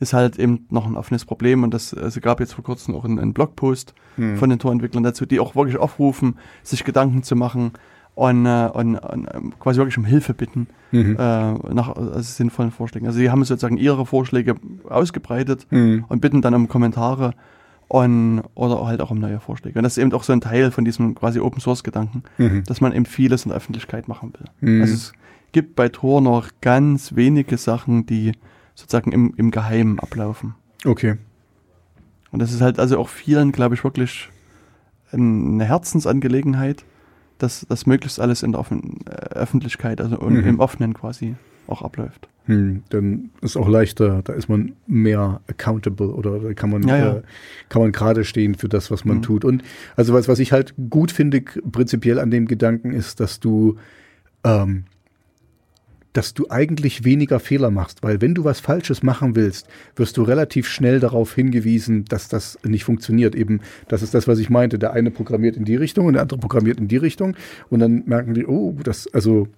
ist 0.00 0.14
halt 0.14 0.36
eben 0.40 0.66
noch 0.68 0.84
ein 0.84 0.96
offenes 0.96 1.24
Problem 1.24 1.62
und 1.62 1.72
das 1.72 1.94
also 1.94 2.20
gab 2.20 2.40
jetzt 2.40 2.54
vor 2.54 2.64
kurzem 2.64 2.96
auch 2.96 3.04
einen, 3.04 3.20
einen 3.20 3.34
Blogpost 3.34 3.94
Mhm. 4.16 4.36
von 4.36 4.50
den 4.50 4.58
Torentwicklern 4.58 5.04
dazu, 5.04 5.26
die 5.26 5.38
auch 5.38 5.54
wirklich 5.54 5.76
aufrufen, 5.76 6.36
sich 6.64 6.82
Gedanken 6.82 7.22
zu 7.22 7.36
machen 7.36 7.70
und, 8.16 8.46
äh, 8.46 8.68
und, 8.72 8.96
und 8.96 9.28
ähm, 9.32 9.52
quasi 9.60 9.78
wirklich 9.78 9.96
um 9.98 10.04
Hilfe 10.04 10.34
bitten 10.34 10.66
Mhm. 10.90 11.16
äh, 11.20 11.52
nach 11.72 11.94
also 11.96 12.20
sinnvollen 12.20 12.72
Vorschlägen. 12.72 13.06
Also 13.06 13.20
sie 13.20 13.30
haben 13.30 13.44
sozusagen 13.44 13.76
ihre 13.76 14.04
Vorschläge 14.06 14.56
ausgebreitet 14.88 15.68
Mhm. 15.70 16.04
und 16.08 16.20
bitten 16.20 16.42
dann 16.42 16.54
um 16.54 16.66
Kommentare 16.66 17.34
und, 17.88 18.42
oder 18.54 18.86
halt 18.86 19.00
auch 19.00 19.10
um 19.10 19.18
neue 19.18 19.40
Vorschläge. 19.40 19.78
Und 19.78 19.82
das 19.84 19.96
ist 19.96 20.02
eben 20.02 20.12
auch 20.12 20.22
so 20.24 20.32
ein 20.32 20.40
Teil 20.40 20.70
von 20.70 20.84
diesem 20.84 21.14
quasi 21.14 21.38
Open 21.40 21.60
Source 21.60 21.84
Gedanken, 21.84 22.22
Mhm. 22.38 22.64
dass 22.64 22.80
man 22.80 22.92
eben 22.92 23.06
vieles 23.06 23.44
in 23.44 23.50
der 23.50 23.56
Öffentlichkeit 23.58 24.08
machen 24.08 24.32
will. 24.32 24.70
Mhm. 24.76 24.80
Also 24.82 24.94
es 24.94 25.12
gibt 25.52 25.76
bei 25.76 25.88
Tor 25.88 26.20
noch 26.20 26.48
ganz 26.60 27.14
wenige 27.14 27.56
Sachen, 27.58 28.06
die 28.06 28.32
sozusagen 28.74 29.12
im, 29.12 29.34
im 29.36 29.50
Geheimen 29.50 29.98
ablaufen. 30.00 30.54
Okay. 30.84 31.16
Und 32.32 32.40
das 32.40 32.52
ist 32.52 32.60
halt 32.60 32.80
also 32.80 32.98
auch 32.98 33.08
vielen, 33.08 33.52
glaube 33.52 33.74
ich, 33.76 33.84
wirklich 33.84 34.30
eine 35.12 35.64
Herzensangelegenheit, 35.64 36.84
dass 37.38 37.64
das 37.68 37.86
möglichst 37.86 38.18
alles 38.18 38.42
in 38.42 38.52
der 38.52 38.60
Offen 38.60 39.00
äh, 39.06 39.10
Öffentlichkeit, 39.10 40.00
also 40.00 40.16
Mhm. 40.16 40.46
im 40.46 40.60
Offenen 40.60 40.94
quasi 40.94 41.36
auch 41.68 41.82
abläuft. 41.82 42.28
Hm, 42.46 42.82
dann 42.90 43.30
ist 43.40 43.56
auch 43.56 43.68
leichter, 43.68 44.20
da 44.22 44.34
ist 44.34 44.48
man 44.50 44.72
mehr 44.86 45.40
accountable 45.46 46.08
oder 46.08 46.38
da 46.40 46.52
kann 46.52 46.68
man, 46.70 46.86
Ja, 46.86 46.96
ja. 46.98 47.16
Äh, 47.16 47.22
kann 47.70 47.80
man 47.80 47.92
gerade 47.92 48.24
stehen 48.24 48.54
für 48.54 48.68
das, 48.68 48.90
was 48.90 49.06
man 49.06 49.18
Mhm. 49.18 49.22
tut. 49.22 49.44
Und 49.46 49.62
also 49.96 50.12
was, 50.12 50.28
was 50.28 50.38
ich 50.38 50.52
halt 50.52 50.74
gut 50.90 51.10
finde, 51.10 51.40
prinzipiell 51.40 52.18
an 52.18 52.30
dem 52.30 52.46
Gedanken 52.46 52.92
ist, 52.92 53.20
dass 53.20 53.40
du, 53.40 53.76
ähm, 54.44 54.84
dass 56.12 56.32
du 56.34 56.46
eigentlich 56.50 57.04
weniger 57.04 57.40
Fehler 57.40 57.70
machst, 57.72 58.02
weil 58.02 58.20
wenn 58.20 58.34
du 58.34 58.44
was 58.44 58.60
Falsches 58.60 59.02
machen 59.02 59.34
willst, 59.34 59.66
wirst 59.96 60.16
du 60.16 60.22
relativ 60.22 60.68
schnell 60.68 61.00
darauf 61.00 61.34
hingewiesen, 61.34 62.04
dass 62.04 62.28
das 62.28 62.56
nicht 62.64 62.84
funktioniert. 62.84 63.34
Eben, 63.34 63.60
das 63.88 64.02
ist 64.02 64.14
das, 64.14 64.28
was 64.28 64.38
ich 64.38 64.48
meinte. 64.50 64.78
Der 64.78 64.92
eine 64.92 65.10
programmiert 65.10 65.56
in 65.56 65.64
die 65.64 65.74
Richtung 65.76 66.06
und 66.06 66.12
der 66.12 66.22
andere 66.22 66.38
programmiert 66.38 66.78
in 66.78 66.88
die 66.88 66.98
Richtung 66.98 67.36
und 67.70 67.80
dann 67.80 68.04
merken 68.06 68.34
die, 68.34 68.46
oh, 68.46 68.76
das, 68.84 69.12
also, 69.12 69.48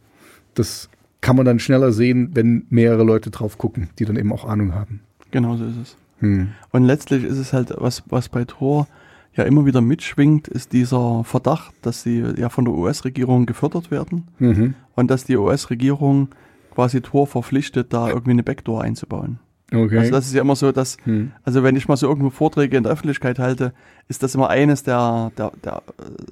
das 0.55 0.89
kann 1.21 1.37
man 1.37 1.45
dann 1.47 1.59
schneller 1.59 1.93
sehen, 1.93 2.31
wenn 2.35 2.67
mehrere 2.69 3.05
Leute 3.05 3.31
drauf 3.31 3.59
gucken, 3.59 3.89
die 3.99 4.05
dann 4.05 4.17
eben 4.17 4.33
auch 4.33 4.45
Ahnung 4.45 4.75
haben. 4.75 5.01
Genau 5.31 5.57
so 5.57 5.65
ist 5.65 5.77
es. 5.77 5.97
Hm. 6.21 6.49
Und 6.71 6.85
letztlich 6.85 7.25
ist 7.25 7.39
es 7.39 7.53
halt, 7.53 7.75
was, 7.77 8.03
was 8.09 8.29
bei 8.29 8.45
Tor 8.45 8.87
ja 9.35 9.45
immer 9.45 9.67
wieder 9.67 9.81
mitschwingt, 9.81 10.49
ist 10.49 10.73
dieser 10.73 11.23
Verdacht, 11.25 11.75
dass 11.83 12.03
sie 12.03 12.25
ja 12.37 12.49
von 12.49 12.65
der 12.65 12.75
US-Regierung 12.75 13.45
gefördert 13.45 13.91
werden 13.91 14.29
Mhm. 14.39 14.75
und 14.95 15.11
dass 15.11 15.25
die 15.25 15.37
US-Regierung 15.37 16.29
quasi 16.75 17.01
Tor 17.01 17.27
verpflichtet, 17.27 17.93
da 17.93 18.09
irgendwie 18.09 18.31
eine 18.31 18.43
Backdoor 18.43 18.83
einzubauen. 18.83 19.39
Okay. 19.73 19.99
Also 19.99 20.13
das 20.13 20.27
ist 20.27 20.35
ja 20.35 20.43
immer 20.43 20.55
so, 20.55 20.71
dass, 20.71 20.97
hm. 21.05 21.33
also 21.43 21.63
wenn 21.65 21.75
ich 21.75 21.89
mal 21.89 21.97
so 21.97 22.07
irgendwo 22.07 22.31
Vorträge 22.31 22.77
in 22.77 22.85
der 22.85 22.93
Öffentlichkeit 22.93 23.39
halte, 23.39 23.73
ist 24.09 24.23
das 24.23 24.35
immer 24.35 24.49
eines 24.49 24.85
der, 24.85 25.33
der, 25.37 25.53
der 25.65 25.83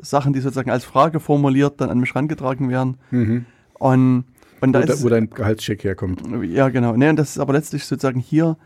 Sachen, 0.03 0.33
die 0.33 0.41
sozusagen 0.41 0.71
als 0.71 0.85
Frage 0.85 1.19
formuliert 1.19 1.81
dann 1.81 1.91
an 1.91 1.99
mich 1.99 2.15
herangetragen 2.15 2.69
werden. 2.71 2.97
Mhm. 3.11 3.47
Und, 3.79 4.25
und 4.65 4.73
da 4.73 4.81
Wo, 4.87 4.93
ist, 4.93 5.05
wo 5.05 5.09
dein 5.09 5.31
Gehaltscheck 5.31 5.85
herkommt. 5.85 6.23
ja, 6.45 6.69
genau. 6.69 6.97
Nee, 6.97 7.09
und 7.09 7.17
das 7.17 7.31
ist 7.31 7.39
aber 7.39 7.53
letztlich 7.53 7.85
sozusagen 7.85 8.21
hier, 8.21 8.57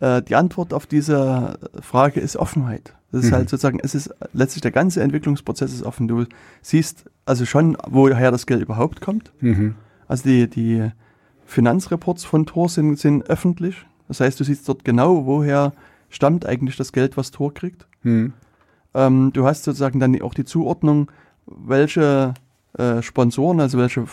äh, 0.00 0.22
die 0.22 0.34
Antwort 0.36 0.72
auf 0.74 0.86
diese 0.86 1.58
Frage 1.80 2.20
ist 2.20 2.36
Offenheit. 2.36 2.94
Das 3.12 3.24
ist 3.24 3.30
Mhm. 3.30 3.34
halt 3.36 3.48
sozusagen, 3.50 3.78
es 3.82 3.94
ist 3.94 4.12
letztlich 4.32 4.62
der 4.62 4.72
ganze 4.72 5.00
Entwicklungsprozess 5.02 5.72
ist 5.72 5.82
offen. 5.84 6.08
Du 6.08 6.24
siehst 6.62 7.04
also 7.24 7.44
schon, 7.46 7.76
woher 7.88 8.30
das 8.30 8.46
Geld 8.46 8.60
überhaupt 8.62 9.00
kommt. 9.00 9.32
Mhm. 9.40 9.76
Also 10.08 10.24
die, 10.24 10.48
die 10.48 10.90
Finanzreports 11.46 12.24
von 12.24 12.46
Tor 12.46 12.68
sind, 12.68 12.98
sind 12.98 13.28
öffentlich. 13.30 13.86
Das 14.08 14.20
heißt, 14.20 14.38
du 14.40 14.44
siehst 14.44 14.68
dort 14.68 14.84
genau, 14.84 15.26
woher 15.26 15.72
stammt 16.10 16.46
eigentlich 16.46 16.76
das 16.76 16.92
Geld, 16.92 17.16
was 17.16 17.30
Tor 17.30 17.54
kriegt. 17.54 17.86
Hm. 18.02 18.32
Ähm, 18.94 19.30
du 19.32 19.46
hast 19.46 19.64
sozusagen 19.64 19.98
dann 20.00 20.20
auch 20.22 20.34
die 20.34 20.44
Zuordnung, 20.44 21.10
welche 21.46 22.34
äh, 22.78 23.02
Sponsoren, 23.02 23.60
also 23.60 23.78
welche, 23.78 24.04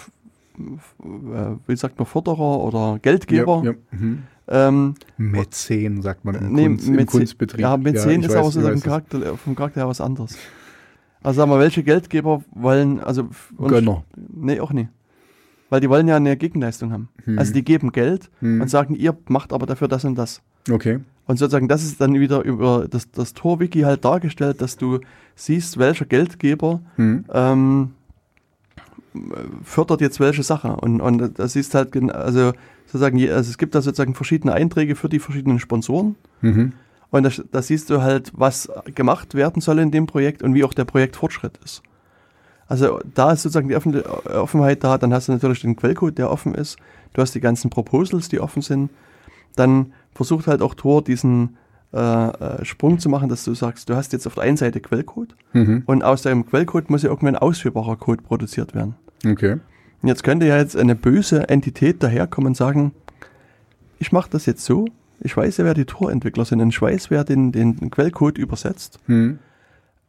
wie 1.67 1.75
sagt 1.75 1.97
man, 1.99 2.05
Förderer 2.05 2.59
oder 2.59 2.99
Geldgeber, 3.01 3.61
Ja, 3.63 3.71
ja. 3.71 3.77
Mhm. 3.91 4.23
ähm, 4.47 4.95
Mäzen, 5.17 6.01
sagt 6.01 6.25
man 6.25 6.35
im, 6.35 6.53
nee, 6.53 6.65
Kunst, 6.67 6.87
im 6.87 6.95
Mäzen- 6.95 7.05
Kunstbetrieb. 7.07 7.61
Ja, 7.61 7.77
Mäzen 7.77 8.09
ich 8.11 8.17
ist 8.25 8.29
weiß, 8.35 8.57
aber 8.57 8.69
weiß 8.69 8.75
es. 8.77 8.83
Charakter, 8.83 9.37
vom 9.37 9.55
Charakter 9.55 9.81
her 9.81 9.87
was 9.87 10.01
anderes. 10.01 10.37
Also 11.23 11.37
sag 11.41 11.47
mal, 11.49 11.59
welche 11.59 11.83
Geldgeber 11.83 12.43
wollen, 12.53 12.99
also 12.99 13.29
Gönner. 13.57 14.03
Nee, 14.33 14.59
auch 14.59 14.73
nie. 14.73 14.87
Weil 15.69 15.79
die 15.79 15.89
wollen 15.89 16.07
ja 16.07 16.17
eine 16.17 16.35
Gegenleistung 16.35 16.91
haben. 16.91 17.09
Hm. 17.23 17.37
Also 17.39 17.53
die 17.53 17.63
geben 17.63 17.91
Geld 17.91 18.29
Hm. 18.39 18.59
und 18.61 18.69
sagen, 18.69 18.95
ihr 18.95 19.15
macht 19.29 19.53
aber 19.53 19.65
dafür 19.65 19.87
das 19.87 20.03
und 20.03 20.15
das. 20.15 20.41
Okay. 20.69 20.99
Und 21.27 21.37
sozusagen, 21.37 21.67
das 21.69 21.83
ist 21.83 22.01
dann 22.01 22.13
wieder 22.15 22.43
über 22.43 22.87
das, 22.89 23.09
das 23.11 23.33
Tor-Wiki 23.33 23.81
halt 23.81 24.03
dargestellt, 24.03 24.61
dass 24.61 24.75
du 24.75 24.99
siehst, 25.35 25.77
welcher 25.77 26.05
Geldgeber 26.05 26.81
Hm. 26.97 27.23
ähm, 27.31 27.91
fördert 29.63 30.01
jetzt 30.01 30.19
welche 30.19 30.43
Sache. 30.43 30.75
Und, 30.75 31.01
und 31.01 31.37
das 31.39 31.53
siehst 31.53 31.75
halt, 31.75 31.95
also 32.13 32.53
sozusagen, 32.85 33.17
also 33.29 33.49
es 33.49 33.57
gibt 33.57 33.75
da 33.75 33.81
sozusagen 33.81 34.15
verschiedene 34.15 34.53
Einträge 34.53 34.95
für 34.95 35.09
die 35.09 35.19
verschiedenen 35.19 35.59
Sponsoren. 35.59 36.15
Mhm. 36.41 36.73
Und 37.09 37.23
da, 37.23 37.29
da 37.51 37.61
siehst 37.61 37.89
du 37.89 38.01
halt, 38.01 38.31
was 38.33 38.69
gemacht 38.95 39.35
werden 39.35 39.61
soll 39.61 39.79
in 39.79 39.91
dem 39.91 40.07
Projekt 40.07 40.43
und 40.43 40.53
wie 40.53 40.63
auch 40.63 40.73
der 40.73 40.85
Projektfortschritt 40.85 41.59
ist. 41.63 41.83
Also 42.67 43.01
da 43.13 43.33
ist 43.33 43.41
sozusagen 43.41 43.67
die 43.67 43.75
Offen 43.75 44.01
Offenheit 44.01 44.83
da, 44.83 44.97
dann 44.97 45.13
hast 45.13 45.27
du 45.27 45.33
natürlich 45.33 45.59
den 45.59 45.75
Quellcode, 45.75 46.17
der 46.17 46.31
offen 46.31 46.55
ist. 46.55 46.77
Du 47.11 47.21
hast 47.21 47.35
die 47.35 47.41
ganzen 47.41 47.69
Proposals, 47.69 48.29
die 48.29 48.39
offen 48.39 48.61
sind. 48.61 48.91
Dann 49.57 49.91
versucht 50.13 50.47
halt 50.47 50.61
auch 50.61 50.73
Tor 50.73 51.03
diesen 51.03 51.57
äh, 51.93 51.97
äh, 51.97 52.63
Sprung 52.63 52.99
zu 52.99 53.09
machen, 53.09 53.27
dass 53.27 53.43
du 53.43 53.53
sagst, 53.53 53.89
du 53.89 53.97
hast 53.97 54.13
jetzt 54.13 54.25
auf 54.25 54.35
der 54.35 54.43
einen 54.43 54.55
Seite 54.55 54.79
Quellcode 54.79 55.35
mhm. 55.51 55.83
und 55.85 56.03
aus 56.03 56.21
deinem 56.21 56.45
Quellcode 56.45 56.89
muss 56.89 57.03
ja 57.03 57.09
irgendwann 57.09 57.35
ausführbarer 57.35 57.97
Code 57.97 58.21
produziert 58.21 58.73
werden. 58.73 58.95
Okay. 59.25 59.59
Und 60.01 60.07
jetzt 60.07 60.23
könnte 60.23 60.47
ja 60.47 60.57
jetzt 60.57 60.75
eine 60.75 60.95
böse 60.95 61.49
Entität 61.49 62.01
daherkommen 62.01 62.49
und 62.49 62.57
sagen, 62.57 62.93
ich 63.99 64.11
mache 64.11 64.29
das 64.31 64.45
jetzt 64.45 64.65
so, 64.65 64.85
ich 65.19 65.37
weiß 65.37 65.57
ja, 65.57 65.65
wer 65.65 65.75
die 65.75 65.85
Torentwickler 65.85 66.45
sind, 66.45 66.61
und 66.61 66.69
ich 66.69 66.81
weiß, 66.81 67.11
wer 67.11 67.23
den, 67.23 67.51
den 67.51 67.91
Quellcode 67.91 68.39
übersetzt. 68.39 68.99
Mhm. 69.07 69.39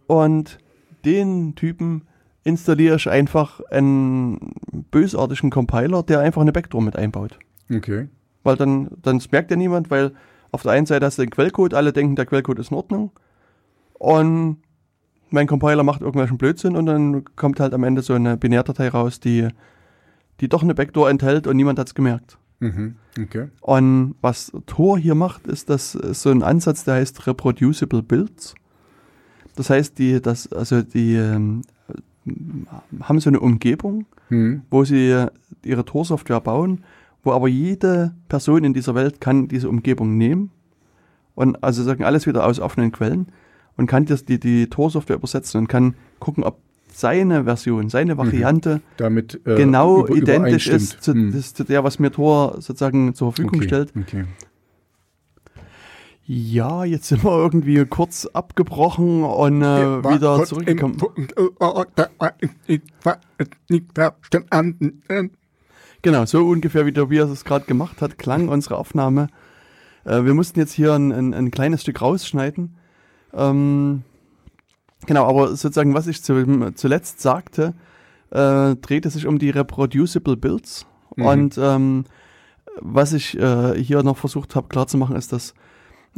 Und 0.07 0.59
den 1.05 1.55
Typen 1.55 2.03
installiere 2.45 2.97
ich 2.97 3.09
einfach 3.09 3.61
einen 3.71 4.55
bösartigen 4.91 5.51
Compiler, 5.51 6.03
der 6.03 6.21
einfach 6.21 6.43
eine 6.43 6.53
Backdoor 6.53 6.83
mit 6.83 6.97
einbaut. 6.97 7.39
Okay. 7.71 8.09
Weil 8.43 8.57
dann, 8.57 8.91
dann 9.03 9.23
merkt 9.31 9.51
ja 9.51 9.57
niemand, 9.57 9.91
weil 9.91 10.13
auf 10.51 10.63
der 10.63 10.73
einen 10.73 10.87
Seite 10.87 11.07
hast 11.07 11.19
du 11.19 11.23
den 11.23 11.31
Quellcode, 11.31 11.75
alle 11.75 11.93
denken, 11.93 12.17
der 12.17 12.27
Quellcode 12.27 12.59
ist 12.59 12.71
in 12.71 12.77
Ordnung. 12.77 13.13
Und 13.95 14.59
mein 15.33 15.47
Compiler 15.47 15.83
macht 15.83 16.01
irgendwelchen 16.01 16.39
Blödsinn 16.39 16.77
und 16.77 16.87
dann 16.87 17.25
kommt 17.37 17.61
halt 17.61 17.75
am 17.75 17.85
Ende 17.85 18.03
so 18.03 18.15
eine 18.15 18.37
Binärdatei 18.37 18.89
raus, 18.89 19.21
die, 19.21 19.49
die 20.41 20.49
doch 20.49 20.63
eine 20.63 20.75
Backdoor 20.75 21.11
enthält 21.11 21.47
und 21.47 21.57
niemand 21.57 21.79
hat 21.79 21.89
es 21.89 21.95
gemerkt. 21.95 22.39
Mhm, 22.61 22.97
okay. 23.21 23.49
Und 23.61 24.15
was 24.21 24.53
Tor 24.67 24.99
hier 24.99 25.15
macht, 25.15 25.47
ist, 25.47 25.69
das 25.69 25.95
ist 25.95 26.23
so 26.23 26.31
ein 26.31 26.43
Ansatz, 26.43 26.85
der 26.85 26.95
heißt 26.95 27.27
Reproducible 27.27 28.03
Builds. 28.03 28.55
Das 29.57 29.69
heißt, 29.69 29.99
die, 29.99 30.21
das, 30.21 30.53
also 30.53 30.83
die 30.83 31.15
ähm, 31.15 31.63
haben 33.01 33.21
so 33.21 33.31
eine 33.31 33.41
Umgebung, 33.41 34.07
mhm. 34.31 34.63
wo 34.71 34.85
sie 34.85 35.27
ihre 35.65 35.85
Tor-Software 35.85 36.41
bauen 36.41 36.85
wo 37.23 37.33
aber 37.33 37.49
jede 37.49 38.15
Person 38.29 38.65
in 38.65 38.75
dieser 38.75 38.95
Welt 38.95 39.21
kann 39.21 39.49
diese 39.49 39.69
Umgebung 39.69 40.17
nehmen 40.17 40.51
und 41.35 41.63
also 41.63 41.83
sagen 41.83 42.05
alles 42.05 42.27
wieder 42.27 42.47
aus 42.47 42.59
offenen 42.59 42.93
Quellen 42.93 43.29
und 43.77 43.87
kann 43.87 44.05
das, 44.07 44.25
die, 44.25 44.39
die 44.39 44.69
Tor-Software 44.69 45.17
übersetzen 45.17 45.61
und 45.61 45.69
kann 45.69 45.95
gucken, 46.19 46.45
ob 46.45 46.59
seine 46.93 47.45
Version, 47.45 47.89
seine 47.89 48.15
mhm. 48.15 48.19
Variante 48.19 48.77
mhm. 48.77 48.81
damit 48.97 49.41
äh, 49.47 49.57
genau 49.57 50.07
über, 50.07 50.17
identisch 50.17 50.69
ist 50.69 51.03
zu, 51.03 51.15
mhm. 51.15 51.33
zu, 51.41 51.65
der, 51.65 51.85
was 51.85 51.99
mir 51.99 52.11
Tor 52.11 52.57
sozusagen 52.61 53.15
zur 53.15 53.33
Verfügung 53.33 53.59
okay. 53.59 53.67
stellt. 53.67 53.93
Okay. 53.99 54.25
Ja, 56.25 56.85
jetzt 56.85 57.09
sind 57.09 57.25
wir 57.25 57.37
irgendwie 57.37 57.85
kurz 57.85 58.27
abgebrochen 58.27 59.25
und 59.25 59.63
äh, 59.63 60.05
wieder 60.05 60.45
zurückgekommen. 60.45 60.97
Genau, 66.03 66.25
so 66.25 66.47
ungefähr 66.47 66.87
wie 66.87 66.93
Tobias 66.93 67.29
es 67.29 67.45
gerade 67.45 67.65
gemacht 67.65 68.01
hat, 68.01 68.19
klang 68.19 68.49
unsere 68.49 68.77
Aufnahme. 68.77 69.29
Äh, 70.05 70.25
wir 70.25 70.35
mussten 70.35 70.59
jetzt 70.59 70.73
hier 70.73 70.95
ein, 70.95 71.13
ein, 71.13 71.35
ein 71.35 71.51
kleines 71.51 71.83
Stück 71.83 72.01
rausschneiden. 72.01 72.77
Ähm, 73.35 74.03
genau, 75.07 75.27
aber 75.27 75.49
sozusagen, 75.49 75.95
was 75.95 76.07
ich 76.07 76.23
zu, 76.23 76.73
zuletzt 76.75 77.21
sagte, 77.21 77.75
äh, 78.31 78.77
drehte 78.77 79.11
sich 79.11 79.27
um 79.27 79.39
die 79.39 79.51
Reproducible 79.51 80.37
Builds. 80.37 80.87
Mhm. 81.17 81.25
Und 81.25 81.59
ähm, 81.59 82.05
was 82.81 83.13
ich 83.13 83.39
äh, 83.39 83.75
hier 83.83 84.03
noch 84.03 84.17
versucht 84.17 84.57
habe 84.57 84.69
klarzumachen, 84.69 85.17
ist, 85.17 85.33
dass, 85.33 85.55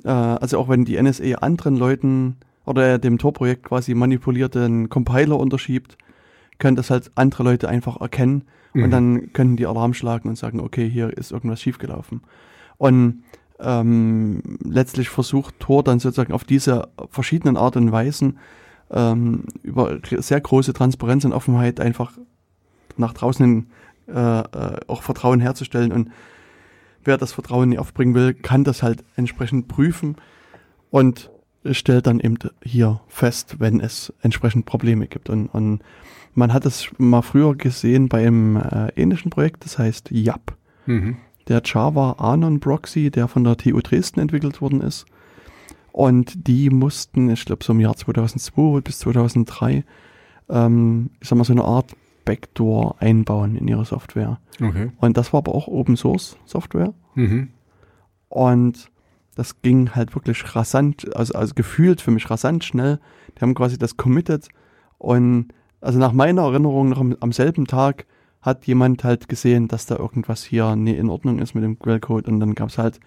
äh, 0.04 0.08
also 0.08 0.58
auch 0.58 0.68
wenn 0.68 0.84
die 0.84 1.00
NSA 1.00 1.36
anderen 1.40 1.76
Leuten 1.76 2.36
oder 2.64 2.98
dem 2.98 3.18
Tor-Projekt 3.18 3.64
quasi 3.64 3.94
manipulierten 3.94 4.88
Compiler 4.88 5.38
unterschiebt, 5.38 5.98
können 6.58 6.76
das 6.76 6.90
halt 6.90 7.10
andere 7.16 7.42
Leute 7.42 7.68
einfach 7.68 8.00
erkennen 8.00 8.44
Mhm. 8.74 8.82
Und 8.82 8.90
dann 8.90 9.32
können 9.32 9.56
die 9.56 9.66
Alarm 9.66 9.94
schlagen 9.94 10.28
und 10.28 10.36
sagen, 10.36 10.60
okay, 10.60 10.88
hier 10.88 11.16
ist 11.16 11.32
irgendwas 11.32 11.62
schiefgelaufen. 11.62 12.20
Und 12.76 13.22
ähm, 13.60 14.58
letztlich 14.62 15.08
versucht 15.08 15.60
Tor 15.60 15.82
dann 15.82 15.98
sozusagen 15.98 16.32
auf 16.32 16.44
diese 16.44 16.88
verschiedenen 17.10 17.56
Art 17.56 17.76
und 17.76 17.92
Weisen 17.92 18.38
ähm, 18.90 19.44
über 19.62 19.98
sehr 20.02 20.40
große 20.40 20.72
Transparenz 20.72 21.24
und 21.24 21.32
Offenheit 21.32 21.80
einfach 21.80 22.12
nach 22.96 23.12
draußen 23.12 23.66
äh, 24.08 24.40
äh, 24.40 24.80
auch 24.86 25.02
Vertrauen 25.02 25.40
herzustellen. 25.40 25.92
Und 25.92 26.10
wer 27.04 27.16
das 27.16 27.32
Vertrauen 27.32 27.70
nicht 27.70 27.78
aufbringen 27.78 28.14
will, 28.14 28.34
kann 28.34 28.64
das 28.64 28.82
halt 28.82 29.04
entsprechend 29.16 29.68
prüfen 29.68 30.16
und 30.90 31.30
stellt 31.72 32.06
dann 32.06 32.20
eben 32.20 32.36
hier 32.62 33.00
fest, 33.08 33.56
wenn 33.58 33.80
es 33.80 34.12
entsprechend 34.20 34.66
Probleme 34.66 35.06
gibt. 35.06 35.30
Und, 35.30 35.46
und 35.46 35.80
man 36.34 36.52
hat 36.52 36.66
es 36.66 36.90
mal 36.98 37.22
früher 37.22 37.54
gesehen 37.54 38.08
bei 38.08 38.26
einem 38.26 38.56
äh, 38.56 38.88
ähnlichen 38.96 39.30
Projekt, 39.30 39.64
das 39.64 39.78
heißt 39.78 40.10
YAP. 40.10 40.56
Mhm. 40.86 41.16
Der 41.48 41.62
Java 41.64 42.12
Anon 42.18 42.60
Proxy, 42.60 43.10
der 43.10 43.28
von 43.28 43.44
der 43.44 43.56
TU 43.56 43.80
Dresden 43.80 44.20
entwickelt 44.20 44.60
worden 44.60 44.80
ist. 44.80 45.06
Und 45.92 46.48
die 46.48 46.70
mussten, 46.70 47.30
ich 47.30 47.44
glaube 47.44 47.64
so 47.64 47.72
im 47.72 47.80
Jahr 47.80 47.96
2002 47.96 48.80
bis 48.80 48.98
2003, 49.00 49.84
ähm, 50.48 51.10
ich 51.20 51.28
sag 51.28 51.38
mal 51.38 51.44
so 51.44 51.52
eine 51.52 51.64
Art 51.64 51.94
Backdoor 52.24 53.00
einbauen 53.00 53.56
in 53.56 53.68
ihre 53.68 53.84
Software. 53.84 54.40
Okay. 54.60 54.90
Und 54.98 55.16
das 55.16 55.32
war 55.32 55.38
aber 55.38 55.54
auch 55.54 55.68
Open 55.68 55.96
Source 55.96 56.36
Software. 56.46 56.94
Mhm. 57.14 57.50
Und 58.28 58.90
das 59.36 59.62
ging 59.62 59.90
halt 59.94 60.14
wirklich 60.14 60.54
rasant, 60.54 61.14
also, 61.14 61.34
also 61.34 61.54
gefühlt 61.54 62.00
für 62.00 62.10
mich 62.10 62.30
rasant 62.30 62.64
schnell. 62.64 63.00
Die 63.36 63.40
haben 63.40 63.54
quasi 63.54 63.78
das 63.78 63.96
committed 63.96 64.48
und 64.98 65.48
also 65.80 65.98
nach 65.98 66.12
meiner 66.12 66.42
Erinnerung 66.42 66.88
noch 66.88 67.00
am, 67.00 67.16
am, 67.20 67.32
selben 67.32 67.66
Tag 67.66 68.06
hat 68.44 68.66
jemand 68.66 69.04
halt 69.04 69.28
gesehen, 69.28 69.68
dass 69.68 69.86
da 69.86 69.96
irgendwas 69.96 70.44
hier 70.44 70.76
nicht 70.76 70.98
in 70.98 71.08
Ordnung 71.08 71.38
ist 71.38 71.54
mit 71.54 71.64
dem 71.64 71.78
Quellcode 71.78 72.28
und 72.28 72.40
dann 72.40 72.54
gab 72.54 72.68
es 72.68 72.76
halt 72.76 73.00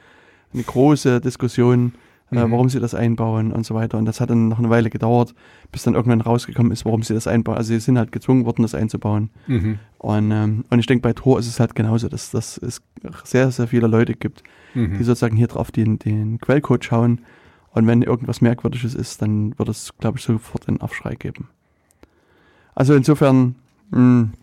eine 0.51 0.63
große 0.63 1.21
Diskussion, 1.21 1.93
äh, 2.31 2.43
mhm. 2.43 2.51
warum 2.51 2.69
sie 2.69 2.79
das 2.79 2.95
einbauen 2.95 3.51
und 3.51 3.63
so 3.63 3.75
weiter. 3.75 3.99
Und 3.99 4.05
das 4.05 4.19
hat 4.19 4.31
dann 4.31 4.47
noch 4.47 4.57
eine 4.57 4.71
Weile 4.71 4.89
gedauert, 4.89 5.35
bis 5.71 5.83
dann 5.83 5.93
irgendwann 5.93 6.21
rausgekommen 6.21 6.71
ist, 6.71 6.85
warum 6.85 7.03
sie 7.03 7.13
das 7.13 7.27
einbauen. 7.27 7.55
Also 7.55 7.67
sie 7.73 7.79
sind 7.79 7.99
halt 7.99 8.11
gezwungen 8.11 8.45
worden, 8.45 8.63
das 8.63 8.73
einzubauen. 8.73 9.29
Mhm. 9.45 9.77
Und, 9.99 10.31
ähm, 10.31 10.65
und 10.71 10.79
ich 10.79 10.88
denke, 10.88 11.03
bei 11.03 11.13
Tor 11.13 11.38
ist 11.38 11.47
es 11.47 11.59
halt 11.59 11.75
genauso, 11.75 12.09
dass, 12.09 12.31
dass 12.31 12.57
es 12.57 12.81
sehr, 13.23 13.51
sehr 13.51 13.67
viele 13.67 13.85
Leute 13.85 14.15
gibt, 14.15 14.41
mhm. 14.73 14.97
die 14.97 15.03
sozusagen 15.03 15.38
hier 15.38 15.47
drauf 15.47 15.71
den, 15.71 15.99
den 15.99 16.39
Quellcode 16.39 16.83
schauen. 16.83 17.21
Und 17.73 17.85
wenn 17.85 18.01
irgendwas 18.01 18.41
Merkwürdiges 18.41 18.95
ist, 18.95 19.21
dann 19.21 19.57
wird 19.59 19.69
es, 19.69 19.93
glaube 19.99 20.17
ich, 20.17 20.23
sofort 20.23 20.67
einen 20.67 20.81
Aufschrei 20.81 21.13
geben. 21.13 21.49
Also 22.73 22.95
insofern 22.95 23.53
mh, 23.91 23.97
hm, 23.97 24.33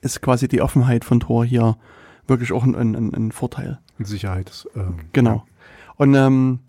ist 0.00 0.20
quasi 0.20 0.48
die 0.48 0.62
Offenheit 0.62 1.04
von 1.04 1.20
Tor 1.20 1.44
hier 1.44 1.76
wirklich 2.26 2.52
auch 2.52 2.64
ein, 2.64 2.74
ein, 2.74 3.14
ein 3.14 3.32
Vorteil. 3.32 3.78
Sicherheit. 3.98 4.66
Ähm, 4.74 4.96
genau. 5.12 5.44
Und 5.96 6.14
ähm, 6.14 6.60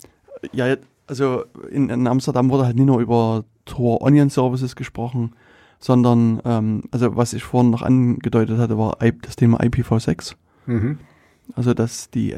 ja, 0.51 0.75
also 1.07 1.45
in, 1.69 1.89
in, 1.89 2.07
Amsterdam 2.07 2.49
wurde 2.49 2.65
halt 2.65 2.75
nicht 2.75 2.85
nur 2.85 2.99
über 2.99 3.45
Tor 3.65 4.01
Onion 4.01 4.29
Services 4.29 4.75
gesprochen, 4.75 5.35
sondern 5.79 6.41
ähm, 6.45 6.83
also 6.91 7.15
was 7.15 7.33
ich 7.33 7.43
vorhin 7.43 7.71
noch 7.71 7.81
angedeutet 7.81 8.57
hatte, 8.57 8.77
war 8.77 8.97
das 9.21 9.35
Thema 9.35 9.61
IPv6. 9.61 10.35
Mhm. 10.65 10.99
Also 11.55 11.73
dass 11.73 12.09
die 12.09 12.35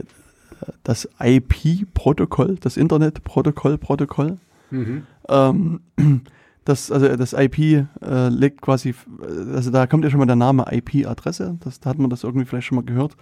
das 0.84 1.09
IP-Protokoll, 1.19 2.57
das 2.59 2.78
Internet-Protokoll-Protokoll, 2.78 4.38
mhm. 4.71 5.05
ähm, 5.30 5.82
das, 6.66 6.91
also 6.91 7.16
das 7.16 7.34
IP 7.34 7.59
äh, 7.59 8.30
legt 8.30 8.61
quasi, 8.61 8.93
also 9.53 9.72
da 9.72 9.88
kommt 9.88 10.03
ja 10.03 10.09
schon 10.09 10.20
mal 10.20 10.26
der 10.26 10.36
Name 10.36 10.66
IP-Adresse, 10.70 11.57
das, 11.63 11.80
da 11.80 11.91
hat 11.91 11.99
man 11.99 12.09
das 12.09 12.24
irgendwie 12.24 12.45
vielleicht 12.45 12.68
schon 12.68 12.76
mal 12.76 12.84
gehört. 12.84 13.16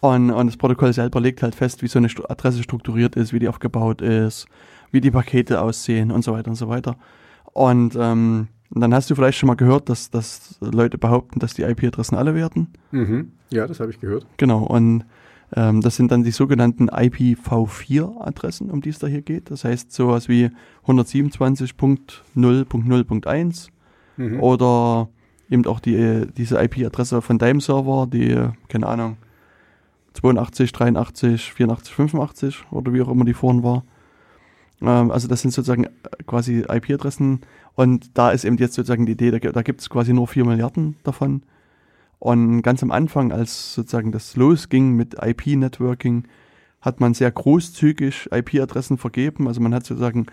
Und, 0.00 0.30
und 0.32 0.46
das 0.46 0.56
Protokoll 0.56 0.92
selber 0.92 1.20
legt 1.20 1.42
halt 1.44 1.54
fest, 1.54 1.82
wie 1.82 1.86
so 1.86 1.98
eine 1.98 2.08
Adresse 2.28 2.62
strukturiert 2.62 3.14
ist, 3.14 3.32
wie 3.32 3.38
die 3.38 3.48
aufgebaut 3.48 4.00
ist, 4.00 4.46
wie 4.90 5.00
die 5.00 5.12
Pakete 5.12 5.60
aussehen 5.60 6.10
und 6.10 6.24
so 6.24 6.32
weiter 6.32 6.50
und 6.50 6.56
so 6.56 6.68
weiter. 6.68 6.96
Und 7.52 7.94
ähm, 7.96 8.48
dann 8.70 8.94
hast 8.94 9.10
du 9.10 9.14
vielleicht 9.14 9.38
schon 9.38 9.46
mal 9.46 9.54
gehört, 9.54 9.88
dass, 9.88 10.10
dass 10.10 10.56
Leute 10.60 10.98
behaupten, 10.98 11.38
dass 11.38 11.54
die 11.54 11.62
IP-Adressen 11.62 12.16
alle 12.16 12.34
werden. 12.34 12.72
Mhm. 12.90 13.32
Ja, 13.50 13.66
das 13.66 13.80
habe 13.80 13.90
ich 13.90 14.00
gehört. 14.00 14.26
Genau, 14.38 14.64
und 14.64 15.04
das 15.54 15.96
sind 15.96 16.10
dann 16.10 16.24
die 16.24 16.30
sogenannten 16.30 16.88
IPv4-Adressen, 16.88 18.70
um 18.70 18.80
die 18.80 18.88
es 18.88 18.98
da 18.98 19.06
hier 19.06 19.20
geht. 19.20 19.50
Das 19.50 19.64
heißt 19.64 19.92
sowas 19.92 20.26
wie 20.28 20.48
127.0.0.1 20.86 23.68
mhm. 24.16 24.40
oder 24.40 25.10
eben 25.50 25.66
auch 25.66 25.80
die, 25.80 26.26
diese 26.36 26.62
IP-Adresse 26.62 27.20
von 27.20 27.38
deinem 27.38 27.60
Server, 27.60 28.06
die, 28.10 28.48
keine 28.68 28.86
Ahnung, 28.86 29.18
82, 30.14 30.72
83, 30.72 31.52
84, 31.52 31.94
85 31.94 32.64
oder 32.70 32.92
wie 32.92 33.02
auch 33.02 33.08
immer 33.08 33.24
die 33.24 33.34
vorhin 33.34 33.62
war. 33.62 33.84
Ähm, 34.80 35.10
also 35.10 35.28
das 35.28 35.42
sind 35.42 35.52
sozusagen 35.52 35.84
äh, 35.84 35.90
quasi 36.26 36.64
IP-Adressen 36.68 37.40
und 37.74 38.10
da 38.14 38.30
ist 38.30 38.44
eben 38.44 38.56
jetzt 38.56 38.74
sozusagen 38.74 39.06
die 39.06 39.12
Idee, 39.12 39.30
da, 39.30 39.38
da 39.38 39.62
gibt 39.62 39.80
es 39.80 39.90
quasi 39.90 40.12
nur 40.12 40.28
4 40.28 40.44
Milliarden 40.44 40.96
davon. 41.04 41.42
Und 42.22 42.62
ganz 42.62 42.84
am 42.84 42.92
Anfang, 42.92 43.32
als 43.32 43.74
sozusagen 43.74 44.12
das 44.12 44.36
losging 44.36 44.92
mit 44.92 45.16
IP-Networking, 45.20 46.28
hat 46.80 47.00
man 47.00 47.14
sehr 47.14 47.32
großzügig 47.32 48.28
IP-Adressen 48.30 48.96
vergeben. 48.96 49.48
Also 49.48 49.60
man 49.60 49.74
hat 49.74 49.84
sozusagen 49.84 50.26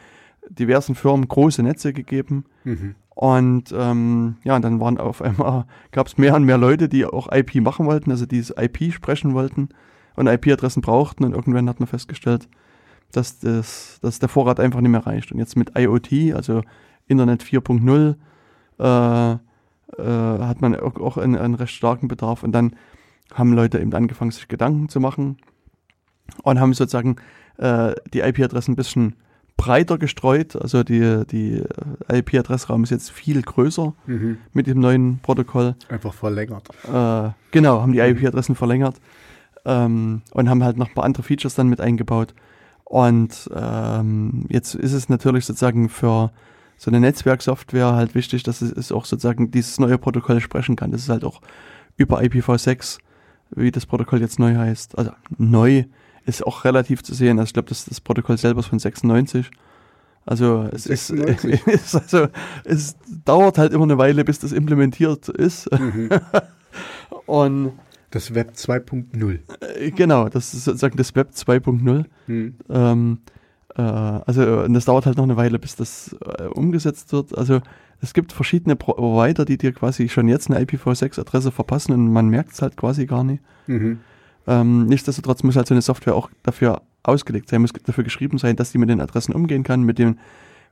diversen 0.48 0.94
Firmen 0.94 1.28
große 1.28 1.64
Netze 1.64 1.92
gegeben. 1.92 2.46
Mhm. 2.64 2.94
Und 3.10 3.74
ähm, 3.76 4.36
ja, 4.44 4.56
und 4.56 4.62
dann 4.62 4.80
waren 4.80 5.00
auf 5.00 5.24
einmal, 5.24 5.66
gab 5.92 6.06
es 6.06 6.20
mehr 6.20 6.36
und 6.36 6.44
mehr 6.44 6.60
Leute, 6.60 6.90
die 6.90 7.08
auch 7.08 7.28
IP 7.32 7.56
machen 7.56 7.88
wollten, 7.88 8.12
also 8.12 8.28
dieses 8.28 8.56
IP 8.56 8.94
sprechen 8.94 9.34
wollten 9.34 9.70
und 10.16 10.28
IP-Adressen 10.28 10.84
brauchten. 10.84 11.24
Und 11.24 11.34
irgendwann 11.34 11.68
hat 11.68 11.80
man 11.80 11.88
festgestellt, 11.88 12.48
dass, 13.12 13.40
das, 13.40 13.98
dass 14.04 14.20
der 14.20 14.30
Vorrat 14.30 14.60
einfach 14.60 14.82
nicht 14.82 14.92
mehr 14.92 15.08
reicht. 15.08 15.32
Und 15.32 15.40
jetzt 15.40 15.58
mit 15.58 15.72
IoT, 15.76 16.36
also 16.36 16.62
Internet 17.08 17.44
4.0, 17.44 18.16
äh, 18.78 19.40
äh, 19.98 20.04
hat 20.04 20.62
man 20.62 20.76
auch, 20.76 21.18
einen, 21.18 21.36
einen 21.36 21.56
recht 21.56 21.74
starken 21.74 22.08
Bedarf. 22.08 22.44
Und 22.44 22.52
dann 22.52 22.76
haben 23.34 23.54
Leute 23.54 23.80
eben 23.80 23.94
angefangen, 23.94 24.32
sich 24.32 24.48
Gedanken 24.48 24.90
zu 24.90 25.00
machen 25.00 25.38
und 26.44 26.60
haben 26.60 26.74
sozusagen 26.74 27.18
äh, 27.58 27.94
die 28.14 28.20
IP-Adressen 28.22 28.74
ein 28.74 28.76
bisschen 28.76 29.16
breiter 29.58 29.98
gestreut. 29.98 30.56
Also 30.56 30.84
die, 30.84 31.24
die 31.30 31.64
IP-Adressraum 32.12 32.84
ist 32.84 32.92
jetzt 32.92 33.12
viel 33.12 33.42
größer 33.42 33.94
Mhm. 34.06 34.38
mit 34.54 34.68
dem 34.68 34.80
neuen 34.80 35.20
Protokoll. 35.20 35.76
Einfach 35.90 36.14
verlängert. 36.14 36.70
Äh, 36.86 37.30
genau, 37.52 37.82
haben 37.82 37.92
die 37.92 38.00
IP-Adressen 38.00 38.56
verlängert 38.56 38.96
ähm, 39.66 40.22
und 40.32 40.50
haben 40.50 40.64
halt 40.64 40.78
noch 40.78 40.88
ein 40.88 40.94
paar 40.94 41.04
andere 41.04 41.24
Features 41.24 41.56
dann 41.56 41.68
mit 41.68 41.82
eingebaut. 41.82 42.34
Und 42.86 43.50
ähm, 43.54 44.46
jetzt 44.50 44.74
ist 44.76 44.94
es 44.94 45.10
natürlich 45.10 45.46
sozusagen 45.46 45.90
für 45.90 46.32
so 46.80 46.90
eine 46.90 47.02
Netzwerksoftware 47.02 47.92
halt 47.92 48.16
wichtig, 48.16 48.44
dass 48.44 48.62
es 48.62 48.92
auch 48.94 49.04
sozusagen 49.04 49.52
dieses 49.52 49.80
neue 49.80 49.98
Protokoll 49.98 50.40
sprechen 50.40 50.78
kann. 50.78 50.92
Das 50.92 51.02
ist 51.02 51.10
halt 51.10 51.26
auch 51.26 51.42
über 51.98 52.22
IPv6, 52.22 53.00
wie 53.52 53.70
das 53.70 53.86
Protokoll 53.86 54.22
jetzt 54.22 54.40
neu 54.40 54.56
heißt. 54.56 54.98
Also 54.98 55.12
neu 55.38 55.84
ist 56.26 56.48
auch 56.48 56.64
relativ 56.64 57.04
zu 57.04 57.14
sehen. 57.14 57.38
Also 57.38 57.50
ich 57.50 57.54
glaube, 57.54 57.68
das, 57.68 57.84
das 57.84 58.00
Protokoll 58.00 58.38
selber 58.38 58.62
ist 58.62 58.68
von 58.68 58.80
96. 58.80 59.52
Also 60.26 60.70
es 60.72 60.86
96. 60.86 61.68
ist, 61.68 61.68
ist 61.68 61.96
also 61.96 62.28
es 62.64 62.96
dauert 63.26 63.58
halt 63.58 63.74
immer 63.74 63.84
eine 63.84 63.98
Weile, 63.98 64.24
bis 64.24 64.40
das 64.40 64.54
implementiert 64.54 65.28
ist. 65.28 65.70
Mhm. 65.78 66.10
Und 67.26 67.74
Das 68.12 68.34
Web 68.34 68.54
2.0. 68.56 69.40
äh, 69.60 69.92
genau, 69.92 70.30
das 70.30 70.54
ist 70.54 70.64
sozusagen 70.64 70.96
das 70.96 71.14
Web 71.14 71.32
2.0. 71.36 72.06
Mhm. 72.28 72.56
Ähm, 72.70 73.18
äh, 73.26 73.32
also, 73.82 74.42
äh, 74.42 74.66
und 74.66 74.74
das 74.74 74.86
dauert 74.86 75.06
halt 75.06 75.18
noch 75.18 75.24
eine 75.24 75.38
Weile, 75.38 75.60
bis 75.60 75.76
das 75.76 76.16
äh, 76.40 76.44
umgesetzt 76.46 77.12
wird. 77.14 77.38
Also, 77.38 77.62
es 78.02 78.14
gibt 78.14 78.32
verschiedene 78.32 78.76
Pro 78.76 78.94
Provider, 78.94 79.46
die 79.46 79.58
dir 79.58 79.74
quasi 79.74 80.10
schon 80.10 80.28
jetzt 80.28 80.50
eine 80.50 80.64
IPv6-Adresse 80.64 81.52
verpassen 81.52 81.94
und 81.94 82.12
man 82.12 82.30
merkt 82.30 82.54
es 82.54 82.62
halt 82.62 82.78
quasi 82.78 83.06
gar 83.06 83.24
nicht. 83.24 83.44
Mhm. 83.68 84.00
Ähm, 84.48 84.86
nichtsdestotrotz 84.88 85.44
muss 85.44 85.56
halt 85.56 85.68
so 85.68 85.74
eine 85.74 85.82
Software 85.82 86.16
auch 86.16 86.30
dafür 86.44 86.82
ausgelegt 87.04 87.50
sein, 87.50 87.62
muss 87.62 87.74
dafür 87.74 88.04
geschrieben 88.04 88.38
sein, 88.38 88.56
dass 88.56 88.72
die 88.72 88.78
mit 88.78 88.90
den 88.90 89.02
Adressen 89.02 89.34
umgehen 89.34 89.64
kann, 89.64 89.84
mit 89.84 90.00
den, 90.00 90.18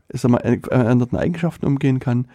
ich 0.10 0.22
sag 0.22 0.32
mal, 0.32 0.40
äh, 0.40 0.60
veränderten 0.60 1.18
Eigenschaften 1.18 1.66
umgehen 1.66 2.00
kann. 2.00 2.28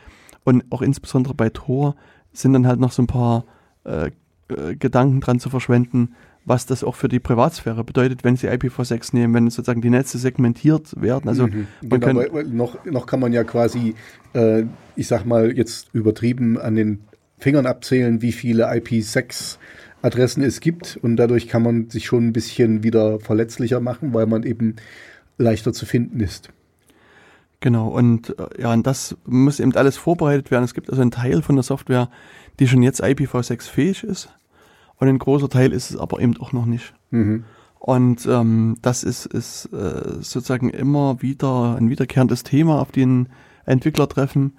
Und 0.45 0.64
auch 0.70 0.83
insbesondere 0.83 1.35
bei 1.35 1.51
Tor 1.51 1.97
sind 2.33 2.53
dann 2.53 2.66
halt 2.66 2.81
noch 2.81 2.93
so 2.93 3.03
ein 3.03 3.07
paar 3.07 3.45
äh, 3.85 4.11
äh, 4.49 4.77
Gedanken 4.77 5.20
dran 5.20 5.41
zu 5.41 5.51
verschwenden, 5.51 6.14
was 6.45 6.66
das 6.66 6.82
auch 6.82 6.97
für 6.97 7.09
die 7.09 7.20
Privatsphäre 7.20 7.84
bedeutet, 7.84 8.24
wenn 8.24 8.36
sie 8.36 8.49
IPv6 8.49 9.14
nehmen, 9.14 9.32
wenn 9.34 9.49
sozusagen 9.51 9.80
die 9.80 9.90
Netze 9.90 10.18
segmentiert 10.18 11.01
werden. 11.01 11.28
Also 11.28 11.47
Mhm. 11.47 11.66
man 11.82 12.01
genau, 12.01 12.07
kann- 12.22 12.32
weil, 12.34 12.45
noch, 12.45 12.84
noch 12.84 13.07
kann 13.07 13.20
man 13.20 13.32
ja 13.32 13.45
quasi, 13.45 13.95
äh, 14.34 14.64
ich 14.97 15.07
sag 15.07 15.24
mal, 15.24 15.57
jetzt 15.57 15.88
übertrieben 15.93 16.59
an 16.59 16.74
den 16.74 17.01
Fingern 17.38 17.66
abzählen, 17.66 18.22
wie 18.22 18.32
viele 18.32 18.68
IP6-Adressen 18.70 20.43
es 20.43 20.61
gibt. 20.61 20.99
Und 21.01 21.16
dadurch 21.16 21.49
kann 21.49 21.62
man 21.62 21.90
sich 21.90 22.07
schon 22.07 22.26
ein 22.28 22.32
bisschen 22.32 22.82
wieder 22.82 23.20
verletzlicher 23.20 23.80
machen, 23.80 24.12
weil 24.14 24.26
man 24.26 24.43
eben 24.43 24.76
leichter 25.38 25.72
zu 25.72 25.86
finden 25.86 26.20
ist. 26.20 26.51
Genau, 27.61 27.88
und 27.88 28.36
äh, 28.38 28.62
ja, 28.62 28.72
und 28.72 28.86
das 28.86 29.16
muss 29.24 29.61
eben 29.61 29.74
alles 29.76 29.97
vorbereitet 29.97 30.51
werden. 30.51 30.64
Es 30.64 30.74
gibt 30.74 30.90
also 30.90 31.01
einen 31.03 31.12
Teil 31.12 31.43
von 31.43 31.55
der 31.55 31.62
Software, 31.62 32.11
die 32.59 32.66
schon 32.66 32.82
jetzt 32.82 33.03
IPv6 33.03 33.62
fähig 33.68 34.03
ist. 34.03 34.28
Und 35.03 35.09
ein 35.09 35.19
großer 35.19 35.49
Teil 35.49 35.73
ist 35.73 35.91
es 35.91 35.97
aber 35.97 36.21
eben 36.21 36.37
auch 36.37 36.53
noch 36.53 36.65
nicht. 36.65 36.95
Mhm. 37.11 37.43
Und 37.81 38.25
ähm, 38.31 38.77
das 38.83 39.03
ist, 39.03 39.27
ist 39.27 39.67
äh, 39.73 40.21
sozusagen 40.21 40.71
immer 40.71 41.21
wieder 41.21 41.75
ein 41.75 41.91
wiederkehrendes 41.91 42.45
Thema 42.45 42.81
auf 42.81 42.93
den 42.93 43.29
Entwicklertreffen, 43.67 44.57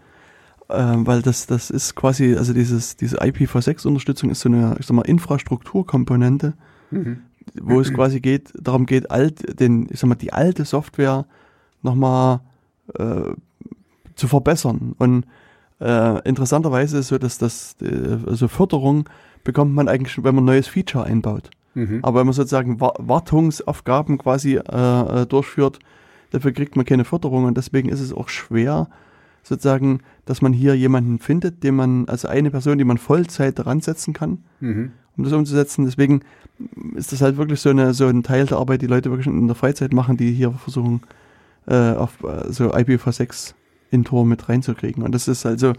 äh, 0.68 0.96
weil 0.98 1.22
das, 1.22 1.48
das 1.48 1.70
ist 1.70 1.96
quasi, 1.96 2.36
also 2.36 2.52
dieses, 2.52 2.98
diese 2.98 3.22
IPv6-Unterstützung 3.22 4.32
ist 4.32 4.42
so 4.42 4.50
eine, 4.50 4.76
ich 4.82 4.86
sag 4.86 4.98
mal, 4.98 5.04
Infrastrukturkomponente, 5.04 6.56
Mhm. 6.92 7.20
wo 7.62 7.80
es 7.80 7.94
quasi 7.94 8.20
geht, 8.20 8.52
darum 8.60 8.86
geht, 8.86 9.12
alt, 9.12 9.62
den, 9.62 9.88
ich 9.92 10.02
sag 10.02 10.10
mal, 10.10 10.16
die 10.16 10.34
alte 10.34 10.66
Software 10.66 11.26
nochmal 11.84 12.42
äh, 13.00 13.32
zu 14.16 14.28
verbessern. 14.28 14.94
Und 14.98 15.26
äh, 15.80 16.28
interessanterweise 16.28 16.98
ist 16.98 17.08
so, 17.08 17.18
dass 17.18 17.38
das, 17.38 17.78
äh, 17.82 18.18
also 18.28 18.50
Förderung 18.50 19.08
bekommt 19.44 19.74
man 19.74 19.88
eigentlich, 19.88 20.14
schon, 20.14 20.24
wenn 20.24 20.36
man 20.36 20.44
ein 20.44 20.48
neues 20.48 20.68
Feature 20.68 21.04
einbaut. 21.06 21.50
Mhm. 21.74 22.00
Aber 22.04 22.20
wenn 22.20 22.28
man 22.28 22.34
sozusagen 22.34 22.80
Wa- 22.80 22.94
Wartungsaufgaben 23.00 24.18
quasi 24.18 24.56
äh, 24.56 25.22
äh, 25.22 25.26
durchführt, 25.26 25.80
dafür 26.32 26.52
kriegt 26.52 26.76
man 26.76 26.86
keine 26.86 27.04
Förderung 27.06 27.46
und 27.46 27.58
deswegen 27.58 27.90
ist 27.90 28.00
es 28.00 28.14
auch 28.14 28.30
schwer, 28.30 28.88
sozusagen, 29.44 30.00
dass 30.26 30.42
man 30.42 30.54
hier 30.54 30.76
jemanden 30.76 31.20
findet, 31.20 31.64
den 31.64 31.76
man, 31.76 32.08
also 32.08 32.28
eine 32.28 32.50
Person, 32.52 32.78
die 32.78 32.86
man 32.86 32.98
Vollzeit 32.98 33.60
dran 33.60 33.82
setzen 33.82 34.14
kann, 34.14 34.40
Mhm. 34.62 34.92
um 35.18 35.24
das 35.24 35.34
umzusetzen. 35.34 35.86
Deswegen 35.86 36.22
ist 36.96 37.12
das 37.12 37.22
halt 37.22 37.36
wirklich 37.38 37.60
so, 37.60 37.70
eine, 37.70 37.94
so 37.94 38.08
ein 38.08 38.24
Teil 38.24 38.46
der 38.46 38.58
Arbeit, 38.58 38.82
die 38.82 38.88
Leute 38.88 39.10
wirklich 39.10 39.28
in 39.28 39.48
der 39.48 39.56
Freizeit 39.56 39.92
machen, 39.94 40.16
die 40.16 40.32
hier 40.32 40.52
versuchen, 40.52 41.02
äh, 41.68 41.92
auf 41.94 42.24
äh, 42.24 42.52
so 42.52 42.74
IPv6 42.74 43.54
in 43.92 44.06
Tor 44.06 44.26
mit 44.26 44.48
reinzukriegen. 44.48 45.04
Und 45.04 45.14
das 45.14 45.28
ist 45.28 45.46
also, 45.46 45.74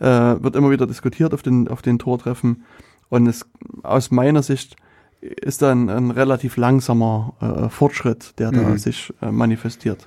äh, 0.00 0.06
wird 0.06 0.56
immer 0.56 0.70
wieder 0.70 0.86
diskutiert 0.86 1.32
auf 1.34 1.42
den, 1.42 1.68
auf 1.68 1.82
den 1.82 1.98
Tortreffen. 1.98 2.64
Und 3.08 3.26
es, 3.26 3.46
aus 3.82 4.10
meiner 4.10 4.42
Sicht 4.42 4.76
ist 5.20 5.62
da 5.62 5.72
ein, 5.72 5.88
ein 5.88 6.10
relativ 6.10 6.56
langsamer 6.56 7.34
äh, 7.40 7.68
Fortschritt, 7.70 8.34
der 8.38 8.52
da 8.52 8.60
Mhm. 8.60 8.78
sich 8.78 9.12
äh, 9.22 9.30
manifestiert. 9.30 10.04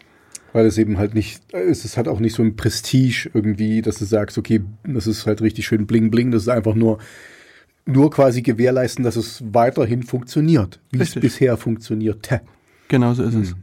Weil 0.53 0.65
es 0.65 0.77
eben 0.77 0.97
halt 0.97 1.13
nicht, 1.13 1.41
es 1.53 1.85
ist 1.85 1.97
halt 1.97 2.07
auch 2.07 2.19
nicht 2.19 2.35
so 2.35 2.43
ein 2.43 2.55
Prestige 2.55 3.29
irgendwie, 3.33 3.81
dass 3.81 3.99
du 3.99 4.05
sagst, 4.05 4.37
okay, 4.37 4.61
das 4.83 5.07
ist 5.07 5.25
halt 5.25 5.41
richtig 5.41 5.65
schön 5.67 5.85
bling 5.87 6.09
bling, 6.11 6.31
das 6.31 6.43
ist 6.43 6.49
einfach 6.49 6.75
nur, 6.75 6.99
nur 7.85 8.11
quasi 8.11 8.41
gewährleisten, 8.41 9.03
dass 9.03 9.15
es 9.15 9.43
weiterhin 9.53 10.03
funktioniert, 10.03 10.79
wie 10.91 10.97
es 10.97 11.01
Richtig. 11.09 11.21
bisher 11.21 11.57
funktionierte. 11.57 12.41
Genau 12.87 13.13
so 13.13 13.23
ist 13.23 13.35
es. 13.35 13.55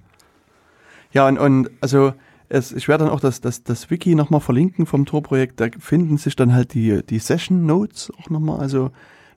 Ja, 1.13 1.29
und, 1.29 1.39
und 1.39 1.71
also 1.81 2.15
es, 2.49 2.73
ich 2.73 2.89
werde 2.89 3.05
dann 3.05 3.13
auch 3.13 3.21
das, 3.21 3.41
das, 3.41 3.63
das 3.63 3.91
Wiki 3.91 4.15
nochmal 4.15 4.41
verlinken 4.41 4.87
vom 4.87 5.07
Tor-Projekt. 5.07 5.61
Da 5.61 5.69
finden 5.79 6.19
sich 6.19 6.37
dann 6.37 6.53
halt 6.53 6.75
die, 6.75 7.03
die 7.05 7.19
Session 7.19 7.65
Notes 7.67 8.13
auch 8.21 8.31
nochmal. 8.31 8.61
Also 8.61 8.91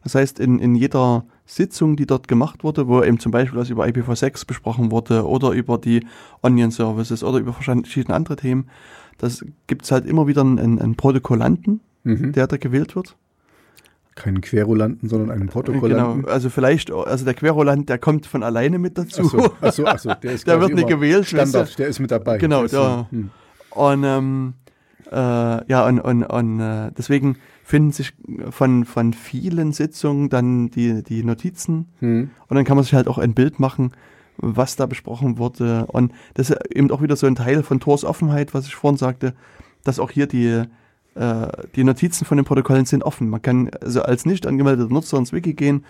das 0.08 0.16
heißt, 0.16 0.40
in, 0.40 0.60
in 0.60 0.74
jeder 0.76 1.26
Sitzung, 1.46 1.96
die 1.96 2.06
dort 2.06 2.28
gemacht 2.28 2.64
wurde, 2.64 2.88
wo 2.88 3.04
eben 3.04 3.20
zum 3.20 3.32
Beispiel 3.32 3.60
was 3.60 3.70
über 3.70 3.86
IPv6 3.86 4.46
besprochen 4.48 4.92
wurde 4.92 5.26
oder 5.28 5.52
über 5.52 5.78
die 5.78 6.06
Onion 6.42 6.72
Services 6.72 7.24
oder 7.24 7.38
über 7.40 7.54
verschiedene 7.54 8.16
andere 8.16 8.36
Themen, 8.38 8.70
das 9.18 9.46
gibt's 9.68 9.92
halt 9.92 10.06
immer 10.06 10.28
wieder 10.28 10.42
einen, 10.42 10.80
einen 10.80 10.96
Protokollanten, 10.96 11.82
Mhm. 12.04 12.32
der 12.32 12.48
da 12.48 12.56
gewählt 12.58 12.96
wird. 12.96 13.16
Keinen 14.16 14.42
Querulanten, 14.42 15.10
sondern 15.10 15.30
einen 15.30 15.48
Protokollanten. 15.50 16.22
Genau, 16.24 16.32
also 16.34 16.50
vielleicht, 16.50 16.90
also 16.92 17.24
der 17.26 17.34
Querulant, 17.36 17.88
der 17.90 18.00
kommt 18.00 18.26
von 18.26 18.42
alleine 18.44 18.80
mit 18.80 18.98
dazu. 18.98 19.22
Achso, 19.24 19.52
achso, 19.62 19.86
achso, 19.86 20.14
der 20.24 20.32
ist 20.32 20.48
Der 20.48 20.60
wird 20.60 20.74
nicht 20.74 20.88
gewählt, 20.88 21.28
Standard, 21.28 21.78
der 21.78 21.88
ist 21.88 22.00
mit 22.00 22.10
dabei. 22.12 22.38
Genau, 22.40 22.66
der- 22.66 23.08
hm. 23.12 23.30
Und 23.72 24.04
ähm, 24.06 24.54
äh, 25.12 25.16
ja, 25.70 25.86
und, 25.86 26.00
und, 26.00 26.24
und 26.24 26.60
äh, 26.60 26.92
deswegen 26.98 27.36
finden 27.68 27.92
sich 27.92 28.14
von, 28.50 28.86
von 28.86 29.12
vielen 29.12 29.74
Sitzungen 29.74 30.30
dann 30.30 30.72
die, 30.72 31.04
die 31.04 31.22
Notizen 31.22 31.90
Hm. 32.00 32.30
und 32.48 32.56
dann 32.56 32.64
kann 32.64 32.78
man 32.78 32.86
sich 32.86 32.94
halt 32.94 33.10
auch 33.10 33.18
ein 33.18 33.34
Bild 33.34 33.60
machen, 33.60 33.92
was 34.38 34.78
da 34.78 34.86
besprochen 34.86 35.38
wurde. 35.38 35.86
Und 35.88 36.14
das 36.36 36.50
ist 36.50 36.60
eben 36.74 36.90
auch 36.92 37.02
wieder 37.02 37.18
so 37.18 37.28
ein 37.28 37.36
Teil 37.36 37.64
von 37.64 37.82
Tors 37.82 38.06
Offenheit, 38.06 38.54
was 38.54 38.68
ich 38.68 38.76
vorhin 38.76 38.96
sagte, 38.98 39.34
dass 39.84 40.00
auch 40.00 40.12
hier 40.12 40.28
die, 40.28 40.64
äh, 41.16 41.48
die 41.76 41.84
Notizen 41.84 42.24
von 42.24 42.38
den 42.38 42.46
Protokollen 42.46 42.86
sind 42.86 43.04
offen. 43.04 43.30
Man 43.30 43.42
kann 43.42 43.70
also 43.82 44.02
als 44.02 44.26
nicht 44.26 44.48
angemeldeter 44.48 44.94
Nutzer 44.94 45.18
ins 45.18 45.34
Wiki 45.34 45.54
gehen, 45.54 45.84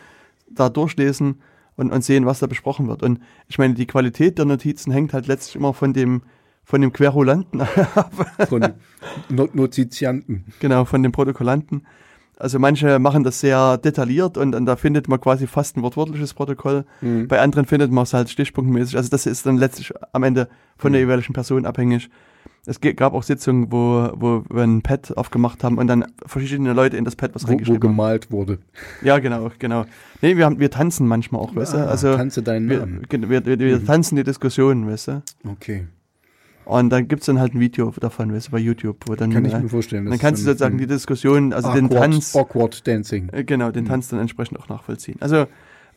da 0.50 0.70
durchlesen 0.70 1.42
und, 1.76 1.92
und 1.92 2.04
sehen, 2.04 2.26
was 2.26 2.40
da 2.40 2.48
besprochen 2.48 2.88
wird. 2.88 3.04
Und 3.04 3.20
ich 3.50 3.60
meine, 3.60 3.76
die 3.76 3.86
Qualität 3.86 4.40
der 4.40 4.46
Notizen 4.46 4.92
hängt 4.92 5.14
halt 5.14 5.28
letztlich 5.28 5.56
immer 5.56 5.76
von 5.76 5.94
dem, 5.94 6.24
von 6.68 6.82
dem 6.82 6.92
Querulanten 6.92 7.62
ab. 7.62 8.12
Von 8.50 8.74
Not 9.30 9.56
Notizianten. 9.56 10.44
Genau, 10.60 10.84
von 10.84 11.02
den 11.02 11.14
Protokollanten. 11.14 11.88
Also 12.38 12.60
manche 12.60 13.00
machen 13.00 13.24
das 13.24 13.40
sehr 13.40 13.78
detailliert 13.78 14.38
und, 14.38 14.54
und 14.54 14.66
da 14.66 14.76
findet 14.76 15.08
man 15.08 15.20
quasi 15.22 15.48
fast 15.48 15.78
ein 15.78 15.82
wortwörtliches 15.82 16.34
Protokoll. 16.34 16.84
Mhm. 17.00 17.30
Bei 17.30 17.40
anderen 17.40 17.66
findet 17.66 17.92
man 17.92 18.04
es 18.04 18.14
halt 18.14 18.30
stichpunktmäßig. 18.30 18.98
Also 18.98 19.10
das 19.10 19.26
ist 19.26 19.46
dann 19.46 19.56
letztlich 19.58 19.94
am 20.12 20.24
Ende 20.24 20.50
von 20.78 20.92
der 20.92 21.02
jeweiligen 21.02 21.32
Person 21.34 21.66
abhängig. 21.66 22.10
Es 22.66 22.82
gab 22.82 23.14
auch 23.14 23.24
Sitzungen, 23.24 23.72
wo, 23.72 24.12
wo 24.16 24.44
wir 24.50 24.64
ein 24.64 24.82
Pad 24.82 25.16
aufgemacht 25.16 25.64
haben 25.64 25.78
und 25.78 25.88
dann 25.88 26.04
verschiedene 26.26 26.74
Leute 26.74 26.98
in 26.98 27.06
das 27.06 27.16
Pad 27.16 27.34
was 27.34 27.44
Wo, 27.44 27.48
wo 27.48 27.52
reingeschrieben 27.52 27.82
haben. 27.82 27.92
gemalt 27.96 28.30
wurde. 28.30 28.60
Ja, 29.02 29.20
genau, 29.20 29.52
genau. 29.58 29.86
Nee, 30.22 30.36
wir, 30.36 30.44
haben, 30.46 30.60
wir 30.60 30.70
tanzen 30.70 31.08
manchmal 31.08 31.40
auch, 31.42 31.56
weißt 31.56 31.76
du? 31.76 31.78
Ah, 31.78 31.86
Also 31.86 32.14
tanze 32.18 32.44
deinen 32.44 32.70
wir, 32.70 32.80
Namen. 32.82 33.04
wir, 33.10 33.46
wir, 33.46 33.58
wir 33.58 33.86
tanzen 33.86 34.18
die 34.18 34.24
Diskussionen, 34.26 34.86
weißt 34.86 35.08
du? 35.08 35.22
Okay. 35.50 35.88
Und 36.68 36.90
dann 36.90 37.08
gibt's 37.08 37.26
dann 37.28 37.40
halt 37.40 37.54
ein 37.56 37.60
Video 37.60 37.94
davon, 38.00 38.34
weißt 38.34 38.48
du, 38.48 38.52
bei 38.52 38.60
YouTube, 38.60 38.98
wo 39.08 39.16
dann, 39.16 39.32
Kann 39.32 39.46
ich 39.46 39.54
mir 39.54 39.70
vorstellen. 39.70 40.06
dann 40.06 40.20
kannst 40.20 40.42
du 40.42 40.46
sozusagen 40.46 40.78
die 40.78 40.88
Diskussion, 40.88 41.54
also 41.54 41.72
den 41.74 41.86
awkward, 41.86 42.02
Tanz, 42.12 42.36
Awkward 42.36 42.88
Dancing. 42.88 43.30
äh, 43.32 43.44
genau, 43.44 43.72
den 43.72 43.86
Tanz 43.86 44.10
dann 44.10 44.20
entsprechend 44.20 44.60
auch 44.60 44.68
nachvollziehen. 44.70 45.18
Also 45.22 45.48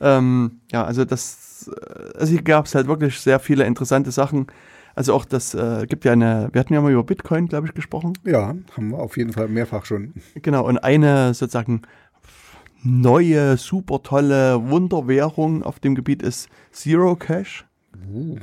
Ähm, 0.02 0.60
ja, 0.72 0.84
also 0.84 1.04
das, 1.04 1.70
äh, 1.70 2.18
also 2.18 2.32
hier 2.32 2.42
gab 2.42 2.64
es 2.66 2.74
halt 2.74 2.86
wirklich 2.86 3.20
sehr 3.20 3.38
viele 3.38 3.64
interessante 3.64 4.10
Sachen. 4.12 4.46
Also 4.94 5.12
auch 5.12 5.24
das 5.26 5.54
äh, 5.54 5.86
gibt 5.86 6.04
ja 6.04 6.12
eine, 6.12 6.48
wir 6.52 6.60
hatten 6.60 6.72
ja 6.72 6.80
mal 6.80 6.90
über 6.90 7.04
Bitcoin, 7.04 7.48
glaube 7.48 7.66
ich, 7.66 7.74
gesprochen. 7.74 8.14
Ja, 8.24 8.54
haben 8.76 8.90
wir 8.90 8.98
auf 8.98 9.16
jeden 9.16 9.32
Fall 9.32 9.48
mehrfach 9.48 9.84
schon. 9.84 10.14
Genau, 10.36 10.66
und 10.66 10.78
eine 10.78 11.34
sozusagen 11.34 11.82
neue, 12.82 13.56
super 13.56 14.02
tolle 14.02 14.70
Wunderwährung 14.70 15.62
auf 15.62 15.80
dem 15.80 15.94
Gebiet 15.94 16.22
ist 16.22 16.48
Zero 16.72 17.14
Cash. 17.16 17.66
Uh. 18.10 18.38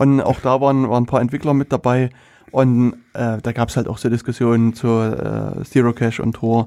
Und 0.00 0.20
auch 0.20 0.40
da 0.40 0.60
waren, 0.60 0.88
waren 0.88 1.04
ein 1.04 1.06
paar 1.06 1.20
Entwickler 1.20 1.54
mit 1.54 1.72
dabei. 1.72 2.10
Und 2.50 2.94
äh, 3.14 3.38
da 3.42 3.52
gab 3.52 3.68
es 3.68 3.76
halt 3.76 3.86
auch 3.88 3.98
so 3.98 4.08
Diskussionen 4.08 4.74
zu 4.74 4.88
äh, 4.88 5.62
Zero 5.64 5.92
Cash 5.92 6.20
und 6.20 6.34
Tor. 6.34 6.66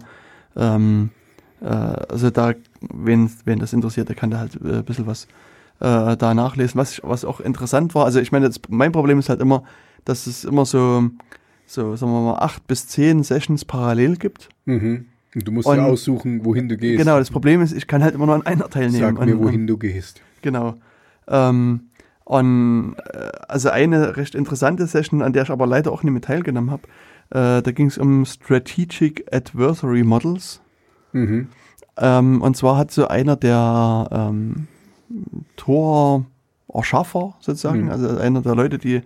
Ähm, 0.56 1.10
äh, 1.62 1.66
also 1.66 2.30
da, 2.30 2.54
wen, 2.82 3.30
wen 3.46 3.60
das 3.60 3.74
interessiert, 3.74 4.08
der 4.10 4.16
kann 4.16 4.32
da 4.32 4.40
halt 4.40 4.56
äh, 4.64 4.78
ein 4.78 4.84
bisschen 4.86 5.08
was 5.08 5.26
äh, 5.80 6.16
da 6.16 6.34
nachlesen. 6.34 6.80
Was, 6.80 7.02
was 7.04 7.26
auch 7.26 7.40
interessant 7.42 7.96
war, 7.96 8.06
also 8.06 8.20
ich 8.20 8.32
meine, 8.32 8.50
mein 8.70 8.92
Problem 8.92 9.20
ist 9.20 9.30
halt 9.30 9.42
immer, 9.42 9.64
dass 10.06 10.28
es 10.28 10.44
immer 10.46 10.66
so, 10.66 11.10
so, 11.66 11.96
sagen 11.96 12.12
wir 12.12 12.22
mal, 12.22 12.38
acht 12.40 12.66
bis 12.68 12.88
zehn 12.88 13.24
Sessions 13.24 13.66
parallel 13.66 14.16
gibt. 14.18 14.50
Mhm. 14.66 15.08
Und 15.36 15.48
du 15.48 15.52
musst 15.52 15.68
Und- 15.68 15.78
ja 15.78 15.86
aussuchen, 15.86 16.46
wohin 16.46 16.70
du 16.70 16.78
gehst. 16.78 17.00
Genau, 17.00 17.18
das 17.18 17.32
Problem 17.32 17.62
ist, 17.62 17.74
ich 17.74 17.88
kann 17.88 18.04
halt 18.04 18.14
immer 18.16 18.28
nur 18.28 18.36
an 18.36 18.46
einer 18.46 18.70
teilnehmen. 18.70 19.16
Sag 19.18 19.26
mir, 19.26 19.34
Und- 19.36 19.44
wohin 19.44 19.66
du 19.68 19.78
gehst. 19.78 20.22
Genau. 20.42 20.76
Ähm, 21.28 21.90
und 22.26 22.96
äh, 23.14 23.30
also 23.48 23.70
eine 23.70 24.18
recht 24.18 24.36
interessante 24.36 24.88
Session, 24.88 25.22
an 25.22 25.34
der 25.34 25.44
ich 25.44 25.50
aber 25.50 25.68
leider 25.68 25.92
auch 25.92 26.04
nicht 26.04 26.14
mit 26.14 26.26
teilgenommen 26.26 26.72
habe, 26.72 26.84
äh, 27.32 27.62
da 27.62 27.72
ging 27.72 27.88
es 27.88 27.98
um 27.98 28.26
Strategic 28.26 29.26
Adversary 29.34 30.04
Models. 30.04 30.62
Mhm. 31.12 31.50
Ähm, 31.98 32.42
und 32.42 32.58
zwar 32.58 32.78
hat 32.78 32.92
so 32.92 33.08
einer 33.08 33.36
der 33.36 34.08
ähm, 34.12 34.68
Tor-Erschaffer 35.58 37.36
sozusagen, 37.40 37.86
Mhm. 37.86 37.92
also 37.92 38.18
einer 38.18 38.42
der 38.42 38.56
Leute, 38.56 38.78
die 38.78 39.02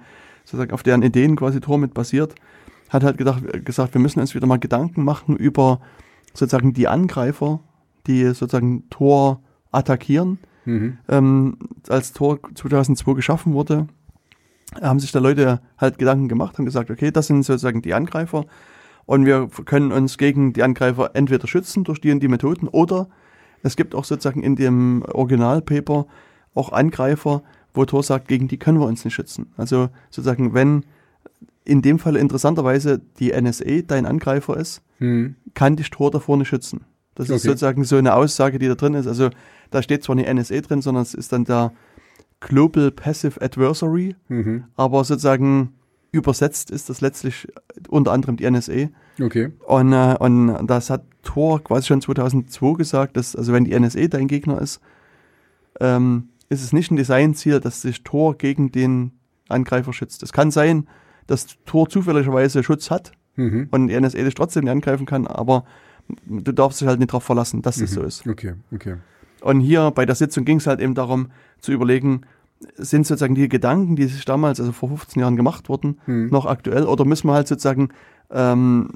sozusagen 0.46 0.72
auf 0.72 0.84
deren 0.84 1.02
Ideen 1.02 1.36
quasi 1.36 1.60
Tor 1.60 1.78
mit 1.78 1.94
basiert, 1.94 2.36
hat 2.90 3.04
halt 3.04 3.18
gedacht, 3.18 3.44
gesagt, 3.66 3.94
wir 3.94 4.02
müssen 4.02 4.22
uns 4.22 4.34
wieder 4.36 4.48
mal 4.48 4.60
Gedanken 4.60 5.04
machen 5.04 5.36
über 5.36 5.82
sozusagen 6.34 6.74
die 6.74 6.88
Angreifer, 6.88 7.60
die 8.06 8.26
sozusagen 8.28 8.90
Tor 8.90 9.42
attackieren 9.72 10.40
Mhm. 10.68 10.98
ähm, 11.08 11.58
als 11.90 12.14
Tor 12.14 12.40
2002 12.54 13.14
geschaffen 13.14 13.54
wurde, 13.54 13.88
haben 14.82 15.00
sich 15.00 15.12
da 15.12 15.20
Leute 15.20 15.62
halt 15.78 15.98
Gedanken 15.98 16.28
gemacht, 16.28 16.58
haben 16.58 16.66
gesagt, 16.66 16.92
okay, 16.92 17.10
das 17.12 17.28
sind 17.28 17.44
sozusagen 17.44 17.82
die 17.82 17.94
Angreifer 17.94 18.46
und 19.06 19.26
wir 19.26 19.48
können 19.66 19.92
uns 19.94 20.18
gegen 20.18 20.52
die 20.54 20.62
Angreifer 20.64 21.12
entweder 21.16 21.48
schützen 21.48 21.84
durch 21.86 22.02
die 22.02 22.12
und 22.12 22.20
die 22.22 22.28
Methoden 22.28 22.68
oder 22.68 23.08
es 23.64 23.76
gibt 23.78 23.96
auch 23.96 24.04
sozusagen 24.04 24.44
in 24.44 24.56
dem 24.56 25.04
Originalpaper 25.14 26.06
auch 26.54 26.72
Angreifer, 26.74 27.44
wo 27.74 27.86
Tor 27.86 28.04
sagt, 28.04 28.28
gegen 28.28 28.48
die 28.48 28.58
können 28.58 28.80
wir 28.80 28.88
uns 28.88 29.06
nicht 29.06 29.14
schützen. 29.14 29.54
Also 29.58 29.90
sozusagen, 30.10 30.54
wenn 30.54 30.84
in 31.64 31.82
dem 31.82 31.98
Fall 32.00 32.16
interessanterweise 32.18 33.00
die 33.20 33.32
NSA 33.32 33.82
dein 33.88 34.06
Angreifer 34.06 34.58
ist, 34.58 34.82
Mhm. 35.00 35.36
kann 35.54 35.76
dich 35.76 35.90
Tor 35.92 36.10
davor 36.12 36.38
nicht 36.38 36.48
schützen. 36.48 36.82
Das 37.18 37.26
ist 37.30 37.42
Okay. 37.42 37.48
sozusagen 37.50 37.84
so 37.84 37.98
eine 37.98 38.14
Aussage, 38.14 38.60
die 38.60 38.68
da 38.68 38.76
drin 38.76 38.94
ist. 38.94 39.08
Also 39.08 39.30
da 39.72 39.82
steht 39.82 40.04
zwar 40.04 40.16
nicht 40.16 40.28
NSA 40.32 40.62
drin, 40.62 40.82
sondern 40.82 41.02
es 41.04 41.14
ist 41.14 41.32
dann 41.34 41.44
der 41.46 41.74
Global 42.40 42.92
Passive 42.92 43.42
Adversary, 43.42 44.16
Mhm. 44.30 44.66
aber 44.76 45.04
sozusagen 45.04 45.74
übersetzt 46.12 46.72
ist 46.72 46.90
das 46.90 47.02
letztlich 47.02 47.48
unter 47.90 48.12
anderem 48.12 48.38
die 48.38 48.46
NSA. 48.50 48.90
Okay. 49.22 49.52
Und, 49.66 49.92
äh, 49.94 50.16
und 50.20 50.68
das 50.68 50.90
hat 50.90 51.04
Tor 51.24 51.64
quasi 51.64 51.88
schon 51.88 52.02
2002 52.02 52.74
gesagt, 52.78 53.18
dass, 53.18 53.36
also 53.36 53.52
wenn 53.54 53.66
die 53.66 53.74
NSA 53.78 54.08
dein 54.08 54.28
Gegner 54.28 54.62
ist, 54.62 54.80
ähm, 55.80 56.30
ist 56.50 56.64
es 56.64 56.72
nicht 56.74 56.92
ein 56.92 56.96
Designziel, 56.96 57.60
dass 57.60 57.82
sich 57.82 58.04
Tor 58.04 58.38
gegen 58.38 58.72
den 58.72 59.12
Angreifer 59.50 59.92
schützt. 59.94 60.24
Es 60.24 60.32
kann 60.34 60.52
sein, 60.52 60.88
dass 61.26 61.48
Tor 61.66 61.90
zufälligerweise 61.90 62.64
Schutz 62.64 62.90
hat, 62.92 63.12
Mhm. 63.36 63.68
und 63.72 63.88
die 63.88 63.94
NSA 64.00 64.24
dich 64.24 64.34
trotzdem 64.36 64.64
nicht 64.64 64.72
angreifen 64.72 65.06
kann, 65.06 65.28
aber 65.28 65.66
du 66.26 66.52
darfst 66.52 66.82
dich 66.82 66.88
halt 66.88 67.00
nicht 67.00 67.12
darauf 67.12 67.24
verlassen, 67.24 67.62
dass 67.62 67.78
das 67.78 67.92
Mhm. 67.92 67.96
so 67.96 68.04
ist. 68.04 68.28
Okay, 68.28 68.54
okay. 68.74 68.96
Und 69.42 69.60
hier 69.60 69.92
bei 69.92 70.06
der 70.06 70.16
Sitzung 70.16 70.46
ging 70.46 70.58
es 70.58 70.68
halt 70.68 70.80
eben 70.80 70.96
darum 70.96 71.28
zu 71.62 71.72
überlegen, 71.72 72.22
sind 72.76 73.06
sozusagen 73.06 73.36
die 73.36 73.50
Gedanken, 73.50 73.96
die 73.96 74.06
sich 74.06 74.26
damals, 74.26 74.60
also 74.60 74.72
vor 74.72 74.90
15 74.90 75.20
Jahren 75.20 75.36
gemacht 75.36 75.70
wurden, 75.70 76.00
Mhm. 76.08 76.30
noch 76.30 76.46
aktuell 76.46 76.84
oder 76.86 77.06
müssen 77.06 77.28
wir 77.28 77.34
halt 77.34 77.48
sozusagen 77.48 77.90
ähm, 78.30 78.90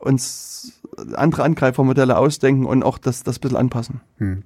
uns 0.00 0.80
andere 1.14 1.42
Angreifermodelle 1.42 2.16
ausdenken 2.16 2.64
und 2.66 2.82
auch 2.82 2.98
das, 2.98 3.22
das 3.22 3.36
ein 3.38 3.40
bisschen 3.42 3.56
anpassen. 3.58 4.00
Hm. 4.18 4.42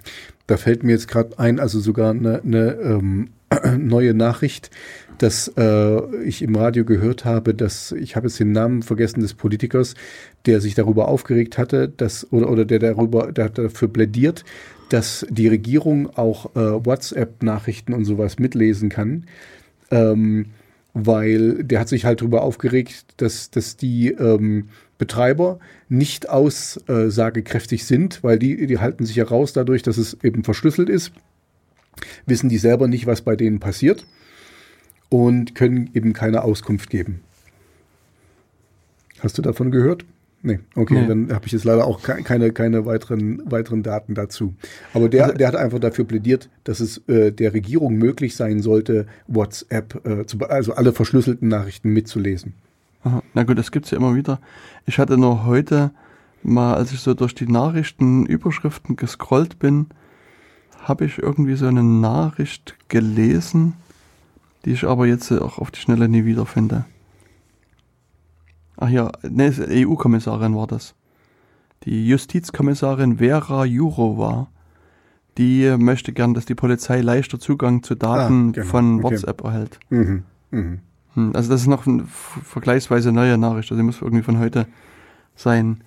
Da 0.46 0.56
fällt 0.56 0.82
mir 0.82 0.92
jetzt 0.92 1.08
gerade 1.08 1.38
ein, 1.38 1.60
also 1.60 1.78
sogar 1.80 2.10
eine, 2.10 2.40
eine 2.42 2.72
ähm, 2.74 3.28
neue 3.78 4.12
Nachricht, 4.14 4.70
dass 5.18 5.48
äh, 5.56 6.24
ich 6.24 6.42
im 6.42 6.56
Radio 6.56 6.84
gehört 6.84 7.24
habe, 7.24 7.54
dass 7.54 7.92
ich 7.92 8.16
habe 8.16 8.26
jetzt 8.26 8.40
den 8.40 8.52
Namen 8.52 8.82
vergessen 8.82 9.20
des 9.20 9.34
Politikers, 9.34 9.94
der 10.46 10.60
sich 10.60 10.74
darüber 10.74 11.08
aufgeregt 11.08 11.58
hatte, 11.58 11.88
dass 11.88 12.30
oder 12.32 12.50
oder 12.50 12.64
der 12.64 12.78
darüber, 12.78 13.32
der 13.32 13.46
hat 13.46 13.58
dafür 13.58 13.88
plädiert, 13.88 14.44
dass 14.88 15.26
die 15.30 15.48
Regierung 15.48 16.10
auch 16.16 16.54
äh, 16.56 16.84
WhatsApp-Nachrichten 16.84 17.92
und 17.92 18.04
sowas 18.04 18.38
mitlesen 18.38 18.88
kann. 18.88 19.26
Ähm, 19.90 20.46
weil 20.96 21.64
der 21.64 21.80
hat 21.80 21.88
sich 21.88 22.04
halt 22.04 22.20
darüber 22.20 22.42
aufgeregt, 22.42 23.06
dass, 23.16 23.50
dass 23.50 23.76
die 23.76 24.12
ähm, 24.12 24.68
Betreiber 24.96 25.58
nicht 25.88 26.30
aussagekräftig 26.30 27.84
sind, 27.84 28.22
weil 28.22 28.38
die, 28.38 28.68
die 28.68 28.78
halten 28.78 29.04
sich 29.04 29.16
ja 29.16 29.24
raus 29.24 29.52
dadurch, 29.52 29.82
dass 29.82 29.98
es 29.98 30.16
eben 30.22 30.44
verschlüsselt 30.44 30.88
ist, 30.88 31.10
wissen 32.26 32.48
die 32.48 32.58
selber 32.58 32.86
nicht, 32.86 33.06
was 33.06 33.22
bei 33.22 33.34
denen 33.34 33.58
passiert 33.58 34.06
und 35.14 35.54
können 35.54 35.90
eben 35.94 36.12
keine 36.12 36.42
Auskunft 36.42 36.90
geben. 36.90 37.20
Hast 39.20 39.38
du 39.38 39.42
davon 39.42 39.70
gehört? 39.70 40.04
Nee, 40.42 40.58
okay, 40.74 41.00
Nee. 41.02 41.06
dann 41.06 41.32
habe 41.32 41.46
ich 41.46 41.52
jetzt 41.52 41.64
leider 41.64 41.86
auch 41.86 42.02
ke- 42.02 42.22
keine, 42.22 42.50
keine 42.52 42.84
weiteren, 42.84 43.40
weiteren 43.50 43.82
Daten 43.82 44.14
dazu. 44.14 44.54
Aber 44.92 45.08
der, 45.08 45.24
Also- 45.26 45.36
der 45.36 45.48
hat 45.48 45.56
einfach 45.56 45.78
dafür 45.78 46.04
plädiert, 46.04 46.50
dass 46.64 46.80
es 46.80 46.98
äh, 47.08 47.30
der 47.32 47.54
Regierung 47.54 47.94
möglich 47.94 48.34
sein 48.36 48.60
sollte, 48.60 49.06
WhatsApp, 49.28 50.04
äh, 50.06 50.26
zu, 50.26 50.38
also 50.40 50.74
alle 50.74 50.92
verschlüsselten 50.92 51.48
Nachrichten 51.48 51.90
mitzulesen. 51.90 52.52
Aha. 53.04 53.22
Na 53.34 53.44
gut, 53.44 53.56
das 53.56 53.70
gibt's 53.70 53.90
ja 53.92 53.98
immer 53.98 54.14
wieder. 54.16 54.40
Ich 54.84 54.98
hatte 54.98 55.16
nur 55.16 55.46
heute 55.46 55.92
mal, 56.42 56.74
als 56.74 56.92
ich 56.92 57.00
so 57.00 57.14
durch 57.14 57.34
die 57.34 57.46
Nachrichtenüberschriften 57.46 58.96
gescrollt 58.96 59.58
bin, 59.60 59.86
habe 60.80 61.06
ich 61.06 61.18
irgendwie 61.18 61.54
so 61.54 61.66
eine 61.66 61.82
Nachricht 61.84 62.74
gelesen, 62.88 63.74
die 64.64 64.72
ich 64.72 64.84
aber 64.84 65.06
jetzt 65.06 65.30
auch 65.32 65.58
auf 65.58 65.70
die 65.70 65.80
Schnelle 65.80 66.08
nie 66.08 66.24
wiederfinde. 66.24 66.84
Ach 68.76 68.88
ja, 68.88 69.10
ne, 69.22 69.52
EU-Kommissarin 69.68 70.56
war 70.56 70.66
das. 70.66 70.94
Die 71.84 72.06
Justizkommissarin 72.08 73.18
Vera 73.18 73.64
Jourova, 73.64 74.48
die 75.38 75.74
möchte 75.78 76.12
gern, 76.12 76.34
dass 76.34 76.46
die 76.46 76.54
Polizei 76.54 77.00
leichter 77.00 77.38
Zugang 77.38 77.82
zu 77.82 77.94
Daten 77.94 78.48
Ah, 78.48 78.52
genau, 78.52 78.66
von 78.66 78.94
okay. 78.96 79.02
WhatsApp 79.14 79.44
erhält. 79.44 79.78
Mhm. 79.90 80.22
Mhm. 80.50 80.80
Hm, 81.14 81.32
Also 81.34 81.50
das 81.50 81.60
ist 81.62 81.66
noch 81.66 81.86
eine 81.86 82.04
vergleichsweise 82.06 83.12
neue 83.12 83.36
Nachricht, 83.38 83.70
also 83.70 83.80
die 83.80 83.84
muss 83.86 84.00
irgendwie 84.00 84.22
von 84.24 84.38
heute 84.38 84.66
sein. 85.36 85.82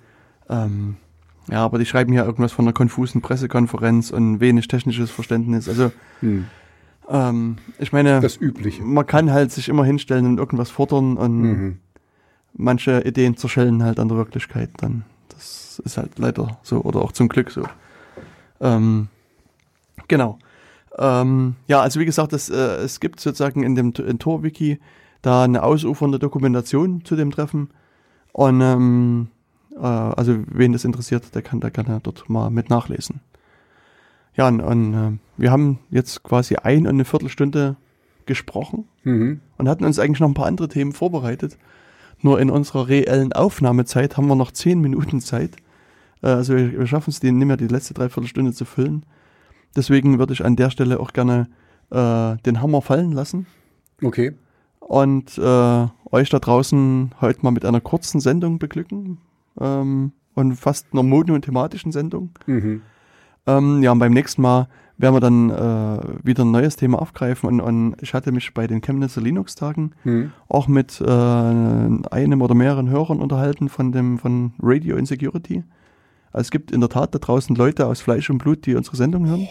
Ähm, 0.48 0.96
ja, 1.50 1.64
aber 1.64 1.78
die 1.78 1.86
schreiben 1.86 2.12
ja 2.12 2.24
irgendwas 2.24 2.52
von 2.52 2.64
einer 2.66 2.72
konfusen 2.74 3.20
Pressekonferenz 3.22 4.10
und 4.10 4.40
wenig 4.40 4.68
technisches 4.68 5.10
Verständnis. 5.10 5.68
Also 5.68 5.92
Hm. 6.20 6.46
Ähm, 7.08 7.56
ich 7.78 7.92
meine, 7.92 8.20
Das 8.20 8.36
Übliche. 8.36 8.82
man 8.82 9.06
kann 9.06 9.30
halt 9.30 9.50
sich 9.52 9.68
immer 9.68 9.84
hinstellen 9.84 10.26
und 10.26 10.38
irgendwas 10.38 10.70
fordern 10.70 11.16
und 11.16 11.40
Mhm. 11.42 11.78
manche 12.54 13.00
Ideen 13.06 13.36
zerschellen 13.36 13.82
halt 13.82 13.98
an 13.98 14.08
der 14.08 14.16
Wirklichkeit 14.18 14.70
dann. 14.78 15.04
Das 15.30 15.80
ist 15.84 15.96
halt 15.96 16.18
leider 16.18 16.58
so 16.62 16.80
oder 16.82 17.00
auch 17.02 17.12
zum 17.12 17.28
Glück 17.28 17.50
so. 17.50 17.62
Ähm, 18.60 19.08
genau. 20.08 20.38
Ähm, 20.98 21.54
ja, 21.68 21.80
also 21.80 22.00
wie 22.00 22.04
gesagt, 22.04 22.32
das, 22.32 22.48
äh, 22.50 22.54
es 22.82 22.98
gibt 23.00 23.20
sozusagen 23.20 23.62
in 23.62 23.74
dem 23.76 23.92
in 23.92 24.18
Tor-Wiki 24.18 24.80
da 25.22 25.44
eine 25.44 25.62
ausufernde 25.62 26.18
Dokumentation 26.18 27.04
zu 27.04 27.14
dem 27.16 27.30
Treffen. 27.30 27.70
Und 28.32 28.60
ähm, 28.60 29.28
äh, 29.76 29.84
also 29.84 30.36
wen 30.48 30.72
das 30.72 30.84
interessiert, 30.84 31.34
der 31.34 31.42
kann 31.42 31.60
da 31.60 31.70
gerne 31.70 32.00
dort 32.02 32.28
mal 32.28 32.50
mit 32.50 32.68
nachlesen. 32.70 33.20
Ja, 34.38 34.48
und, 34.48 34.60
und 34.60 34.94
äh, 34.94 35.10
wir 35.36 35.50
haben 35.50 35.78
jetzt 35.90 36.22
quasi 36.22 36.56
ein 36.56 36.82
und 36.86 36.94
eine 36.94 37.04
Viertelstunde 37.04 37.76
gesprochen 38.24 38.84
Mhm. 39.04 39.40
und 39.56 39.68
hatten 39.68 39.84
uns 39.84 39.98
eigentlich 39.98 40.20
noch 40.20 40.28
ein 40.28 40.34
paar 40.34 40.46
andere 40.46 40.68
Themen 40.68 40.92
vorbereitet. 40.92 41.58
Nur 42.20 42.40
in 42.40 42.50
unserer 42.50 42.88
reellen 42.88 43.32
Aufnahmezeit 43.32 44.16
haben 44.16 44.26
wir 44.28 44.34
noch 44.36 44.52
zehn 44.52 44.80
Minuten 44.80 45.20
Zeit. 45.20 45.56
Äh, 46.22 46.28
Also 46.28 46.56
wir, 46.56 46.72
wir 46.78 46.86
schaffen 46.86 47.10
es, 47.10 47.22
nicht 47.22 47.32
mehr 47.34 47.56
die 47.56 47.68
letzte 47.68 47.94
Dreiviertelstunde 47.94 48.52
zu 48.52 48.64
füllen. 48.64 49.04
Deswegen 49.76 50.18
würde 50.18 50.32
ich 50.32 50.44
an 50.44 50.56
der 50.56 50.70
Stelle 50.70 51.00
auch 51.00 51.12
gerne 51.12 51.48
äh, 51.90 52.36
den 52.44 52.60
Hammer 52.62 52.80
fallen 52.82 53.12
lassen 53.12 53.46
Okay. 54.02 54.32
und 54.80 55.36
äh, 55.38 55.86
euch 56.10 56.30
da 56.30 56.38
draußen 56.38 57.12
heute 57.20 57.40
mal 57.42 57.50
mit 57.50 57.64
einer 57.64 57.80
kurzen 57.80 58.20
Sendung 58.20 58.58
beglücken 58.58 59.18
ähm, 59.60 60.12
und 60.34 60.54
fast 60.56 60.86
einer 60.92 61.02
monothematischen 61.02 61.92
Sendung. 61.92 62.30
Mhm. 62.46 62.82
Ähm, 63.48 63.82
ja, 63.82 63.90
und 63.92 63.98
beim 63.98 64.12
nächsten 64.12 64.42
Mal 64.42 64.68
werden 64.98 65.14
wir 65.14 65.20
dann 65.20 65.50
äh, 65.50 66.00
wieder 66.26 66.44
ein 66.44 66.50
neues 66.50 66.76
Thema 66.76 67.00
aufgreifen. 67.00 67.48
Und, 67.48 67.60
und 67.60 67.96
ich 68.00 68.14
hatte 68.14 68.32
mich 68.32 68.52
bei 68.52 68.66
den 68.66 68.80
Chemnitzer 68.80 69.20
Linux-Tagen 69.20 69.92
Hm. 70.02 70.32
auch 70.48 70.68
mit 70.68 71.00
äh, 71.00 71.04
einem 71.08 72.42
oder 72.42 72.54
mehreren 72.54 72.90
Hörern 72.90 73.20
unterhalten 73.20 73.68
von 73.68 73.92
dem 73.92 74.18
von 74.18 74.52
Radio 74.60 74.96
Insecurity. 74.96 75.64
Also 76.32 76.42
es 76.42 76.50
gibt 76.50 76.72
in 76.72 76.80
der 76.80 76.90
Tat 76.90 77.14
da 77.14 77.18
draußen 77.18 77.56
Leute 77.56 77.86
aus 77.86 78.00
Fleisch 78.00 78.28
und 78.28 78.38
Blut, 78.38 78.66
die 78.66 78.74
unsere 78.74 78.96
Sendung 78.96 79.26
hören. 79.26 79.48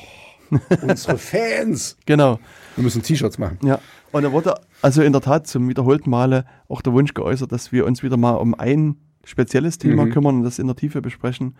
Unsere 0.82 1.18
Fans. 1.18 1.98
Genau. 2.06 2.40
Wir 2.78 2.84
müssen 2.86 3.02
T-Shirts 3.03 3.38
machen. 3.38 3.57
Ja. 3.64 3.80
Und 4.14 4.24
da 4.24 4.32
wurde 4.32 4.56
also 4.82 5.02
in 5.02 5.11
der 5.11 5.22
Tat 5.22 5.45
zum 5.45 5.68
wiederholten 5.68 6.10
Male 6.10 6.45
auch 6.69 6.82
der 6.82 6.94
Wunsch 6.94 7.14
geäußert, 7.14 7.52
dass 7.52 7.74
wir 7.74 7.86
uns 7.86 8.02
wieder 8.02 8.15
mal 8.15 8.36
um 8.36 8.53
ein 8.57 8.95
spezielles 9.26 9.78
Thema 9.78 10.06
Mhm. 10.06 10.11
kümmern 10.11 10.36
und 10.38 10.44
das 10.44 10.57
in 10.60 10.68
der 10.68 10.78
Tiefe 10.78 11.02
besprechen. 11.02 11.56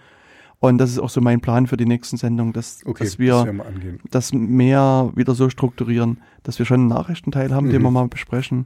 Und 0.60 0.80
das 0.80 0.90
ist 0.90 1.00
auch 1.00 1.10
so 1.10 1.22
mein 1.22 1.40
Plan 1.40 1.68
für 1.68 1.78
die 1.78 1.86
nächsten 1.86 2.18
Sendungen, 2.18 2.52
dass, 2.54 2.80
Okay, 2.86 3.04
dass 3.04 3.20
wir 3.20 3.46
das 3.46 4.32
das 4.32 4.34
mehr 4.34 5.12
wieder 5.16 5.36
so 5.36 5.50
strukturieren, 5.50 6.20
dass 6.44 6.58
wir 6.58 6.66
schon 6.66 6.80
einen 6.82 6.90
Nachrichtenteil 6.90 7.54
haben, 7.54 7.70
den 7.70 7.80
Mhm. 7.82 7.86
wir 7.86 7.92
mal 7.92 8.08
besprechen 8.08 8.66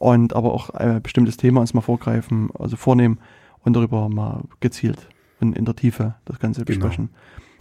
und 0.00 0.34
aber 0.34 0.52
auch 0.52 0.70
ein 0.70 1.00
bestimmtes 1.00 1.36
Thema 1.36 1.60
uns 1.60 1.74
mal 1.74 1.80
vorgreifen, 1.80 2.50
also 2.58 2.76
vornehmen 2.76 3.18
und 3.62 3.74
darüber 3.76 4.08
mal 4.08 4.42
gezielt 4.58 5.08
und 5.40 5.56
in 5.56 5.64
der 5.64 5.76
Tiefe 5.76 6.14
das 6.24 6.40
Ganze 6.40 6.64
Genau. 6.64 6.78
besprechen. 6.80 7.10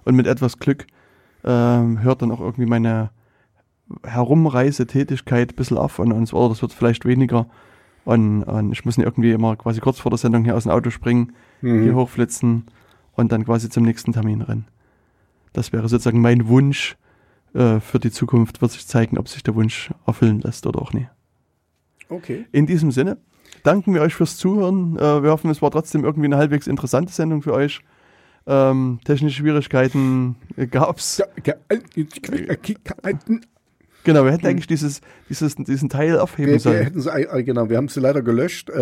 Und 0.06 0.16
mit 0.16 0.26
etwas 0.26 0.58
Glück 0.58 0.88
ähm, 1.44 2.02
hört 2.02 2.24
dann 2.24 2.32
auch 2.32 2.40
irgendwie 2.42 2.66
meine 2.66 3.12
Herumreisetätigkeit 4.04 5.52
ein 5.52 5.56
bisschen 5.56 5.78
auf 5.78 6.00
und, 6.00 6.12
und 6.12 6.34
oder 6.34 6.50
das 6.50 6.62
wird 6.62 6.74
vielleicht 6.74 7.06
weniger. 7.06 7.48
Und, 8.06 8.44
und 8.44 8.72
ich 8.72 8.86
muss 8.86 8.98
nicht 8.98 9.06
irgendwie 9.06 9.32
immer 9.32 9.56
quasi 9.56 9.80
kurz 9.80 10.00
vor 10.00 10.10
der 10.10 10.18
Sendung 10.18 10.44
hier 10.44 10.56
aus 10.56 10.64
dem 10.64 10.72
Auto 10.72 10.90
springen, 10.90 11.34
hier 11.62 11.72
Mhm. 11.74 11.96
hochflitzen 11.96 12.66
und 13.14 13.32
dann 13.32 13.46
quasi 13.46 13.70
zum 13.70 13.84
nächsten 13.84 14.14
Termin 14.14 14.42
rennen. 14.42 14.68
Das 15.54 15.74
wäre 15.74 15.88
sozusagen 15.90 16.22
mein 16.22 16.48
Wunsch 16.48 16.98
äh, 17.54 17.80
für 17.80 18.00
die 18.00 18.12
Zukunft. 18.12 18.62
Wird 18.62 18.72
sich 18.72 18.88
zeigen, 18.88 19.18
ob 19.18 19.28
sich 19.28 19.44
der 19.44 19.56
Wunsch 19.56 19.92
erfüllen 20.06 20.42
lässt 20.42 20.66
oder 20.66 20.82
auch 20.82 20.94
nicht. 20.94 21.10
Okay. 22.10 22.46
In 22.52 22.66
diesem 22.66 22.92
Sinne 22.92 23.18
danken 23.64 23.94
wir 23.94 24.02
euch 24.02 24.14
fürs 24.14 24.38
Zuhören. 24.38 24.98
Äh, 24.98 25.24
wir 25.24 25.32
hoffen, 25.32 25.50
es 25.50 25.62
war 25.62 25.72
trotzdem 25.72 26.04
irgendwie 26.04 26.28
eine 26.28 26.38
halbwegs 26.38 26.68
interessante 26.68 27.14
Sendung 27.14 27.42
für 27.42 27.54
euch. 27.54 27.82
Ähm, 28.48 29.00
technische 29.04 29.38
Schwierigkeiten 29.38 30.36
äh, 30.58 30.68
gab's. 30.68 31.22
Genau, 34.04 34.26
wir 34.26 34.32
hätten 34.32 34.48
eigentlich 34.48 34.68
dieses, 34.68 35.02
dieses, 35.30 35.56
diesen 35.56 35.90
Teil 35.90 36.20
aufheben 36.20 36.48
Wir, 36.48 36.54
wir 36.54 36.60
sollen. 36.60 36.84
hätten 36.84 37.02
sie, 37.02 37.44
genau, 37.44 37.70
wir 37.70 37.78
haben 37.78 37.88
sie 37.88 38.00
leider 38.00 38.22
gelöscht, 38.22 38.70
äh, 38.70 38.74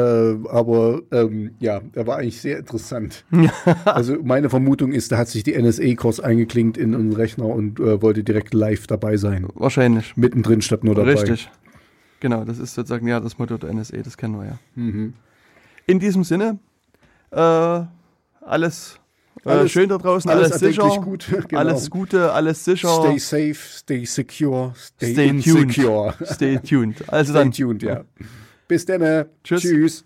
aber 0.50 1.02
ähm, 1.12 1.52
ja, 1.60 1.82
er 1.94 2.08
war 2.08 2.18
eigentlich 2.18 2.40
sehr 2.40 2.60
interessant. 2.60 3.26
also 3.86 4.18
meine 4.24 4.50
Vermutung 4.50 4.94
ist, 4.94 5.12
da 5.12 5.18
hat 5.18 5.28
sich 5.28 5.44
die 5.44 5.60
NSA-Kurs 5.62 6.20
eingeklinkt 6.20 6.78
in 6.78 6.96
unseren 6.96 7.20
Rechner 7.20 7.46
und 7.48 7.80
äh, 7.80 8.02
wollte 8.02 8.24
direkt 8.24 8.54
live 8.54 8.88
dabei 8.88 9.18
sein. 9.18 9.48
Wahrscheinlich. 9.56 10.16
Mittendrin 10.16 10.62
statt 10.62 10.84
nur 10.84 10.96
dabei. 10.96 11.12
Richtig. 11.12 11.50
Genau, 12.20 12.44
das 12.44 12.60
ist 12.60 12.76
sozusagen 12.76 13.08
ja 13.08 13.20
das 13.20 13.38
Motto 13.38 13.58
der 13.58 13.74
NSA, 13.74 13.98
das 13.98 14.18
kennen 14.18 14.40
wir 14.40 14.46
ja. 14.46 14.60
Mhm. 14.76 15.14
In 15.86 16.00
diesem 16.00 16.24
Sinne, 16.24 16.60
äh, 17.32 17.82
alles, 18.42 18.99
Alles- 19.46 19.72
schön 19.72 19.90
da 19.90 19.98
draußen, 19.98 20.30
alles 20.30 20.52
alles, 20.52 20.60
sicher, 20.60 20.88
gut, 21.02 21.26
genau. 21.48 21.60
alles 21.60 21.90
Gute, 21.90 22.32
alles 22.34 22.66
sicher. 22.66 22.90
Stay 22.90 23.18
safe, 23.20 23.56
stay 23.56 24.06
secure, 24.06 24.74
stay, 24.76 25.14
Stay 25.14 25.28
tuned. 25.30 25.48
insecure. 25.48 26.14
Stay 26.26 26.58
tuned. 26.60 26.96
Also 27.08 27.32
Stay 27.34 27.40
dann, 27.40 27.52
tuned, 27.52 27.84
ja. 27.84 28.04
Bis 28.68 28.86
dann. 28.86 29.26
Tschüss. 29.44 29.62
Tschüss. 29.62 30.06